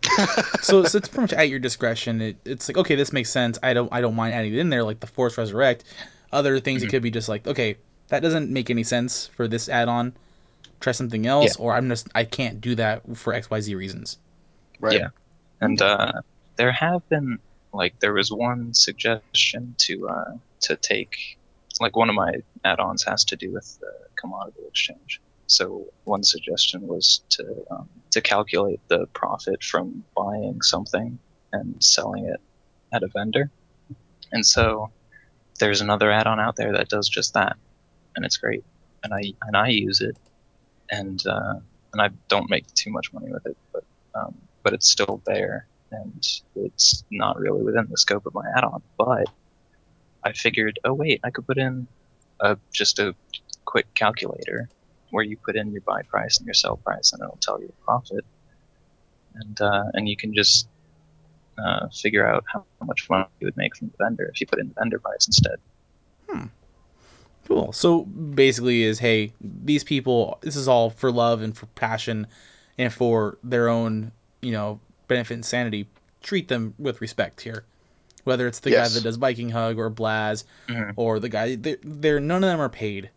so, 0.60 0.84
so 0.84 0.98
it's 0.98 1.08
pretty 1.08 1.22
much 1.22 1.32
at 1.32 1.48
your 1.48 1.58
discretion. 1.58 2.20
It, 2.20 2.36
it's 2.44 2.68
like 2.68 2.76
okay, 2.76 2.94
this 2.94 3.12
makes 3.12 3.30
sense. 3.30 3.58
I 3.62 3.72
don't 3.74 3.88
I 3.92 4.00
don't 4.00 4.14
mind 4.14 4.34
adding 4.34 4.52
it 4.52 4.58
in 4.58 4.68
there, 4.70 4.84
like 4.84 5.00
the 5.00 5.06
Force 5.06 5.38
Resurrect. 5.38 5.84
Other 6.32 6.58
things 6.60 6.82
it 6.82 6.86
Mhm. 6.86 6.90
could 6.90 7.02
be 7.02 7.10
just 7.10 7.28
like 7.28 7.46
okay, 7.46 7.76
that 8.08 8.20
doesn't 8.20 8.50
make 8.50 8.70
any 8.70 8.82
sense 8.82 9.28
for 9.28 9.48
this 9.48 9.68
add-on. 9.68 10.14
Try 10.84 10.92
something 10.92 11.26
else, 11.26 11.56
or 11.56 11.72
I'm 11.72 11.88
just 11.88 12.08
I 12.14 12.24
can't 12.24 12.60
do 12.60 12.74
that 12.74 13.16
for 13.16 13.32
X 13.32 13.48
Y 13.48 13.58
Z 13.58 13.74
reasons. 13.74 14.18
right 14.80 15.00
Yeah. 15.00 15.08
And 15.62 15.80
uh, 15.80 16.20
there 16.56 16.72
have 16.72 17.08
been 17.08 17.38
like 17.72 17.98
there 18.00 18.12
was 18.12 18.30
one 18.30 18.74
suggestion 18.74 19.74
to 19.78 20.08
uh, 20.08 20.32
to 20.60 20.76
take 20.76 21.38
like 21.80 21.96
one 21.96 22.10
of 22.10 22.14
my 22.14 22.32
add-ons 22.66 23.02
has 23.04 23.24
to 23.24 23.36
do 23.36 23.50
with 23.50 23.78
the 23.80 23.92
commodity 24.16 24.60
exchange. 24.68 25.22
So 25.46 25.86
one 26.04 26.22
suggestion 26.22 26.86
was 26.86 27.22
to 27.30 27.64
um, 27.70 27.88
to 28.10 28.20
calculate 28.20 28.80
the 28.88 29.06
profit 29.14 29.64
from 29.64 30.04
buying 30.14 30.60
something 30.60 31.18
and 31.50 31.82
selling 31.82 32.26
it 32.26 32.40
at 32.92 33.02
a 33.02 33.08
vendor. 33.08 33.50
And 34.32 34.44
so 34.44 34.90
there's 35.60 35.80
another 35.80 36.12
add-on 36.12 36.40
out 36.40 36.56
there 36.56 36.72
that 36.72 36.90
does 36.90 37.08
just 37.08 37.32
that, 37.32 37.56
and 38.16 38.26
it's 38.26 38.36
great. 38.36 38.64
And 39.02 39.14
I 39.14 39.32
and 39.46 39.56
I 39.56 39.68
use 39.68 40.02
it, 40.02 40.18
and 40.90 41.24
uh, 41.26 41.54
and 41.92 42.02
I 42.02 42.10
don't 42.28 42.50
make 42.50 42.66
too 42.74 42.90
much 42.90 43.12
money 43.12 43.30
with 43.30 43.46
it, 43.46 43.56
but 43.72 43.84
um, 44.14 44.34
but 44.62 44.72
it's 44.72 44.88
still 44.88 45.22
there, 45.26 45.66
and 45.90 46.26
it's 46.56 47.04
not 47.10 47.38
really 47.38 47.62
within 47.62 47.86
the 47.90 47.96
scope 47.96 48.26
of 48.26 48.34
my 48.34 48.44
add-on. 48.56 48.82
But 48.98 49.28
I 50.22 50.32
figured, 50.32 50.78
oh 50.84 50.92
wait, 50.92 51.20
I 51.24 51.30
could 51.30 51.46
put 51.46 51.58
in 51.58 51.86
a 52.40 52.56
just 52.72 52.98
a 52.98 53.14
quick 53.64 53.92
calculator 53.94 54.68
where 55.10 55.24
you 55.24 55.36
put 55.36 55.56
in 55.56 55.70
your 55.72 55.82
buy 55.82 56.02
price 56.02 56.38
and 56.38 56.46
your 56.46 56.54
sell 56.54 56.76
price, 56.76 57.12
and 57.12 57.22
it'll 57.22 57.38
tell 57.40 57.60
you 57.60 57.68
the 57.68 57.84
profit, 57.84 58.24
and 59.34 59.60
uh, 59.60 59.84
and 59.94 60.08
you 60.08 60.16
can 60.16 60.34
just 60.34 60.68
uh, 61.58 61.88
figure 61.88 62.26
out 62.26 62.44
how 62.52 62.64
much 62.84 63.08
money 63.08 63.26
you 63.40 63.46
would 63.46 63.56
make 63.56 63.76
from 63.76 63.88
the 63.88 64.04
vendor 64.04 64.24
if 64.32 64.40
you 64.40 64.46
put 64.46 64.58
in 64.58 64.68
the 64.68 64.74
vendor 64.74 64.98
price 64.98 65.26
instead. 65.26 65.58
Cool. 67.46 67.72
So 67.72 68.02
basically, 68.04 68.82
is 68.84 68.98
hey, 68.98 69.32
these 69.40 69.84
people, 69.84 70.38
this 70.40 70.56
is 70.56 70.66
all 70.68 70.90
for 70.90 71.12
love 71.12 71.42
and 71.42 71.56
for 71.56 71.66
passion, 71.66 72.26
and 72.78 72.92
for 72.92 73.38
their 73.44 73.68
own, 73.68 74.12
you 74.40 74.52
know, 74.52 74.80
benefit 75.08 75.34
and 75.34 75.44
sanity. 75.44 75.86
Treat 76.22 76.48
them 76.48 76.74
with 76.78 77.00
respect 77.00 77.40
here. 77.42 77.64
Whether 78.24 78.46
it's 78.46 78.60
the 78.60 78.70
guy 78.70 78.88
that 78.88 79.02
does 79.02 79.16
Viking 79.16 79.50
Hug 79.50 79.78
or 79.78 79.90
Blaz, 79.90 80.44
Mhm. 80.68 80.94
or 80.96 81.20
the 81.20 81.28
guy, 81.28 81.56
they're, 81.56 81.76
they're 81.82 82.20
none 82.20 82.42
of 82.42 82.48
them 82.48 82.60
are 82.60 82.70
paid. 82.70 83.10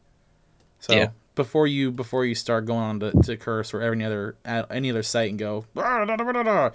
So 0.80 0.94
Yeah. 0.94 1.10
before 1.36 1.66
you 1.68 1.92
before 1.92 2.26
you 2.26 2.36
start 2.36 2.66
going 2.66 2.80
on 2.82 3.00
to, 3.00 3.12
to 3.24 3.38
Curse 3.38 3.74
or 3.74 3.82
any 3.82 4.04
other 4.04 4.36
any 4.46 4.90
other 4.90 5.04
site 5.04 5.30
and 5.30 5.40
go, 5.40 5.64
"Ah, 5.78 6.04
da, 6.04 6.18
da, 6.18 6.24
da, 6.26 6.32
da, 6.34 6.44
da," 6.44 6.70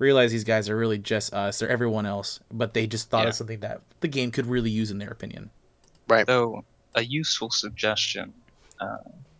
realize 0.00 0.32
these 0.32 0.42
guys 0.44 0.68
are 0.68 0.76
really 0.76 0.98
just 0.98 1.32
us. 1.32 1.60
They're 1.60 1.68
everyone 1.68 2.04
else, 2.06 2.40
but 2.52 2.74
they 2.74 2.88
just 2.88 3.08
thought 3.08 3.22
Yeah. 3.22 3.28
of 3.28 3.34
something 3.36 3.60
that 3.60 3.82
the 4.00 4.08
game 4.08 4.32
could 4.32 4.46
really 4.46 4.70
use 4.70 4.90
in 4.90 4.98
their 4.98 5.10
opinion. 5.10 5.50
Though 6.26 6.64
a 6.96 7.04
useful 7.04 7.50
suggestion, 7.50 8.32
uh, 8.80 8.96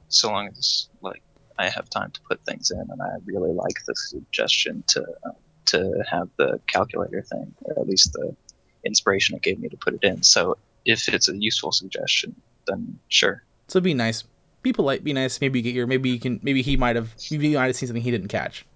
so 0.08 0.30
long 0.30 0.48
as 0.48 0.88
like 1.00 1.22
I 1.58 1.68
have 1.68 1.90
time 1.90 2.10
to 2.12 2.20
put 2.28 2.44
things 2.44 2.70
in, 2.70 2.78
and 2.78 3.02
I 3.02 3.16
really 3.24 3.52
like 3.52 3.84
the 3.86 3.94
suggestion 3.96 4.84
to 4.88 5.02
uh, 5.24 5.30
to 5.66 6.04
have 6.08 6.28
the 6.36 6.60
calculator 6.68 7.22
thing, 7.22 7.54
or 7.62 7.80
at 7.80 7.88
least 7.88 8.12
the 8.12 8.36
inspiration 8.84 9.34
it 9.34 9.42
gave 9.42 9.58
me 9.58 9.68
to 9.68 9.76
put 9.76 9.94
it 9.94 10.04
in. 10.04 10.22
So 10.22 10.58
if 10.84 11.08
it's 11.08 11.28
a 11.28 11.36
useful 11.36 11.72
suggestion, 11.72 12.36
then 12.66 12.98
sure. 13.08 13.42
So 13.68 13.80
be 13.80 13.94
nice. 13.94 14.22
Be 14.62 14.72
polite. 14.72 15.02
Be 15.02 15.12
nice. 15.12 15.40
Maybe 15.40 15.58
you 15.58 15.62
get 15.64 15.74
your. 15.74 15.86
Maybe 15.86 16.10
you 16.10 16.20
can. 16.20 16.40
Maybe 16.42 16.62
he 16.62 16.76
might 16.76 16.96
have. 16.96 17.14
Maybe 17.30 17.48
you 17.48 17.56
might 17.56 17.66
have 17.66 17.76
seen 17.76 17.88
something 17.88 18.02
he 18.02 18.10
didn't 18.10 18.28
catch. 18.28 18.66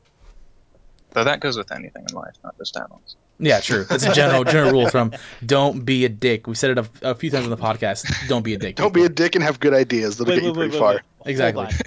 Though 1.12 1.24
that 1.24 1.40
goes 1.40 1.56
with 1.56 1.72
anything 1.72 2.04
in 2.08 2.14
life, 2.14 2.34
not 2.44 2.56
just 2.56 2.76
add-ons. 2.76 3.16
Yeah, 3.40 3.60
true. 3.60 3.84
That's 3.84 4.04
a 4.04 4.12
general 4.12 4.44
general 4.44 4.70
rule 4.72 4.88
from 4.90 5.12
don't 5.44 5.84
be 5.84 6.04
a 6.04 6.08
dick. 6.08 6.46
We 6.46 6.54
said 6.54 6.70
it 6.76 6.78
a, 6.78 6.88
a 7.10 7.14
few 7.14 7.30
times 7.30 7.44
on 7.44 7.50
the 7.50 7.56
podcast. 7.56 8.28
Don't 8.28 8.42
be 8.42 8.54
a 8.54 8.58
dick. 8.58 8.76
don't 8.76 8.92
be 8.94 9.04
a 9.04 9.08
dick 9.08 9.34
and 9.34 9.42
have 9.42 9.58
good 9.58 9.72
ideas 9.74 10.18
that'll 10.18 10.34
get 10.34 10.42
you 10.44 10.52
pretty 10.52 10.78
far 10.78 11.00
Exactly. 11.24 11.64
Hold 11.64 11.74
on. 11.74 11.80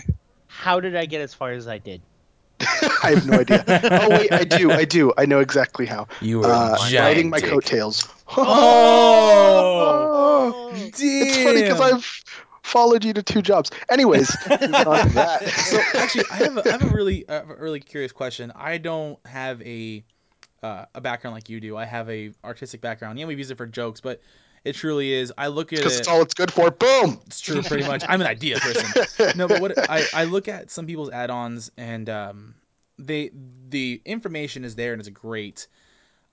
How 0.48 0.80
did 0.80 0.96
I 0.96 1.06
get 1.06 1.22
as 1.22 1.34
far 1.34 1.52
as 1.52 1.68
I 1.68 1.78
did? 1.78 2.02
i 3.04 3.10
have 3.10 3.26
no 3.28 3.40
idea 3.40 3.64
oh 3.68 4.10
wait 4.12 4.32
i 4.32 4.44
do 4.46 4.72
i 4.72 4.86
do 4.86 5.12
i 5.18 5.26
know 5.26 5.40
exactly 5.40 5.86
how 5.86 6.08
You 6.22 6.40
were 6.40 6.46
uh, 6.46 6.76
a 6.76 6.78
giant 6.90 7.04
riding 7.16 7.30
my 7.30 7.40
dick. 7.40 7.50
coattails 7.50 8.08
Oh, 9.34 10.70
damn. 10.72 10.92
it's 10.98 11.38
funny 11.44 11.62
because 11.64 11.82
i've 11.82 12.06
followed 12.62 13.04
you 13.04 13.12
to 13.14 13.22
two 13.24 13.42
jobs 13.42 13.70
anyways 13.90 14.36
moving 14.50 14.74
on 14.76 15.08
to 15.08 15.14
that 15.14 15.48
so 15.50 15.82
actually, 16.00 16.24
I 16.32 16.36
have 16.36 16.58
a, 16.58 16.68
I 16.68 16.72
have 16.72 16.84
a 16.84 16.96
really 16.96 17.28
uh, 17.28 17.42
a 17.44 17.56
really 17.62 17.80
curious 17.82 18.12
question. 18.14 18.52
I 18.56 18.78
don't 18.78 19.20
have 19.26 19.62
a 19.64 20.04
uh, 20.64 20.86
a 20.96 21.02
background 21.02 21.36
like 21.36 21.50
you 21.50 21.60
do. 21.60 21.78
I 21.78 21.86
have 21.86 22.10
a 22.10 22.32
artistic 22.44 22.82
background. 22.82 23.20
Yeah, 23.20 23.26
we've 23.26 23.38
used 23.38 23.52
it 23.52 23.58
for 23.58 23.68
jokes, 23.68 24.02
but 24.02 24.22
it 24.64 24.76
truly 24.76 25.14
is. 25.14 25.32
I 25.38 25.48
look 25.48 25.74
at 25.74 25.80
because 25.80 25.96
it. 25.96 26.00
it's 26.00 26.08
all 26.08 26.22
it's 26.22 26.34
good 26.34 26.52
for 26.52 26.72
boom 26.72 27.20
It's 27.28 27.42
true, 27.42 27.62
pretty 27.62 27.86
much. 27.86 28.04
I'm 28.08 28.22
an 28.22 28.28
idea 28.28 28.58
person. 28.60 29.36
No, 29.38 29.48
but 29.48 29.62
what 29.62 29.90
I, 29.90 30.06
I 30.14 30.24
look 30.24 30.48
at 30.48 30.72
some 30.72 30.88
people's 30.88 31.10
add-ons 31.10 31.72
and 31.78 32.10
um, 32.10 32.56
they 32.98 33.32
the 33.70 34.02
information 34.06 34.64
is 34.64 34.76
there 34.76 34.94
and 34.94 35.00
it's 35.00 35.10
great. 35.10 35.68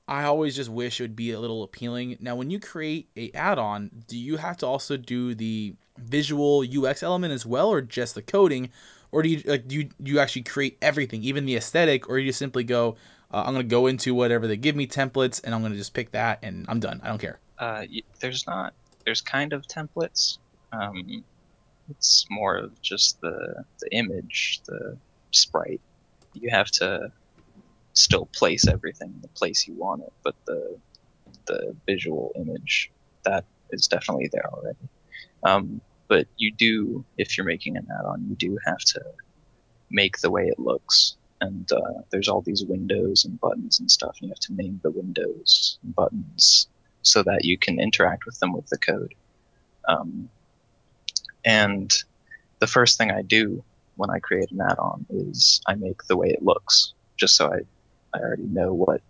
I 0.06 0.24
always 0.24 0.56
just 0.56 0.70
wish 0.70 1.00
it 1.00 1.04
would 1.04 1.16
be 1.16 1.32
a 1.32 1.40
little 1.40 1.62
appealing. 1.62 2.16
Now, 2.20 2.34
when 2.34 2.50
you 2.50 2.58
create 2.58 3.08
a 3.16 3.30
add-on, 3.32 3.90
do 4.08 4.18
you 4.18 4.36
have 4.36 4.56
to 4.58 4.66
also 4.66 4.96
do 4.96 5.34
the 5.34 5.74
visual 5.98 6.64
UX 6.64 7.02
element 7.02 7.32
as 7.32 7.46
well, 7.46 7.68
or 7.68 7.80
just 7.80 8.14
the 8.14 8.22
coding, 8.22 8.70
or 9.12 9.22
do 9.22 9.28
you 9.28 9.42
like 9.44 9.66
do 9.66 9.76
you, 9.76 9.84
do 10.02 10.10
you 10.10 10.18
actually 10.18 10.42
create 10.42 10.78
everything, 10.82 11.22
even 11.24 11.46
the 11.46 11.56
aesthetic, 11.56 12.08
or 12.08 12.18
you 12.18 12.28
just 12.28 12.38
simply 12.38 12.64
go, 12.64 12.96
uh, 13.32 13.42
I'm 13.46 13.54
gonna 13.54 13.64
go 13.64 13.86
into 13.86 14.14
whatever 14.14 14.46
they 14.46 14.56
give 14.56 14.76
me 14.76 14.86
templates, 14.86 15.40
and 15.42 15.54
I'm 15.54 15.62
gonna 15.62 15.76
just 15.76 15.94
pick 15.94 16.12
that, 16.12 16.40
and 16.42 16.66
I'm 16.68 16.80
done. 16.80 17.00
I 17.02 17.08
don't 17.08 17.20
care. 17.20 17.38
Uh, 17.58 17.84
there's 18.20 18.46
not. 18.46 18.74
There's 19.04 19.20
kind 19.20 19.52
of 19.52 19.66
templates. 19.66 20.38
Um, 20.72 21.24
it's 21.88 22.26
more 22.30 22.56
of 22.56 22.80
just 22.82 23.20
the 23.20 23.64
the 23.80 23.92
image, 23.92 24.60
the 24.66 24.96
sprite. 25.30 25.80
You 26.34 26.50
have 26.50 26.70
to 26.72 27.12
still 27.92 28.26
place 28.26 28.66
everything 28.66 29.12
in 29.14 29.20
the 29.20 29.28
place 29.28 29.66
you 29.66 29.74
want 29.74 30.02
it, 30.02 30.12
but 30.22 30.34
the 30.46 30.78
the 31.46 31.76
visual 31.86 32.32
image 32.36 32.90
that 33.24 33.44
is 33.70 33.86
definitely 33.86 34.28
there 34.32 34.48
already. 34.52 34.88
Um, 35.42 35.80
but 36.08 36.26
you 36.36 36.52
do, 36.52 37.04
if 37.16 37.36
you're 37.36 37.46
making 37.46 37.76
an 37.76 37.86
add-on, 37.98 38.26
you 38.28 38.34
do 38.34 38.58
have 38.66 38.78
to 38.78 39.00
make 39.90 40.18
the 40.18 40.30
way 40.30 40.46
it 40.46 40.58
looks. 40.58 41.16
And 41.40 41.70
uh, 41.72 42.02
there's 42.10 42.28
all 42.28 42.42
these 42.42 42.64
windows 42.64 43.24
and 43.24 43.40
buttons 43.40 43.80
and 43.80 43.90
stuff, 43.90 44.16
and 44.20 44.28
you 44.28 44.34
have 44.34 44.40
to 44.40 44.54
name 44.54 44.80
the 44.82 44.90
windows 44.90 45.78
and 45.82 45.94
buttons 45.94 46.68
so 47.02 47.22
that 47.22 47.44
you 47.44 47.56
can 47.56 47.80
interact 47.80 48.26
with 48.26 48.38
them 48.40 48.52
with 48.52 48.66
the 48.66 48.76
code. 48.78 49.14
Um, 49.88 50.28
and 51.44 51.90
the 52.58 52.66
first 52.66 52.98
thing 52.98 53.10
I 53.10 53.22
do 53.22 53.64
when 53.96 54.10
I 54.10 54.18
create 54.18 54.50
an 54.50 54.60
add-on 54.60 55.06
is 55.08 55.60
I 55.66 55.74
make 55.74 56.04
the 56.04 56.16
way 56.16 56.28
it 56.28 56.42
looks, 56.42 56.92
just 57.16 57.36
so 57.36 57.46
I, 57.52 57.60
I 58.16 58.20
already 58.20 58.44
know 58.44 58.72
what 58.72 59.00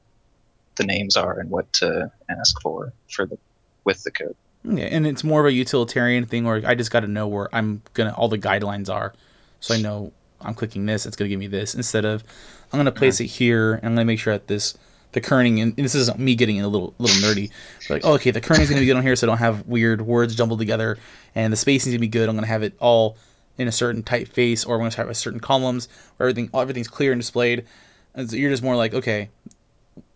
the 0.76 0.84
names 0.84 1.16
are 1.16 1.38
and 1.38 1.50
what 1.50 1.72
to 1.74 2.10
ask 2.28 2.60
for 2.62 2.92
for 3.08 3.26
the 3.26 3.38
with 3.84 4.02
the 4.04 4.10
code. 4.10 4.36
Yeah, 4.64 4.84
and 4.84 5.06
it's 5.06 5.24
more 5.24 5.40
of 5.40 5.46
a 5.46 5.52
utilitarian 5.52 6.26
thing 6.26 6.44
where 6.44 6.62
I 6.64 6.74
just 6.74 6.90
got 6.90 7.00
to 7.00 7.08
know 7.08 7.28
where 7.28 7.48
I'm 7.54 7.82
gonna 7.94 8.12
all 8.12 8.28
the 8.28 8.38
guidelines 8.38 8.92
are, 8.92 9.14
so 9.60 9.74
I 9.74 9.80
know 9.80 10.12
I'm 10.42 10.54
clicking 10.54 10.86
this, 10.86 11.06
it's 11.06 11.16
gonna 11.16 11.28
give 11.28 11.40
me 11.40 11.46
this 11.46 11.74
instead 11.74 12.04
of 12.04 12.24
I'm 12.72 12.78
gonna 12.78 12.92
place 12.92 13.20
it 13.20 13.26
here 13.26 13.74
and 13.74 13.86
I'm 13.86 13.94
gonna 13.94 14.04
make 14.04 14.20
sure 14.20 14.34
that 14.34 14.46
this 14.46 14.74
the 15.12 15.20
kerning 15.20 15.60
and, 15.60 15.74
this 15.76 15.94
is 15.94 16.16
me 16.16 16.34
getting 16.34 16.60
a 16.60 16.68
little 16.68 16.94
little 16.98 17.16
nerdy. 17.16 17.50
But 17.88 17.94
like, 17.94 18.04
oh, 18.04 18.14
okay, 18.14 18.30
the 18.30 18.40
kerning's 18.40 18.68
gonna 18.68 18.80
be 18.80 18.86
good 18.86 18.96
on 18.96 19.02
here, 19.02 19.16
so 19.16 19.26
I 19.26 19.28
don't 19.28 19.38
have 19.38 19.66
weird 19.66 20.00
words 20.00 20.34
jumbled 20.34 20.58
together, 20.58 20.98
and 21.34 21.52
the 21.52 21.56
spacing's 21.56 21.94
gonna 21.94 22.00
be 22.00 22.08
good. 22.08 22.28
I'm 22.28 22.36
gonna 22.36 22.46
have 22.46 22.62
it 22.62 22.74
all 22.78 23.16
in 23.58 23.68
a 23.68 23.72
certain 23.72 24.02
typeface, 24.02 24.66
or 24.66 24.74
I'm 24.74 24.80
gonna 24.80 24.94
have 24.94 25.08
a 25.08 25.14
certain 25.14 25.40
columns 25.40 25.88
where 26.16 26.28
everything 26.28 26.50
everything's 26.54 26.88
clear 26.88 27.12
and 27.12 27.20
displayed. 27.20 27.66
And 28.14 28.30
so 28.30 28.36
you're 28.36 28.50
just 28.50 28.62
more 28.62 28.76
like, 28.76 28.94
okay, 28.94 29.30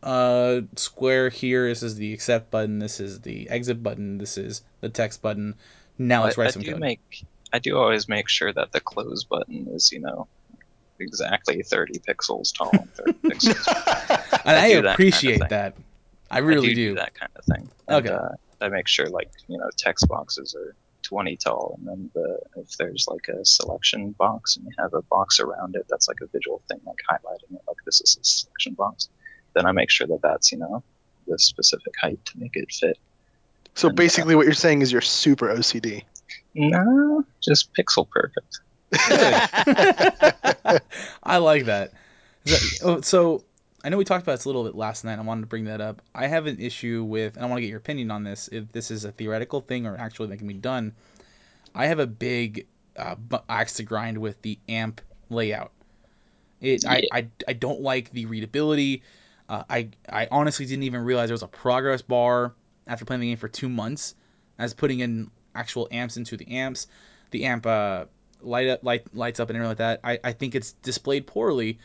uh, 0.02 0.60
square 0.76 1.28
here. 1.28 1.68
This 1.68 1.82
is 1.82 1.96
the 1.96 2.12
accept 2.12 2.50
button. 2.50 2.78
This 2.78 3.00
is 3.00 3.20
the 3.20 3.48
exit 3.48 3.82
button. 3.82 4.18
This 4.18 4.38
is 4.38 4.62
the 4.80 4.88
text 4.88 5.22
button. 5.22 5.54
Now 5.98 6.24
let's 6.24 6.36
write 6.36 6.52
some 6.52 6.62
code. 6.62 6.80
make 6.80 7.00
I 7.54 7.60
do 7.60 7.78
always 7.78 8.08
make 8.08 8.28
sure 8.28 8.52
that 8.52 8.72
the 8.72 8.80
close 8.80 9.22
button 9.22 9.68
is 9.72 9.92
you 9.92 10.00
know 10.00 10.26
exactly 10.98 11.62
30 11.62 12.00
pixels 12.00 12.52
tall 12.56 12.70
and 12.72 12.92
30 12.94 13.12
pixels. 13.24 14.40
and 14.44 14.56
I, 14.56 14.64
I 14.64 14.68
do 14.68 14.74
that 14.74 14.82
kind 14.82 14.86
of 14.86 14.92
appreciate 14.94 15.48
that. 15.48 15.76
I 16.32 16.38
really 16.38 16.72
I 16.72 16.74
do, 16.74 16.88
do. 16.88 16.94
that 16.96 17.14
kind 17.14 17.30
of 17.36 17.44
thing. 17.44 17.70
And, 17.86 18.06
Okay. 18.06 18.14
Uh, 18.14 18.30
I 18.60 18.68
make 18.68 18.88
sure 18.88 19.08
like 19.08 19.30
you 19.46 19.56
know 19.56 19.70
text 19.76 20.08
boxes 20.08 20.56
are 20.56 20.74
20 21.02 21.36
tall, 21.36 21.78
and 21.78 21.86
then 21.88 22.10
the 22.12 22.40
if 22.56 22.76
there's 22.76 23.06
like 23.08 23.28
a 23.28 23.44
selection 23.44 24.10
box 24.12 24.56
and 24.56 24.66
you 24.66 24.72
have 24.78 24.94
a 24.94 25.02
box 25.02 25.38
around 25.38 25.76
it 25.76 25.86
that's 25.88 26.08
like 26.08 26.20
a 26.22 26.26
visual 26.26 26.60
thing, 26.68 26.80
like 26.84 26.96
highlighting 27.08 27.54
it, 27.54 27.62
like 27.68 27.76
this 27.84 28.00
is 28.00 28.18
a 28.20 28.24
selection 28.24 28.74
box, 28.74 29.08
then 29.54 29.64
I 29.64 29.70
make 29.70 29.90
sure 29.90 30.08
that 30.08 30.22
that's 30.22 30.50
you 30.50 30.58
know 30.58 30.82
the 31.28 31.38
specific 31.38 31.94
height 32.00 32.18
to 32.24 32.38
make 32.38 32.56
it 32.56 32.72
fit. 32.72 32.98
So 33.74 33.88
And, 33.88 33.96
uh, 33.96 34.02
basically, 34.02 34.34
what 34.34 34.44
you're 34.44 34.54
saying 34.54 34.82
is 34.82 34.90
you're 34.90 35.02
super 35.02 35.48
OCD. 35.54 36.02
No, 36.54 37.24
just 37.42 37.72
pixel 37.74 38.08
perfect. 38.08 38.60
I 41.22 41.38
like 41.38 41.64
that. 41.64 41.92
Oh, 42.82 43.00
so 43.00 43.44
I 43.82 43.88
know 43.88 43.96
we 43.96 44.04
talked 44.04 44.22
about 44.22 44.32
this 44.32 44.44
a 44.44 44.48
little 44.48 44.64
bit 44.64 44.74
last 44.74 45.04
night. 45.04 45.18
I 45.18 45.22
wanted 45.22 45.42
to 45.42 45.46
bring 45.46 45.64
that 45.64 45.80
up. 45.80 46.00
I 46.14 46.26
have 46.26 46.46
an 46.46 46.60
issue 46.60 47.02
with, 47.04 47.36
and 47.36 47.44
I 47.44 47.48
want 47.48 47.58
to 47.58 47.62
get 47.62 47.68
your 47.68 47.78
opinion 47.78 48.10
on 48.10 48.22
this. 48.24 48.48
If 48.52 48.70
this 48.72 48.90
is 48.90 49.04
a 49.04 49.12
theoretical 49.12 49.60
thing 49.60 49.86
or 49.86 49.96
actually 49.96 50.28
that 50.28 50.38
can 50.38 50.46
be 50.46 50.54
done, 50.54 50.92
I 51.74 51.86
have 51.86 51.98
a 51.98 52.06
big 52.06 52.66
uh, 52.96 53.16
axe 53.48 53.74
to 53.74 53.82
grind 53.82 54.18
with 54.18 54.40
the 54.42 54.58
amp 54.68 55.00
layout. 55.30 55.72
It, 56.60 56.84
I, 56.86 57.02
I, 57.12 57.28
I 57.48 57.52
don't 57.52 57.80
like 57.82 58.10
the 58.10 58.26
readability. 58.26 59.02
Uh, 59.48 59.64
I, 59.68 59.88
I 60.08 60.28
honestly 60.30 60.64
didn't 60.66 60.84
even 60.84 61.02
realize 61.02 61.28
there 61.28 61.34
was 61.34 61.42
a 61.42 61.48
progress 61.48 62.00
bar 62.00 62.54
after 62.86 63.04
playing 63.04 63.20
the 63.20 63.28
game 63.28 63.36
for 63.36 63.48
two 63.48 63.68
months, 63.68 64.14
as 64.58 64.72
putting 64.72 65.00
in 65.00 65.30
actual 65.54 65.88
amps 65.90 66.16
into 66.16 66.36
the 66.36 66.48
amps. 66.56 66.86
The 67.30 67.44
amp 67.46 67.66
uh, 67.66 68.04
light 68.40 68.68
up, 68.68 68.84
light 68.84 69.06
lights 69.14 69.40
up 69.40 69.50
and 69.50 69.56
everything 69.56 69.70
like 69.70 69.78
that. 69.78 70.00
I, 70.04 70.18
I 70.22 70.32
think 70.32 70.54
it's 70.54 70.72
displayed 70.72 71.26
poorly. 71.26 71.78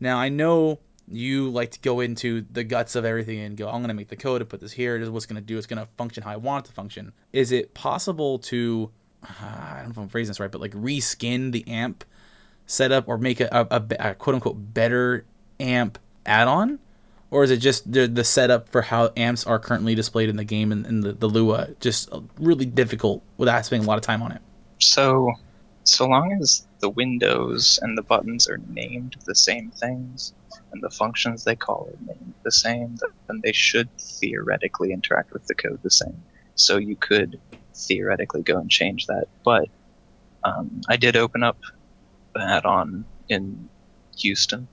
Now 0.00 0.18
I 0.18 0.28
know 0.28 0.78
you 1.08 1.50
like 1.50 1.72
to 1.72 1.80
go 1.80 2.00
into 2.00 2.44
the 2.50 2.64
guts 2.64 2.94
of 2.96 3.04
everything 3.04 3.40
and 3.40 3.56
go, 3.56 3.68
I'm 3.68 3.80
gonna 3.82 3.94
make 3.94 4.08
the 4.08 4.16
code 4.16 4.40
and 4.40 4.48
put 4.48 4.60
this 4.60 4.72
here. 4.72 4.98
This 4.98 5.06
is 5.06 5.10
what's 5.10 5.26
gonna 5.26 5.40
do. 5.40 5.58
It's 5.58 5.66
gonna 5.66 5.88
function 5.96 6.22
how 6.22 6.30
I 6.30 6.36
want 6.36 6.66
it 6.66 6.68
to 6.68 6.74
function. 6.74 7.12
Is 7.32 7.52
it 7.52 7.74
possible 7.74 8.38
to, 8.40 8.90
I 9.22 9.76
don't 9.78 9.86
know 9.86 9.90
if 9.90 9.98
I'm 9.98 10.08
phrasing 10.08 10.30
this 10.30 10.40
right, 10.40 10.50
but 10.50 10.60
like 10.60 10.72
reskin 10.72 11.52
the 11.52 11.66
amp 11.68 12.04
setup 12.66 13.08
or 13.08 13.18
make 13.18 13.40
a, 13.40 13.48
a, 13.50 13.76
a, 13.76 14.10
a 14.10 14.14
quote 14.14 14.34
unquote 14.34 14.56
better 14.74 15.24
amp 15.60 15.98
add-on? 16.24 16.78
Or 17.32 17.42
is 17.42 17.50
it 17.50 17.56
just 17.56 17.90
the, 17.90 18.06
the 18.06 18.24
setup 18.24 18.68
for 18.68 18.82
how 18.82 19.10
amps 19.16 19.46
are 19.46 19.58
currently 19.58 19.94
displayed 19.94 20.28
in 20.28 20.36
the 20.36 20.44
game 20.44 20.70
and, 20.70 20.84
and 20.84 21.02
the, 21.02 21.12
the 21.14 21.28
Lua 21.28 21.68
just 21.80 22.10
really 22.38 22.66
difficult 22.66 23.24
without 23.38 23.64
spending 23.64 23.86
a 23.86 23.88
lot 23.88 23.96
of 23.96 24.04
time 24.04 24.22
on 24.22 24.32
it? 24.32 24.42
So, 24.82 25.32
so 25.84 26.06
long 26.06 26.38
as 26.42 26.66
the 26.82 26.90
windows 26.90 27.78
and 27.80 27.96
the 27.96 28.02
buttons 28.02 28.48
are 28.48 28.58
named 28.68 29.16
the 29.24 29.34
same 29.34 29.70
things, 29.70 30.34
and 30.72 30.82
the 30.82 30.90
functions 30.90 31.42
they 31.42 31.56
call 31.56 31.88
are 31.88 32.14
named 32.14 32.34
the 32.44 32.52
same, 32.52 32.96
then 33.28 33.40
they 33.42 33.52
should 33.52 33.88
theoretically 34.20 34.92
interact 34.92 35.32
with 35.32 35.46
the 35.46 35.54
code 35.54 35.80
the 35.82 35.90
same. 35.90 36.22
So 36.54 36.76
you 36.76 36.96
could 36.96 37.40
theoretically 37.88 38.42
go 38.42 38.58
and 38.58 38.70
change 38.70 39.06
that. 39.06 39.24
But 39.42 39.68
um, 40.44 40.82
I 40.86 40.98
did 40.98 41.16
open 41.16 41.42
up 41.42 41.56
the 42.34 42.42
add-on 42.42 43.06
in 43.30 43.70
Houston, 44.18 44.68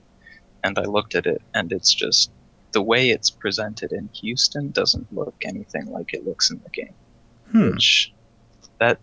and 0.62 0.78
I 0.78 0.82
looked 0.82 1.14
at 1.14 1.24
it, 1.24 1.40
and 1.54 1.72
it's 1.72 1.94
just 1.94 2.30
the 2.72 2.82
way 2.82 3.10
it's 3.10 3.30
presented 3.30 3.92
in 3.92 4.08
Houston 4.14 4.70
doesn't 4.70 5.12
look 5.12 5.34
anything 5.44 5.86
like 5.86 6.14
it 6.14 6.26
looks 6.26 6.50
in 6.50 6.60
the 6.62 6.70
game 6.70 6.94
Hmm. 7.50 7.70
which 7.72 8.12
that 8.78 8.98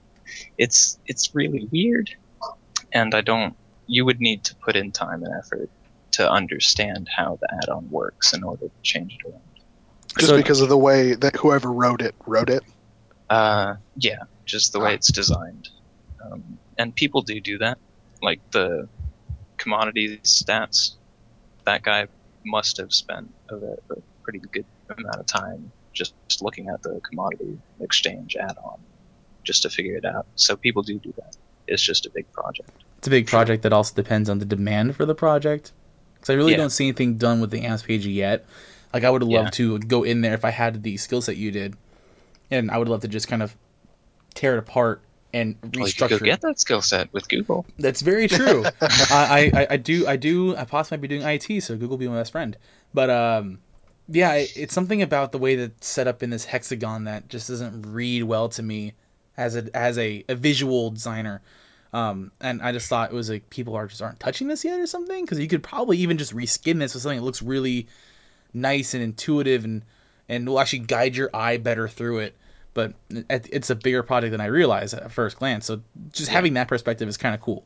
it's 0.58 0.98
it's 1.06 1.36
really 1.36 1.68
weird 1.72 2.10
and 2.94 3.14
i 3.14 3.22
don't 3.22 3.56
you 3.88 4.06
would 4.06 4.20
need 4.22 4.44
to 4.46 4.56
put 4.56 4.76
in 4.78 4.92
time 4.92 5.24
and 5.24 5.34
effort 5.38 5.70
to 6.12 6.30
understand 6.30 7.08
how 7.14 7.38
the 7.42 7.54
add-on 7.62 7.90
works 7.90 8.34
in 8.34 8.44
order 8.44 8.66
to 8.68 8.72
change 8.84 9.18
it 9.20 9.30
around 9.30 9.42
Just 10.18 10.28
So- 10.30 10.38
because 10.38 10.62
of 10.62 10.70
the 10.70 10.78
way 10.78 11.14
that 11.16 11.36
whoever 11.36 11.70
wrote 11.72 12.02
it 12.02 12.16
wrote 12.26 12.50
it. 12.50 12.64
uh 13.30 13.76
yeah 13.98 14.24
just 14.46 14.72
the 14.72 14.80
way 14.80 14.92
Ah. 14.92 14.96
it's 14.96 15.12
designed 15.12 15.70
um, 16.24 16.58
and 16.78 16.96
people 16.96 17.22
do 17.22 17.40
do 17.42 17.58
that 17.58 17.78
like 18.22 18.40
the 18.52 18.88
commodities 19.58 20.20
stats 20.24 20.92
that 21.66 21.84
guy 21.84 22.08
must 22.46 22.78
have 22.78 22.92
spent 22.92 23.28
a, 23.50 23.56
a 23.56 23.96
pretty 24.24 24.40
good 24.52 24.66
amount 24.98 25.20
of 25.20 25.26
time 25.26 25.72
just, 25.94 26.14
just 26.30 26.42
looking 26.42 26.68
at 26.70 26.82
the 26.84 27.00
commodity 27.10 27.58
exchange 27.82 28.36
add-on 28.40 28.80
just 29.46 29.64
to 29.64 29.70
figure 29.70 29.96
it 29.96 30.06
out 30.06 30.26
so 30.36 30.56
people 30.56 30.84
do 30.84 31.00
do 31.00 31.14
that 31.18 31.36
it's 31.68 31.82
just 31.82 32.06
a 32.06 32.12
big 32.14 32.26
project 32.34 32.70
It's 32.98 33.08
a 33.08 33.12
big 33.12 33.28
project 33.28 33.64
that 33.64 33.74
also 33.74 33.94
depends 33.96 34.30
on 34.30 34.40
the 34.40 34.46
demand 34.46 34.96
for 34.96 35.06
the 35.06 35.16
project. 35.16 35.72
Because 36.16 36.30
I 36.32 36.34
really 36.34 36.52
Yeah. 36.54 36.58
don't 36.58 36.70
see 36.72 36.86
anything 36.88 37.18
done 37.18 37.42
with 37.42 37.52
the 37.52 37.62
amps 37.62 37.84
page 37.84 38.06
yet. 38.08 38.46
Like 38.94 39.04
I 39.04 39.10
would 39.10 39.22
love 39.24 39.46
Yeah. 39.46 39.50
to 39.52 39.80
go 39.80 40.04
in 40.04 40.22
there 40.22 40.34
if 40.34 40.44
I 40.46 40.50
had 40.50 40.82
the 40.82 40.98
skill 40.98 41.22
set 41.22 41.38
you 41.38 41.52
did, 41.52 41.76
and 42.50 42.72
I 42.72 42.78
would 42.78 42.90
love 42.90 43.02
to 43.02 43.08
just 43.08 43.28
kind 43.28 43.44
of 43.44 43.56
tear 44.34 44.56
it 44.56 44.60
apart 44.60 45.02
and 45.38 45.56
Well, 45.62 45.88
you 45.88 45.94
could 45.94 46.10
restructure. 46.10 46.20
go 46.20 46.26
get 46.26 46.42
that 46.42 46.60
skill 46.60 46.82
set 46.82 47.12
with 47.14 47.28
Google. 47.30 47.66
That's 47.80 48.02
very 48.02 48.28
true. 48.28 48.64
I, 48.82 49.52
I, 49.54 49.68
I 49.72 49.78
do 49.78 50.08
I 50.08 50.16
do 50.18 50.56
I 50.56 50.66
possibly 50.66 50.98
might 50.98 51.02
be 51.02 51.08
doing 51.08 51.22
IT, 51.22 51.62
so 51.64 51.76
Google 51.78 51.98
be 51.98 52.08
my 52.08 52.16
best 52.16 52.32
friend. 52.32 52.58
But 52.94 53.10
um, 53.10 53.60
yeah, 54.10 54.34
it, 54.34 54.52
it's 54.56 54.74
something 54.74 55.02
about 55.02 55.32
the 55.32 55.38
way 55.38 55.56
that's 55.56 55.88
set 55.88 56.08
up 56.08 56.24
in 56.24 56.30
this 56.30 56.46
hexagon 56.46 57.06
that 57.06 57.30
just 57.30 57.48
doesn't 57.48 57.84
read 57.94 58.24
well 58.24 58.50
to 58.50 58.64
me 58.64 58.94
as 59.38 59.56
a 59.56 59.76
as 59.76 59.98
a, 59.98 60.24
a 60.28 60.36
visual 60.36 60.92
designer. 60.92 61.42
Um, 61.94 62.32
and 62.42 62.62
I 62.62 62.74
just 62.74 62.90
thought 62.90 63.12
it 63.12 63.16
was 63.16 63.30
like 63.30 63.50
people 63.50 63.76
are 63.76 63.88
just 63.88 64.02
aren't 64.02 64.20
touching 64.20 64.48
this 64.48 64.66
yet 64.66 64.80
or 64.80 64.88
something 64.88 65.24
because 65.24 65.40
you 65.40 65.48
could 65.48 65.64
probably 65.64 66.00
even 66.00 66.18
just 66.18 66.36
reskin 66.36 66.80
this 66.80 66.94
with 66.94 67.04
something 67.04 67.20
that 67.20 67.26
looks 67.26 67.42
really 67.42 67.88
nice 68.54 68.94
and 68.94 69.02
intuitive 69.04 69.64
and 69.64 69.84
and 70.28 70.48
will 70.48 70.60
actually 70.60 70.80
guide 70.80 71.16
your 71.16 71.30
eye 71.34 71.58
better 71.58 71.88
through 71.88 72.20
it. 72.20 72.36
But 72.78 72.94
it's 73.10 73.72
a 73.72 73.76
bigger 73.76 74.04
project 74.04 74.30
than 74.34 74.40
I 74.40 74.46
realized 74.46 74.94
at 74.94 75.12
first 75.12 75.38
glance. 75.38 75.66
So 75.66 75.82
just 76.12 76.30
having 76.30 76.54
that 76.54 76.68
perspective 76.68 77.10
is 77.10 77.18
kind 77.18 77.34
of 77.34 77.42
cool. 77.42 77.66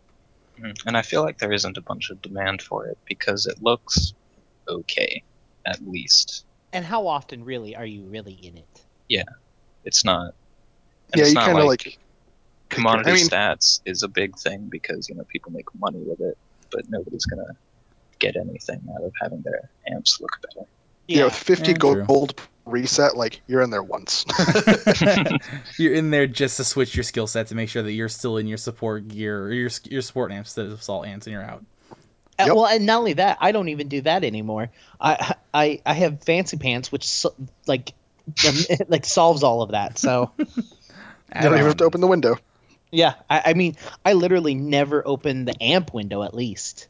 Mhm. 0.57 0.73
And 0.85 0.95
I 0.95 1.01
feel 1.01 1.21
like 1.21 1.38
there 1.39 1.51
isn't 1.51 1.75
a 1.77 1.81
bunch 1.81 2.09
of 2.11 2.21
demand 2.21 2.61
for 2.61 2.85
it 2.88 2.97
because 3.09 3.45
it 3.45 3.61
looks 3.61 4.13
okay, 4.69 5.21
at 5.65 5.85
least. 5.85 6.45
And 6.71 6.85
how 6.85 7.07
often 7.07 7.43
really 7.43 7.75
are 7.75 7.85
you 7.85 8.03
really 8.03 8.35
in 8.35 8.55
it? 8.57 8.81
Yeah, 9.09 9.23
it's 9.83 10.05
not. 10.05 10.33
and 11.11 11.17
yeah, 11.19 11.23
it's 11.23 11.31
you 11.31 11.35
not 11.35 11.47
kind 11.47 11.59
of 11.59 11.65
like 11.65 11.85
like. 11.85 11.99
commodity 12.69 13.09
I 13.11 13.13
mean- 13.15 13.27
stats 13.27 13.81
is 13.83 14.01
a 14.03 14.07
big 14.07 14.38
thing 14.39 14.69
because 14.69 15.09
you 15.09 15.15
know 15.15 15.25
people 15.25 15.51
make 15.51 15.65
money 15.75 15.99
with 15.99 16.21
it, 16.21 16.38
but 16.71 16.89
nobody's 16.89 17.25
gonna 17.25 17.53
get 18.19 18.38
anything 18.38 18.81
out 18.95 19.03
of 19.03 19.11
having 19.21 19.41
their 19.41 19.69
amps 19.93 20.21
look 20.21 20.31
better. 20.41 20.65
Yeah, 21.09 21.25
with 21.25 21.35
50 21.35 21.71
Yeah, 21.71 21.77
true. 21.79 22.05
gold 22.05 22.41
reset, 22.65 23.15
like 23.17 23.41
you're 23.47 23.61
in 23.61 23.69
there 23.69 23.83
once. 23.83 24.25
you're 25.77 25.93
in 25.93 26.09
there 26.09 26.27
just 26.27 26.57
to 26.57 26.63
switch 26.63 26.95
your 26.95 27.03
skill 27.03 27.27
set 27.27 27.47
to 27.47 27.55
make 27.55 27.69
sure 27.69 27.83
that 27.83 27.91
you're 27.91 28.09
still 28.09 28.38
in 28.38 28.47
your 28.47 28.57
support 28.57 29.07
gear 29.07 29.43
or 29.43 29.51
your 29.51 29.69
your 29.85 30.01
support 30.01 30.31
amps 30.31 30.49
instead 30.49 30.67
of 30.67 30.79
assault 30.79 31.05
amps 31.05 31.27
and 31.27 31.33
you're 31.33 31.43
out. 31.43 31.63
Uh, 32.39 32.45
Yep. 32.47 32.55
Well, 32.55 32.67
and 32.67 32.85
not 32.85 32.99
only 32.99 33.13
that, 33.13 33.38
I 33.41 33.51
don't 33.51 33.69
even 33.69 33.88
do 33.88 34.01
that 34.01 34.23
anymore. 34.23 34.69
I 34.99 35.35
I 35.53 35.81
I 35.85 35.93
have 35.93 36.23
fancy 36.23 36.57
pants, 36.57 36.91
which 36.91 37.07
so, 37.07 37.35
like 37.67 37.93
like 38.88 39.05
solves 39.05 39.43
all 39.43 39.61
of 39.61 39.71
that. 39.71 39.97
So 39.97 40.31
You 40.38 40.45
don't 41.33 41.53
even 41.53 41.65
have 41.65 41.77
to 41.77 41.83
open 41.83 42.01
the 42.01 42.07
window. 42.07 42.38
Yeah, 42.91 43.13
I, 43.29 43.41
I 43.47 43.53
mean, 43.53 43.77
I 44.03 44.13
literally 44.13 44.53
never 44.53 45.01
open 45.05 45.45
the 45.45 45.55
amp 45.63 45.93
window. 45.93 46.23
At 46.23 46.33
least, 46.33 46.88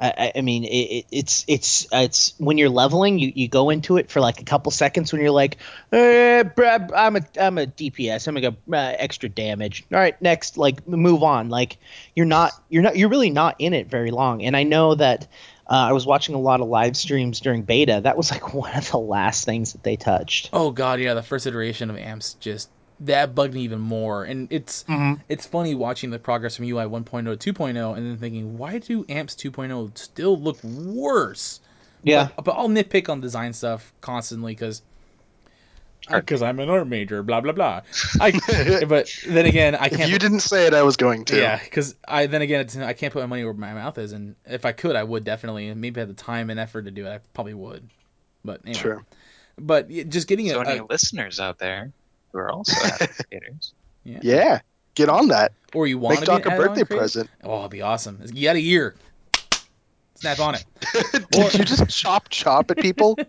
I, 0.00 0.32
I- 0.36 0.40
mean, 0.40 0.64
it, 0.64 0.68
it, 0.68 1.06
it's 1.12 1.44
it's 1.46 1.86
it's 1.92 2.34
when 2.38 2.56
you're 2.56 2.70
leveling, 2.70 3.18
you, 3.18 3.32
you 3.34 3.48
go 3.48 3.68
into 3.70 3.98
it 3.98 4.10
for 4.10 4.20
like 4.20 4.40
a 4.40 4.44
couple 4.44 4.72
seconds 4.72 5.12
when 5.12 5.20
you're 5.20 5.30
like, 5.30 5.58
eh, 5.92 6.42
I'm 6.56 7.16
a 7.16 7.20
I'm 7.38 7.58
a 7.58 7.66
DPS, 7.66 8.26
I'm 8.26 8.34
gonna 8.34 8.50
go 8.52 8.76
uh, 8.76 8.94
extra 8.98 9.28
damage. 9.28 9.84
All 9.92 9.98
right, 9.98 10.20
next, 10.22 10.56
like 10.56 10.88
move 10.88 11.22
on. 11.22 11.50
Like 11.50 11.76
you're 12.16 12.26
not 12.26 12.52
you're 12.68 12.82
not 12.82 12.96
you're 12.96 13.10
really 13.10 13.30
not 13.30 13.56
in 13.58 13.74
it 13.74 13.88
very 13.88 14.10
long. 14.10 14.42
And 14.42 14.56
I 14.56 14.62
know 14.62 14.94
that 14.94 15.28
uh, 15.68 15.74
I 15.74 15.92
was 15.92 16.06
watching 16.06 16.34
a 16.34 16.40
lot 16.40 16.60
of 16.60 16.68
live 16.68 16.96
streams 16.96 17.40
during 17.40 17.62
beta. 17.62 18.00
That 18.02 18.16
was 18.16 18.30
like 18.30 18.54
one 18.54 18.74
of 18.74 18.90
the 18.90 18.98
last 18.98 19.44
things 19.44 19.72
that 19.72 19.82
they 19.82 19.96
touched. 19.96 20.50
Oh 20.52 20.70
god, 20.70 21.00
yeah, 21.00 21.14
the 21.14 21.22
first 21.22 21.46
iteration 21.46 21.90
of 21.90 21.96
amps 21.98 22.34
just 22.40 22.70
that 23.00 23.34
bugged 23.34 23.54
me 23.54 23.62
even 23.62 23.80
more. 23.80 24.24
And 24.24 24.48
it's 24.50 24.84
mm-hmm. 24.84 25.20
it's 25.28 25.46
funny 25.46 25.74
watching 25.74 26.10
the 26.10 26.18
progress 26.18 26.56
from 26.56 26.66
UI 26.66 26.84
1.0 26.84 27.38
to 27.38 27.52
2.0 27.52 27.96
and 27.96 28.06
then 28.06 28.16
thinking, 28.18 28.58
why 28.58 28.78
do 28.78 29.04
amps 29.08 29.34
2.0 29.34 29.96
still 29.96 30.38
look 30.38 30.62
worse? 30.62 31.60
Yeah. 32.02 32.28
But, 32.36 32.44
but 32.44 32.52
I'll 32.52 32.68
nitpick 32.68 33.08
on 33.08 33.20
design 33.20 33.52
stuff 33.52 33.92
constantly 34.00 34.52
because 34.52 34.82
because 36.08 36.42
I'm 36.42 36.58
an 36.58 36.70
art 36.70 36.88
major, 36.88 37.22
blah 37.22 37.40
blah 37.40 37.52
blah. 37.52 37.82
I, 38.20 38.32
but 38.88 39.14
then 39.26 39.46
again, 39.46 39.74
I 39.74 39.88
can't. 39.88 40.02
If 40.02 40.10
you 40.10 40.18
didn't 40.18 40.40
say 40.40 40.66
it, 40.66 40.74
I 40.74 40.82
was 40.82 40.96
going 40.96 41.26
to. 41.26 41.36
Yeah, 41.36 41.60
because 41.62 41.94
I 42.06 42.26
then 42.26 42.42
again 42.42 42.60
it's, 42.62 42.76
I 42.76 42.94
can't 42.94 43.12
put 43.12 43.20
my 43.20 43.26
money 43.26 43.44
where 43.44 43.52
my 43.52 43.74
mouth 43.74 43.98
is, 43.98 44.12
and 44.12 44.34
if 44.46 44.64
I 44.64 44.72
could, 44.72 44.96
I 44.96 45.02
would 45.04 45.24
definitely. 45.24 45.68
And 45.68 45.80
maybe 45.80 46.00
had 46.00 46.08
the 46.08 46.14
time 46.14 46.50
and 46.50 46.58
effort 46.58 46.86
to 46.86 46.90
do 46.90 47.06
it, 47.06 47.10
I 47.10 47.20
probably 47.34 47.54
would. 47.54 47.88
But 48.44 48.62
anyway. 48.64 48.80
Sure. 48.80 49.04
But 49.58 49.90
just 49.90 50.26
getting 50.26 50.48
So 50.48 50.62
a, 50.62 50.66
any 50.66 50.78
a 50.78 50.84
listeners 50.84 51.38
out 51.38 51.58
there 51.58 51.92
who 52.32 52.38
are 52.38 52.50
also 52.50 52.72
applicators, 52.74 53.72
Yeah. 54.04 54.60
Get 54.94 55.08
on 55.08 55.28
that. 55.28 55.52
or 55.72 55.86
you 55.86 55.98
want 55.98 56.16
Make 56.20 56.24
to 56.26 56.32
be 56.32 56.42
Doc 56.42 56.46
an 56.46 56.52
a 56.52 56.56
birthday 56.56 56.84
present. 56.84 57.30
Oh, 57.44 57.60
it'd 57.60 57.70
be 57.70 57.80
awesome. 57.82 58.20
You 58.32 58.42
got 58.48 58.56
a 58.56 58.60
year. 58.60 58.94
Snap 60.16 60.40
on 60.40 60.56
it. 60.56 60.64
Did 61.30 61.54
you 61.54 61.64
just 61.64 61.88
chop 61.88 62.28
chop 62.28 62.70
at 62.70 62.76
people? 62.78 63.16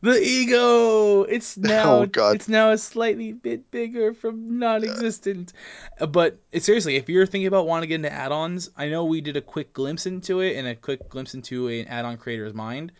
The 0.00 0.20
ego. 0.22 1.22
It's 1.24 1.56
now. 1.56 2.02
Oh, 2.02 2.06
God. 2.06 2.36
It's 2.36 2.48
now 2.48 2.70
a 2.70 2.78
slightly 2.78 3.32
bit 3.32 3.68
bigger 3.72 4.14
from 4.14 4.58
non-existent. 4.58 5.52
Uh, 6.00 6.06
But 6.06 6.38
seriously, 6.56 6.94
if 6.96 7.08
you're 7.08 7.26
thinking 7.26 7.48
about 7.48 7.66
wanting 7.66 7.82
to 7.82 7.86
get 7.88 7.94
into 7.96 8.12
add-ons, 8.12 8.70
I 8.76 8.88
know 8.88 9.04
we 9.04 9.20
did 9.20 9.36
a 9.36 9.40
quick 9.40 9.72
glimpse 9.72 10.06
into 10.06 10.40
it 10.40 10.56
and 10.56 10.68
a 10.68 10.76
quick 10.76 11.08
glimpse 11.08 11.34
into 11.34 11.66
an 11.66 11.88
add-on 11.88 12.16
creator's 12.16 12.54
mind. 12.54 12.92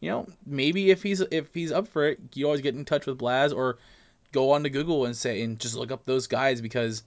You 0.00 0.10
know, 0.10 0.26
maybe 0.44 0.90
if 0.90 1.02
he's 1.02 1.20
if 1.20 1.52
he's 1.54 1.72
up 1.72 1.88
for 1.88 2.08
it, 2.08 2.18
you 2.34 2.44
always 2.44 2.60
get 2.60 2.74
in 2.74 2.84
touch 2.84 3.06
with 3.06 3.18
Blaz 3.18 3.54
or 3.54 3.78
go 4.32 4.52
on 4.52 4.62
to 4.64 4.70
Google 4.70 5.06
and 5.06 5.16
say 5.16 5.42
and 5.42 5.58
just 5.58 5.74
look 5.74 5.90
up 5.90 6.04
those 6.04 6.26
guys 6.26 6.60
because 6.60 7.02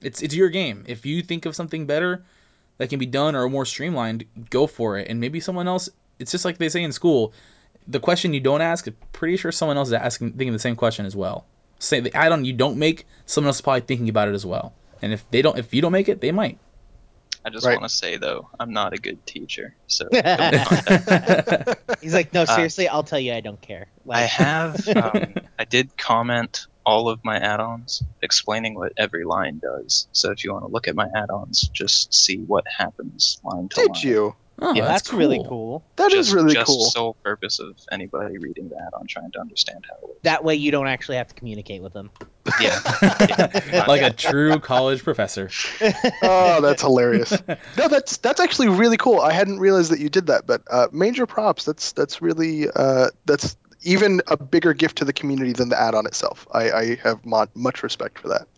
it's 0.00 0.22
it's 0.22 0.34
your 0.34 0.48
game. 0.48 0.84
If 0.86 1.04
you 1.04 1.22
think 1.22 1.46
of 1.46 1.56
something 1.56 1.86
better 1.86 2.24
that 2.78 2.88
can 2.90 2.98
be 2.98 3.06
done 3.06 3.34
or 3.34 3.48
more 3.48 3.64
streamlined, 3.64 4.24
go 4.50 4.66
for 4.66 4.98
it. 4.98 5.08
And 5.08 5.20
maybe 5.20 5.40
someone 5.40 5.68
else. 5.68 5.88
It's 6.18 6.32
just 6.32 6.44
like 6.44 6.58
they 6.58 6.68
say 6.68 6.82
in 6.82 6.92
school. 6.92 7.32
The 7.86 8.00
question 8.00 8.34
you 8.34 8.40
don't 8.40 8.60
ask, 8.60 8.86
pretty 9.12 9.36
sure 9.36 9.50
someone 9.52 9.76
else 9.76 9.88
is 9.88 9.94
asking, 9.94 10.32
thinking 10.32 10.52
the 10.52 10.58
same 10.58 10.76
question 10.76 11.06
as 11.06 11.16
well. 11.16 11.46
Say 11.78 12.00
the 12.00 12.14
add-on 12.14 12.44
you 12.44 12.52
don't 12.52 12.76
make, 12.76 13.06
someone 13.24 13.48
else 13.48 13.56
is 13.56 13.62
probably 13.62 13.80
thinking 13.82 14.08
about 14.08 14.28
it 14.28 14.34
as 14.34 14.44
well. 14.44 14.74
And 15.00 15.12
if 15.12 15.28
they 15.30 15.42
don't, 15.42 15.58
if 15.58 15.72
you 15.72 15.80
don't 15.80 15.92
make 15.92 16.08
it, 16.08 16.20
they 16.20 16.32
might. 16.32 16.58
I 17.48 17.50
just 17.50 17.64
Right. 17.64 17.80
want 17.80 17.90
to 17.90 17.96
say 17.96 18.18
though, 18.18 18.50
I'm 18.60 18.74
not 18.74 18.92
a 18.92 18.98
good 18.98 19.24
teacher, 19.24 19.74
so 19.86 20.04
He's 22.02 22.12
like, 22.12 22.34
no, 22.34 22.42
Uh, 22.42 22.46
seriously, 22.46 22.88
I'll 22.88 23.02
tell 23.04 23.18
you, 23.18 23.32
I 23.32 23.40
don't 23.40 23.60
care. 23.60 23.88
I 24.10 24.22
have. 24.22 24.86
Um, 24.98 25.34
I 25.58 25.64
did 25.64 25.96
comment 25.96 26.60
all 26.84 27.08
of 27.08 27.20
my 27.24 27.38
add-ons 27.38 28.02
explaining 28.20 28.74
what 28.74 28.92
every 28.98 29.24
line 29.24 29.60
does. 29.62 30.08
So 30.12 30.30
if 30.30 30.44
you 30.44 30.52
want 30.52 30.64
to 30.64 30.70
look 30.70 30.88
at 30.88 30.94
my 30.94 31.06
add-ons, 31.16 31.70
just 31.72 32.12
see 32.12 32.36
what 32.38 32.64
happens 32.76 33.40
line 33.42 33.68
to 33.70 33.80
line. 33.80 33.92
Did 33.92 34.02
you? 34.02 34.36
Oh, 34.60 34.74
yeah, 34.74 34.86
that's, 34.86 35.08
that's, 35.08 35.12
really 35.12 35.42
cool. 35.48 35.84
That 35.96 36.12
is 36.12 36.26
just, 36.26 36.34
really 36.34 36.54
just 36.54 36.66
cool. 36.66 36.86
sole 36.86 37.14
purpose 37.22 37.60
of 37.60 37.76
anybody 37.92 38.38
reading 38.38 38.68
the 38.68 38.76
add-on 38.76 39.06
trying 39.06 39.30
to 39.32 39.40
understand 39.40 39.84
how 39.88 39.96
it 39.96 40.08
works. 40.08 40.20
That 40.22 40.42
way, 40.42 40.56
you 40.56 40.72
don't 40.72 40.88
actually 40.88 41.16
have 41.18 41.28
to 41.28 41.34
communicate 41.34 41.80
with 41.80 41.92
them. 41.92 42.10
Yeah. 42.60 42.80
like 43.86 44.02
a 44.02 44.12
true 44.12 44.58
college 44.58 45.04
professor. 45.04 45.50
oh, 46.22 46.60
that's 46.60 46.82
hilarious. 46.82 47.30
No, 47.76 47.88
that's 47.88 48.16
that's 48.16 48.40
actually 48.40 48.68
really 48.68 48.96
cool. 48.96 49.20
I 49.20 49.32
hadn't 49.32 49.60
realized 49.60 49.92
that 49.92 50.00
you 50.00 50.08
did 50.08 50.26
that, 50.26 50.46
but 50.46 50.62
uh, 50.70 50.88
major 50.90 51.26
props. 51.26 51.64
That's 51.64 51.92
that's 51.92 52.20
really 52.20 52.68
uh, 52.74 53.08
that's 53.26 53.56
even 53.82 54.22
a 54.26 54.36
bigger 54.36 54.74
gift 54.74 54.98
to 54.98 55.04
the 55.04 55.12
community 55.12 55.52
than 55.52 55.68
the 55.68 55.80
add-on 55.80 56.06
itself. 56.06 56.48
I, 56.52 56.70
I 56.70 56.94
have 56.96 57.24
mo- 57.24 57.46
much 57.54 57.82
respect 57.82 58.18
for 58.18 58.28
that. 58.28 58.48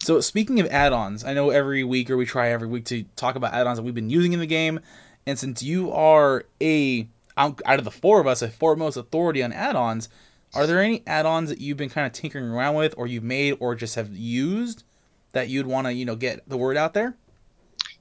So 0.00 0.20
speaking 0.20 0.60
of 0.60 0.66
add-ons, 0.68 1.24
I 1.24 1.34
know 1.34 1.50
every 1.50 1.84
week 1.84 2.10
or 2.10 2.16
we 2.16 2.26
try 2.26 2.50
every 2.50 2.68
week 2.68 2.86
to 2.86 3.04
talk 3.16 3.36
about 3.36 3.54
add-ons 3.54 3.78
that 3.78 3.82
we've 3.82 3.94
been 3.94 4.10
using 4.10 4.32
in 4.32 4.40
the 4.40 4.46
game, 4.46 4.80
and 5.26 5.38
since 5.38 5.62
you 5.62 5.92
are 5.92 6.44
a 6.62 7.06
out 7.36 7.60
of 7.66 7.84
the 7.84 7.90
four 7.90 8.20
of 8.20 8.26
us 8.26 8.40
a 8.40 8.48
foremost 8.48 8.96
authority 8.96 9.42
on 9.42 9.52
add-ons, 9.52 10.08
are 10.54 10.66
there 10.66 10.82
any 10.82 11.02
add-ons 11.06 11.50
that 11.50 11.60
you've 11.60 11.76
been 11.76 11.90
kind 11.90 12.06
of 12.06 12.12
tinkering 12.12 12.46
around 12.46 12.76
with, 12.76 12.94
or 12.96 13.06
you've 13.06 13.22
made, 13.22 13.56
or 13.60 13.74
just 13.74 13.96
have 13.96 14.14
used 14.14 14.84
that 15.32 15.48
you'd 15.48 15.66
want 15.66 15.86
to 15.86 15.92
you 15.92 16.04
know 16.04 16.16
get 16.16 16.48
the 16.48 16.56
word 16.56 16.76
out 16.76 16.94
there? 16.94 17.14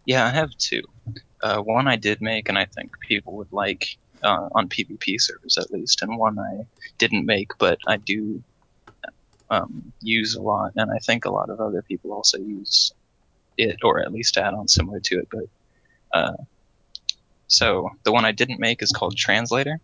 Yeah, 0.06 0.26
I 0.26 0.30
have 0.30 0.56
two. 0.58 0.84
Uh, 1.42 1.62
one 1.62 1.88
I 1.88 1.96
did 1.96 2.22
make, 2.22 2.48
and 2.48 2.58
I 2.58 2.66
think 2.66 2.98
people 3.00 3.34
would 3.34 3.52
like 3.52 3.98
uh, 4.24 4.50
on 4.54 4.70
PvP 4.70 5.20
servers 5.20 5.58
at 5.58 5.72
least, 5.72 6.02
and 6.02 6.18
one 6.18 6.40
I 6.40 6.66
didn't 6.98 7.26
make, 7.26 7.58
but 7.58 7.80
I 7.88 7.98
do 7.98 8.42
um, 9.50 9.92
use 10.02 10.36
a 10.36 10.42
lot, 10.42 10.74
and 10.76 10.92
I 10.92 11.00
think 11.00 11.26
a 11.26 11.32
lot 11.32 11.50
of 11.50 11.60
other 11.60 11.82
people 11.82 12.14
also 12.14 12.38
use 12.38 12.94
it, 13.58 13.80
or 13.84 14.00
at 14.00 14.12
least 14.12 14.38
add 14.38 14.54
on 14.54 14.68
similar 14.68 15.00
to 15.02 15.20
it. 15.20 15.28
But 15.30 15.46
uh, 16.14 16.38
so 17.48 17.92
the 18.04 18.12
one 18.12 18.26
I 18.26 18.32
didn't 18.32 18.60
make 18.60 18.82
is 18.82 18.92
called 18.92 19.16
Translator, 19.16 19.80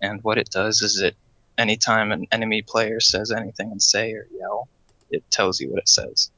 and 0.00 0.22
what 0.22 0.38
it 0.38 0.50
does 0.50 0.82
is 0.82 1.00
it 1.00 1.16
anytime 1.56 2.12
an 2.12 2.26
enemy 2.32 2.62
player 2.62 3.00
says 3.00 3.30
anything 3.30 3.70
and 3.70 3.82
say 3.82 4.12
or 4.12 4.26
yell, 4.38 4.68
it 5.10 5.22
tells 5.30 5.60
you 5.60 5.70
what 5.70 5.78
it 5.78 5.88
says. 5.88 6.30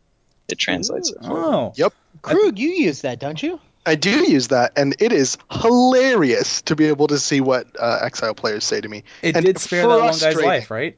It 0.49 0.59
translates 0.59 1.11
it 1.11 1.19
for. 1.25 1.39
Oh, 1.39 1.73
Yep. 1.77 1.93
Krug, 2.23 2.59
you 2.59 2.71
use 2.71 3.03
that, 3.03 3.19
don't 3.19 3.43
you? 3.43 3.61
I 3.85 3.95
do 3.95 4.11
use 4.31 4.49
that, 4.49 4.73
and 4.77 4.97
it 4.99 5.13
is 5.13 5.39
hilarious 5.51 6.63
to 6.63 6.75
be 6.75 6.87
able 6.87 7.07
to 7.07 7.19
see 7.19 7.41
what 7.41 7.69
uh, 7.79 8.01
Exile 8.03 8.35
players 8.35 8.65
say 8.65 8.81
to 8.81 8.89
me. 8.89 9.05
it 9.23 9.37
And 9.37 9.45
did 9.45 9.59
spare 9.59 9.87
that 9.87 10.01
one 10.01 10.19
guy's 10.19 10.37
life, 10.37 10.71
right? 10.71 10.97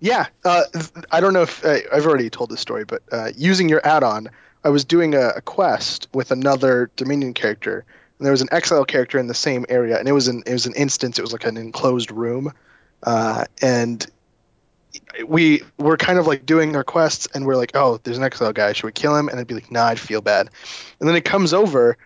Yeah, 0.00 0.26
uh, 0.44 0.62
I 1.10 1.20
don't 1.20 1.32
know 1.32 1.42
if 1.42 1.64
uh, 1.64 1.78
I've 1.92 2.06
already 2.06 2.30
told 2.30 2.50
this 2.50 2.60
story, 2.60 2.84
but 2.84 3.02
uh, 3.10 3.32
using 3.36 3.68
your 3.68 3.84
add-on, 3.84 4.30
I 4.62 4.68
was 4.68 4.84
doing 4.84 5.14
a, 5.14 5.30
a 5.30 5.40
quest 5.40 6.06
with 6.14 6.30
another 6.30 6.88
Dominion 6.94 7.34
character, 7.34 7.84
and 8.18 8.26
there 8.26 8.32
was 8.32 8.42
an 8.42 8.48
Exile 8.50 8.84
character 8.84 9.18
in 9.18 9.26
the 9.26 9.34
same 9.34 9.64
area, 9.68 9.98
and 9.98 10.08
it 10.08 10.12
was 10.12 10.28
an 10.28 10.42
it 10.46 10.52
was 10.52 10.66
an 10.66 10.74
instance. 10.74 11.18
It 11.18 11.22
was 11.22 11.32
like 11.32 11.44
an 11.44 11.56
enclosed 11.56 12.10
room, 12.10 12.52
uh, 13.02 13.44
and 13.62 14.04
we 15.26 15.62
were 15.78 15.96
kind 15.96 16.18
of 16.18 16.26
like 16.26 16.44
doing 16.44 16.74
our 16.76 16.84
quests, 16.84 17.28
and 17.34 17.46
we're 17.46 17.56
like, 17.56 17.72
oh, 17.74 18.00
there's 18.02 18.18
an 18.18 18.24
Exile 18.24 18.52
guy. 18.52 18.72
Should 18.72 18.86
we 18.86 18.92
kill 18.92 19.16
him? 19.16 19.28
And 19.28 19.38
I'd 19.38 19.46
be 19.46 19.54
like, 19.54 19.70
nah, 19.70 19.86
I'd 19.86 20.00
feel 20.00 20.20
bad. 20.20 20.50
And 20.98 21.08
then 21.08 21.16
it 21.16 21.24
comes 21.24 21.52
over, 21.54 21.96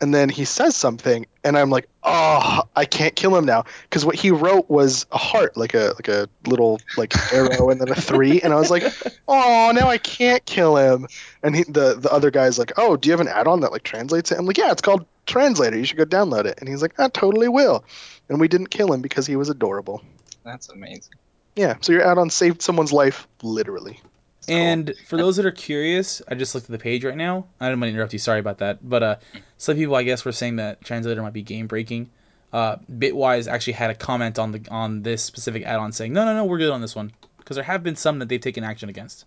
and 0.00 0.14
then 0.14 0.28
he 0.28 0.44
says 0.44 0.76
something, 0.76 1.26
and 1.44 1.56
I'm 1.56 1.70
like, 1.70 1.88
oh, 2.02 2.62
I 2.74 2.84
can't 2.84 3.14
kill 3.14 3.34
him 3.36 3.46
now 3.46 3.64
because 3.84 4.04
what 4.04 4.16
he 4.16 4.30
wrote 4.30 4.68
was 4.68 5.06
a 5.12 5.18
heart, 5.18 5.56
like 5.56 5.74
a 5.74 5.92
like 5.94 6.08
a 6.08 6.28
little 6.46 6.80
like 6.96 7.14
arrow, 7.32 7.70
and 7.70 7.80
then 7.80 7.88
a 7.88 7.94
three, 7.94 8.40
and 8.42 8.52
I 8.52 8.56
was 8.56 8.70
like, 8.70 8.84
oh, 9.26 9.72
now 9.74 9.88
I 9.88 9.98
can't 9.98 10.44
kill 10.44 10.76
him. 10.76 11.06
And 11.42 11.56
he, 11.56 11.62
the 11.64 11.94
the 11.94 12.12
other 12.12 12.30
guy's 12.30 12.58
like, 12.58 12.72
oh, 12.76 12.96
do 12.96 13.08
you 13.08 13.12
have 13.12 13.20
an 13.20 13.28
add-on 13.28 13.60
that 13.60 13.72
like 13.72 13.84
translates 13.84 14.32
it? 14.32 14.38
I'm 14.38 14.44
like, 14.44 14.58
yeah, 14.58 14.72
it's 14.72 14.82
called 14.82 15.06
Translator. 15.26 15.76
You 15.76 15.84
should 15.84 15.98
go 15.98 16.04
download 16.04 16.44
it. 16.46 16.58
And 16.58 16.68
he's 16.68 16.82
like, 16.82 16.98
I 16.98 17.08
totally 17.08 17.48
will. 17.48 17.84
And 18.28 18.40
we 18.40 18.48
didn't 18.48 18.68
kill 18.68 18.92
him 18.92 19.00
because 19.02 19.26
he 19.26 19.36
was 19.36 19.48
adorable. 19.48 20.02
That's 20.44 20.68
amazing. 20.68 21.14
Yeah, 21.54 21.76
so 21.80 21.92
your 21.92 22.02
add-on 22.02 22.30
saved 22.30 22.62
someone's 22.62 22.92
life, 22.92 23.28
literally. 23.42 24.00
It's 24.38 24.46
cool. 24.46 24.56
And 24.56 24.94
for 25.06 25.16
those 25.16 25.36
that 25.36 25.46
are 25.46 25.52
curious, 25.52 26.22
I 26.28 26.34
just 26.34 26.54
looked 26.54 26.64
at 26.64 26.72
the 26.72 26.78
page 26.78 27.04
right 27.04 27.16
now. 27.16 27.46
I 27.60 27.66
didn't 27.68 27.80
want 27.80 27.90
to 27.90 27.94
interrupt 27.94 28.12
you. 28.12 28.18
Sorry 28.18 28.40
about 28.40 28.58
that. 28.58 28.78
But 28.88 29.02
uh, 29.02 29.16
some 29.58 29.76
people, 29.76 29.94
I 29.94 30.02
guess, 30.02 30.24
were 30.24 30.32
saying 30.32 30.56
that 30.56 30.82
translator 30.82 31.22
might 31.22 31.34
be 31.34 31.42
game 31.42 31.66
breaking. 31.66 32.10
Uh, 32.52 32.76
Bitwise 32.90 33.46
actually 33.50 33.74
had 33.74 33.90
a 33.90 33.94
comment 33.94 34.38
on 34.38 34.52
the 34.52 34.66
on 34.70 35.02
this 35.02 35.22
specific 35.22 35.62
add-on 35.64 35.92
saying, 35.92 36.12
"No, 36.12 36.24
no, 36.26 36.34
no, 36.34 36.44
we're 36.44 36.58
good 36.58 36.70
on 36.70 36.82
this 36.82 36.94
one," 36.94 37.10
because 37.38 37.54
there 37.56 37.64
have 37.64 37.82
been 37.82 37.96
some 37.96 38.18
that 38.18 38.28
they've 38.28 38.40
taken 38.42 38.62
action 38.62 38.88
against. 38.90 39.24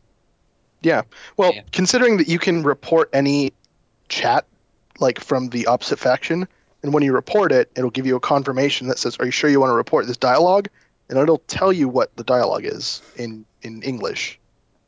Yeah. 0.83 1.01
Well, 1.37 1.53
Yeah. 1.55 1.61
considering 1.71 2.17
that 2.17 2.27
you 2.27 2.37
can 2.37 2.61
report 2.61 3.09
any 3.13 3.51
chat 4.09 4.45
like 4.99 5.19
from 5.19 5.49
the 5.49 5.67
opposite 5.67 5.99
faction, 5.99 6.47
and 6.83 6.93
when 6.93 7.03
you 7.03 7.13
report 7.13 7.51
it, 7.51 7.71
it'll 7.75 7.89
give 7.89 8.05
you 8.05 8.15
a 8.15 8.19
confirmation 8.19 8.87
that 8.87 8.99
says, 8.99 9.17
"Are 9.19 9.25
you 9.25 9.31
sure 9.31 9.49
you 9.49 9.59
want 9.59 9.71
to 9.71 9.75
report 9.75 10.07
this 10.07 10.17
dialogue?" 10.17 10.69
And 11.09 11.19
it'll 11.19 11.43
tell 11.47 11.71
you 11.71 11.87
what 11.87 12.15
the 12.15 12.23
dialogue 12.23 12.65
is 12.65 13.01
in 13.15 13.45
in 13.61 13.81
English. 13.83 14.39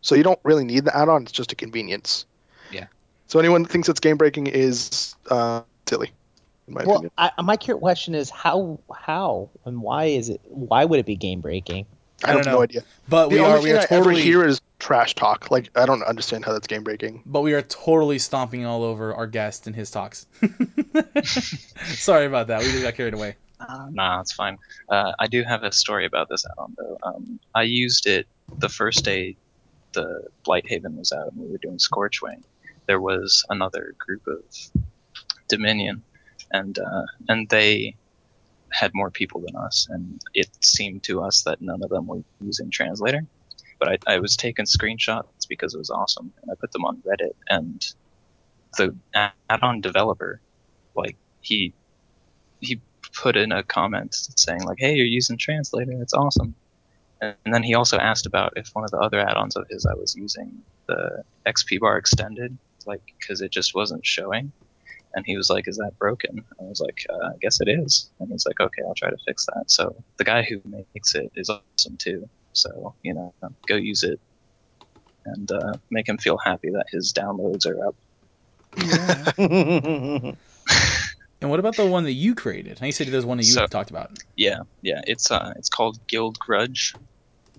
So 0.01 0.15
you 0.15 0.23
don't 0.23 0.39
really 0.43 0.63
need 0.65 0.85
the 0.85 0.95
add-on; 0.95 1.23
it's 1.23 1.31
just 1.31 1.51
a 1.51 1.55
convenience. 1.55 2.25
Yeah. 2.71 2.87
So 3.27 3.39
anyone 3.39 3.63
that 3.63 3.69
thinks 3.69 3.89
it's 3.89 3.99
game 3.99 4.17
breaking 4.17 4.47
is 4.47 5.15
uh, 5.29 5.61
silly, 5.87 6.11
in 6.67 6.73
my 6.73 6.83
Well, 6.83 6.95
opinion. 6.95 7.11
I, 7.17 7.31
my 7.41 7.57
cur- 7.57 7.77
question 7.77 8.15
is 8.15 8.29
how 8.29 8.79
how 8.93 9.49
and 9.65 9.81
why 9.81 10.05
is 10.05 10.29
it 10.29 10.41
why 10.45 10.85
would 10.85 10.99
it 10.99 11.05
be 11.05 11.15
game 11.15 11.41
breaking? 11.41 11.85
I, 12.23 12.29
I 12.29 12.31
have 12.35 12.43
don't 12.43 12.51
no 12.51 12.57
know. 12.57 12.63
idea. 12.63 12.83
But 13.09 13.29
The 13.29 13.35
we 13.35 13.41
only 13.41 13.51
are 13.51 13.61
we 13.61 13.69
thing 13.69 13.75
are 13.77 13.79
I 13.79 13.83
ever 13.89 14.03
totally 14.05 14.21
hear 14.21 14.45
is 14.45 14.61
trash 14.79 15.15
talk. 15.15 15.51
Like 15.51 15.69
I 15.75 15.85
don't 15.85 16.03
understand 16.03 16.45
how 16.45 16.53
that's 16.53 16.67
game 16.67 16.83
breaking. 16.83 17.21
but 17.25 17.41
we 17.41 17.53
are 17.53 17.61
totally 17.61 18.19
stomping 18.19 18.65
all 18.65 18.83
over 18.83 19.13
our 19.13 19.27
guest 19.27 19.67
and 19.67 19.75
his 19.75 19.91
talks. 19.91 20.25
Sorry 21.85 22.25
about 22.25 22.47
that. 22.47 22.61
We 22.61 22.71
just 22.71 22.83
got 22.83 22.95
carried 22.95 23.13
away. 23.13 23.35
Uh, 23.59 23.87
nah, 23.91 24.21
it's 24.21 24.31
fine. 24.33 24.57
Uh, 24.89 25.13
I 25.19 25.27
do 25.27 25.43
have 25.43 25.63
a 25.63 25.71
story 25.71 26.05
about 26.05 26.29
this 26.29 26.45
add-on 26.45 26.75
though. 26.77 26.97
Um, 27.03 27.39
I 27.55 27.63
used 27.63 28.05
it 28.07 28.27
the 28.59 28.69
first 28.69 29.03
day 29.03 29.35
the 29.93 30.27
Blighthaven 30.45 30.95
was 30.97 31.11
out 31.11 31.31
and 31.31 31.41
we 31.41 31.51
were 31.51 31.57
doing 31.57 31.77
Scorchwing. 31.77 32.43
There 32.85 33.01
was 33.01 33.43
another 33.49 33.95
group 33.97 34.27
of 34.27 34.43
Dominion, 35.47 36.03
and 36.51 36.77
uh, 36.77 37.05
and 37.29 37.49
they 37.49 37.95
had 38.71 38.91
more 38.93 39.11
people 39.11 39.41
than 39.41 39.55
us, 39.55 39.87
and 39.89 40.21
it 40.33 40.49
seemed 40.61 41.03
to 41.03 41.21
us 41.21 41.43
that 41.43 41.61
none 41.61 41.83
of 41.83 41.89
them 41.89 42.07
were 42.07 42.23
using 42.41 42.69
Translator. 42.69 43.25
But 43.79 43.89
I, 44.07 44.15
I 44.15 44.19
was 44.19 44.35
taking 44.35 44.65
screenshots 44.65 45.47
because 45.47 45.73
it 45.73 45.77
was 45.77 45.89
awesome, 45.89 46.33
and 46.41 46.51
I 46.51 46.55
put 46.55 46.71
them 46.71 46.85
on 46.85 47.01
Reddit, 47.05 47.33
and 47.49 47.85
the 48.77 48.95
add-on 49.49 49.81
developer, 49.81 50.41
like 50.95 51.15
he 51.41 51.73
he 52.59 52.81
put 53.13 53.35
in 53.35 53.51
a 53.51 53.63
comment 53.63 54.13
saying 54.13 54.63
like, 54.63 54.79
"Hey, 54.79 54.95
you're 54.95 55.05
using 55.05 55.37
Translator. 55.37 55.93
It's 56.01 56.13
awesome." 56.13 56.55
And, 57.21 57.35
then 57.45 57.63
he 57.63 57.73
also 57.73 57.97
asked 57.97 58.27
about 58.27 58.53
if 58.57 58.69
one 58.73 58.83
of 58.83 58.91
the 58.91 58.97
other 58.97 59.19
add-ons 59.19 59.55
of 59.55 59.67
his 59.69 59.85
I 59.85 59.95
was 59.95 60.15
using 60.15 60.61
the 60.87 61.23
XP 61.47 61.79
bar 61.79 61.97
extended, 61.97 62.57
like 62.85 63.01
because 63.19 63.41
it 63.41 63.51
just 63.51 63.73
wasn't 63.73 64.05
showing. 64.05 64.51
And 65.13 65.25
he 65.25 65.35
was 65.37 65.49
like, 65.49 65.67
"Is 65.67 65.77
that 65.77 65.97
broken?" 65.97 66.43
I 66.59 66.63
was 66.63 66.79
like, 66.79 67.05
uh, 67.09 67.27
"I 67.33 67.37
guess 67.41 67.59
it 67.61 67.67
is." 67.69 68.09
And 68.19 68.29
he's 68.29 68.45
like, 68.45 68.59
"Okay, 68.59 68.81
I'll 68.85 68.93
try 68.93 69.09
to 69.09 69.17
fix 69.25 69.45
that." 69.47 69.71
So 69.71 69.95
the 70.17 70.23
guy 70.23 70.43
who 70.43 70.61
makes 70.65 71.15
it 71.15 71.31
is 71.35 71.49
awesome 71.49 71.97
too. 71.97 72.29
So 72.53 72.93
you 73.03 73.13
know, 73.13 73.33
go 73.67 73.75
use 73.75 74.03
it 74.03 74.19
and 75.25 75.51
uh, 75.51 75.73
make 75.89 76.07
him 76.07 76.17
feel 76.17 76.37
happy 76.37 76.69
that 76.71 76.85
his 76.91 77.13
downloads 77.13 77.65
are 77.65 77.87
up. 77.87 77.95
And 81.39 81.51
what 81.51 81.59
about 81.59 81.75
the 81.75 81.85
one 81.85 82.05
that 82.05 82.13
you 82.13 82.33
created? 82.33 82.79
You 82.81 82.91
said 82.91 83.07
there's 83.07 83.23
one 83.25 83.37
that 83.37 83.45
you 83.45 83.51
So- 83.53 83.67
talked 83.67 83.91
about. 83.91 84.17
Yeah, 84.35 84.61
yeah. 84.81 85.01
It's 85.05 85.29
uh, 85.29 85.53
it's 85.55 85.69
called 85.69 85.99
Guild 86.07 86.39
Grudge, 86.39 86.95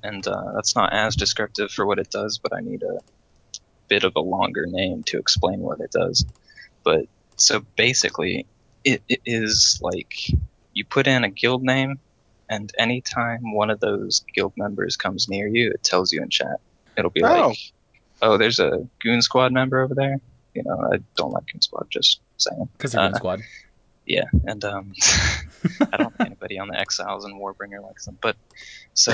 and 0.03 0.27
uh, 0.27 0.53
that's 0.57 0.75
not 0.75 0.93
as 0.93 1.15
descriptive 1.15 1.71
for 1.71 1.87
what 1.87 2.01
it 2.01 2.11
does, 2.11 2.39
but 2.39 2.53
I 2.53 2.61
need 2.61 2.83
a 2.83 2.99
bit 3.87 4.03
of 4.03 4.15
a 4.17 4.21
longer 4.21 4.67
name 4.67 5.05
to 5.05 5.19
explain 5.19 5.61
what 5.61 5.79
it 5.79 5.93
does. 5.93 6.25
But 6.83 7.07
so 7.39 7.61
basically, 7.77 8.47
it, 8.85 9.03
it 9.09 9.21
is 9.27 9.79
like 9.83 10.15
you 10.75 10.85
put 10.85 11.07
in 11.07 11.25
a 11.25 11.29
guild 11.31 11.63
name, 11.63 11.99
and 12.49 12.73
anytime 12.79 13.53
one 13.53 13.71
of 13.71 13.81
those 13.81 14.25
guild 14.35 14.53
members 14.57 14.97
comes 14.97 15.29
near 15.29 15.47
you, 15.49 15.71
it 15.71 15.83
tells 15.83 16.13
you 16.13 16.23
in 16.23 16.29
chat. 16.31 16.61
It'll 16.97 17.11
be 17.11 17.23
Oh. 17.25 17.49
like, 17.49 17.59
"Oh, 18.23 18.39
there's 18.39 18.59
a 18.59 18.87
Goon 19.03 19.23
Squad 19.23 19.53
member 19.53 19.81
over 19.81 19.95
there." 19.95 20.21
You 20.55 20.63
know, 20.65 20.89
I 20.93 20.99
don't 21.17 21.33
like 21.33 21.45
Goon 21.53 21.61
Squad. 21.61 21.87
Just 21.91 22.21
saying. 22.39 22.69
Because 22.77 22.93
they're 22.93 23.03
Uh, 23.03 23.09
Goon 23.09 23.17
Squad. 23.17 23.41
Yeah, 24.07 24.25
and 24.45 24.65
um, 24.65 24.93
I 25.93 25.97
don't 25.99 26.17
think 26.17 26.27
anybody 26.31 26.59
on 26.59 26.69
the 26.69 26.79
Exiles 26.79 27.25
and 27.25 27.35
Warbringer 27.41 27.83
likes 27.83 28.07
them. 28.07 28.17
But 28.21 28.37
so 28.95 29.13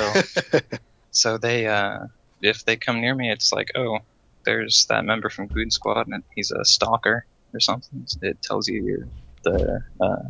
so 1.11 1.37
they 1.37 1.67
uh, 1.67 2.05
if 2.41 2.63
they 2.65 2.77
come 2.77 3.01
near 3.01 3.13
me, 3.13 3.31
it's 3.31 3.51
like, 3.51 3.71
oh, 3.75 3.99
there's 4.45 4.85
that 4.87 5.03
member 5.05 5.29
from 5.29 5.47
Goon 5.47 5.69
Squad, 5.71 6.07
and 6.07 6.23
he's 6.33 6.51
a 6.51 6.63
stalker 6.63 7.25
or 7.55 7.59
something. 7.59 8.05
It 8.21 8.41
tells 8.41 8.67
you 8.67 8.83
your 8.83 9.07
the 9.43 9.81
uh, 10.01 10.29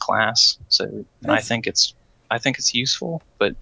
class. 0.00 0.58
So 0.68 0.84
and 0.84 1.32
I 1.32 1.40
think 1.40 1.66
it's 1.66 1.94
I 2.30 2.38
think 2.38 2.58
it's 2.58 2.72
useful, 2.74 3.22
but 3.38 3.54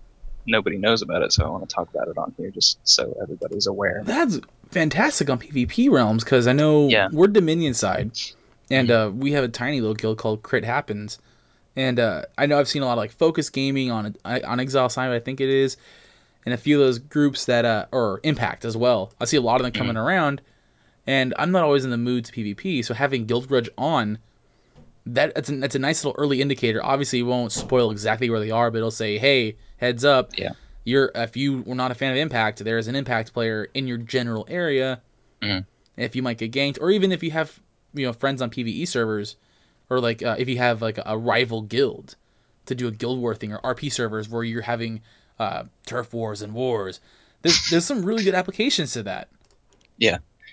nobody 0.47 0.79
knows 0.79 1.03
about 1.03 1.23
it, 1.23 1.33
so 1.33 1.45
I 1.45 1.49
want 1.49 1.69
to 1.69 1.75
talk 1.75 1.89
about 1.93 2.09
it 2.09 2.17
on 2.17 2.35
here 2.37 2.51
just 2.51 2.79
so 2.85 3.15
everybody's 3.23 3.67
aware. 3.67 4.03
That's 4.05 4.41
fantastic 4.71 5.29
on 5.29 5.39
PvP 5.39 5.91
realms 5.91 6.25
because 6.25 6.47
I 6.47 6.53
know 6.53 6.89
Yeah. 6.89 7.09
we're 7.13 7.27
Dominion 7.27 7.75
side, 7.75 8.13
and 8.71 8.91
uh, 8.91 9.11
we 9.15 9.33
have 9.33 9.45
a 9.45 9.49
tiny 9.49 9.81
little 9.81 9.95
guild 9.95 10.19
called 10.19 10.43
Crit 10.43 10.65
Happens, 10.65 11.19
and 11.77 11.99
uh, 11.99 12.23
I 12.39 12.47
know 12.47 12.59
I've 12.59 12.69
seen 12.69 12.83
a 12.83 12.87
lot 12.87 12.93
of 12.93 12.99
like 12.99 13.13
Focus 13.13 13.51
Gaming 13.51 13.91
on 13.91 14.15
on 14.25 14.61
Exile 14.61 14.89
side, 14.89 15.11
I 15.11 15.21
think 15.21 15.41
it 15.41 15.51
is, 15.51 15.77
and 16.45 16.55
a 16.55 16.59
few 16.59 16.81
of 16.81 16.87
those 16.87 16.99
groups 16.99 17.47
that 17.47 17.65
uh, 17.65 17.87
or 17.93 18.21
Impact 18.23 18.65
as 18.65 18.77
well. 18.77 19.13
I 19.21 19.25
see 19.25 19.37
a 19.37 19.43
lot 19.43 19.61
of 19.61 19.65
them 19.65 19.73
coming 19.73 19.97
around, 19.97 20.43
and 21.07 21.35
I'm 21.39 21.51
not 21.51 21.65
always 21.65 21.85
in 21.85 21.91
the 21.91 21.99
mood 21.99 22.25
to 22.27 22.33
PvP, 22.33 22.85
so 22.85 22.95
having 22.95 23.27
Guild 23.27 23.49
Grudge 23.49 23.69
on. 23.79 24.19
That 25.07 25.35
that's 25.35 25.49
a, 25.49 25.57
that's 25.57 25.75
a 25.75 25.79
nice 25.79 26.05
little 26.05 26.21
early 26.21 26.43
indicator. 26.43 26.85
Obviously, 26.85 27.21
it 27.21 27.23
won't 27.23 27.53
spoil 27.53 27.91
exactly 27.91 28.29
where 28.29 28.39
they 28.39 28.51
are, 28.51 28.71
but 28.71 28.79
it'll 28.79 28.91
say, 28.91 29.17
"Hey, 29.19 29.57
heads 29.79 30.05
up! 30.05 30.31
Yeah. 30.39 30.51
you're 30.85 31.11
if 31.15 31.37
you 31.37 31.63
were 31.63 31.75
not 31.75 31.91
a 31.91 31.95
fan 31.95 32.13
of 32.13 32.19
Impact, 32.19 32.63
there 32.63 32.77
is 32.79 32.87
an 32.87 32.95
Impact 32.95 33.33
player 33.33 33.69
in 33.73 33.87
your 33.89 33.97
general 33.97 34.47
area. 34.49 35.01
Mhm. 35.43 35.65
If 35.97 36.15
you 36.15 36.23
might 36.23 36.37
get 36.39 36.53
ganked, 36.53 36.79
or 36.81 36.91
even 36.91 37.13
if 37.13 37.23
you 37.23 37.31
have 37.31 37.59
you 37.95 38.05
know 38.07 38.13
friends 38.13 38.43
on 38.43 38.51
PVE 38.51 38.87
servers, 38.87 39.37
or 39.89 40.01
like 40.01 40.23
uh, 40.23 40.37
if 40.39 40.49
you 40.49 40.59
have 40.59 40.83
like 40.83 40.99
a 41.05 41.17
rival 41.17 41.63
guild 41.63 42.17
to 42.67 42.75
do 42.75 42.87
a 42.87 42.91
guild 42.93 43.19
war 43.19 43.35
thing, 43.35 43.53
or 43.55 43.59
RP 43.75 43.91
servers 43.91 44.29
where 44.29 44.45
you're 44.45 44.61
having 44.63 45.01
uh, 45.39 45.65
turf 45.87 46.13
wars 46.13 46.43
and 46.43 46.53
wars. 46.53 47.01
There's 47.41 47.71
there's 47.71 47.87
some 47.87 48.05
really 48.05 48.23
good 48.23 48.35
applications 48.35 48.93
to 48.93 49.03
that. 49.05 49.29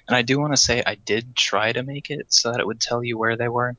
And 0.08 0.16
I 0.16 0.22
do 0.22 0.40
want 0.40 0.54
to 0.54 0.58
say 0.58 0.82
I 0.86 0.96
did 0.96 1.36
try 1.36 1.72
to 1.72 1.84
make 1.84 2.10
it 2.10 2.34
so 2.34 2.52
that 2.52 2.60
it 2.60 2.68
would 2.68 2.80
tell 2.80 3.04
you 3.04 3.18
where 3.18 3.36
they 3.36 3.50
were. 3.50 3.76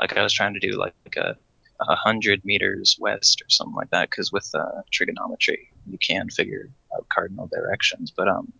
Like 0.00 0.16
I 0.16 0.22
was 0.22 0.32
trying 0.32 0.54
to 0.54 0.60
do 0.60 0.72
like 0.72 0.94
a, 1.16 1.36
a 1.80 1.94
hundred 1.94 2.44
meters 2.44 2.96
west 2.98 3.42
or 3.42 3.50
something 3.50 3.74
like 3.74 3.90
that. 3.90 4.10
Because 4.10 4.32
with 4.32 4.50
uh, 4.54 4.82
trigonometry, 4.90 5.70
you 5.86 5.98
can 5.98 6.30
figure 6.30 6.70
out 6.94 7.08
cardinal 7.08 7.46
directions. 7.46 8.10
But 8.10 8.28
um, 8.28 8.52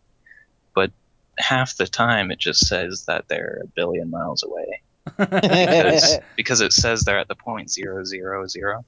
but 0.74 0.92
half 1.38 1.76
the 1.76 1.86
time 1.86 2.30
it 2.30 2.38
just 2.38 2.66
says 2.66 3.04
that 3.06 3.28
they're 3.28 3.60
a 3.64 3.66
billion 3.66 4.10
miles 4.10 4.42
away 4.42 4.82
because 5.16 6.18
because 6.36 6.60
it 6.60 6.72
says 6.72 7.02
they're 7.02 7.18
at 7.18 7.28
the 7.28 7.34
point 7.34 7.70
zero 7.70 8.04
zero 8.04 8.46
zero. 8.46 8.84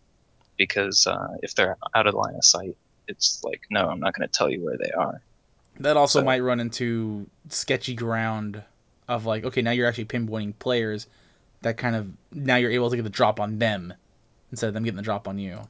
Because 0.57 1.07
uh, 1.07 1.37
if 1.43 1.55
they're 1.55 1.77
out 1.95 2.09
of 2.09 2.15
line 2.15 2.35
of 2.35 2.45
sight, 2.45 2.77
it's 3.07 3.43
like 3.45 3.63
no, 3.71 3.89
I'm 3.89 4.01
not 4.01 4.15
going 4.15 4.29
to 4.29 4.33
tell 4.33 4.51
you 4.51 4.65
where 4.65 4.77
they 4.77 4.91
are. 4.91 5.23
That 5.79 5.97
also 5.97 6.21
So- 6.21 6.25
might 6.25 6.41
run 6.41 6.61
into 6.61 7.29
sketchy 7.49 7.95
ground 7.95 8.63
of 9.09 9.25
like, 9.27 9.45
okay, 9.45 9.63
now 9.63 9.71
you're 9.71 9.87
actually 9.87 10.05
pinpointing 10.07 10.59
players 10.59 11.07
that 11.63 11.77
kind 11.77 11.97
of 11.97 12.11
now 12.33 12.57
you're 12.57 12.71
able 12.71 12.91
to 12.91 12.97
get 12.97 13.03
the 13.03 13.11
drop 13.11 13.41
on 13.41 13.59
them 13.59 13.93
instead 14.51 14.69
of 14.69 14.75
them 14.75 14.85
getting 14.85 14.97
the 14.97 15.03
drop 15.03 15.27
on 15.29 15.39
you. 15.39 15.61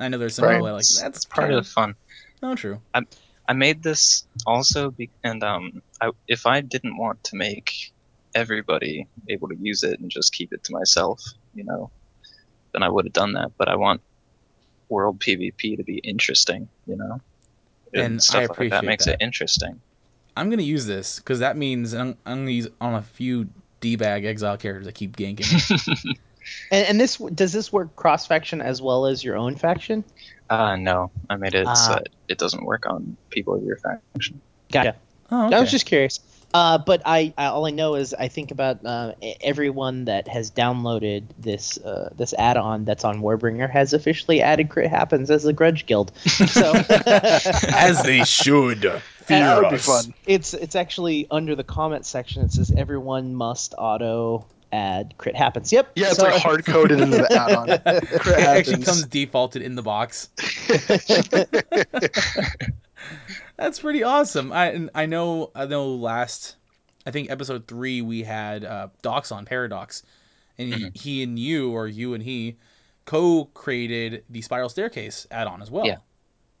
I 0.00 0.08
know 0.08 0.18
there's 0.18 0.34
some 0.34 0.44
Right. 0.44 0.54
people 0.54 0.66
that 0.66 0.72
are 0.72 0.76
like 0.76 0.86
that's 1.00 1.24
part 1.24 1.50
of 1.52 1.64
the 1.64 1.70
fun. 1.70 1.94
no 2.42 2.54
true. 2.54 2.80
I 3.50 3.54
made 3.54 3.82
this 3.82 4.26
also, 4.46 4.90
be- 4.90 5.08
and 5.24 5.42
um, 5.42 5.80
I, 6.00 6.10
if 6.28 6.44
I 6.46 6.60
didn't 6.60 6.98
want 6.98 7.24
to 7.24 7.36
make 7.36 7.92
everybody 8.34 9.06
able 9.28 9.48
to 9.48 9.56
use 9.56 9.82
it 9.84 10.00
and 10.00 10.10
just 10.10 10.34
keep 10.34 10.52
it 10.52 10.64
to 10.64 10.72
myself, 10.72 11.22
you 11.54 11.64
know, 11.64 11.90
then 12.72 12.82
I 12.82 12.90
would 12.90 13.06
have 13.06 13.14
done 13.14 13.32
that. 13.32 13.52
But 13.56 13.68
I 13.68 13.76
want 13.76 14.02
world 14.90 15.18
PvP 15.18 15.78
to 15.78 15.82
be 15.82 15.96
interesting, 15.96 16.68
you 16.86 16.96
know, 16.96 17.20
And 17.94 18.14
I 18.14 18.18
stuff 18.18 18.34
like 18.42 18.50
appreciate 18.50 18.70
that 18.70 18.84
makes 18.84 19.04
that. 19.06 19.14
it 19.14 19.22
interesting. 19.22 19.80
I'm 20.36 20.50
gonna 20.50 20.62
use 20.62 20.86
this 20.86 21.18
because 21.18 21.40
that 21.40 21.56
means 21.56 21.94
I'm, 21.94 22.16
I'm 22.24 22.38
gonna 22.42 22.50
use 22.52 22.68
on 22.80 22.94
a 22.94 23.02
few 23.02 23.48
d-bag 23.80 24.24
exile 24.24 24.56
characters 24.56 24.86
that 24.86 24.94
keep 24.94 25.16
ganking. 25.16 26.16
and, 26.70 26.86
and 26.86 27.00
this 27.00 27.16
does 27.16 27.52
this 27.52 27.72
work 27.72 27.94
cross 27.96 28.26
faction 28.26 28.60
as 28.60 28.80
well 28.80 29.06
as 29.06 29.24
your 29.24 29.36
own 29.36 29.56
faction? 29.56 30.04
Uh, 30.50 30.76
no, 30.76 31.10
I 31.28 31.36
made 31.36 31.54
it 31.54 31.64
so 31.66 31.92
Ah. 31.94 32.00
it 32.28 32.38
doesn't 32.38 32.64
work 32.64 32.86
on 32.86 33.16
people 33.30 33.54
of 33.54 33.64
your 33.64 33.76
faction. 33.76 34.40
Gotcha. 34.72 34.96
oh, 35.30 35.46
okay. 35.46 35.56
I 35.56 35.60
was 35.60 35.70
just 35.70 35.86
curious. 35.86 36.20
Uh, 36.54 36.78
but 36.78 37.02
I, 37.04 37.34
I 37.36 37.46
all 37.46 37.66
I 37.66 37.70
know 37.70 37.94
is 37.94 38.14
I 38.14 38.28
think 38.28 38.50
about 38.50 38.84
uh, 38.84 39.12
everyone 39.42 40.06
that 40.06 40.26
has 40.28 40.50
downloaded 40.50 41.24
this 41.38 41.76
uh, 41.78 42.10
this 42.16 42.32
add-on 42.32 42.86
that's 42.86 43.04
on 43.04 43.20
Warbringer 43.20 43.68
has 43.70 43.92
officially 43.92 44.40
added 44.40 44.70
Crit 44.70 44.88
Happens 44.90 45.30
as 45.30 45.44
a 45.44 45.52
Grudge 45.52 45.84
Guild. 45.84 46.10
So 46.18 46.72
as 47.06 48.02
they 48.02 48.24
should. 48.24 48.80
Fear 48.80 49.00
that 49.40 49.62
would 49.62 49.70
be 49.72 49.76
fun. 49.76 50.14
it's 50.26 50.54
it's 50.54 50.74
actually 50.74 51.26
under 51.30 51.54
the 51.54 51.64
comment 51.64 52.06
section. 52.06 52.42
It 52.42 52.52
says 52.52 52.72
everyone 52.74 53.34
must 53.34 53.74
auto 53.76 54.46
add 54.72 55.14
Crit 55.18 55.36
Happens. 55.36 55.70
Yep. 55.70 55.92
Yeah, 55.96 56.06
it's 56.08 56.16
so- 56.16 56.24
like 56.24 56.40
hard 56.40 56.64
coded 56.64 56.98
into 57.00 57.18
the 57.18 57.30
add-on. 57.38 57.66
Crit 58.20 58.38
It 58.38 58.44
actually 58.44 58.70
happens. 58.72 58.84
comes 58.86 59.06
defaulted 59.06 59.60
in 59.60 59.74
the 59.74 59.82
box. 59.82 60.30
That's 63.58 63.80
pretty 63.80 64.04
awesome. 64.04 64.52
I 64.52 64.66
and 64.70 64.90
I 64.94 65.06
know 65.06 65.50
I 65.54 65.66
know 65.66 65.94
last 65.96 66.56
I 67.04 67.10
think 67.10 67.30
episode 67.30 67.66
three 67.66 68.00
we 68.02 68.22
had 68.22 68.64
uh, 68.64 68.88
Docs 69.02 69.32
on 69.32 69.44
Paradox, 69.46 70.02
and 70.58 70.72
he, 70.72 70.84
Mhm. 70.84 70.96
he 70.96 71.22
and 71.24 71.38
you 71.38 71.72
or 71.72 71.88
you 71.88 72.14
and 72.14 72.22
he 72.22 72.56
co-created 73.04 74.24
the 74.30 74.42
Spiral 74.42 74.68
Staircase 74.68 75.26
add-on 75.30 75.60
as 75.62 75.70
well. 75.70 75.86
Yeah. 75.86 75.96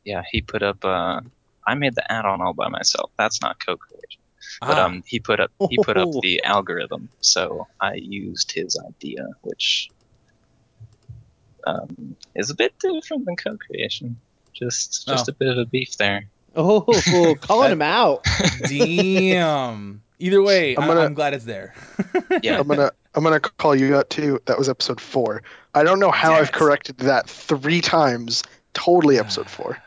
Yeah, 0.04 0.22
he 0.32 0.40
put 0.40 0.62
up. 0.62 0.84
Uh, 0.84 1.20
I 1.66 1.74
made 1.74 1.94
the 1.94 2.10
add-on 2.10 2.40
all 2.40 2.54
by 2.54 2.68
myself. 2.68 3.10
That's 3.18 3.40
not 3.42 3.64
co-creation. 3.64 4.22
But 4.60 4.78
Ah, 4.78 4.84
um, 4.86 5.02
he 5.06 5.20
put 5.20 5.38
up 5.40 5.50
he 5.70 5.76
put 5.76 5.96
up 5.98 6.08
the 6.22 6.42
algorithm, 6.42 7.10
so 7.20 7.68
I 7.80 7.94
used 7.94 8.50
his 8.52 8.76
idea, 8.88 9.26
which 9.42 9.90
um, 11.66 12.16
is 12.34 12.50
a 12.50 12.54
bit 12.54 12.74
different 12.80 13.26
than 13.26 13.36
co-creation. 13.36 14.18
Just 14.54 15.06
just 15.06 15.28
Oh. 15.28 15.32
a 15.32 15.34
bit 15.34 15.48
of 15.48 15.58
a 15.58 15.66
beef 15.66 15.96
there. 15.98 16.28
Oh, 16.58 17.34
calling 17.40 17.70
him 17.72 17.82
out. 17.82 18.26
Damn. 18.68 20.02
Either 20.18 20.42
way, 20.42 20.76
I'm 20.76 20.82
I'm, 20.82 20.88
gonna- 20.88 21.00
I'm 21.02 21.14
glad 21.14 21.32
it's 21.34 21.44
there. 21.44 21.74
Yeah. 22.42 22.58
I'm 22.60 22.66
gonna 22.68 22.90
I'm 23.14 23.22
gonna 23.24 23.40
call 23.40 23.74
you 23.76 23.96
out 23.96 24.10
too. 24.10 24.40
That 24.46 24.58
was 24.58 24.68
episode 24.68 25.00
four. 25.00 25.42
I 25.74 25.84
don't 25.84 26.00
know 26.00 26.10
how 26.10 26.30
Damn 26.32 26.42
I've 26.42 26.52
corrected 26.52 26.98
that 26.98 27.28
three 27.28 27.80
times. 27.80 28.42
Totally 28.74 29.18
episode 29.20 29.48
four. 29.48 29.78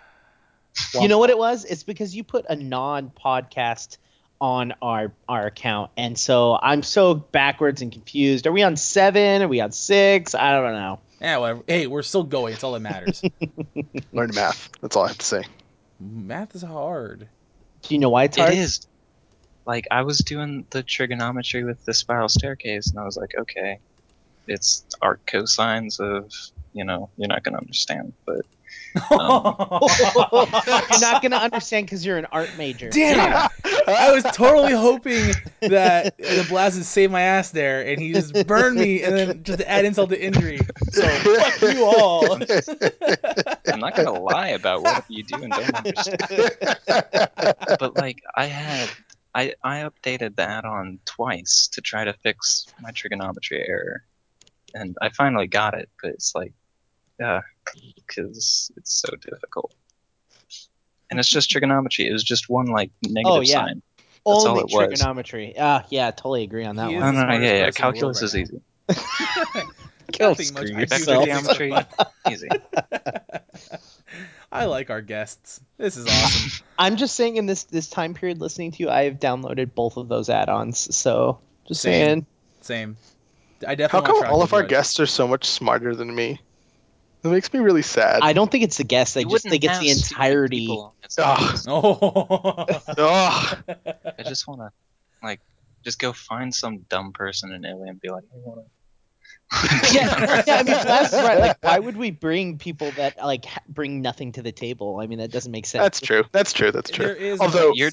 You 0.99 1.07
know 1.09 1.17
what 1.19 1.29
it 1.29 1.37
was? 1.37 1.65
It's 1.65 1.83
because 1.83 2.15
you 2.15 2.23
put 2.23 2.45
a 2.47 2.55
non-podcast 2.55 3.97
on 4.39 4.73
our 4.81 5.11
our 5.27 5.45
account, 5.45 5.91
and 5.97 6.17
so 6.17 6.57
I'm 6.61 6.81
so 6.81 7.13
backwards 7.13 7.81
and 7.81 7.91
confused. 7.91 8.47
Are 8.47 8.51
we 8.53 8.63
on 8.63 8.77
seven? 8.77 9.41
Are 9.41 9.47
we 9.49 9.59
on 9.59 9.71
six? 9.73 10.33
I 10.33 10.53
don't 10.53 10.73
know. 10.73 10.99
Yeah, 11.19 11.37
whatever. 11.37 11.63
Hey, 11.67 11.87
we're 11.87 12.01
still 12.01 12.23
going. 12.23 12.53
It's 12.53 12.63
all 12.63 12.71
that 12.71 12.79
matters. 12.79 13.21
Learn 14.13 14.31
math. 14.33 14.69
That's 14.81 14.95
all 14.95 15.03
I 15.03 15.09
have 15.09 15.17
to 15.19 15.25
say. 15.25 15.43
Math 16.01 16.55
is 16.55 16.63
hard. 16.63 17.29
Do 17.83 17.93
you 17.93 17.99
know 17.99 18.09
why 18.09 18.23
it's 18.23 18.37
hard? 18.37 18.53
is. 18.53 18.87
Like 19.65 19.85
I 19.91 20.01
was 20.01 20.17
doing 20.19 20.65
the 20.71 20.81
trigonometry 20.81 21.63
with 21.63 21.83
the 21.85 21.93
spiral 21.93 22.29
staircase, 22.29 22.89
and 22.89 22.99
I 22.99 23.03
was 23.03 23.17
like, 23.17 23.31
okay, 23.39 23.79
it's 24.47 24.85
arc 25.01 25.25
cosines 25.25 25.99
of 25.99 26.31
you 26.73 26.83
know 26.83 27.09
you're 27.17 27.27
not 27.27 27.43
gonna 27.43 27.57
understand, 27.57 28.13
but 28.25 28.45
you're 29.11 29.19
not 30.99 31.21
gonna 31.21 31.37
understand 31.37 31.85
because 31.85 32.05
you're 32.05 32.17
an 32.17 32.27
art 32.31 32.49
major. 32.57 32.89
Damn 32.89 33.19
it! 33.19 33.87
I 33.87 34.11
was 34.11 34.23
totally 34.33 34.73
hoping 34.73 35.33
that 35.61 36.17
the 36.17 36.45
blazes 36.49 36.79
would 36.79 36.85
save 36.85 37.11
my 37.11 37.21
ass 37.21 37.51
there, 37.51 37.85
and 37.85 38.01
he 38.01 38.11
just 38.13 38.33
burned 38.47 38.77
me, 38.77 39.01
and 39.01 39.15
then 39.15 39.43
just 39.43 39.61
add 39.61 39.85
insult 39.85 40.09
to 40.09 40.21
injury. 40.21 40.59
So 40.91 41.07
fuck 41.07 41.61
you 41.61 41.85
all. 41.85 42.33
I'm 43.71 43.79
not 43.79 43.95
gonna 43.95 44.11
lie 44.11 44.49
about 44.49 44.83
what 44.83 45.05
you 45.07 45.23
do 45.23 45.35
and 45.41 45.51
don't 45.51 45.75
understand. 45.75 46.57
But 47.79 47.95
like 47.95 48.21
I 48.35 48.45
had, 48.45 48.89
I 49.33 49.53
I 49.63 49.89
updated 49.89 50.35
the 50.35 50.43
add-on 50.43 50.99
twice 51.05 51.69
to 51.73 51.81
try 51.81 52.03
to 52.03 52.13
fix 52.13 52.65
my 52.81 52.91
trigonometry 52.91 53.65
error, 53.67 54.03
and 54.73 54.95
I 55.01 55.09
finally 55.09 55.47
got 55.47 55.73
it. 55.73 55.89
But 56.01 56.11
it's 56.11 56.33
like, 56.35 56.53
uh, 57.23 57.41
because 57.95 58.71
it's 58.77 58.93
so 58.93 59.15
difficult. 59.15 59.73
And 61.09 61.19
it's 61.19 61.29
just 61.29 61.49
trigonometry. 61.49 62.07
It 62.07 62.13
was 62.13 62.23
just 62.23 62.49
one 62.49 62.67
like 62.67 62.91
negative 63.03 63.23
sign. 63.25 63.33
Oh, 63.37 63.41
yeah. 63.41 63.65
sign. 63.65 63.81
all 64.23 64.47
Only 64.47 64.59
it 64.61 64.65
was. 64.65 64.87
trigonometry. 64.87 65.55
Ah, 65.59 65.85
yeah, 65.89 66.11
totally 66.11 66.43
agree 66.43 66.65
on 66.65 66.77
that 66.77 66.89
He 66.89 66.95
one. 66.95 67.03
is 67.03 67.13
No, 67.13 67.25
no, 67.25 67.27
no, 67.27 67.33
yeah, 67.33 67.39
yeah. 67.39 67.65
person 67.65 67.67
in 67.67 67.73
Calculus 67.73 68.21
is 68.21 68.33
right 68.33 68.41
easy. 68.41 68.61
Go 70.17 70.29
Nothing 70.29 70.45
screw 70.45 70.67
yourself. 70.67 71.25
Geometry. 71.25 71.73
Easy. 72.29 72.49
I 74.51 74.65
like 74.65 74.89
our 74.89 75.01
guests. 75.01 75.61
This 75.77 75.95
is 75.95 76.05
awesome. 76.05 76.65
I'm 76.77 76.97
just 76.97 77.15
saying, 77.15 77.37
in 77.37 77.45
this 77.45 77.63
this 77.65 77.89
time 77.89 78.13
period, 78.13 78.41
listening 78.41 78.71
to 78.73 78.83
you, 78.83 78.89
I 78.89 79.03
have 79.05 79.19
downloaded 79.19 79.73
both 79.73 79.95
of 79.95 80.09
those 80.09 80.29
add-ons. 80.29 80.93
So 80.95 81.39
just 81.67 81.81
Same. 81.81 81.93
saying. 81.93 82.25
Same. 82.61 82.97
I 83.67 83.75
How 83.89 84.01
come 84.01 84.23
all 84.25 84.41
of 84.41 84.53
our 84.53 84.61
Tractor 84.61 84.67
guests 84.75 84.99
are 84.99 85.05
so 85.05 85.27
much 85.27 85.45
smarter 85.45 85.95
than 85.95 86.13
me? 86.13 86.39
It 87.23 87.27
makes 87.27 87.53
me 87.53 87.59
really 87.59 87.83
sad. 87.83 88.19
I 88.23 88.33
don't 88.33 88.49
think 88.51 88.63
it's 88.63 88.77
the 88.77 88.83
guests. 88.83 89.15
I 89.15 89.19
You 89.21 89.25
just 89.25 89.45
wouldn't 89.45 89.51
think 89.51 89.63
it's 89.63 89.79
the 89.79 89.89
entirety. 89.89 90.61
people. 90.67 90.95
It's 91.03 91.17
Ugh. 91.19 91.59
Oh. 91.67 92.65
Ugh. 92.97 93.57
I 94.17 94.23
just 94.23 94.47
want 94.47 94.61
to, 94.61 94.71
like, 95.21 95.39
just 95.83 95.99
go 95.99 96.13
find 96.13 96.53
some 96.53 96.79
dumb 96.89 97.11
person 97.13 97.51
in 97.51 97.63
Italy 97.63 97.89
and 97.89 98.01
be 98.01 98.09
like, 98.09 98.23
I 98.33 98.37
want 98.37 98.61
to. 98.61 98.71
yeah, 99.93 100.43
yeah, 100.47 100.55
I 100.55 100.63
mean, 100.63 100.73
that's 100.73 101.13
right. 101.13 101.37
Like, 101.39 101.57
why 101.61 101.77
would 101.77 101.97
we 101.97 102.09
bring 102.09 102.57
people 102.57 102.89
that 102.91 103.17
like 103.17 103.43
ha- 103.43 103.59
bring 103.67 104.01
nothing 104.01 104.31
to 104.33 104.41
the 104.41 104.53
table? 104.53 104.97
I 105.01 105.07
mean, 105.07 105.19
that 105.19 105.29
doesn't 105.29 105.51
make 105.51 105.65
sense. 105.65 105.81
That's 105.83 105.99
true. 105.99 106.23
That's 106.31 106.53
true. 106.53 106.71
That's 106.71 106.89
true. 106.89 107.07
is. 107.07 107.39
Although- 107.39 107.73
You're, 107.75 107.91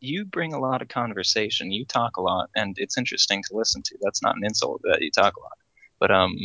you 0.00 0.24
bring 0.24 0.52
a 0.52 0.60
lot 0.60 0.82
of 0.82 0.88
conversation. 0.88 1.72
You 1.72 1.84
talk 1.84 2.16
a 2.16 2.22
lot, 2.22 2.50
and 2.54 2.76
it's 2.78 2.98
interesting 2.98 3.42
to 3.48 3.56
listen 3.56 3.82
to. 3.82 3.98
That's 4.00 4.22
not 4.22 4.36
an 4.36 4.44
insult 4.44 4.80
that 4.84 5.02
you 5.02 5.10
talk 5.10 5.36
a 5.36 5.40
lot, 5.40 5.58
but 5.98 6.10
um, 6.10 6.36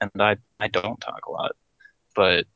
and 0.00 0.10
I 0.20 0.36
I 0.60 0.68
don't 0.68 1.00
talk 1.00 1.26
a 1.26 1.30
lot, 1.30 1.56
but 2.14 2.46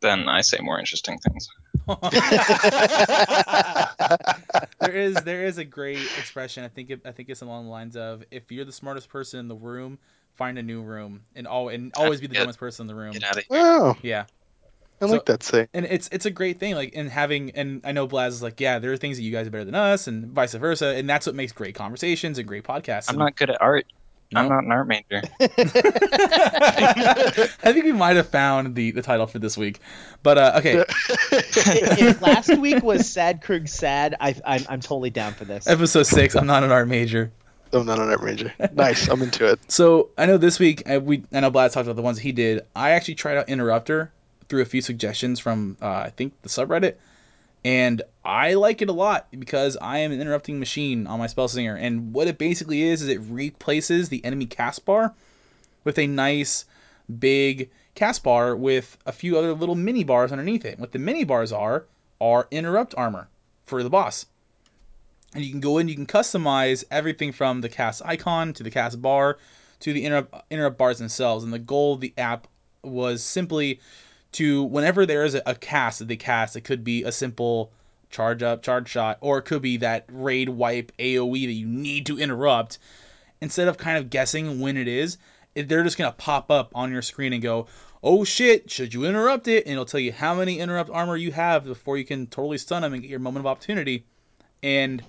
then 0.00 0.28
I 0.28 0.40
say 0.40 0.58
more 0.60 0.78
interesting 0.78 1.18
things. 1.18 1.48
there 4.80 4.92
is 4.94 5.22
there 5.24 5.44
is 5.44 5.58
a 5.58 5.64
great 5.64 6.12
expression. 6.16 6.64
I 6.64 6.68
think 6.68 6.90
it, 6.90 7.00
I 7.04 7.12
think 7.12 7.28
it's 7.28 7.42
along 7.42 7.64
the 7.64 7.70
lines 7.70 7.96
of 7.96 8.24
if 8.30 8.50
you're 8.52 8.64
the 8.64 8.72
smartest 8.72 9.08
person 9.08 9.40
in 9.40 9.48
the 9.48 9.54
room, 9.54 9.98
find 10.34 10.58
a 10.58 10.62
new 10.62 10.82
room 10.82 11.22
and 11.34 11.46
all 11.46 11.68
and 11.68 11.92
always 11.96 12.20
be 12.20 12.26
the 12.26 12.34
Yeah. 12.34 12.40
dumbest 12.40 12.58
person 12.58 12.84
in 12.84 12.86
the 12.88 12.94
room. 12.94 13.12
Get 13.12 13.24
out 13.24 13.38
of 13.38 13.44
here. 13.48 13.58
Oh, 13.60 13.96
Yeah. 14.02 14.24
I 15.00 15.06
So- 15.06 15.12
like 15.12 15.26
that 15.26 15.42
saying. 15.42 15.68
And 15.74 15.86
it's 15.86 16.08
it's 16.12 16.26
a 16.26 16.30
great 16.30 16.60
thing 16.60 16.74
like 16.74 16.92
in 16.92 17.08
having 17.08 17.50
and 17.52 17.80
I 17.84 17.92
know 17.92 18.06
Blaz 18.06 18.28
is 18.28 18.42
like 18.42 18.60
yeah 18.60 18.78
there 18.78 18.92
are 18.92 18.96
things 18.96 19.16
that 19.16 19.22
you 19.22 19.32
guys 19.32 19.46
are 19.46 19.50
better 19.50 19.64
than 19.64 19.74
us 19.74 20.06
and 20.06 20.32
vice 20.32 20.54
versa 20.54 20.88
and 20.88 21.08
that's 21.08 21.26
what 21.26 21.34
makes 21.34 21.52
great 21.52 21.74
conversations 21.74 22.38
and 22.38 22.46
great 22.46 22.64
podcasts. 22.64 23.08
I'm 23.08 23.14
and- 23.14 23.18
not 23.20 23.36
good 23.36 23.50
at 23.50 23.60
art. 23.60 23.86
I'm 24.32 24.48
not 24.48 24.62
an 24.62 24.70
art 24.70 24.86
major. 24.86 25.22
I 25.40 25.46
think 27.72 27.84
we 27.84 27.92
might 27.92 28.16
have 28.16 28.28
found 28.28 28.74
the 28.74 28.90
the 28.92 29.02
title 29.02 29.26
for 29.26 29.38
this 29.40 29.56
week, 29.56 29.80
but 30.22 30.38
uh, 30.38 30.52
okay. 30.58 30.84
if 31.32 32.22
last 32.22 32.56
week 32.58 32.82
was 32.82 33.10
Sad 33.10 33.42
Krug 33.42 33.68
sad, 33.68 34.14
I, 34.20 34.34
I'm 34.44 34.64
I'm 34.68 34.80
totally 34.80 35.10
down 35.10 35.34
for 35.34 35.44
this. 35.44 35.66
Episode 35.66 36.04
six. 36.04 36.36
I'm 36.36 36.46
not 36.46 36.62
an 36.62 36.70
art 36.70 36.88
major. 36.88 37.32
I'm 37.72 37.86
not 37.86 37.98
an 37.98 38.08
art 38.08 38.22
major. 38.22 38.52
Nice. 38.72 39.08
I'm 39.08 39.22
into 39.22 39.46
it. 39.46 39.58
So 39.70 40.10
I 40.16 40.26
know 40.26 40.38
this 40.38 40.58
week 40.58 40.88
I, 40.88 40.98
we 40.98 41.24
I 41.32 41.40
know 41.40 41.50
Blaz 41.50 41.72
talked 41.72 41.86
about 41.86 41.96
the 41.96 42.02
ones 42.02 42.18
he 42.18 42.32
did. 42.32 42.62
I 42.74 42.92
actually 42.92 43.16
tried 43.16 43.36
out 43.36 43.48
Interrupter 43.48 44.12
through 44.50 44.62
a 44.62 44.66
few 44.66 44.82
suggestions 44.82 45.40
from 45.40 45.78
uh, 45.80 45.86
I 45.86 46.10
think 46.10 46.34
the 46.42 46.50
subreddit, 46.50 46.96
and 47.64 48.02
I 48.24 48.54
like 48.54 48.82
it 48.82 48.90
a 48.90 48.92
lot 48.92 49.28
because 49.38 49.78
I 49.80 49.98
am 49.98 50.12
an 50.12 50.20
interrupting 50.20 50.58
machine 50.58 51.06
on 51.06 51.18
my 51.18 51.26
spell 51.26 51.48
slinger. 51.48 51.76
And 51.76 52.12
what 52.12 52.28
it 52.28 52.36
basically 52.36 52.82
is 52.82 53.00
is 53.00 53.08
it 53.08 53.20
replaces 53.20 54.08
the 54.08 54.24
enemy 54.24 54.46
cast 54.46 54.84
bar 54.84 55.14
with 55.84 55.98
a 55.98 56.06
nice 56.06 56.64
big 57.18 57.70
cast 57.94 58.22
bar 58.22 58.56
with 58.56 58.96
a 59.06 59.12
few 59.12 59.38
other 59.38 59.54
little 59.54 59.74
mini 59.74 60.04
bars 60.04 60.32
underneath 60.32 60.64
it. 60.64 60.78
What 60.78 60.92
the 60.92 60.98
mini 60.98 61.24
bars 61.24 61.52
are 61.52 61.86
are 62.20 62.48
interrupt 62.50 62.94
armor 62.96 63.28
for 63.66 63.82
the 63.82 63.90
boss. 63.90 64.26
And 65.34 65.44
you 65.44 65.50
can 65.50 65.60
go 65.60 65.78
in, 65.78 65.88
you 65.88 65.94
can 65.94 66.06
customize 66.06 66.84
everything 66.90 67.32
from 67.32 67.60
the 67.60 67.68
cast 67.68 68.02
icon 68.04 68.52
to 68.54 68.62
the 68.62 68.70
cast 68.70 69.00
bar 69.00 69.38
to 69.80 69.92
the 69.92 70.04
interrupt, 70.04 70.34
interrupt 70.50 70.78
bars 70.78 70.98
themselves. 70.98 71.44
And 71.44 71.52
the 71.52 71.58
goal 71.58 71.94
of 71.94 72.00
the 72.00 72.14
app 72.18 72.46
was 72.82 73.22
simply 73.22 73.80
to, 74.32 74.64
whenever 74.64 75.06
there 75.06 75.24
is 75.24 75.34
a, 75.34 75.42
a 75.46 75.54
cast 75.54 75.98
that 75.98 76.08
they 76.08 76.16
cast, 76.16 76.56
it 76.56 76.62
could 76.62 76.84
be 76.84 77.04
a 77.04 77.12
simple 77.12 77.72
charge 78.10 78.42
up, 78.42 78.62
charge 78.62 78.88
shot, 78.88 79.18
or 79.20 79.38
it 79.38 79.42
could 79.42 79.62
be 79.62 79.78
that 79.78 80.04
raid 80.10 80.48
wipe 80.48 80.92
AoE 80.98 81.46
that 81.46 81.52
you 81.52 81.66
need 81.66 82.06
to 82.06 82.18
interrupt. 82.18 82.78
Instead 83.40 83.68
of 83.68 83.78
kind 83.78 83.96
of 83.98 84.10
guessing 84.10 84.60
when 84.60 84.76
it 84.76 84.88
is, 84.88 85.16
they're 85.54 85.82
just 85.82 85.96
to 85.96 86.12
pop 86.12 86.50
up 86.50 86.72
on 86.74 86.92
your 86.92 87.02
screen 87.02 87.32
and 87.32 87.42
go, 87.42 87.66
oh 88.02 88.24
shit, 88.24 88.70
should 88.70 88.94
you 88.94 89.04
interrupt 89.04 89.48
it? 89.48 89.64
And 89.64 89.72
it'll 89.72 89.84
tell 89.84 90.00
you 90.00 90.12
how 90.12 90.34
many 90.34 90.58
interrupt 90.58 90.90
armor 90.90 91.16
you 91.16 91.32
have 91.32 91.64
before 91.64 91.96
you 91.98 92.04
can 92.04 92.26
totally 92.26 92.58
stun 92.58 92.82
them 92.82 92.92
and 92.92 93.02
get 93.02 93.10
your 93.10 93.20
moment 93.20 93.44
of 93.44 93.46
opportunity. 93.46 94.04
And 94.62 95.02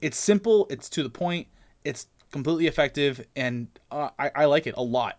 it's 0.00 0.18
simple, 0.18 0.66
it's 0.70 0.88
to 0.90 1.02
the 1.02 1.10
point, 1.10 1.48
it's 1.84 2.06
completely 2.30 2.66
effective, 2.66 3.24
and 3.36 3.68
uh, 3.90 4.10
I, 4.18 4.30
I 4.34 4.44
like 4.46 4.66
it 4.66 4.74
a 4.76 4.82
lot. 4.82 5.18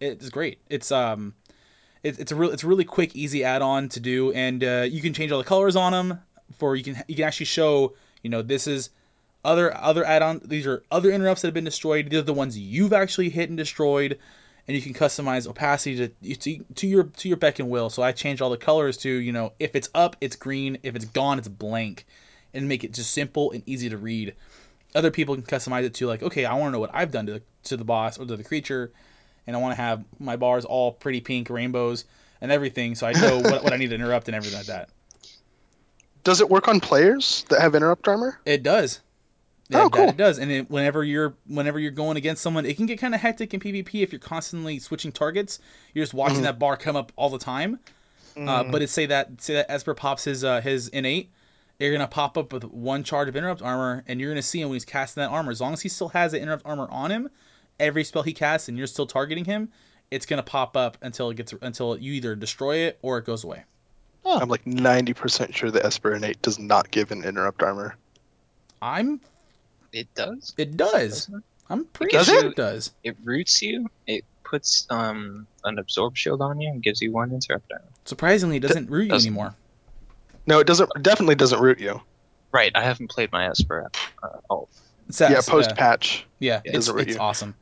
It's 0.00 0.30
great. 0.30 0.60
It's 0.70 0.92
um, 0.92 1.34
it, 2.02 2.18
it's 2.18 2.32
a 2.32 2.36
real, 2.36 2.50
it's 2.50 2.64
a 2.64 2.66
really 2.66 2.84
quick, 2.84 3.14
easy 3.14 3.44
add-on 3.44 3.88
to 3.90 4.00
do, 4.00 4.32
and 4.32 4.62
uh, 4.64 4.86
you 4.88 5.00
can 5.02 5.12
change 5.12 5.32
all 5.32 5.38
the 5.38 5.44
colors 5.44 5.76
on 5.76 5.92
them. 5.92 6.20
For 6.58 6.74
you 6.76 6.82
can 6.82 7.02
you 7.06 7.14
can 7.14 7.24
actually 7.24 7.46
show 7.46 7.94
you 8.22 8.30
know 8.30 8.42
this 8.42 8.66
is 8.66 8.90
other 9.44 9.76
other 9.76 10.04
add-on. 10.04 10.40
These 10.44 10.66
are 10.66 10.82
other 10.90 11.10
interrupts 11.10 11.42
that 11.42 11.48
have 11.48 11.54
been 11.54 11.64
destroyed. 11.64 12.10
These 12.10 12.20
are 12.20 12.22
the 12.22 12.32
ones 12.32 12.58
you've 12.58 12.92
actually 12.92 13.30
hit 13.30 13.48
and 13.48 13.56
destroyed, 13.56 14.18
and 14.66 14.76
you 14.76 14.82
can 14.82 14.94
customize 14.94 15.46
opacity 15.46 16.08
to 16.24 16.36
to, 16.36 16.64
to 16.74 16.86
your 16.86 17.04
to 17.04 17.28
your 17.28 17.36
beck 17.36 17.58
and 17.58 17.70
will. 17.70 17.90
So 17.90 18.02
I 18.02 18.12
changed 18.12 18.42
all 18.42 18.50
the 18.50 18.56
colors 18.56 18.96
to 18.98 19.10
you 19.10 19.32
know 19.32 19.52
if 19.58 19.74
it's 19.74 19.88
up, 19.94 20.16
it's 20.20 20.36
green. 20.36 20.78
If 20.82 20.96
it's 20.96 21.04
gone, 21.04 21.38
it's 21.38 21.48
blank, 21.48 22.06
and 22.54 22.68
make 22.68 22.84
it 22.84 22.92
just 22.92 23.12
simple 23.12 23.52
and 23.52 23.62
easy 23.66 23.88
to 23.90 23.96
read. 23.96 24.34
Other 24.94 25.12
people 25.12 25.36
can 25.36 25.44
customize 25.44 25.84
it 25.84 25.94
to 25.94 26.08
like, 26.08 26.22
okay, 26.22 26.44
I 26.44 26.54
want 26.54 26.68
to 26.68 26.72
know 26.72 26.80
what 26.80 26.90
I've 26.92 27.12
done 27.12 27.26
to 27.26 27.32
the, 27.34 27.42
to 27.64 27.76
the 27.76 27.84
boss 27.84 28.18
or 28.18 28.26
to 28.26 28.36
the 28.36 28.42
creature, 28.42 28.90
and 29.46 29.56
I 29.56 29.58
want 29.60 29.72
to 29.72 29.80
have 29.82 30.04
my 30.18 30.36
bars 30.36 30.64
all 30.64 30.92
pretty 30.92 31.20
pink 31.20 31.50
rainbows 31.50 32.04
and 32.40 32.50
everything, 32.52 32.94
so 32.94 33.06
I 33.06 33.12
know 33.12 33.38
what, 33.40 33.62
what 33.64 33.72
I 33.72 33.76
need 33.76 33.88
to 33.90 33.94
interrupt 33.94 34.28
and 34.28 34.34
everything 34.34 34.58
like 34.58 34.66
that. 34.66 34.88
Does 36.24 36.40
it 36.40 36.48
work 36.50 36.68
on 36.68 36.80
players 36.80 37.44
that 37.48 37.60
have 37.60 37.74
interrupt 37.74 38.06
armor? 38.08 38.38
It 38.44 38.62
does. 38.62 39.00
Oh, 39.02 39.08
that- 39.70 39.82
that 39.84 39.92
cool. 39.92 40.08
It 40.08 40.16
does, 40.16 40.38
and 40.38 40.50
it, 40.50 40.70
whenever 40.70 41.04
you're 41.04 41.34
whenever 41.46 41.78
you're 41.78 41.92
going 41.92 42.16
against 42.16 42.42
someone, 42.42 42.66
it 42.66 42.76
can 42.76 42.86
get 42.86 42.98
kind 42.98 43.14
of 43.14 43.20
hectic 43.20 43.54
in 43.54 43.60
PvP 43.60 44.02
if 44.02 44.12
you're 44.12 44.18
constantly 44.18 44.78
switching 44.80 45.12
targets. 45.12 45.60
You're 45.94 46.02
just 46.04 46.14
watching 46.14 46.38
Mhm. 46.40 46.42
that 46.42 46.58
bar 46.58 46.76
come 46.76 46.96
up 46.96 47.12
all 47.16 47.30
the 47.30 47.38
time. 47.38 47.78
Uh, 48.36 48.64
Mm. 48.64 48.72
but 48.72 48.82
it 48.82 48.90
say 48.90 49.06
that 49.06 49.40
say 49.40 49.54
that 49.54 49.70
Esper 49.70 49.94
pops 49.94 50.24
his 50.24 50.44
uh, 50.44 50.60
his 50.60 50.88
innate, 50.88 51.30
you're 51.78 51.92
gonna 51.92 52.06
pop 52.08 52.36
up 52.36 52.52
with 52.52 52.64
one 52.64 53.04
charge 53.04 53.28
of 53.28 53.36
interrupt 53.36 53.62
armor, 53.62 54.02
and 54.08 54.20
you're 54.20 54.30
gonna 54.30 54.42
see 54.42 54.60
him 54.60 54.68
when 54.68 54.74
he's 54.76 54.84
casting 54.84 55.20
that 55.22 55.30
armor. 55.30 55.50
As 55.52 55.60
long 55.60 55.72
as 55.72 55.80
he 55.80 55.88
still 55.88 56.08
has 56.10 56.32
the 56.32 56.40
interrupt 56.40 56.66
armor 56.66 56.88
on 56.90 57.10
him, 57.12 57.30
every 57.80 58.04
spell 58.04 58.22
he 58.22 58.32
casts, 58.32 58.68
and 58.68 58.78
you're 58.78 58.86
still 58.86 59.06
targeting 59.06 59.44
him, 59.44 59.70
it's 60.10 60.26
gonna 60.26 60.42
pop 60.42 60.76
up 60.76 60.98
until 61.02 61.30
it 61.30 61.36
gets 61.36 61.54
until 61.62 61.96
you 61.96 62.12
either 62.12 62.36
destroy 62.36 62.78
it 62.78 62.98
or 63.02 63.18
it 63.18 63.24
goes 63.24 63.44
away. 63.44 63.64
Oh. 64.24 64.38
I'm 64.38 64.48
like 64.48 64.64
90% 64.64 65.54
sure 65.54 65.70
the 65.70 65.84
Esper 65.84 66.14
innate 66.14 66.42
does 66.42 66.58
not 66.58 66.90
give 66.90 67.10
an 67.10 67.24
interrupt 67.24 67.62
armor. 67.62 67.96
I'm. 68.82 69.20
It 69.92 70.14
does. 70.14 70.54
It 70.58 70.76
does. 70.76 71.28
it? 71.28 71.42
I'm 71.68 71.84
pretty 71.86 72.16
Does 72.16 72.26
sure 72.26 72.38
it? 72.38 72.46
it 72.46 72.56
does. 72.56 72.92
It 73.02 73.16
roots 73.24 73.62
you. 73.62 73.88
It 74.06 74.24
puts 74.44 74.86
um 74.90 75.46
an 75.64 75.78
absorb 75.78 76.16
shield 76.16 76.42
on 76.42 76.60
you 76.60 76.68
and 76.68 76.82
gives 76.82 77.00
you 77.00 77.12
one 77.12 77.32
interrupt 77.32 77.72
armor. 77.72 77.84
Surprisingly, 78.04 78.56
it 78.56 78.60
doesn't 78.60 78.90
root 78.90 79.04
you 79.04 79.10
doesn't. 79.10 79.28
anymore. 79.28 79.54
No, 80.46 80.58
it 80.58 80.66
doesn't. 80.66 80.90
Definitely 81.00 81.36
doesn't 81.36 81.60
root 81.60 81.78
you. 81.78 82.00
Right. 82.52 82.72
I 82.74 82.82
haven't 82.82 83.08
played 83.08 83.30
my 83.30 83.48
Esper 83.48 83.86
at 83.86 83.96
uh, 84.22 84.38
all. 84.48 84.68
It's 85.08 85.20
yeah, 85.20 85.40
post 85.46 85.76
patch. 85.76 86.26
Yeah, 86.38 86.60
Yeah, 86.64 86.72
it's, 86.74 86.88
it's 86.88 87.16
awesome. 87.16 87.54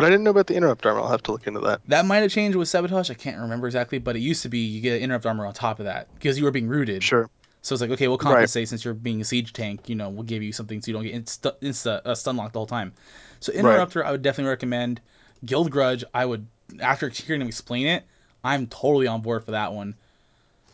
But 0.00 0.06
I 0.06 0.10
didn't 0.12 0.24
know 0.24 0.30
about 0.30 0.46
the 0.46 0.54
interrupt 0.54 0.86
armor. 0.86 1.00
I'll 1.00 1.10
have 1.10 1.22
to 1.24 1.32
look 1.32 1.46
into 1.46 1.60
that. 1.60 1.82
That 1.88 2.06
might 2.06 2.20
have 2.20 2.30
changed 2.30 2.56
with 2.56 2.68
Sabotage. 2.68 3.10
I 3.10 3.14
can't 3.14 3.38
remember 3.38 3.66
exactly, 3.66 3.98
but 3.98 4.16
it 4.16 4.20
used 4.20 4.42
to 4.44 4.48
be 4.48 4.60
you 4.60 4.80
get 4.80 5.02
interrupt 5.02 5.26
armor 5.26 5.44
on 5.44 5.52
top 5.52 5.78
of 5.78 5.84
that 5.84 6.08
because 6.14 6.38
you 6.38 6.44
were 6.44 6.50
being 6.50 6.68
rooted. 6.68 7.04
Sure. 7.04 7.28
So 7.60 7.74
it's 7.74 7.82
like, 7.82 7.90
okay, 7.90 8.08
we'll 8.08 8.16
Right. 8.16 8.32
compensate 8.32 8.70
since 8.70 8.82
you're 8.82 8.94
being 8.94 9.20
a 9.20 9.24
siege 9.26 9.52
tank. 9.52 9.90
You 9.90 9.96
know, 9.96 10.08
we'll 10.08 10.22
give 10.22 10.42
you 10.42 10.54
something 10.54 10.80
so 10.80 10.86
you 10.90 10.94
don't 10.94 11.02
get 11.02 11.14
insta, 11.14 11.52
insta 11.60 12.00
uh, 12.06 12.14
stun 12.14 12.38
locked 12.38 12.54
the 12.54 12.60
whole 12.60 12.66
time. 12.66 12.94
So 13.40 13.52
Interrupter, 13.52 14.02
I 14.02 14.10
would 14.10 14.22
definitely 14.22 14.48
recommend. 14.48 15.02
Guild 15.44 15.70
Grudge, 15.70 16.02
I 16.14 16.24
would 16.24 16.46
after 16.80 17.10
hearing 17.10 17.42
him 17.42 17.48
explain 17.48 17.86
it, 17.86 18.04
I'm 18.42 18.68
totally 18.68 19.06
on 19.06 19.20
board 19.20 19.44
for 19.44 19.50
that 19.50 19.74
one. 19.74 19.96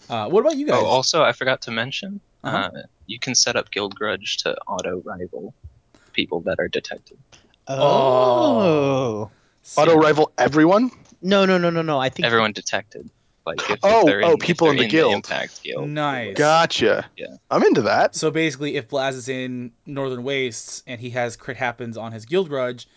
Uh, 0.08 0.28
what 0.28 0.42
about 0.42 0.56
you 0.56 0.68
guys? 0.68 0.76
Oh, 0.80 0.86
also 0.86 1.24
I 1.24 1.32
forgot 1.32 1.62
to 1.62 1.72
mention. 1.72 2.20
Uh-huh. 2.44 2.70
Uh, 2.72 2.82
you 3.08 3.18
can 3.18 3.34
set 3.34 3.56
up 3.56 3.72
Guild 3.72 3.96
Grudge 3.96 4.36
to 4.44 4.56
auto 4.68 5.02
rival 5.04 5.52
people 6.12 6.42
that 6.42 6.60
are 6.60 6.68
detected. 6.68 7.18
Oh. 7.68 9.30
Auto 9.76 9.96
rival 9.96 10.32
everyone. 10.38 10.90
No, 11.22 11.44
no, 11.44 11.58
no, 11.58 11.70
no, 11.70 11.82
no. 11.82 11.98
I 11.98 12.08
think 12.08 12.26
Everyone 12.26 12.52
detected. 12.52 13.10
Like 13.44 13.60
if, 13.62 13.70
if 13.70 13.78
Oh, 13.82 14.06
they're 14.06 14.24
oh, 14.24 14.32
in, 14.32 14.34
if 14.34 14.40
people 14.40 14.70
in 14.70 14.76
they're 14.76 14.86
the 14.86 14.90
guild. 14.90 15.14
Impact 15.14 15.62
Guild. 15.62 15.88
Nice. 15.88 16.36
Gotcha. 16.36 17.06
Yeah. 17.16 17.26
I'm 17.50 17.62
into 17.62 17.82
that. 17.82 18.14
So 18.14 18.30
basically, 18.30 18.76
if 18.76 18.88
Blaz 18.88 19.12
is 19.12 19.28
in 19.28 19.72
Northern 19.86 20.22
Wastes 20.24 20.82
and 20.86 21.00
he 21.00 21.10
has 21.10 21.36
crit 21.36 21.56
happens 21.56 21.96
on 21.96 22.12
his 22.12 22.24
Guild 22.24 22.48
Grudge, 22.48 22.88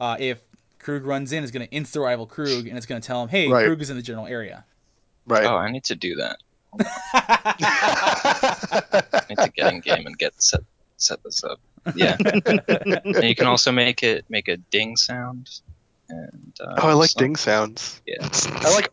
uh, 0.00 0.16
if 0.18 0.40
Krug 0.78 1.04
runs 1.04 1.32
in, 1.32 1.42
it's 1.42 1.52
going 1.52 1.66
to 1.66 1.74
insta 1.74 2.02
rival 2.02 2.26
Krug 2.26 2.66
and 2.66 2.76
it's 2.76 2.86
going 2.86 3.00
to 3.00 3.06
tell 3.06 3.22
him, 3.22 3.28
hey, 3.28 3.48
Right. 3.48 3.66
Krug 3.66 3.80
is 3.82 3.90
in 3.90 3.96
the 3.96 4.02
general 4.02 4.26
area. 4.26 4.64
Right. 5.26 5.44
Oh, 5.44 5.56
I 5.56 5.70
need 5.70 5.84
to 5.84 5.94
do 5.94 6.16
that. 6.16 6.38
I 7.14 8.74
need 9.28 9.38
to 9.38 9.50
get 9.50 9.72
in 9.72 9.80
game 9.80 10.06
and 10.06 10.16
get 10.18 10.40
set 10.42 10.60
set 10.96 11.22
this 11.22 11.44
up. 11.44 11.60
Yeah. 11.94 12.16
and 12.24 13.24
you 13.24 13.34
can 13.34 13.46
also 13.46 13.72
make 13.72 14.02
it 14.02 14.24
make 14.28 14.48
a 14.48 14.56
ding 14.56 14.96
sound. 14.96 15.48
And 16.10 16.54
uh, 16.60 16.74
oh, 16.78 16.88
I 16.88 16.92
like 16.94 17.10
some- 17.10 17.20
ding 17.22 17.36
sounds. 17.36 18.00
Yeah. 18.06 18.16
I 18.22 18.74
like. 18.74 18.90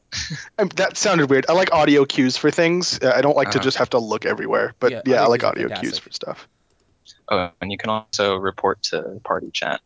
um, 0.60 0.68
that 0.76 0.98
sounded 0.98 1.30
weird. 1.30 1.46
I 1.48 1.54
like 1.54 1.72
audio 1.74 2.04
cues 2.06 2.36
for 2.36 2.52
things. 2.52 3.00
Uh, 3.02 3.14
I 3.16 3.22
don't 3.22 3.38
like 3.38 3.52
to 3.52 3.58
Uh-huh. 3.60 3.64
just 3.64 3.78
have 3.78 3.90
to 3.92 4.00
look 4.00 4.26
everywhere. 4.26 4.74
But 4.80 4.92
Yeah, 4.92 5.02
yeah, 5.06 5.24
I 5.24 5.28
like 5.28 5.40
cues 5.42 5.48
are 5.50 5.52
audio 5.66 5.80
cues 5.80 5.98
for 6.00 6.12
stuff. 6.12 6.48
Oh, 7.30 7.52
and 7.62 7.72
you 7.72 7.78
can 7.78 7.90
also 7.90 8.36
report 8.36 8.84
to 8.84 9.22
party 9.24 9.50
chat, 9.54 9.80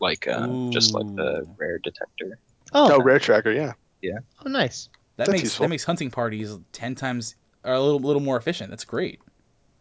like 0.00 0.26
uh, 0.26 0.70
just 0.70 0.94
like 0.94 1.06
the 1.14 1.46
rare 1.58 1.78
detector. 1.78 2.38
Oh, 2.72 2.94
Oh, 2.94 3.02
rare 3.02 3.18
tracker. 3.18 3.52
Yeah. 3.52 3.72
Yeah. 4.00 4.18
oh, 4.44 4.48
nice. 4.48 4.88
That 5.16 5.26
That's 5.26 5.30
makes 5.30 5.42
useful. 5.44 5.64
that 5.64 5.68
makes 5.68 5.84
hunting 5.84 6.10
parties 6.10 6.56
ten 6.72 6.94
times 6.94 7.36
or 7.64 7.74
a 7.74 7.80
little 7.80 8.00
little 8.00 8.22
more 8.22 8.36
efficient. 8.38 8.70
That's 8.70 8.84
great. 8.84 9.20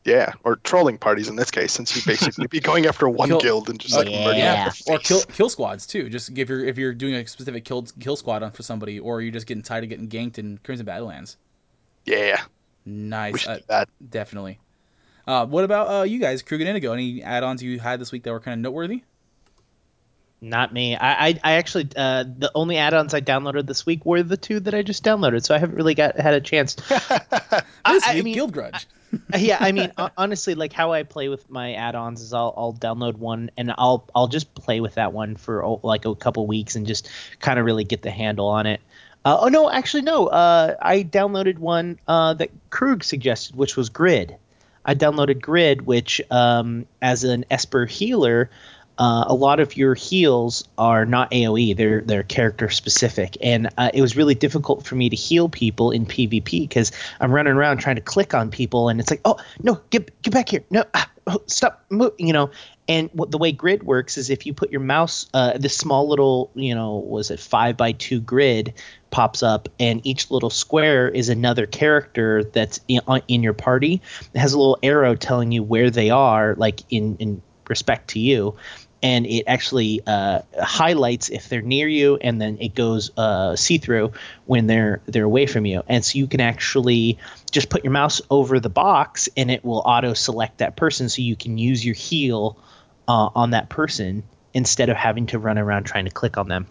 Yeah. 0.04 0.34
Or 0.44 0.56
trolling 0.56 0.98
parties 0.98 1.28
in 1.28 1.36
this 1.36 1.52
case, 1.52 1.72
since 1.72 1.96
you'd 1.96 2.06
basically 2.06 2.48
be 2.48 2.60
going 2.60 2.86
after 2.88 3.08
one 3.08 3.30
Kill- 3.30 3.40
guild 3.40 3.70
and 3.70 3.80
just 3.80 3.96
like 3.96 4.10
yeah. 4.10 4.26
murdering 4.26 4.40
Yeah, 4.40 4.72
or 4.88 4.98
kill 4.98 5.22
kill 5.22 5.50
squads 5.50 5.86
too. 5.86 6.10
Just 6.10 6.36
if 6.38 6.50
you're 6.50 6.66
if 6.66 6.78
you're 6.78 6.94
doing 6.94 7.16
a 7.16 7.28
specific 7.28 7.66
kill 7.66 7.84
kill 8.00 8.16
squad 8.16 8.42
on 8.44 8.52
for 8.52 8.64
somebody, 8.64 9.00
or 9.00 9.22
you're 9.22 9.32
just 9.32 9.46
getting 9.46 9.64
tired 9.64 9.84
of 9.84 9.90
getting 9.90 10.10
ganked 10.10 10.40
in 10.40 10.60
Crimson 10.64 10.86
Badlands. 10.86 11.38
Yeah. 12.06 12.42
Nice, 12.86 13.42
should 13.42 13.50
uh, 13.50 13.58
do 13.58 13.64
that. 13.68 13.90
definitely. 14.10 14.60
Uh, 15.28 15.46
what 15.46 15.64
about 15.64 15.88
uh, 15.88 16.04
you 16.04 16.18
guys, 16.20 16.42
Krug 16.42 16.62
and 16.62 16.68
Indigo? 16.68 16.94
Any 16.94 17.22
add-ons 17.22 17.62
you 17.62 17.80
had 17.80 18.02
this 18.02 18.12
week 18.12 18.24
that 18.24 18.32
were 18.32 18.40
kind 18.40 18.54
of 18.54 18.60
noteworthy? 18.60 19.04
Not 20.44 20.74
me. 20.74 20.96
I, 20.96 21.28
I, 21.28 21.40
I 21.44 21.52
actually, 21.54 21.90
uh, 21.96 22.24
the 22.24 22.52
only 22.56 22.78
add-ons 22.78 23.14
I 23.14 23.22
downloaded 23.22 23.68
this 23.68 23.86
week 23.86 24.06
were 24.08 24.24
the 24.24 24.38
two 24.38 24.60
that 24.62 24.74
I 24.74 24.82
just 24.82 25.04
downloaded, 25.04 25.46
so 25.46 25.54
I 25.54 25.60
haven't 25.60 25.76
really 25.76 25.94
got 25.94 26.20
had 26.20 26.34
a 26.34 26.42
chance. 26.42 26.76
I- 26.90 27.62
This 27.94 28.04
I 28.08 28.16
week, 28.16 28.24
mean- 28.24 28.34
Guild 28.34 28.52
Grudge. 28.54 28.88
yeah, 29.38 29.58
I 29.60 29.72
mean, 29.72 29.92
honestly, 30.18 30.56
like 30.56 30.74
how 30.74 30.94
I 30.94 31.04
play 31.04 31.28
with 31.30 31.48
my 31.50 31.74
add-ons 31.74 32.22
is 32.22 32.34
I'll, 32.34 32.54
I'll 32.58 32.74
download 32.74 33.18
one 33.18 33.52
and 33.58 33.72
I'll 33.78 34.08
I'll 34.16 34.30
just 34.30 34.56
play 34.56 34.80
with 34.80 34.96
that 34.96 35.12
one 35.12 35.36
for 35.36 35.80
like 35.84 36.06
a 36.06 36.16
couple 36.16 36.48
weeks 36.48 36.76
and 36.78 36.88
just 36.88 37.10
kind 37.40 37.60
of 37.60 37.66
really 37.66 37.84
get 37.84 38.02
the 38.02 38.10
handle 38.10 38.48
on 38.48 38.68
it. 38.68 38.80
Uh, 39.26 39.38
oh 39.42 39.48
no, 39.50 39.70
actually 39.70 40.04
no. 40.04 40.28
Uh, 40.28 40.76
I 40.82 41.04
downloaded 41.04 41.58
one 41.60 42.00
uh, 42.08 42.34
that 42.36 42.50
Krug 42.70 43.04
suggested, 43.04 43.54
which 43.56 43.76
was 43.76 43.90
Grid. 43.90 44.38
I 44.86 44.96
downloaded 44.96 45.42
Grid, 45.42 45.86
which 45.86 46.22
um, 46.32 46.86
as 47.02 47.26
an 47.26 47.44
Esper 47.52 47.86
healer, 47.86 48.50
uh, 48.98 49.26
a 49.28 49.34
lot 49.34 49.60
of 49.60 49.78
your 49.78 49.96
heals 49.96 50.68
are 50.78 51.06
not 51.06 51.32
AOE; 51.32 51.76
they're 51.76 52.02
they're 52.02 52.24
character 52.24 52.70
specific, 52.70 53.38
and 53.42 53.70
uh, 53.78 53.90
it 53.94 54.02
was 54.02 54.16
really 54.16 54.36
difficult 54.36 54.86
for 54.86 54.96
me 54.96 55.10
to 55.10 55.16
heal 55.16 55.50
people 55.50 55.92
in 55.92 56.06
PvP 56.06 56.62
because 56.62 56.92
I'm 57.20 57.32
running 57.32 57.54
around 57.54 57.78
trying 57.78 57.96
to 57.96 58.02
click 58.02 58.34
on 58.34 58.52
people, 58.52 58.90
and 58.90 59.00
it's 59.00 59.10
like, 59.10 59.22
oh 59.26 59.38
no, 59.62 59.82
get 59.90 60.22
get 60.22 60.34
back 60.34 60.50
here, 60.50 60.64
no, 60.70 60.84
ah, 60.94 61.10
oh, 61.28 61.42
stop, 61.48 61.84
move, 61.90 62.14
you 62.18 62.34
know. 62.34 62.52
And 62.88 63.10
what 63.14 63.32
the 63.32 63.38
way 63.38 63.54
grid 63.54 63.84
works 63.84 64.18
is 64.18 64.30
if 64.30 64.46
you 64.46 64.54
put 64.54 64.72
your 64.72 64.82
mouse, 64.82 65.28
uh, 65.34 65.58
this 65.58 65.78
small 65.78 66.10
little, 66.10 66.52
you 66.56 66.76
know, 66.76 66.98
was 66.98 67.32
it 67.32 67.40
five 67.40 67.78
by 67.78 67.94
two 67.94 68.20
grid 68.20 68.74
pops 69.12 69.44
up, 69.44 69.70
and 69.80 70.06
each 70.06 70.30
little 70.30 70.50
square 70.50 71.08
is 71.08 71.30
another 71.30 71.66
character 71.66 72.44
that's 72.44 72.82
in, 72.88 73.02
in 73.28 73.44
your 73.44 73.54
party. 73.54 74.02
It 74.34 74.40
has 74.40 74.54
a 74.54 74.58
little 74.58 74.78
arrow 74.84 75.16
telling 75.16 75.52
you 75.52 75.64
where 75.64 75.90
they 75.90 76.10
are, 76.10 76.56
like 76.56 76.82
in 76.90 77.16
in 77.18 77.42
respect 77.70 78.10
to 78.10 78.20
you, 78.20 78.56
and 79.04 79.26
it 79.26 79.46
actually 79.48 80.02
uh, 80.06 80.42
highlights 80.62 81.30
if 81.30 81.50
they're 81.50 81.62
near 81.62 81.88
you, 81.88 82.18
and 82.18 82.40
then 82.40 82.58
it 82.60 82.76
goes 82.76 83.12
uh, 83.18 83.56
see 83.56 83.78
through 83.78 84.14
when 84.46 84.68
they're 84.68 85.02
they're 85.06 85.26
away 85.26 85.46
from 85.46 85.66
you, 85.66 85.84
and 85.88 86.04
so 86.06 86.18
you 86.18 86.28
can 86.28 86.40
actually 86.40 87.18
just 87.52 87.70
put 87.70 87.84
your 87.84 87.92
mouse 87.92 88.22
over 88.30 88.60
the 88.60 88.70
box, 88.70 89.30
and 89.36 89.50
it 89.50 89.66
will 89.66 89.82
auto 89.86 90.14
select 90.14 90.60
that 90.60 90.76
person, 90.76 91.10
so 91.10 91.22
you 91.22 91.36
can 91.36 91.58
use 91.58 91.84
your 91.84 91.96
heal 91.96 92.58
uh, 93.08 93.30
on 93.36 93.52
that 93.52 93.70
person 93.70 94.24
instead 94.54 94.90
of 94.90 94.98
having 94.98 95.28
to 95.28 95.40
run 95.40 95.58
around 95.58 95.86
trying 95.86 96.06
to 96.06 96.12
click 96.12 96.38
on 96.38 96.48
them. 96.48 96.68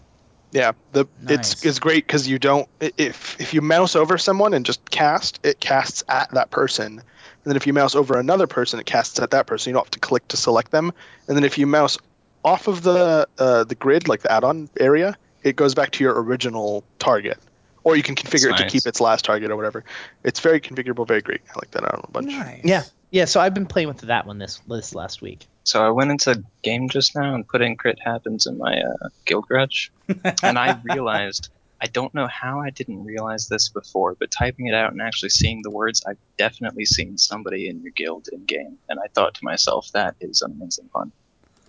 Yeah, 0.53 0.73
the 0.93 1.07
Nice. 1.23 1.53
it's 1.53 1.65
it's 1.65 1.79
great 1.79 2.07
because 2.07 2.27
you 2.27 2.39
don't 2.39 2.69
if 2.81 3.41
if 3.41 3.55
you 3.55 3.61
mouse 3.61 3.95
over 3.95 4.19
someone 4.19 4.55
and 4.55 4.65
just 4.65 4.91
cast, 4.91 5.39
it 5.45 5.61
casts 5.61 6.03
at 6.09 6.31
that 6.33 6.51
person, 6.51 6.99
and 6.99 7.03
then 7.45 7.57
if 7.57 7.67
you 7.67 7.73
mouse 7.73 7.95
over 7.95 8.19
another 8.19 8.47
person, 8.47 8.81
it 8.81 8.87
casts 8.87 9.21
at 9.21 9.31
that 9.31 9.47
person. 9.47 9.71
You 9.71 9.75
don't 9.75 9.87
have 9.87 9.93
to 9.93 10.01
click 10.01 10.27
to 10.29 10.37
select 10.37 10.73
them, 10.73 10.93
and 11.29 11.37
then 11.37 11.45
if 11.45 11.57
you 11.57 11.67
mouse 11.67 11.99
off 12.45 12.69
of 12.69 12.83
the 12.83 13.29
uh, 13.39 13.65
the 13.65 13.75
grid, 13.75 14.09
like 14.09 14.23
the 14.23 14.33
add-on 14.33 14.69
area, 14.79 15.17
it 15.43 15.57
goes 15.57 15.75
back 15.75 15.91
to 15.93 16.05
your 16.05 16.21
original 16.23 16.85
target, 16.99 17.39
or 17.85 17.97
you 17.97 18.03
can 18.03 18.15
configure 18.15 18.47
it 18.47 18.59
That's 18.59 18.63
to 18.63 18.69
keep 18.69 18.87
its 18.87 19.01
last 19.01 19.25
target 19.25 19.51
or 19.51 19.57
whatever. 19.57 19.85
It's 20.25 20.41
very 20.41 20.61
configurable, 20.61 21.07
very 21.07 21.23
great. 21.23 21.41
I 21.49 21.53
like 21.57 21.71
that 21.73 21.85
add-on 21.85 22.05
a 22.05 22.11
bunch. 22.11 22.33
Nice. 22.33 22.61
Yeah, 22.65 22.83
yeah. 23.11 23.25
So 23.25 23.41
I've 23.41 23.55
been 23.55 23.67
playing 23.67 23.89
with 23.89 24.01
that 24.03 24.27
one 24.27 24.39
this 24.39 24.61
this 24.69 24.95
last 24.95 25.23
week. 25.23 25.47
So 25.65 25.85
I 25.85 25.91
went 25.91 26.11
into 26.11 26.43
game 26.63 26.89
just 26.89 27.15
now 27.15 27.35
and 27.35 27.47
put 27.47 27.63
in 27.63 27.77
crit 27.77 27.99
happens 28.03 28.47
in 28.47 28.59
my 28.59 28.81
uh, 28.81 29.09
guild 29.25 29.47
grudge, 29.47 29.93
and 30.43 30.59
I 30.59 30.81
realized 30.85 31.51
I 31.83 31.87
don't 31.87 32.15
know 32.15 32.27
how 32.27 32.61
I 32.61 32.71
didn't 32.71 33.05
realize 33.05 33.49
this 33.49 33.71
before, 33.71 34.15
but 34.19 34.31
typing 34.31 34.67
it 34.67 34.75
out 34.75 34.93
and 34.93 35.01
actually 35.01 35.31
seeing 35.31 35.63
the 35.63 35.71
words, 35.71 36.03
I've 36.07 36.19
definitely 36.37 36.85
seen 36.85 37.17
somebody 37.17 37.69
in 37.69 37.83
your 37.83 37.93
guild 37.93 38.29
in 38.31 38.45
game, 38.45 38.79
and 38.89 38.99
I 39.01 39.07
thought 39.15 39.35
to 39.35 39.45
myself, 39.45 39.91
that 39.93 40.17
is 40.21 40.43
an 40.43 40.53
amazing 40.53 40.91
fun. 40.93 41.13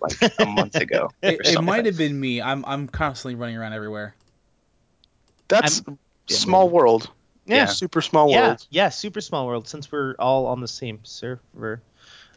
Like 0.02 0.32
a 0.38 0.46
month 0.46 0.74
ago. 0.76 1.10
It, 1.22 1.40
it 1.44 1.62
might 1.62 1.86
have 1.86 1.96
been 1.96 2.18
me. 2.18 2.42
I'm 2.42 2.64
I'm 2.66 2.88
constantly 2.88 3.36
running 3.36 3.56
around 3.56 3.72
everywhere. 3.72 4.14
That's 5.48 5.82
Yeah, 5.86 5.94
small 6.36 6.66
maybe. 6.66 6.74
world, 6.74 7.10
Yeah. 7.46 7.66
super 7.66 8.00
small 8.00 8.30
yeah, 8.30 8.46
world. 8.48 8.66
yeah. 8.70 8.88
Super 8.88 9.20
small 9.20 9.46
world. 9.46 9.68
Since 9.68 9.90
we're 9.92 10.14
all 10.18 10.46
on 10.46 10.60
the 10.60 10.68
same 10.68 11.00
server. 11.04 11.82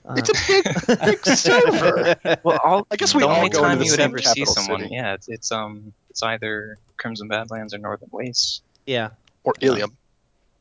Uh, 0.08 0.16
It's 0.18 0.30
a 0.30 0.34
big 0.48 1.00
big 1.00 1.26
server. 1.36 2.16
Well, 2.44 2.60
all, 2.64 2.88
I 2.92 2.96
guess 2.96 3.16
we 3.16 3.22
the 3.22 3.28
all 3.28 3.38
only 3.38 3.50
go 3.50 3.60
into 3.60 3.68
time 3.70 3.80
the 3.80 3.86
you 3.86 3.92
would 3.92 4.00
ever 4.00 4.20
see 4.22 4.46
someone, 4.46 4.82
city. 4.82 4.94
yeah, 4.96 5.14
it's, 5.16 5.28
it's 5.30 5.52
um, 5.52 5.94
it's 6.12 6.22
either 6.22 6.78
Crimson 6.98 7.28
Badlands 7.28 7.74
or 7.74 7.80
Northern 7.80 8.10
Wastes. 8.12 8.62
yeah. 8.86 9.10
Or 9.44 9.54
Illium. 9.62 9.92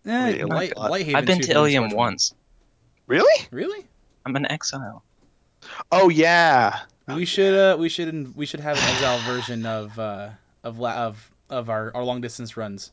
Eh, 0.07 0.45
Wait, 0.45 0.77
Light, 0.77 1.15
I've 1.15 1.25
been 1.27 1.41
to 1.41 1.53
Illium 1.55 1.95
once. 1.95 2.35
Really? 3.07 3.47
Really? 3.51 3.85
I'm 4.27 4.37
an 4.37 4.51
exile. 4.51 5.03
Oh 5.91 6.09
yeah. 6.09 6.81
We 7.07 7.25
should 7.25 7.55
uh 7.55 7.77
we 7.79 7.89
should 7.89 8.35
we 8.35 8.47
should 8.47 8.61
have 8.61 8.79
an 8.79 8.85
exile 8.85 9.21
version 9.21 9.67
of 9.67 9.99
uh 9.99 10.31
of 10.63 10.79
la- 10.79 11.07
of 11.07 11.31
of 11.51 11.69
our, 11.71 11.93
our 11.95 12.05
long 12.05 12.21
distance 12.21 12.57
runs. 12.57 12.93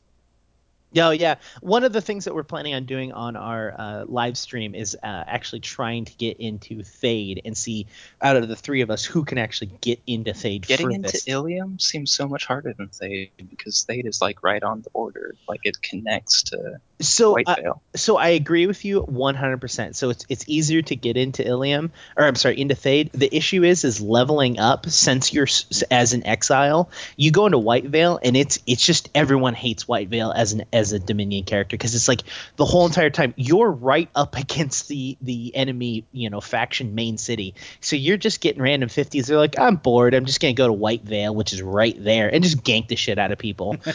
Yeah, 0.93 1.11
yeah. 1.11 1.35
One 1.61 1.83
of 1.83 1.93
the 1.93 2.01
things 2.01 2.25
that 2.25 2.35
we're 2.35 2.43
planning 2.43 2.73
on 2.73 2.85
doing 2.85 3.13
on 3.13 3.37
our 3.37 3.73
uh, 3.77 4.05
live 4.07 4.37
stream 4.37 4.75
is 4.75 4.95
uh, 4.95 5.23
actually 5.25 5.61
trying 5.61 6.05
to 6.05 6.13
get 6.15 6.39
into 6.39 6.79
Thayd 6.79 7.41
and 7.45 7.57
see 7.57 7.87
out 8.21 8.35
of 8.35 8.49
the 8.49 8.57
three 8.57 8.81
of 8.81 8.91
us 8.91 9.05
who 9.05 9.23
can 9.23 9.37
actually 9.37 9.71
get 9.79 10.01
into 10.05 10.31
Thayd 10.31 10.67
Getting 10.67 10.91
into. 10.91 11.17
Illium 11.27 11.81
seems 11.81 12.11
so 12.11 12.27
much 12.27 12.45
harder 12.45 12.73
than 12.73 12.89
Thayd 12.89 13.31
because 13.49 13.85
Thayd 13.89 14.05
is 14.05 14.21
like 14.21 14.43
right 14.43 14.61
on 14.61 14.81
the 14.81 14.89
border. 14.89 15.35
Like 15.47 15.61
it 15.63 15.81
connects 15.81 16.43
to 16.43 16.79
so, 17.01 17.31
White 17.31 17.47
uh, 17.47 17.73
so 17.95 18.17
I 18.17 18.29
agree 18.29 18.67
with 18.67 18.85
you 18.85 19.03
100%. 19.03 19.95
So 19.95 20.09
it's 20.09 20.25
it's 20.29 20.45
easier 20.47 20.81
to 20.83 20.95
get 20.95 21.17
into 21.17 21.43
Illium, 21.43 21.89
or 22.15 22.25
I'm 22.25 22.35
sorry, 22.35 22.59
into 22.59 22.75
Thayd. 22.75 23.11
The 23.11 23.35
issue 23.35 23.63
is 23.63 23.83
is 23.83 24.01
leveling 24.01 24.59
up. 24.59 24.87
Since 24.89 25.33
you're 25.33 25.47
as 25.89 26.13
an 26.13 26.25
exile, 26.25 26.89
you 27.15 27.31
go 27.31 27.45
into 27.45 27.57
Whitevale, 27.57 28.19
and 28.23 28.37
it's 28.37 28.59
it's 28.67 28.85
just 28.85 29.09
everyone 29.15 29.53
hates 29.53 29.85
Whitevale 29.85 30.33
as 30.35 30.53
an 30.53 30.65
as 30.71 30.80
a 30.91 30.99
Dominion 30.99 31.43
character 31.43 31.75
because 31.77 31.93
it's 31.95 32.07
like 32.07 32.23
the 32.55 32.65
whole 32.65 32.85
entire 32.87 33.09
time 33.11 33.33
you're 33.37 33.71
right 33.71 34.09
up 34.15 34.35
against 34.37 34.87
the 34.87 35.17
the 35.21 35.55
enemy, 35.55 36.05
you 36.11 36.29
know, 36.29 36.41
faction 36.41 36.95
main 36.95 37.17
city. 37.17 37.53
So 37.79 37.95
you're 37.95 38.17
just 38.17 38.41
getting 38.41 38.61
random 38.61 38.89
50s. 38.89 39.27
They're 39.27 39.37
like, 39.37 39.59
I'm 39.59 39.75
bored. 39.75 40.13
I'm 40.15 40.25
just 40.25 40.41
gonna 40.41 40.53
go 40.53 40.67
to 40.67 40.73
Whitevale, 40.73 41.35
which 41.35 41.53
is 41.53 41.61
right 41.61 41.95
there, 42.03 42.33
and 42.33 42.43
just 42.43 42.63
gank 42.63 42.87
the 42.87 42.95
shit 42.95 43.19
out 43.19 43.31
of 43.31 43.37
people. 43.37 43.77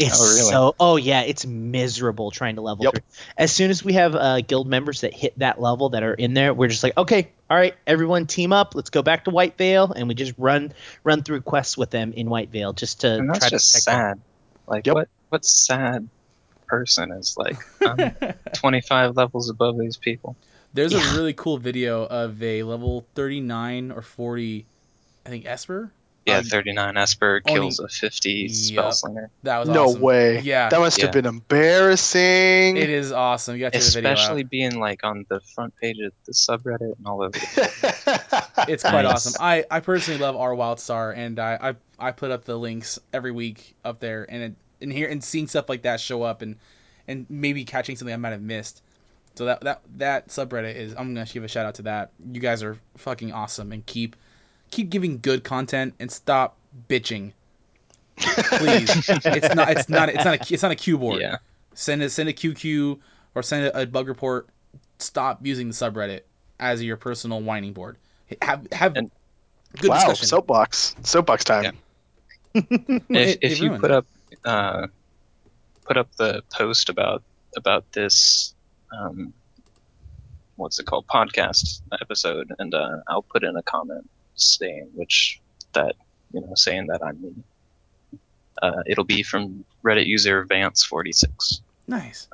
It's 0.00 0.16
Oh, 0.18 0.36
really? 0.36 0.50
so 0.52 0.74
oh 0.78 0.96
yeah, 0.96 1.22
it's 1.22 1.44
miserable 1.44 2.30
trying 2.30 2.54
to 2.54 2.60
level 2.60 2.84
Yep. 2.84 2.92
through. 2.92 3.02
As 3.36 3.50
soon 3.52 3.70
as 3.70 3.84
we 3.84 3.94
have 3.94 4.14
uh, 4.14 4.40
guild 4.42 4.68
members 4.68 5.00
that 5.00 5.12
hit 5.12 5.36
that 5.40 5.60
level 5.60 5.88
that 5.90 6.04
are 6.04 6.14
in 6.14 6.34
there, 6.34 6.54
we're 6.54 6.68
just 6.68 6.84
like, 6.84 6.96
okay, 6.96 7.32
all 7.50 7.56
right, 7.56 7.74
everyone 7.86 8.26
team 8.26 8.52
up. 8.52 8.74
Let's 8.76 8.90
go 8.90 9.02
back 9.02 9.24
to 9.24 9.32
Whitevale, 9.32 9.92
and 9.96 10.06
we 10.06 10.14
just 10.14 10.34
run 10.38 10.72
run 11.02 11.22
through 11.24 11.40
quests 11.40 11.76
with 11.76 11.90
them 11.90 12.12
in 12.12 12.28
Whitevale 12.28 12.76
just 12.76 13.00
to 13.00 13.16
And 13.18 13.28
that's 13.28 13.40
try 13.40 13.48
just 13.48 13.72
to 13.72 13.82
protect 13.82 13.86
them. 13.86 14.22
Like 14.68 14.86
Yep. 14.86 14.94
what 14.94 15.08
what 15.28 15.44
sad 15.44 16.08
person 16.66 17.12
is 17.12 17.36
like 17.38 17.56
I'm 17.86 18.12
25 18.54 19.16
levels 19.16 19.48
above 19.50 19.78
these 19.78 19.96
people. 19.96 20.36
There's 20.74 20.92
Yeah. 20.92 21.12
a 21.12 21.16
really 21.16 21.32
cool 21.32 21.56
video 21.58 22.04
of 22.04 22.42
a 22.42 22.62
level 22.62 23.06
39 23.14 23.90
or 23.90 24.02
40, 24.02 24.66
I 25.24 25.28
think 25.30 25.46
Esper. 25.46 25.90
Yeah, 26.26 26.38
Uh, 26.38 26.42
39 26.42 26.96
Esper 26.98 27.40
only- 27.48 27.60
kills 27.60 27.78
a 27.80 27.88
50 27.88 28.48
spell 28.50 28.84
Yep. 28.84 28.92
slinger. 28.92 29.30
That 29.44 29.58
was 29.60 29.68
no 29.70 29.86
awesome. 29.86 30.00
way. 30.02 30.40
Yeah, 30.40 30.68
That 30.68 30.78
must 30.80 30.98
Yeah. 30.98 31.06
have 31.06 31.14
been 31.14 31.24
embarrassing. 31.24 32.76
it 32.76 32.90
is 32.90 33.12
awesome. 33.12 33.54
You 33.56 33.60
got 33.62 33.72
to 33.72 33.78
check 33.78 33.86
the 33.86 33.92
video. 33.94 34.12
Especially 34.12 34.42
being 34.42 34.78
like 34.78 35.04
on 35.04 35.24
the 35.30 35.40
front 35.54 35.74
page 35.80 35.96
of 36.04 36.12
the 36.26 36.32
subreddit 36.32 36.96
and 36.98 37.06
all 37.06 37.22
over. 37.22 37.30
The- 37.30 38.44
It's 38.68 38.82
quite 38.82 39.02
Nice. 39.02 39.26
awesome. 39.26 39.34
I, 39.42 39.64
I 39.70 39.80
personally 39.80 40.20
love 40.20 40.36
our 40.36 40.50
Wildstar, 40.50 41.16
and 41.16 41.38
I, 41.38 41.70
I 41.98 42.08
I 42.08 42.12
put 42.12 42.30
up 42.30 42.44
the 42.44 42.58
links 42.58 42.98
every 43.14 43.32
week 43.32 43.74
up 43.84 43.98
there, 44.00 44.26
and 44.28 44.42
it, 44.42 44.54
and 44.80 44.92
here 44.92 45.08
and 45.08 45.22
seeing 45.22 45.46
stuff 45.48 45.68
like 45.68 45.82
that 45.82 46.00
show 46.00 46.22
up, 46.22 46.42
and 46.42 46.56
and 47.06 47.26
maybe 47.28 47.64
catching 47.64 47.96
something 47.96 48.12
I 48.12 48.16
might 48.18 48.30
have 48.30 48.42
missed. 48.42 48.82
So 49.34 49.44
that 49.46 49.60
that 49.62 49.80
that 49.96 50.28
subreddit 50.28 50.74
is 50.74 50.92
I'm 50.92 51.14
gonna 51.14 51.26
give 51.26 51.44
a 51.44 51.48
shout 51.48 51.66
out 51.66 51.76
to 51.76 51.82
that. 51.82 52.10
You 52.32 52.40
guys 52.40 52.62
are 52.62 52.78
fucking 52.96 53.32
awesome, 53.32 53.72
and 53.72 53.84
keep 53.86 54.16
keep 54.70 54.90
giving 54.90 55.20
good 55.20 55.44
content 55.44 55.94
and 56.00 56.10
stop 56.10 56.56
bitching. 56.88 57.32
Please, 58.18 59.08
it's 59.24 59.54
not 59.54 59.70
it's 59.70 59.88
not 59.88 60.08
it's 60.08 60.24
not 60.24 60.34
a 60.50 60.52
it's 60.54 60.62
not 60.62 60.72
a 60.72 60.76
cue 60.76 60.98
board. 60.98 61.20
yeah, 61.20 61.36
Send 61.74 62.02
a 62.02 62.10
send 62.10 62.28
a 62.28 62.32
QQ 62.32 62.98
or 63.34 63.42
send 63.42 63.66
a, 63.66 63.82
a 63.82 63.86
bug 63.86 64.08
report. 64.08 64.48
Stop 64.98 65.46
using 65.46 65.68
the 65.68 65.74
subreddit 65.74 66.22
as 66.58 66.82
your 66.82 66.96
personal 66.96 67.40
whining 67.40 67.72
board. 67.72 67.96
Have 68.42 68.66
have 68.72 68.96
And- 68.96 69.10
good 69.80 69.90
wow, 69.90 69.96
discussion. 70.00 70.26
soapbox. 70.26 70.96
Soapbox 71.04 71.44
time. 71.44 71.64
Yeah. 71.64 71.70
if 72.54 73.00
it- 73.10 73.38
if 73.42 73.60
you 73.60 73.70
put 73.78 73.84
it. 73.84 73.90
up 73.92 74.06
uh, 74.44 74.86
put 75.84 75.96
up 75.96 76.08
the 76.16 76.42
post 76.52 76.88
about 76.88 77.22
about 77.56 77.90
this 77.92 78.54
um, 78.92 79.32
what's 80.56 80.78
it 80.78 80.86
called 80.86 81.06
podcast 81.06 81.80
episode, 82.00 82.52
and 82.58 82.74
uh, 82.74 82.98
I'll 83.08 83.22
put 83.22 83.44
in 83.44 83.56
a 83.56 83.62
comment 83.62 84.08
saying 84.34 84.90
which 84.94 85.40
that 85.72 85.96
you 86.32 86.40
know 86.40 86.52
saying 86.54 86.86
that 86.88 87.02
I'm 87.02 87.20
me. 87.22 87.34
Uh, 88.60 88.82
it'll 88.86 89.04
be 89.04 89.22
from 89.22 89.64
Reddit 89.84 90.06
user 90.06 90.44
Vance46. 90.44 91.60
Nice, 91.86 92.28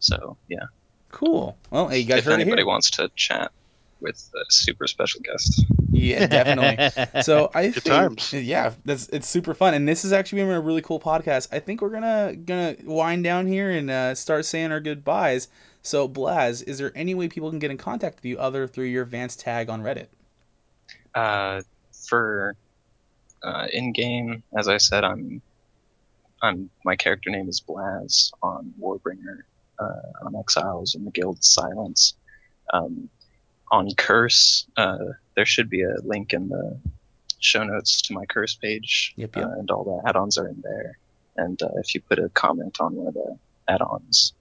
So 0.00 0.36
yeah, 0.48 0.64
cool. 1.12 1.56
Well, 1.70 1.88
hey, 1.88 2.00
you 2.00 2.06
guys 2.06 2.20
if 2.20 2.24
heard 2.24 2.32
it 2.32 2.42
anybody 2.42 2.62
here. 2.62 2.66
wants 2.66 2.90
to 2.92 3.10
chat 3.16 3.52
with 4.00 4.16
a 4.34 4.44
super 4.50 4.86
special 4.86 5.20
guest, 5.22 5.66
Yeah, 5.92 6.26
definitely. 6.26 6.80
So 7.18 7.50
I 7.54 7.70
Good 7.72 7.84
think, 7.84 7.84
times. 7.84 8.32
yeah, 8.32 8.74
that's 8.84 9.08
it's 9.08 9.28
super 9.28 9.54
fun, 9.54 9.74
and 9.74 9.88
this 9.88 10.04
is 10.04 10.12
actually 10.12 10.42
been 10.42 10.50
a 10.52 10.60
really 10.60 10.82
cool 10.82 11.00
podcast. 11.00 11.48
I 11.52 11.58
think 11.60 11.80
we're 11.82 11.90
gonna 11.90 12.34
gonna 12.36 12.76
wind 12.84 13.24
down 13.24 13.46
here 13.46 13.70
and 13.70 13.90
uh, 13.90 14.14
start 14.14 14.44
saying 14.44 14.72
our 14.72 14.80
goodbyes. 14.80 15.48
So 15.82 16.08
Blaz, 16.08 16.62
is 16.66 16.78
there 16.78 16.92
any 16.94 17.14
way 17.14 17.28
people 17.28 17.50
can 17.50 17.58
get 17.58 17.70
in 17.70 17.78
contact 17.78 18.16
with 18.16 18.24
you 18.26 18.38
other 18.38 18.66
through 18.66 18.86
your 18.86 19.04
Vance 19.04 19.36
tag 19.36 19.68
on 19.70 19.82
Reddit? 19.82 20.08
uh, 21.14 21.62
for 22.08 22.56
uh, 23.42 23.66
in 23.72 23.92
game, 23.92 24.42
as 24.56 24.68
I 24.68 24.78
said, 24.78 25.04
I'm 25.04 25.42
I'm 26.42 26.70
my 26.84 26.96
character 26.96 27.30
name 27.30 27.48
is 27.48 27.62
Blaz 27.66 28.30
on 28.42 28.74
Warbringer, 28.80 29.40
uh, 29.78 30.24
on 30.26 30.36
Exiles 30.36 30.94
and 30.94 31.06
the 31.06 31.10
Guild 31.10 31.42
Silence. 31.42 32.14
Um, 32.72 33.10
on 33.70 33.94
Curse, 33.96 34.66
uh, 34.76 34.98
there 35.34 35.46
should 35.46 35.70
be 35.70 35.82
a 35.82 35.94
link 36.02 36.32
in 36.32 36.48
the 36.48 36.78
show 37.40 37.64
notes 37.64 38.02
to 38.02 38.14
my 38.14 38.26
Curse 38.26 38.56
page, 38.56 39.14
Yep, 39.16 39.36
yep. 39.36 39.44
Uh, 39.44 39.48
and 39.50 39.70
all 39.70 39.84
the 39.84 40.08
add-ons 40.08 40.38
are 40.38 40.48
in 40.48 40.60
there. 40.62 40.98
And 41.36 41.60
uh, 41.62 41.68
if 41.76 41.94
you 41.94 42.00
put 42.00 42.18
a 42.18 42.28
comment 42.28 42.78
on 42.80 42.94
one 42.94 43.08
of 43.08 43.14
the 43.14 43.38
add-ons, 43.68 44.32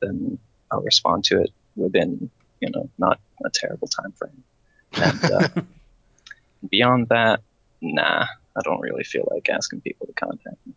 then 0.00 0.38
I'll 0.70 0.82
respond 0.82 1.24
to 1.24 1.40
it 1.40 1.50
within 1.76 2.30
you 2.60 2.70
know 2.70 2.88
not 2.98 3.20
a 3.44 3.50
terrible 3.50 3.88
time 3.88 4.12
frame. 4.12 4.42
And 4.94 5.24
uh, 5.24 5.48
beyond 6.68 7.08
that, 7.08 7.40
nah, 7.80 8.26
I 8.56 8.60
don't 8.62 8.80
really 8.80 9.04
feel 9.04 9.28
like 9.30 9.48
asking 9.48 9.80
people 9.82 10.06
to 10.06 10.12
contact 10.12 10.56
me. 10.66 10.74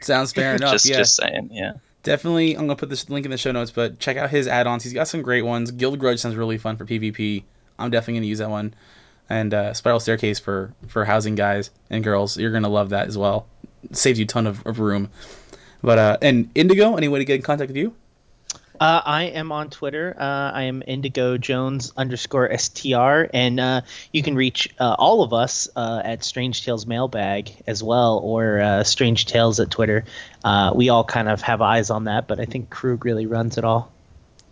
Sounds 0.00 0.32
fair 0.32 0.54
enough. 0.56 0.72
just 0.72 0.86
yeah, 0.86 0.96
just 0.96 1.16
saying, 1.16 1.50
yeah. 1.52 1.74
Definitely. 2.04 2.54
I'm 2.54 2.68
gonna 2.68 2.76
put 2.76 2.88
this 2.88 3.10
link 3.10 3.24
in 3.24 3.32
the 3.32 3.36
show 3.36 3.50
notes, 3.50 3.72
but 3.72 3.98
check 3.98 4.16
out 4.16 4.30
his 4.30 4.46
add-ons. 4.46 4.84
He's 4.84 4.92
got 4.92 5.08
some 5.08 5.22
great 5.22 5.42
ones. 5.42 5.72
Guild 5.72 5.98
Grudge 5.98 6.20
sounds 6.20 6.36
really 6.36 6.58
fun 6.58 6.76
for 6.76 6.84
PvP. 6.84 7.42
I'm 7.78 7.90
definitely 7.90 8.20
gonna 8.20 8.26
use 8.26 8.38
that 8.38 8.50
one. 8.50 8.74
And 9.28 9.52
uh, 9.52 9.74
Spiral 9.74 9.98
Staircase 9.98 10.38
for 10.38 10.72
for 10.86 11.04
housing 11.04 11.34
guys 11.34 11.70
and 11.90 12.04
girls. 12.04 12.38
You're 12.38 12.52
gonna 12.52 12.68
love 12.68 12.90
that 12.90 13.08
as 13.08 13.18
well. 13.18 13.46
Saves 13.90 14.18
you 14.18 14.24
a 14.24 14.28
ton 14.28 14.46
of, 14.46 14.64
of 14.64 14.78
room. 14.78 15.10
But 15.82 15.98
uh, 15.98 16.16
and 16.22 16.50
Indigo, 16.54 16.94
any 16.96 17.08
way 17.08 17.18
to 17.18 17.24
get 17.24 17.36
in 17.36 17.42
contact 17.42 17.68
with 17.68 17.76
you? 17.76 17.94
Uh, 18.80 19.00
I 19.04 19.22
am 19.24 19.52
on 19.52 19.70
Twitter. 19.70 20.16
Uh, 20.18 20.50
I 20.52 20.64
am 20.64 20.82
Indigo 20.86 21.38
Jones 21.38 21.92
underscore 21.96 22.56
str, 22.58 23.26
and 23.32 23.60
uh, 23.60 23.80
you 24.12 24.22
can 24.22 24.34
reach 24.34 24.74
uh, 24.80 24.96
all 24.98 25.22
of 25.22 25.32
us 25.32 25.68
uh, 25.76 26.02
at 26.04 26.24
Strange 26.24 26.64
Tales 26.64 26.84
Mailbag 26.84 27.52
as 27.66 27.82
well, 27.82 28.18
or 28.18 28.60
uh, 28.60 28.84
Strange 28.84 29.26
Tales 29.26 29.60
at 29.60 29.70
Twitter. 29.70 30.04
Uh, 30.42 30.72
we 30.74 30.88
all 30.88 31.04
kind 31.04 31.28
of 31.28 31.40
have 31.42 31.62
eyes 31.62 31.90
on 31.90 32.04
that, 32.04 32.26
but 32.26 32.40
I 32.40 32.46
think 32.46 32.68
Krug 32.68 33.04
really 33.04 33.26
runs 33.26 33.58
it 33.58 33.64
all. 33.64 33.92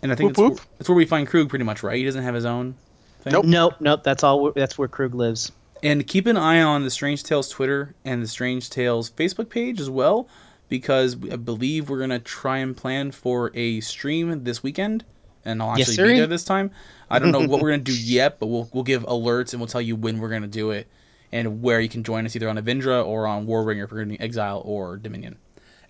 And 0.01 0.11
I 0.11 0.15
think 0.15 0.37
Whoop, 0.37 0.53
it's, 0.53 0.61
whoop. 0.61 0.69
Where, 0.69 0.75
it's 0.79 0.89
where 0.89 0.95
we 0.95 1.05
find 1.05 1.27
Krug 1.27 1.49
pretty 1.49 1.65
much, 1.65 1.83
right? 1.83 1.97
He 1.97 2.05
doesn't 2.05 2.23
have 2.23 2.35
his 2.35 2.45
own 2.45 2.75
thing. 3.21 3.33
Nope. 3.33 3.45
Nope, 3.45 3.73
nope. 3.81 4.03
That's 4.03 4.23
all. 4.23 4.51
That's 4.51 4.77
where 4.77 4.87
Krug 4.87 5.15
lives. 5.15 5.51
And 5.81 6.07
keep 6.07 6.27
an 6.27 6.37
eye 6.37 6.61
on 6.61 6.83
the 6.83 6.89
Strange 6.89 7.23
Tales 7.23 7.49
Twitter 7.49 7.93
and 8.05 8.23
the 8.23 8.27
Strange 8.27 8.69
Tales 8.69 9.09
Facebook 9.09 9.49
page 9.49 9.81
as 9.81 9.89
well, 9.89 10.29
because 10.73 11.15
I 11.31 11.35
believe 11.35 11.87
we're 11.87 11.99
gonna 11.99 12.17
try 12.17 12.57
and 12.57 12.75
plan 12.75 13.11
for 13.11 13.51
a 13.53 13.79
stream 13.81 14.43
this 14.43 14.63
weekend, 14.63 15.05
and 15.45 15.61
I'll 15.61 15.77
Yes, 15.77 15.87
actually 15.87 16.13
be 16.13 16.17
there 16.17 16.25
this 16.25 16.45
time. 16.45 16.71
I 17.11 17.19
don't 17.19 17.31
know 17.31 17.41
what 17.47 17.61
we're 17.61 17.69
gonna 17.69 17.83
do 17.83 17.93
yet, 17.95 18.39
but 18.39 18.47
we'll 18.47 18.67
we'll 18.73 18.83
give 18.83 19.03
alerts 19.03 19.53
and 19.53 19.61
we'll 19.61 19.67
tell 19.67 19.83
you 19.83 19.95
when 19.95 20.17
we're 20.17 20.29
gonna 20.29 20.47
do 20.47 20.71
it 20.71 20.87
and 21.31 21.61
where 21.61 21.79
you 21.79 21.89
can 21.89 22.03
join 22.03 22.25
us 22.25 22.35
either 22.35 22.49
on 22.49 22.57
Evindra 22.57 23.05
or 23.05 23.27
on 23.27 23.45
Warbringer 23.45 23.87
gonna 23.87 24.17
Exile 24.19 24.63
or 24.65 24.97
Dominion. 24.97 25.35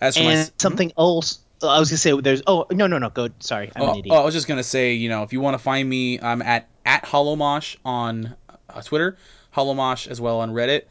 As 0.02 0.18
for 0.18 0.24
my 0.24 0.32
And 0.32 0.40
s- 0.40 0.52
something 0.58 0.92
else. 0.98 1.40
I 1.62 1.80
was 1.80 1.90
gonna 1.90 1.98
say 1.98 2.20
there's. 2.20 2.42
Oh 2.46 2.66
no 2.70 2.88
no 2.88 2.98
no. 2.98 3.10
Go. 3.10 3.30
Sorry, 3.40 3.72
I'm 3.74 3.84
oh, 3.84 3.86
an 3.86 3.96
oh, 3.96 4.00
idiot. 4.00 4.16
I 4.16 4.26
was 4.26 4.34
just 4.34 4.50
gonna 4.50 4.64
say, 4.64 4.96
you 4.96 5.08
know, 5.08 5.24
if 5.24 5.32
you 5.32 5.40
want 5.40 5.54
to 5.54 5.64
find 5.64 5.88
me, 5.88 6.20
I'm 6.20 6.42
at 6.42 6.68
at 6.86 7.06
Hollowmosh 7.06 7.78
on 7.86 8.36
uh, 8.70 8.82
Twitter, 8.82 9.16
Hollowmosh 9.56 10.10
as 10.10 10.20
well 10.20 10.42
on 10.42 10.52
Reddit. 10.52 10.82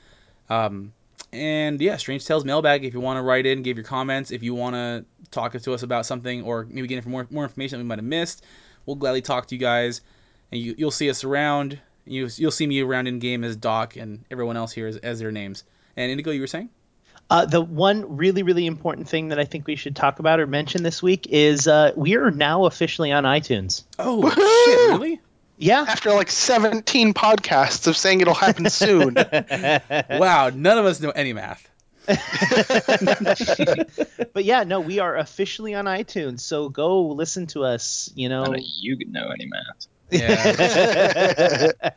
Um, 0.48 0.94
and 1.32 1.80
yeah, 1.80 1.96
Strange 1.96 2.26
Tales 2.26 2.44
mailbag. 2.44 2.84
If 2.84 2.94
you 2.94 3.00
want 3.00 3.18
to 3.18 3.22
write 3.22 3.46
in, 3.46 3.62
give 3.62 3.76
your 3.76 3.84
comments. 3.84 4.30
If 4.30 4.42
you 4.42 4.54
want 4.54 4.74
to 4.74 5.04
talk 5.30 5.58
to 5.58 5.74
us 5.74 5.82
about 5.82 6.06
something 6.06 6.42
or 6.42 6.66
maybe 6.68 6.86
get 6.86 7.02
for 7.02 7.08
more 7.08 7.26
more 7.30 7.44
information 7.44 7.78
that 7.78 7.84
we 7.84 7.88
might 7.88 7.98
have 7.98 8.04
missed, 8.04 8.44
we'll 8.86 8.96
gladly 8.96 9.22
talk 9.22 9.46
to 9.46 9.54
you 9.54 9.60
guys. 9.60 10.02
And 10.50 10.60
you, 10.60 10.74
you'll 10.76 10.90
see 10.90 11.08
us 11.08 11.24
around. 11.24 11.78
You 12.04 12.28
you'll 12.36 12.50
see 12.50 12.66
me 12.66 12.80
around 12.80 13.06
in 13.06 13.18
game 13.18 13.44
as 13.44 13.56
Doc 13.56 13.96
and 13.96 14.24
everyone 14.30 14.56
else 14.56 14.72
here 14.72 14.86
as, 14.86 14.96
as 14.98 15.20
their 15.20 15.32
names. 15.32 15.64
And 15.96 16.10
Indigo, 16.10 16.30
you 16.30 16.40
were 16.40 16.46
saying? 16.46 16.68
Uh, 17.30 17.46
the 17.46 17.62
one 17.62 18.16
really, 18.16 18.42
really 18.42 18.66
important 18.66 19.08
thing 19.08 19.28
that 19.28 19.38
I 19.38 19.44
think 19.44 19.66
we 19.66 19.76
should 19.76 19.96
talk 19.96 20.18
about 20.18 20.38
or 20.38 20.46
mention 20.46 20.82
this 20.82 21.02
week 21.02 21.28
is 21.30 21.66
uh, 21.66 21.92
we 21.96 22.16
are 22.16 22.30
now 22.30 22.66
officially 22.66 23.10
on 23.10 23.24
iTunes. 23.24 23.84
Oh 23.98 24.20
Woohoo! 24.22 24.64
shit! 24.64 24.90
Really? 24.90 25.20
Yeah. 25.58 25.84
After 25.86 26.12
like 26.12 26.30
17 26.30 27.14
podcasts 27.14 27.86
of 27.86 27.96
saying 27.96 28.20
it'll 28.20 28.34
happen 28.34 28.68
soon. 28.68 29.16
Wow! 30.10 30.50
None 30.54 30.78
of 30.78 30.86
us 30.86 31.00
know 31.00 31.10
any 31.10 31.32
math. 31.32 31.68
but 32.06 32.18
yeah, 34.44 34.64
no, 34.64 34.80
we 34.80 34.98
are 34.98 35.16
officially 35.16 35.74
on 35.74 35.84
iTunes, 35.84 36.40
so 36.40 36.68
go 36.68 37.08
listen 37.08 37.46
to 37.48 37.64
us. 37.64 38.10
You 38.14 38.28
know, 38.28 38.44
None 38.44 38.54
of 38.56 38.60
you 38.64 38.98
know 39.06 39.28
any 39.28 39.46
math. 39.46 39.86
Yeah. 40.12 41.72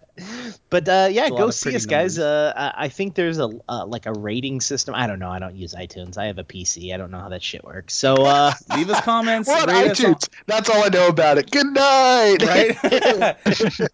but 0.69 0.87
uh, 0.87 1.07
yeah, 1.11 1.23
It's 1.23 1.29
a 1.31 1.33
lot 1.33 1.39
go 1.39 1.51
see 1.51 1.63
pretty 1.63 1.75
us, 1.77 1.85
guys. 1.85 2.19
Uh, 2.19 2.53
I 2.55 2.85
I 2.85 2.89
think 2.89 3.15
there's 3.15 3.39
a 3.39 3.49
uh, 3.67 3.85
like 3.85 4.05
a 4.05 4.13
rating 4.13 4.61
system. 4.61 4.95
I 4.95 5.07
don't 5.07 5.19
know. 5.19 5.29
I 5.29 5.39
don't 5.39 5.55
use 5.55 5.73
iTunes. 5.73 6.17
I 6.17 6.27
have 6.27 6.37
a 6.37 6.43
PC. 6.43 6.93
I 6.93 6.97
don't 6.97 7.11
know 7.11 7.19
how 7.19 7.29
that 7.29 7.43
shit 7.43 7.63
works. 7.63 7.93
So 7.95 8.15
uh, 8.15 8.53
Leave 8.75 8.89
us 8.89 9.01
comments. 9.01 9.47
We're 9.49 9.55
on 9.55 9.69
us 9.69 9.75
on- 10.03 10.13
iTunes. 10.13 10.29
That's 10.47 10.69
all 10.69 10.83
I 10.83 10.89
know 10.89 11.07
about 11.07 11.37
it. 11.37 11.51
Good 11.51 11.67
night. 11.67 12.37
right? 12.41 13.37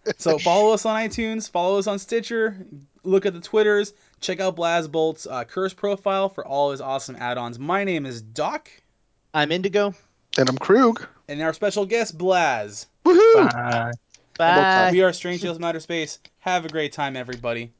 so 0.18 0.38
follow 0.38 0.72
us 0.72 0.86
on 0.86 1.00
iTunes, 1.00 1.50
follow 1.50 1.78
us 1.78 1.86
on 1.86 1.98
Stitcher, 1.98 2.66
look 3.02 3.26
at 3.26 3.34
the 3.34 3.40
Twitters, 3.40 3.92
check 4.20 4.40
out 4.40 4.56
Blazbolt's 4.56 5.26
uh, 5.26 5.44
curse 5.44 5.74
profile 5.74 6.28
for 6.28 6.46
all 6.46 6.70
his 6.70 6.80
awesome 6.80 7.16
add-ons. 7.16 7.58
My 7.58 7.84
name 7.84 8.06
is 8.06 8.22
Doc, 8.22 8.70
I'm 9.34 9.50
Indigo. 9.52 9.94
and 10.38 10.48
I'm 10.48 10.58
Krug. 10.58 11.06
and 11.28 11.40
our 11.42 11.52
special 11.52 11.86
guest 11.86 12.16
Blaz. 12.16 12.86
Woohoo! 13.04 13.50
Bye. 13.52 13.92
Bye. 14.42 14.90
We 14.92 15.02
are 15.02 15.12
Strange 15.12 15.42
Tales 15.42 15.56
from 15.56 15.64
Outer 15.64 15.80
Space. 15.80 16.18
Have 16.40 16.64
a 16.64 16.68
great 16.68 16.92
time, 16.92 17.16
everybody. 17.16 17.72